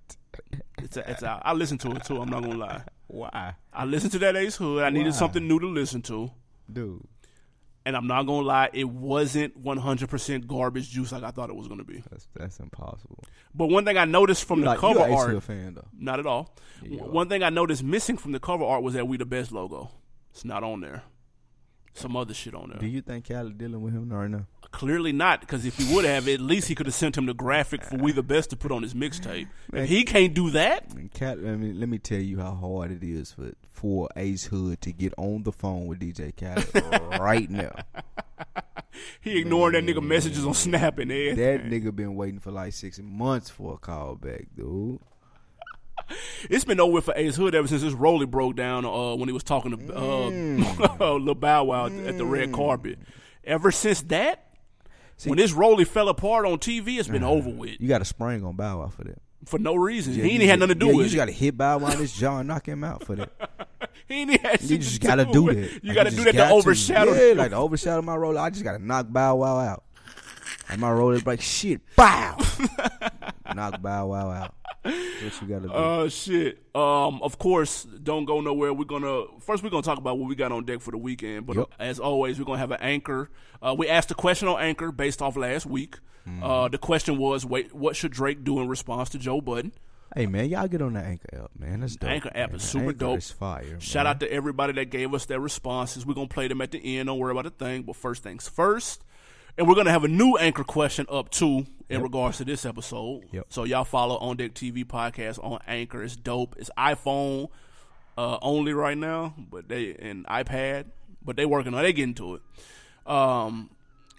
It's 0.79 0.97
a, 0.97 1.09
it's 1.09 1.23
out. 1.23 1.41
I 1.45 1.53
listened 1.53 1.79
to 1.81 1.91
it 1.91 2.03
too. 2.03 2.21
I'm 2.21 2.29
not 2.29 2.43
gonna 2.43 2.57
lie. 2.57 2.81
Why? 3.07 3.53
I 3.73 3.85
listened 3.85 4.11
to 4.13 4.19
that 4.19 4.35
Ace 4.35 4.57
Hood. 4.57 4.83
I 4.83 4.89
needed 4.89 5.13
Why? 5.13 5.17
something 5.17 5.47
new 5.47 5.59
to 5.59 5.67
listen 5.67 6.01
to. 6.03 6.29
Dude. 6.71 7.07
And 7.87 7.95
I'm 7.95 8.05
not 8.05 8.23
gonna 8.23 8.45
lie, 8.45 8.69
it 8.73 8.89
wasn't 8.89 9.63
100% 9.63 10.45
garbage 10.45 10.89
juice 10.89 11.13
like 11.13 11.23
I 11.23 11.31
thought 11.31 11.49
it 11.49 11.55
was 11.55 11.69
gonna 11.69 11.85
be. 11.85 12.03
That's 12.11 12.27
that's 12.35 12.59
impossible. 12.59 13.23
But 13.55 13.67
one 13.67 13.85
thing 13.85 13.97
I 13.97 14.03
noticed 14.03 14.43
from 14.43 14.59
You 14.59 14.65
the 14.65 14.71
like, 14.71 14.79
cover 14.79 14.99
you 14.99 15.05
an 15.05 15.13
art, 15.13 15.29
Hood 15.29 15.43
fan 15.43 15.73
though. 15.75 15.87
not 15.97 16.19
at 16.19 16.25
all. 16.25 16.53
Yeah, 16.83 16.89
you 16.89 16.99
are. 17.05 17.07
one 17.09 17.29
thing 17.29 17.43
I 17.43 17.49
noticed 17.49 17.83
missing 17.83 18.17
from 18.17 18.33
the 18.33 18.41
cover 18.41 18.65
art 18.65 18.83
was 18.83 18.93
that 18.95 19.07
We 19.07 19.15
the 19.15 19.25
Best 19.25 19.53
logo. 19.53 19.89
It's 20.31 20.43
not 20.43 20.65
on 20.65 20.81
there. 20.81 21.03
Some 21.93 22.17
other 22.17 22.33
shit 22.33 22.53
on 22.53 22.71
there. 22.71 22.79
Do 22.79 22.87
you 22.87 23.01
think 23.01 23.29
Khaled 23.29 23.57
dealing 23.57 23.81
with 23.81 23.93
him 23.93 24.09
right 24.09 24.29
now? 24.29 24.47
Clearly 24.71 25.11
not, 25.11 25.39
because 25.41 25.65
if 25.65 25.77
he 25.77 25.95
would 25.95 26.05
have, 26.05 26.27
at 26.27 26.39
least 26.41 26.67
he 26.67 26.75
could 26.75 26.85
have 26.87 26.95
sent 26.95 27.17
him 27.17 27.25
the 27.25 27.33
graphic 27.33 27.83
for 27.83 27.95
We 27.97 28.11
the 28.11 28.21
Best 28.23 28.49
to 28.51 28.57
put 28.57 28.71
on 28.71 28.83
his 28.83 28.93
mixtape. 28.93 29.47
If 29.73 29.87
he 29.89 30.03
can't 30.03 30.33
do 30.33 30.49
that, 30.51 30.85
Cat, 31.13 31.37
I 31.37 31.55
mean, 31.55 31.79
let 31.79 31.89
me 31.89 31.97
tell 31.97 32.19
you 32.19 32.39
how 32.39 32.53
hard 32.53 32.91
it 32.91 33.03
is 33.03 33.31
for 33.31 33.53
for 33.69 34.09
Ace 34.15 34.45
Hood 34.45 34.81
to 34.81 34.91
get 34.91 35.13
on 35.17 35.43
the 35.43 35.51
phone 35.51 35.85
with 35.87 35.99
DJ 35.99 36.35
Khaled 36.35 37.01
right 37.19 37.49
now. 37.49 37.71
he 39.21 39.37
ignoring 39.39 39.73
that 39.73 39.83
nigga 39.95 40.03
messages 40.03 40.45
on 40.45 40.53
Snap 40.55 40.97
and 40.97 41.11
That 41.11 41.65
nigga 41.65 41.95
been 41.95 42.15
waiting 42.15 42.39
for 42.39 42.51
like 42.51 42.73
six 42.73 42.99
months 42.99 43.49
for 43.49 43.75
a 43.75 43.77
call 43.77 44.15
back, 44.15 44.47
dude. 44.55 44.99
It's 46.49 46.63
been 46.65 46.79
over 46.79 47.01
for 47.01 47.13
Ace 47.15 47.35
Hood 47.35 47.53
ever 47.53 47.67
since 47.67 47.81
his 47.81 47.93
Rolly 47.93 48.25
broke 48.25 48.55
down 48.55 48.85
uh, 48.85 49.15
when 49.15 49.27
he 49.29 49.33
was 49.33 49.43
talking 49.43 49.71
to 49.77 49.93
uh, 49.95 49.99
Mm. 50.29 50.99
Lil 51.25 51.35
Bow 51.35 51.65
Wow 51.65 51.87
at 51.87 52.17
the 52.17 52.25
red 52.25 52.51
carpet. 52.53 52.97
Ever 53.43 53.71
since 53.71 54.01
that, 54.03 54.46
when 55.25 55.37
this 55.37 55.53
Rolly 55.53 55.85
fell 55.85 56.09
apart 56.09 56.45
on 56.45 56.59
TV, 56.59 56.97
it's 56.99 57.07
been 57.07 57.23
uh-huh. 57.23 57.31
over 57.33 57.49
with 57.49 57.79
You 57.79 57.87
got 57.87 58.01
a 58.01 58.05
spring 58.05 58.43
on 58.45 58.55
Bow 58.55 58.79
Wow 58.79 58.87
for 58.89 59.03
that. 59.05 59.21
for 59.45 59.57
no 59.59 59.75
reason. 59.75 60.13
Yeah, 60.13 60.25
he 60.25 60.31
ain't 60.35 60.43
had 60.43 60.59
nothing 60.59 60.75
to 60.75 60.79
do 60.79 60.85
yeah, 60.87 60.91
You 60.91 60.97
with 60.97 61.05
just 61.07 61.15
it. 61.15 61.17
got 61.17 61.25
to 61.25 61.31
hit 61.31 61.57
Bow 61.57 61.77
Wow 61.79 61.91
in 61.91 61.97
his 61.99 62.13
jaw 62.13 62.39
and 62.39 62.47
knock 62.47 62.67
him 62.67 62.83
out 62.83 63.03
for 63.03 63.15
that. 63.15 63.31
he 64.07 64.21
ain't 64.21 64.39
had 64.41 64.61
You 64.61 64.77
just 64.77 65.01
to 65.01 65.07
got 65.07 65.15
to 65.15 65.25
do 65.25 65.47
that. 65.47 65.57
it. 65.57 65.71
You 65.83 65.89
Like, 65.89 65.95
got 65.95 66.03
to 66.03 66.11
do 66.15 66.23
that 66.25 66.31
to 66.33 66.37
got 66.37 66.51
overshadow. 66.51 67.13
Yeah, 67.13 67.33
like 67.33 67.51
to 67.51 67.57
overshadow 67.57 68.01
my 68.01 68.15
roller. 68.15 68.39
I 68.39 68.49
just 68.49 68.63
got 68.63 68.73
to 68.77 68.83
knock 68.85 69.07
Bow 69.09 69.35
Wow 69.37 69.57
out. 69.59 69.83
And 70.69 70.81
my 70.81 70.91
roller 70.91 71.19
like 71.25 71.41
shit. 71.41 71.81
Bow. 71.95 72.37
knock 73.55 73.81
Bow 73.81 74.07
Wow 74.07 74.31
out. 74.31 74.53
What 74.83 75.41
you 75.41 75.47
got 75.47 75.61
to 75.63 75.67
do. 75.67 75.73
Uh 75.73 76.09
shit. 76.09 76.63
Um, 76.75 77.21
of 77.21 77.37
course, 77.37 77.83
don't 77.83 78.25
go 78.25 78.41
nowhere. 78.41 78.73
We're 78.73 78.85
gonna 78.85 79.23
first 79.39 79.63
we're 79.63 79.69
gonna 79.69 79.81
talk 79.81 79.97
about 79.97 80.17
what 80.17 80.29
we 80.29 80.35
got 80.35 80.51
on 80.51 80.65
deck 80.65 80.81
for 80.81 80.91
the 80.91 80.97
weekend. 80.97 81.45
But 81.45 81.57
Yep. 81.57 81.67
as 81.79 81.99
always, 81.99 82.39
we're 82.39 82.45
gonna 82.45 82.59
have 82.59 82.71
an 82.71 82.81
anchor. 82.81 83.29
Uh, 83.61 83.75
we 83.77 83.87
asked 83.87 84.11
a 84.11 84.15
question 84.15 84.47
on 84.47 84.59
anchor 84.61 84.91
based 84.91 85.21
off 85.21 85.35
last 85.35 85.65
week. 85.65 85.97
Mm-hmm. 86.27 86.43
Uh, 86.43 86.67
the 86.67 86.77
question 86.77 87.17
was, 87.17 87.45
wait, 87.45 87.73
what 87.73 87.95
should 87.95 88.11
Drake 88.11 88.43
do 88.43 88.59
in 88.59 88.67
response 88.67 89.09
to 89.09 89.17
Joe 89.17 89.41
Budden? 89.41 89.71
hey 90.15 90.25
man, 90.25 90.49
y'all 90.49 90.67
get 90.67 90.81
on 90.81 90.93
the 90.93 90.99
Anchor 90.99 91.43
app, 91.43 91.51
man. 91.59 91.81
That's 91.81 91.95
dope. 91.95 92.09
Anchor 92.09 92.31
app 92.33 92.49
man. 92.51 92.55
is 92.55 92.63
super 92.63 92.85
Anchor 92.87 92.97
dope. 92.97 93.17
Is 93.17 93.31
fire. 93.31 93.79
Shout 93.79 94.05
man. 94.05 94.11
out 94.11 94.19
to 94.21 94.31
everybody 94.31 94.73
that 94.73 94.85
gave 94.89 95.13
us 95.13 95.25
their 95.25 95.39
responses. 95.39 96.05
We're 96.05 96.13
gonna 96.13 96.27
play 96.27 96.47
them 96.47 96.61
at 96.61 96.71
the 96.71 96.97
end. 96.97 97.07
Don't 97.07 97.19
worry 97.19 97.31
about 97.31 97.45
a 97.45 97.49
thing. 97.49 97.83
But 97.83 97.95
first 97.97 98.23
things 98.23 98.47
first, 98.47 99.03
and 99.57 99.67
we're 99.67 99.75
gonna 99.75 99.91
have 99.91 100.03
a 100.03 100.09
new 100.09 100.35
anchor 100.37 100.63
question 100.63 101.05
up 101.09 101.29
too 101.29 101.65
in 101.89 102.01
regards 102.01 102.37
to 102.37 102.45
this 102.45 102.65
episode. 102.65 103.23
Yep. 103.31 103.47
So 103.49 103.63
y'all 103.63 103.85
follow 103.85 104.17
On 104.17 104.35
Deck 104.35 104.53
TV 104.53 104.85
podcast 104.85 105.43
on 105.43 105.59
Anchor. 105.67 106.03
It's 106.03 106.15
dope. 106.15 106.55
It's 106.57 106.69
iPhone 106.77 107.49
uh, 108.17 108.37
only 108.41 108.73
right 108.73 108.97
now, 108.97 109.33
but 109.37 109.67
they 109.69 109.95
and 109.95 110.25
iPad, 110.27 110.85
but 111.23 111.35
they 111.35 111.45
working 111.45 111.73
on. 111.73 111.79
it. 111.79 111.83
They 111.83 111.93
getting 111.93 112.15
to 112.15 112.35
it. 112.35 112.41
Um, 113.05 113.69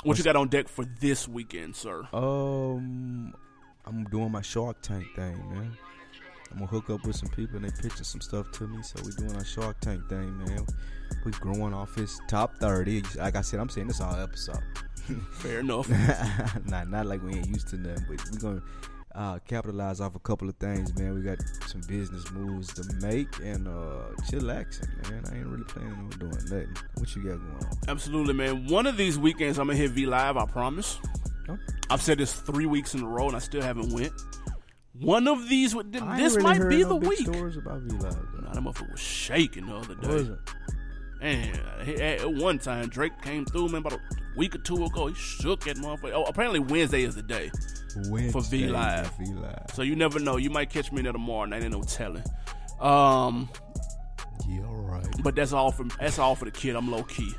what 0.04 0.16
you 0.16 0.24
got 0.24 0.36
on 0.36 0.48
deck 0.48 0.68
for 0.68 0.84
this 0.84 1.28
weekend, 1.28 1.76
sir? 1.76 2.06
Um, 2.12 3.34
I'm 3.84 4.04
doing 4.04 4.30
my 4.30 4.42
Shark 4.42 4.80
Tank 4.80 5.06
thing, 5.14 5.36
man. 5.50 5.76
I'm 6.50 6.58
gonna 6.58 6.70
hook 6.70 6.88
up 6.88 7.04
with 7.04 7.16
some 7.16 7.28
people 7.28 7.56
and 7.56 7.64
they 7.66 7.82
pitching 7.82 8.04
some 8.04 8.22
stuff 8.22 8.50
to 8.52 8.66
me. 8.66 8.82
So 8.82 9.02
we 9.04 9.12
doing 9.12 9.36
our 9.36 9.44
Shark 9.44 9.80
Tank 9.80 10.08
thing, 10.08 10.38
man. 10.38 10.64
We 11.24 11.32
growing 11.32 11.74
off 11.74 11.94
his 11.94 12.18
top 12.28 12.56
thirty. 12.56 13.02
Like 13.16 13.36
I 13.36 13.42
said, 13.42 13.60
I'm 13.60 13.68
saying 13.68 13.88
this 13.88 14.00
all 14.00 14.14
episode. 14.14 14.62
Fair 15.32 15.60
enough. 15.60 15.88
nah, 16.66 16.84
not 16.84 17.06
like 17.06 17.22
we 17.22 17.34
ain't 17.34 17.48
used 17.48 17.68
to 17.68 17.76
nothing, 17.76 18.04
but 18.08 18.30
we're 18.30 18.38
gonna 18.38 18.62
uh, 19.14 19.38
capitalize 19.46 20.00
off 20.00 20.14
a 20.14 20.20
couple 20.20 20.48
of 20.48 20.56
things, 20.56 20.96
man. 20.98 21.14
We 21.14 21.22
got 21.22 21.38
some 21.66 21.80
business 21.82 22.30
moves 22.30 22.72
to 22.74 22.94
make 23.06 23.28
and 23.42 23.66
uh, 23.66 24.10
chillaxing, 24.30 25.10
man. 25.10 25.24
I 25.30 25.38
ain't 25.38 25.46
really 25.46 25.64
planning 25.64 25.92
on 25.92 26.10
doing 26.10 26.30
nothing. 26.30 26.76
What 26.94 27.14
you 27.16 27.22
got 27.22 27.38
going 27.38 27.64
on? 27.64 27.78
Absolutely, 27.88 28.34
man. 28.34 28.66
One 28.66 28.86
of 28.86 28.96
these 28.96 29.18
weekends, 29.18 29.58
I'm 29.58 29.66
gonna 29.66 29.78
hit 29.78 29.90
V 29.92 30.06
Live. 30.06 30.36
I 30.36 30.46
promise. 30.46 30.98
Huh? 31.46 31.56
I've 31.90 32.02
said 32.02 32.18
this 32.18 32.34
three 32.34 32.66
weeks 32.66 32.94
in 32.94 33.02
a 33.02 33.08
row, 33.08 33.26
and 33.26 33.36
I 33.36 33.40
still 33.40 33.62
haven't 33.62 33.92
went. 33.92 34.12
One 35.00 35.28
of 35.28 35.48
these, 35.48 35.72
th- 35.74 35.86
this 35.90 36.02
really 36.36 36.42
might 36.42 36.68
be 36.68 36.82
no 36.82 36.88
the 36.88 36.96
week. 36.96 37.20
Stories 37.20 37.56
about 37.56 37.80
V 37.82 37.96
Live. 37.96 38.16
Nah, 38.42 38.52
that 38.52 38.62
motherfucker 38.62 38.90
was 38.90 39.00
shaking 39.00 39.66
the 39.66 39.74
other 39.74 39.94
day. 39.94 40.30
It? 41.20 41.56
Man, 41.86 42.00
at 42.00 42.32
one 42.32 42.58
time 42.58 42.88
Drake 42.88 43.20
came 43.22 43.44
through, 43.44 43.68
man, 43.68 43.80
about 43.80 43.94
a 43.94 44.00
week 44.36 44.54
or 44.54 44.58
two 44.58 44.84
ago. 44.84 45.08
He 45.08 45.14
shook 45.14 45.64
that 45.64 45.76
motherfucker. 45.76 46.12
Oh, 46.14 46.24
apparently 46.24 46.60
Wednesday 46.60 47.02
is 47.04 47.14
the 47.14 47.22
day. 47.22 47.50
Wednesday, 48.08 48.58
V 48.64 48.66
Live. 48.68 49.10
V 49.18 49.32
Live. 49.34 49.66
So 49.74 49.82
you 49.82 49.96
never 49.96 50.18
know. 50.20 50.36
You 50.36 50.50
might 50.50 50.70
catch 50.70 50.92
me 50.92 51.02
there 51.02 51.12
tomorrow 51.12 51.46
night. 51.46 51.62
Ain't 51.62 51.72
no 51.72 51.82
telling. 51.82 52.22
Um, 52.80 53.48
Yeah, 54.48 54.64
all 54.66 54.76
right. 54.76 55.06
but 55.22 55.34
that's 55.34 55.52
all 55.52 55.72
for 55.72 55.84
that's 55.98 56.18
all 56.18 56.34
for 56.34 56.44
the 56.44 56.50
kid. 56.50 56.76
I'm 56.76 56.90
low 56.90 57.02
key. 57.02 57.32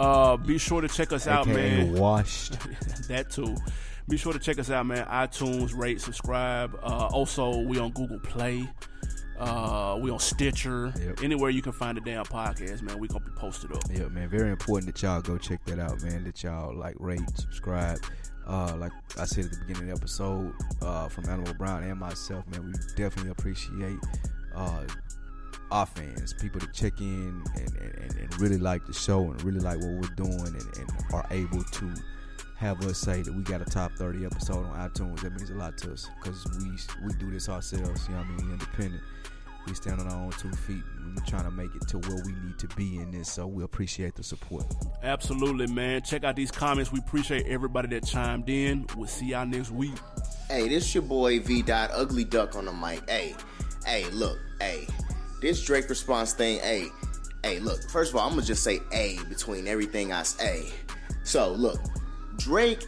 Uh, 0.00 0.36
be 0.36 0.58
sure 0.58 0.80
to 0.80 0.88
check 0.88 1.12
us 1.12 1.26
out, 1.28 1.46
man. 1.46 1.94
washed. 1.94 2.52
that 3.08 3.30
too. 3.30 3.54
Be 4.08 4.16
sure 4.16 4.32
to 4.32 4.38
check 4.38 4.58
us 4.58 4.70
out, 4.70 4.84
man. 4.86 5.06
iTunes, 5.06 5.74
rate, 5.74 6.00
subscribe. 6.00 6.74
Uh, 6.82 7.08
also, 7.12 7.60
we 7.60 7.78
on 7.78 7.90
Google 7.92 8.18
Play. 8.18 8.68
Uh, 9.38 9.98
we 10.00 10.10
on 10.10 10.18
Stitcher. 10.18 10.92
Yep. 10.98 11.22
Anywhere 11.22 11.50
you 11.50 11.62
can 11.62 11.72
find 11.72 11.98
a 11.98 12.00
damn 12.00 12.24
podcast, 12.24 12.82
man. 12.82 12.98
We 12.98 13.08
gonna 13.08 13.24
be 13.24 13.32
posted 13.32 13.72
up. 13.72 13.82
Yeah, 13.90 14.08
man. 14.08 14.28
Very 14.28 14.50
important 14.50 14.92
that 14.92 15.02
y'all 15.02 15.20
go 15.20 15.38
check 15.38 15.64
that 15.66 15.78
out, 15.78 16.02
man. 16.02 16.24
That 16.24 16.42
y'all 16.42 16.74
like, 16.74 16.96
rate, 16.98 17.20
subscribe. 17.34 17.98
Uh, 18.46 18.76
like 18.76 18.92
I 19.18 19.24
said 19.24 19.46
at 19.46 19.52
the 19.52 19.58
beginning 19.58 19.82
of 19.82 19.88
the 19.88 20.02
episode, 20.02 20.52
uh, 20.82 21.08
from 21.08 21.28
Animal 21.28 21.54
Brown 21.54 21.82
and 21.82 21.98
myself, 21.98 22.46
man, 22.48 22.66
we 22.66 22.72
definitely 22.94 23.30
appreciate 23.30 23.98
uh, 24.54 24.84
our 25.70 25.86
fans, 25.86 26.34
people 26.34 26.60
that 26.60 26.72
check 26.72 27.00
in 27.00 27.42
and, 27.56 27.76
and, 27.76 28.16
and 28.16 28.40
really 28.40 28.58
like 28.58 28.86
the 28.86 28.92
show 28.92 29.30
and 29.30 29.42
really 29.42 29.60
like 29.60 29.78
what 29.78 29.90
we're 29.90 30.14
doing 30.14 30.46
and, 30.46 30.76
and 30.78 30.90
are 31.12 31.26
able 31.30 31.64
to 31.64 31.94
have 32.64 32.82
us 32.86 32.96
say 32.96 33.20
that 33.20 33.34
we 33.34 33.42
got 33.42 33.60
a 33.60 33.64
top 33.66 33.92
30 33.92 34.24
episode 34.24 34.64
on 34.64 34.90
iTunes. 34.90 35.20
That 35.20 35.34
means 35.34 35.50
a 35.50 35.54
lot 35.54 35.76
to 35.78 35.92
us 35.92 36.08
because 36.22 36.46
we 36.58 36.70
we 37.06 37.12
do 37.18 37.30
this 37.30 37.50
ourselves. 37.50 38.08
You 38.08 38.14
know 38.14 38.20
what 38.20 38.26
I 38.26 38.30
mean? 38.30 38.46
We 38.46 38.52
independent. 38.54 39.02
We 39.66 39.74
stand 39.74 40.00
on 40.00 40.08
our 40.08 40.16
own 40.16 40.30
two 40.32 40.50
feet. 40.50 40.82
We're 41.14 41.24
trying 41.26 41.44
to 41.44 41.50
make 41.50 41.74
it 41.74 41.86
to 41.88 41.98
where 41.98 42.22
we 42.24 42.32
need 42.32 42.58
to 42.58 42.68
be 42.68 42.96
in 42.96 43.10
this. 43.10 43.30
So 43.30 43.46
we 43.46 43.64
appreciate 43.64 44.14
the 44.14 44.22
support. 44.22 44.64
Absolutely, 45.02 45.66
man. 45.66 46.02
Check 46.02 46.24
out 46.24 46.36
these 46.36 46.50
comments. 46.50 46.90
We 46.90 47.00
appreciate 47.00 47.46
everybody 47.46 47.88
that 47.88 48.06
chimed 48.06 48.48
in. 48.48 48.86
We'll 48.96 49.08
see 49.08 49.26
y'all 49.26 49.44
next 49.44 49.70
week. 49.70 49.94
Hey, 50.48 50.66
this 50.66 50.94
your 50.94 51.02
boy 51.02 51.40
V 51.40 51.60
Dot 51.60 51.90
Ugly 51.92 52.24
Duck 52.24 52.56
on 52.56 52.64
the 52.64 52.72
mic. 52.72 53.08
Hey, 53.10 53.34
hey, 53.84 54.08
look, 54.10 54.38
hey, 54.58 54.86
this 55.42 55.62
Drake 55.62 55.90
response 55.90 56.32
thing. 56.32 56.60
Hey, 56.60 56.86
hey, 57.42 57.60
look. 57.60 57.82
First 57.90 58.12
of 58.12 58.16
all, 58.16 58.26
I'm 58.26 58.36
gonna 58.36 58.46
just 58.46 58.64
say 58.64 58.80
A 58.92 59.18
between 59.28 59.68
everything 59.68 60.14
I 60.14 60.22
say. 60.22 60.72
So 61.24 61.52
look, 61.52 61.80
Drake, 62.36 62.86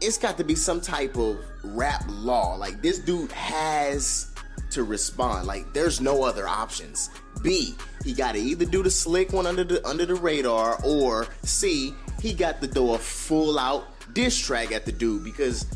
it's 0.00 0.18
got 0.18 0.36
to 0.38 0.44
be 0.44 0.54
some 0.54 0.80
type 0.80 1.16
of 1.16 1.44
rap 1.62 2.04
law. 2.08 2.54
Like 2.56 2.82
this 2.82 2.98
dude 2.98 3.32
has 3.32 4.32
to 4.70 4.84
respond. 4.84 5.46
Like 5.46 5.72
there's 5.72 6.00
no 6.00 6.22
other 6.22 6.46
options. 6.46 7.10
B, 7.42 7.74
he 8.04 8.12
got 8.12 8.32
to 8.32 8.38
either 8.38 8.64
do 8.64 8.82
the 8.82 8.90
slick 8.90 9.32
one 9.32 9.46
under 9.46 9.64
the 9.64 9.86
under 9.86 10.06
the 10.06 10.14
radar, 10.14 10.78
or 10.84 11.26
C, 11.42 11.94
he 12.20 12.32
got 12.32 12.60
to 12.60 12.66
do 12.66 12.94
a 12.94 12.98
full 12.98 13.58
out 13.58 13.84
diss 14.12 14.38
track 14.38 14.72
at 14.72 14.84
the 14.86 14.92
dude 14.92 15.24
because 15.24 15.66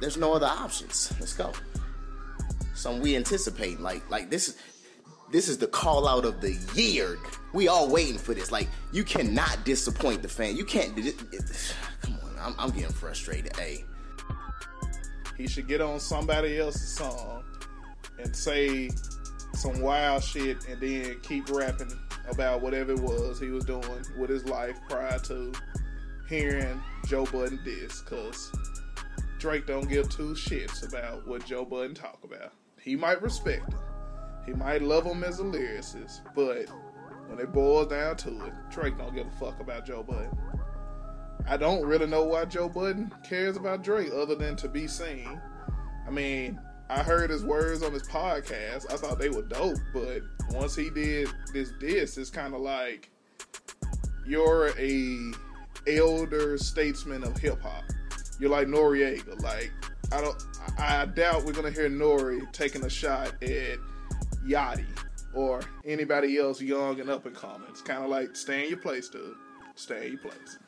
there's 0.00 0.16
no 0.16 0.32
other 0.32 0.46
options. 0.46 1.12
Let's 1.20 1.34
go. 1.34 1.52
Something 2.74 3.02
we 3.02 3.16
anticipate. 3.16 3.80
Like 3.80 4.08
like 4.10 4.30
this 4.30 4.48
is 4.48 4.56
this 5.32 5.48
is 5.48 5.58
the 5.58 5.66
call 5.66 6.06
out 6.06 6.24
of 6.24 6.40
the 6.40 6.52
year. 6.74 7.18
We 7.52 7.68
all 7.68 7.88
waiting 7.88 8.18
for 8.18 8.34
this. 8.34 8.52
Like 8.52 8.68
you 8.92 9.02
cannot 9.04 9.64
disappoint 9.64 10.22
the 10.22 10.28
fan. 10.28 10.56
You 10.56 10.64
can't. 10.64 10.94
Come 12.02 12.18
on, 12.21 12.21
I'm, 12.42 12.54
I'm 12.58 12.70
getting 12.70 12.92
frustrated. 12.92 13.56
Hey, 13.56 13.84
He 15.36 15.46
should 15.46 15.66
get 15.68 15.80
on 15.80 16.00
somebody 16.00 16.58
else's 16.58 16.88
song 16.88 17.44
and 18.18 18.34
say 18.34 18.90
some 19.54 19.80
wild 19.80 20.22
shit 20.22 20.66
and 20.68 20.80
then 20.80 21.16
keep 21.22 21.48
rapping 21.50 21.92
about 22.28 22.62
whatever 22.62 22.92
it 22.92 23.00
was 23.00 23.40
he 23.40 23.48
was 23.50 23.64
doing 23.64 24.04
with 24.18 24.30
his 24.30 24.44
life 24.44 24.78
prior 24.88 25.18
to 25.20 25.52
hearing 26.28 26.80
Joe 27.06 27.24
Budden 27.26 27.60
diss. 27.64 28.00
Cause 28.00 28.52
Drake 29.38 29.66
don't 29.66 29.88
give 29.88 30.08
two 30.08 30.34
shits 30.34 30.88
about 30.88 31.26
what 31.26 31.44
Joe 31.44 31.64
Budden 31.64 31.94
talk 31.94 32.18
about. 32.24 32.52
He 32.80 32.96
might 32.96 33.20
respect 33.22 33.72
him. 33.72 33.78
He 34.46 34.52
might 34.52 34.82
love 34.82 35.04
him 35.04 35.22
as 35.24 35.40
a 35.40 35.44
lyricist, 35.44 36.20
but 36.34 36.66
when 37.28 37.38
it 37.38 37.52
boils 37.52 37.88
down 37.88 38.16
to 38.18 38.44
it, 38.46 38.52
Drake 38.70 38.98
don't 38.98 39.14
give 39.14 39.26
a 39.26 39.30
fuck 39.32 39.60
about 39.60 39.86
Joe 39.86 40.02
Budden. 40.02 40.30
I 41.48 41.56
don't 41.56 41.84
really 41.84 42.06
know 42.06 42.24
why 42.24 42.44
Joe 42.44 42.68
Budden 42.68 43.12
cares 43.28 43.56
about 43.56 43.82
Drake 43.82 44.10
other 44.12 44.34
than 44.34 44.56
to 44.56 44.68
be 44.68 44.86
seen. 44.86 45.40
I 46.06 46.10
mean, 46.10 46.60
I 46.88 47.02
heard 47.02 47.30
his 47.30 47.44
words 47.44 47.82
on 47.82 47.92
his 47.92 48.06
podcast. 48.06 48.92
I 48.92 48.96
thought 48.96 49.18
they 49.18 49.28
were 49.28 49.42
dope, 49.42 49.78
but 49.92 50.22
once 50.50 50.76
he 50.76 50.90
did 50.90 51.28
this 51.52 51.72
diss, 51.80 52.18
it's 52.18 52.30
kind 52.30 52.54
of 52.54 52.60
like 52.60 53.10
you're 54.26 54.72
a 54.78 55.32
elder 55.86 56.58
statesman 56.58 57.24
of 57.24 57.36
hip 57.36 57.60
hop. 57.62 57.84
You're 58.38 58.50
like 58.50 58.68
Noriega. 58.68 59.40
Like 59.42 59.72
I 60.12 60.20
don't, 60.20 60.36
I 60.78 61.06
doubt 61.06 61.44
we're 61.44 61.52
gonna 61.52 61.70
hear 61.70 61.88
Nori 61.88 62.50
taking 62.52 62.84
a 62.84 62.90
shot 62.90 63.32
at 63.42 63.78
Yachty 64.46 64.84
or 65.34 65.60
anybody 65.84 66.38
else 66.38 66.60
young 66.60 67.00
and 67.00 67.08
up 67.08 67.26
and 67.26 67.34
coming. 67.34 67.66
It's 67.70 67.82
kind 67.82 68.04
of 68.04 68.10
like 68.10 68.36
stay 68.36 68.64
in 68.64 68.68
your 68.70 68.78
place, 68.78 69.08
dude. 69.08 69.34
Stay 69.74 70.06
in 70.06 70.12
your 70.12 70.20
place. 70.20 70.58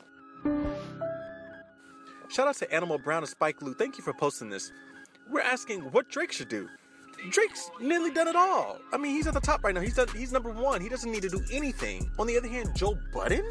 Shout 2.29 2.47
out 2.47 2.55
to 2.55 2.73
Animal 2.73 2.97
Brown 2.97 3.23
and 3.23 3.29
Spike 3.29 3.61
Lee. 3.61 3.73
Thank 3.77 3.97
you 3.97 4.03
for 4.03 4.13
posting 4.13 4.49
this. 4.49 4.71
We're 5.29 5.41
asking 5.41 5.81
what 5.91 6.09
Drake 6.09 6.31
should 6.31 6.49
do. 6.49 6.67
Drake's 7.29 7.71
nearly 7.79 8.11
done 8.11 8.27
it 8.27 8.35
all. 8.35 8.77
I 8.91 8.97
mean, 8.97 9.15
he's 9.15 9.25
at 9.25 9.33
the 9.33 9.39
top 9.39 9.63
right 9.63 9.73
now. 9.73 9.81
He's 9.81 9.95
done, 9.95 10.07
he's 10.09 10.31
number 10.31 10.51
one. 10.51 10.81
He 10.81 10.89
doesn't 10.89 11.11
need 11.11 11.21
to 11.21 11.29
do 11.29 11.41
anything. 11.51 12.09
On 12.19 12.27
the 12.27 12.37
other 12.37 12.47
hand, 12.47 12.71
Joe 12.75 12.97
Budden. 13.13 13.47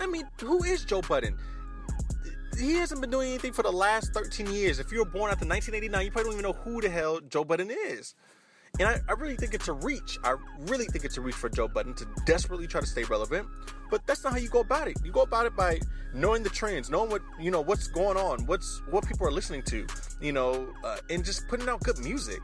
I 0.00 0.06
mean, 0.06 0.24
who 0.40 0.64
is 0.64 0.84
Joe 0.84 1.02
Budden? 1.02 1.36
He 2.58 2.72
hasn't 2.74 3.00
been 3.00 3.10
doing 3.10 3.28
anything 3.28 3.52
for 3.52 3.62
the 3.62 3.70
last 3.70 4.14
13 4.14 4.50
years. 4.50 4.78
If 4.78 4.90
you 4.90 5.00
were 5.00 5.04
born 5.04 5.30
after 5.30 5.46
1989, 5.46 6.04
you 6.04 6.10
probably 6.10 6.30
don't 6.30 6.40
even 6.40 6.50
know 6.50 6.58
who 6.64 6.80
the 6.80 6.88
hell 6.88 7.20
Joe 7.28 7.44
Budden 7.44 7.70
is. 7.70 8.14
And 8.78 8.88
I, 8.88 9.00
I, 9.08 9.12
really 9.12 9.36
think 9.36 9.54
it's 9.54 9.68
a 9.68 9.72
reach. 9.72 10.18
I 10.22 10.36
really 10.60 10.84
think 10.84 11.04
it's 11.04 11.16
a 11.16 11.20
reach 11.20 11.34
for 11.34 11.48
Joe 11.48 11.66
Budden 11.66 11.94
to 11.94 12.06
desperately 12.26 12.66
try 12.66 12.80
to 12.80 12.86
stay 12.86 13.04
relevant. 13.04 13.48
But 13.90 14.06
that's 14.06 14.22
not 14.24 14.32
how 14.32 14.38
you 14.38 14.48
go 14.48 14.60
about 14.60 14.88
it. 14.88 14.98
You 15.04 15.12
go 15.12 15.22
about 15.22 15.46
it 15.46 15.56
by 15.56 15.80
knowing 16.12 16.42
the 16.42 16.50
trends, 16.50 16.90
knowing 16.90 17.10
what 17.10 17.22
you 17.40 17.50
know, 17.50 17.60
what's 17.60 17.86
going 17.86 18.16
on, 18.16 18.44
what's 18.46 18.82
what 18.90 19.06
people 19.06 19.26
are 19.26 19.30
listening 19.30 19.62
to, 19.62 19.86
you 20.20 20.32
know, 20.32 20.68
uh, 20.84 20.98
and 21.08 21.24
just 21.24 21.46
putting 21.48 21.68
out 21.68 21.80
good 21.82 21.98
music. 21.98 22.40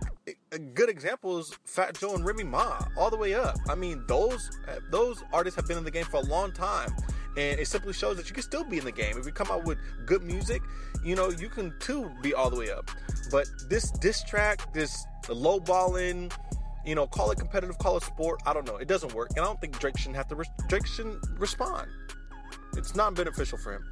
A 0.53 0.59
good 0.59 0.89
example 0.89 1.39
is 1.39 1.53
Fat 1.65 1.99
Joe 1.99 2.15
and 2.15 2.25
Remy 2.25 2.45
Ma, 2.45 2.79
all 2.97 3.11
the 3.11 3.17
way 3.17 3.35
up. 3.35 3.57
I 3.69 3.75
mean, 3.75 4.05
those 4.07 4.51
those 4.91 5.23
artists 5.33 5.57
have 5.57 5.67
been 5.67 5.79
in 5.79 5.85
the 5.85 5.91
game 5.91 6.05
for 6.05 6.19
a 6.19 6.25
long 6.25 6.53
time, 6.53 6.95
and 7.37 7.59
it 7.61 7.67
simply 7.67 7.93
shows 7.93 8.17
that 8.17 8.29
you 8.29 8.35
can 8.35 8.43
still 8.43 8.65
be 8.65 8.79
in 8.79 8.85
the 8.85 8.93
game 8.93 9.17
if 9.19 9.27
you 9.27 9.33
come 9.33 9.51
out 9.51 9.65
with 9.65 9.79
good 10.07 10.23
music. 10.23 10.63
You 11.05 11.17
know, 11.17 11.31
you 11.31 11.49
can 11.49 11.75
too 11.81 12.11
be 12.23 12.35
all 12.35 12.51
the 12.51 12.57
way 12.57 12.71
up. 12.71 12.91
But 13.31 13.47
this 13.69 13.91
diss 13.91 14.23
track, 14.25 14.73
this 14.73 15.07
low 15.29 15.61
balling, 15.61 16.31
you 16.85 16.95
know, 16.95 17.07
call 17.07 17.31
it 17.31 17.39
competitive, 17.39 17.79
call 17.79 17.97
it 17.97 18.03
sport. 18.03 18.41
I 18.47 18.53
don't 18.53 18.67
know. 18.67 18.77
It 18.77 18.89
doesn't 18.89 19.15
work, 19.15 19.31
and 19.31 19.41
I 19.41 19.45
don't 19.45 19.61
think 19.61 19.79
Drake 19.79 19.97
shouldn't 19.97 20.17
have 20.17 20.29
to. 20.29 20.35
Re- 20.37 20.47
Drake 20.69 20.87
shouldn't 20.87 21.25
respond. 21.39 21.89
It's 22.77 22.95
not 22.95 23.15
beneficial 23.15 23.59
for 23.59 23.75
him. 23.75 23.85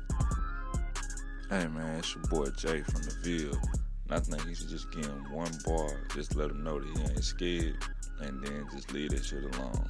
Hey 1.48 1.66
man, 1.66 1.98
it's 1.98 2.14
your 2.14 2.24
boy 2.24 2.46
Jay 2.56 2.82
from 2.82 3.02
the 3.02 3.14
Ville. 3.22 3.58
I 4.10 4.18
think 4.18 4.46
he 4.46 4.54
should 4.54 4.68
just 4.68 4.90
give 4.90 5.04
him 5.04 5.32
one 5.32 5.52
bar, 5.64 5.88
just 6.14 6.34
let 6.34 6.50
him 6.50 6.64
know 6.64 6.80
that 6.80 6.98
he 6.98 7.02
ain't 7.02 7.24
scared, 7.24 7.76
and 8.20 8.44
then 8.44 8.66
just 8.72 8.92
leave 8.92 9.10
that 9.10 9.24
shit 9.24 9.44
alone. 9.54 9.88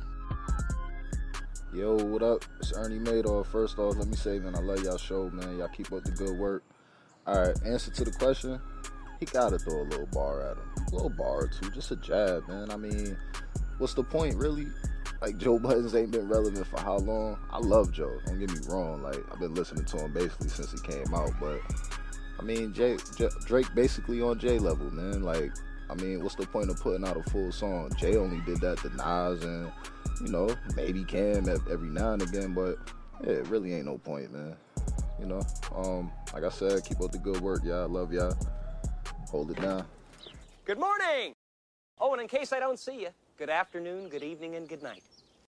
Yo, 1.72 1.94
what 1.94 2.20
up? 2.20 2.44
It's 2.58 2.72
Ernie 2.72 2.98
Madoff. 2.98 3.46
First 3.46 3.78
off, 3.78 3.96
let 3.96 4.08
me 4.08 4.16
say, 4.16 4.40
man, 4.40 4.56
I 4.56 4.58
love 4.58 4.82
y'all 4.82 4.98
show, 4.98 5.30
man. 5.30 5.56
Y'all 5.56 5.68
keep 5.68 5.92
up 5.92 6.02
the 6.02 6.10
good 6.10 6.36
work. 6.36 6.64
All 7.28 7.38
right, 7.38 7.56
answer 7.64 7.92
to 7.92 8.04
the 8.04 8.10
question. 8.10 8.60
He 9.20 9.26
gotta 9.26 9.56
throw 9.56 9.82
a 9.82 9.84
little 9.84 10.06
bar 10.06 10.42
at 10.42 10.56
him, 10.56 10.64
a 10.88 10.94
little 10.94 11.10
bar 11.10 11.44
or 11.44 11.46
two, 11.46 11.70
just 11.70 11.92
a 11.92 11.96
jab, 11.96 12.48
man. 12.48 12.72
I 12.72 12.76
mean, 12.76 13.16
what's 13.78 13.94
the 13.94 14.02
point, 14.02 14.34
really? 14.34 14.66
Like 15.20 15.38
Joe 15.38 15.60
Budden's 15.60 15.94
ain't 15.94 16.10
been 16.10 16.28
relevant 16.28 16.66
for 16.66 16.80
how 16.80 16.96
long? 16.96 17.38
I 17.52 17.58
love 17.58 17.92
Joe. 17.92 18.18
Don't 18.26 18.40
get 18.40 18.50
me 18.50 18.58
wrong. 18.68 19.02
Like 19.04 19.22
I've 19.30 19.38
been 19.38 19.54
listening 19.54 19.84
to 19.84 19.98
him 19.98 20.12
basically 20.12 20.48
since 20.48 20.72
he 20.72 20.78
came 20.80 21.14
out, 21.14 21.30
but 21.38 21.60
I 22.40 22.42
mean, 22.42 22.72
Jay, 22.72 22.96
J- 23.16 23.28
Drake 23.44 23.72
basically 23.76 24.20
on 24.22 24.40
J 24.40 24.58
level, 24.58 24.90
man. 24.90 25.22
Like, 25.22 25.52
I 25.90 25.94
mean, 25.94 26.22
what's 26.22 26.36
the 26.36 26.46
point 26.46 26.70
of 26.70 26.78
putting 26.80 27.04
out 27.04 27.16
a 27.16 27.22
full 27.30 27.50
song? 27.50 27.90
Jay 27.98 28.16
only 28.16 28.40
did 28.46 28.60
that 28.60 28.78
to 28.78 28.88
Nas 28.90 29.42
and 29.42 29.70
you 30.20 30.28
know 30.28 30.54
maybe 30.76 31.04
Cam 31.04 31.48
every 31.48 31.88
now 31.88 32.12
and 32.12 32.22
again, 32.22 32.54
but 32.54 32.76
yeah, 33.24 33.32
it 33.32 33.48
really 33.48 33.74
ain't 33.74 33.86
no 33.86 33.98
point, 33.98 34.32
man. 34.32 34.54
You 35.18 35.26
know, 35.26 35.42
um, 35.74 36.10
like 36.32 36.44
I 36.44 36.48
said, 36.48 36.84
keep 36.84 37.00
up 37.00 37.10
the 37.10 37.18
good 37.18 37.40
work, 37.40 37.64
y'all. 37.64 37.88
Love 37.88 38.12
y'all. 38.12 38.36
Hold 39.30 39.50
it 39.50 39.60
down. 39.60 39.84
Good 40.64 40.78
morning. 40.78 41.34
Oh, 41.98 42.12
and 42.12 42.22
in 42.22 42.28
case 42.28 42.52
I 42.52 42.60
don't 42.60 42.78
see 42.78 43.02
you, 43.02 43.08
good 43.36 43.50
afternoon, 43.50 44.08
good 44.08 44.22
evening, 44.22 44.54
and 44.54 44.68
good 44.68 44.82
night. 44.82 45.02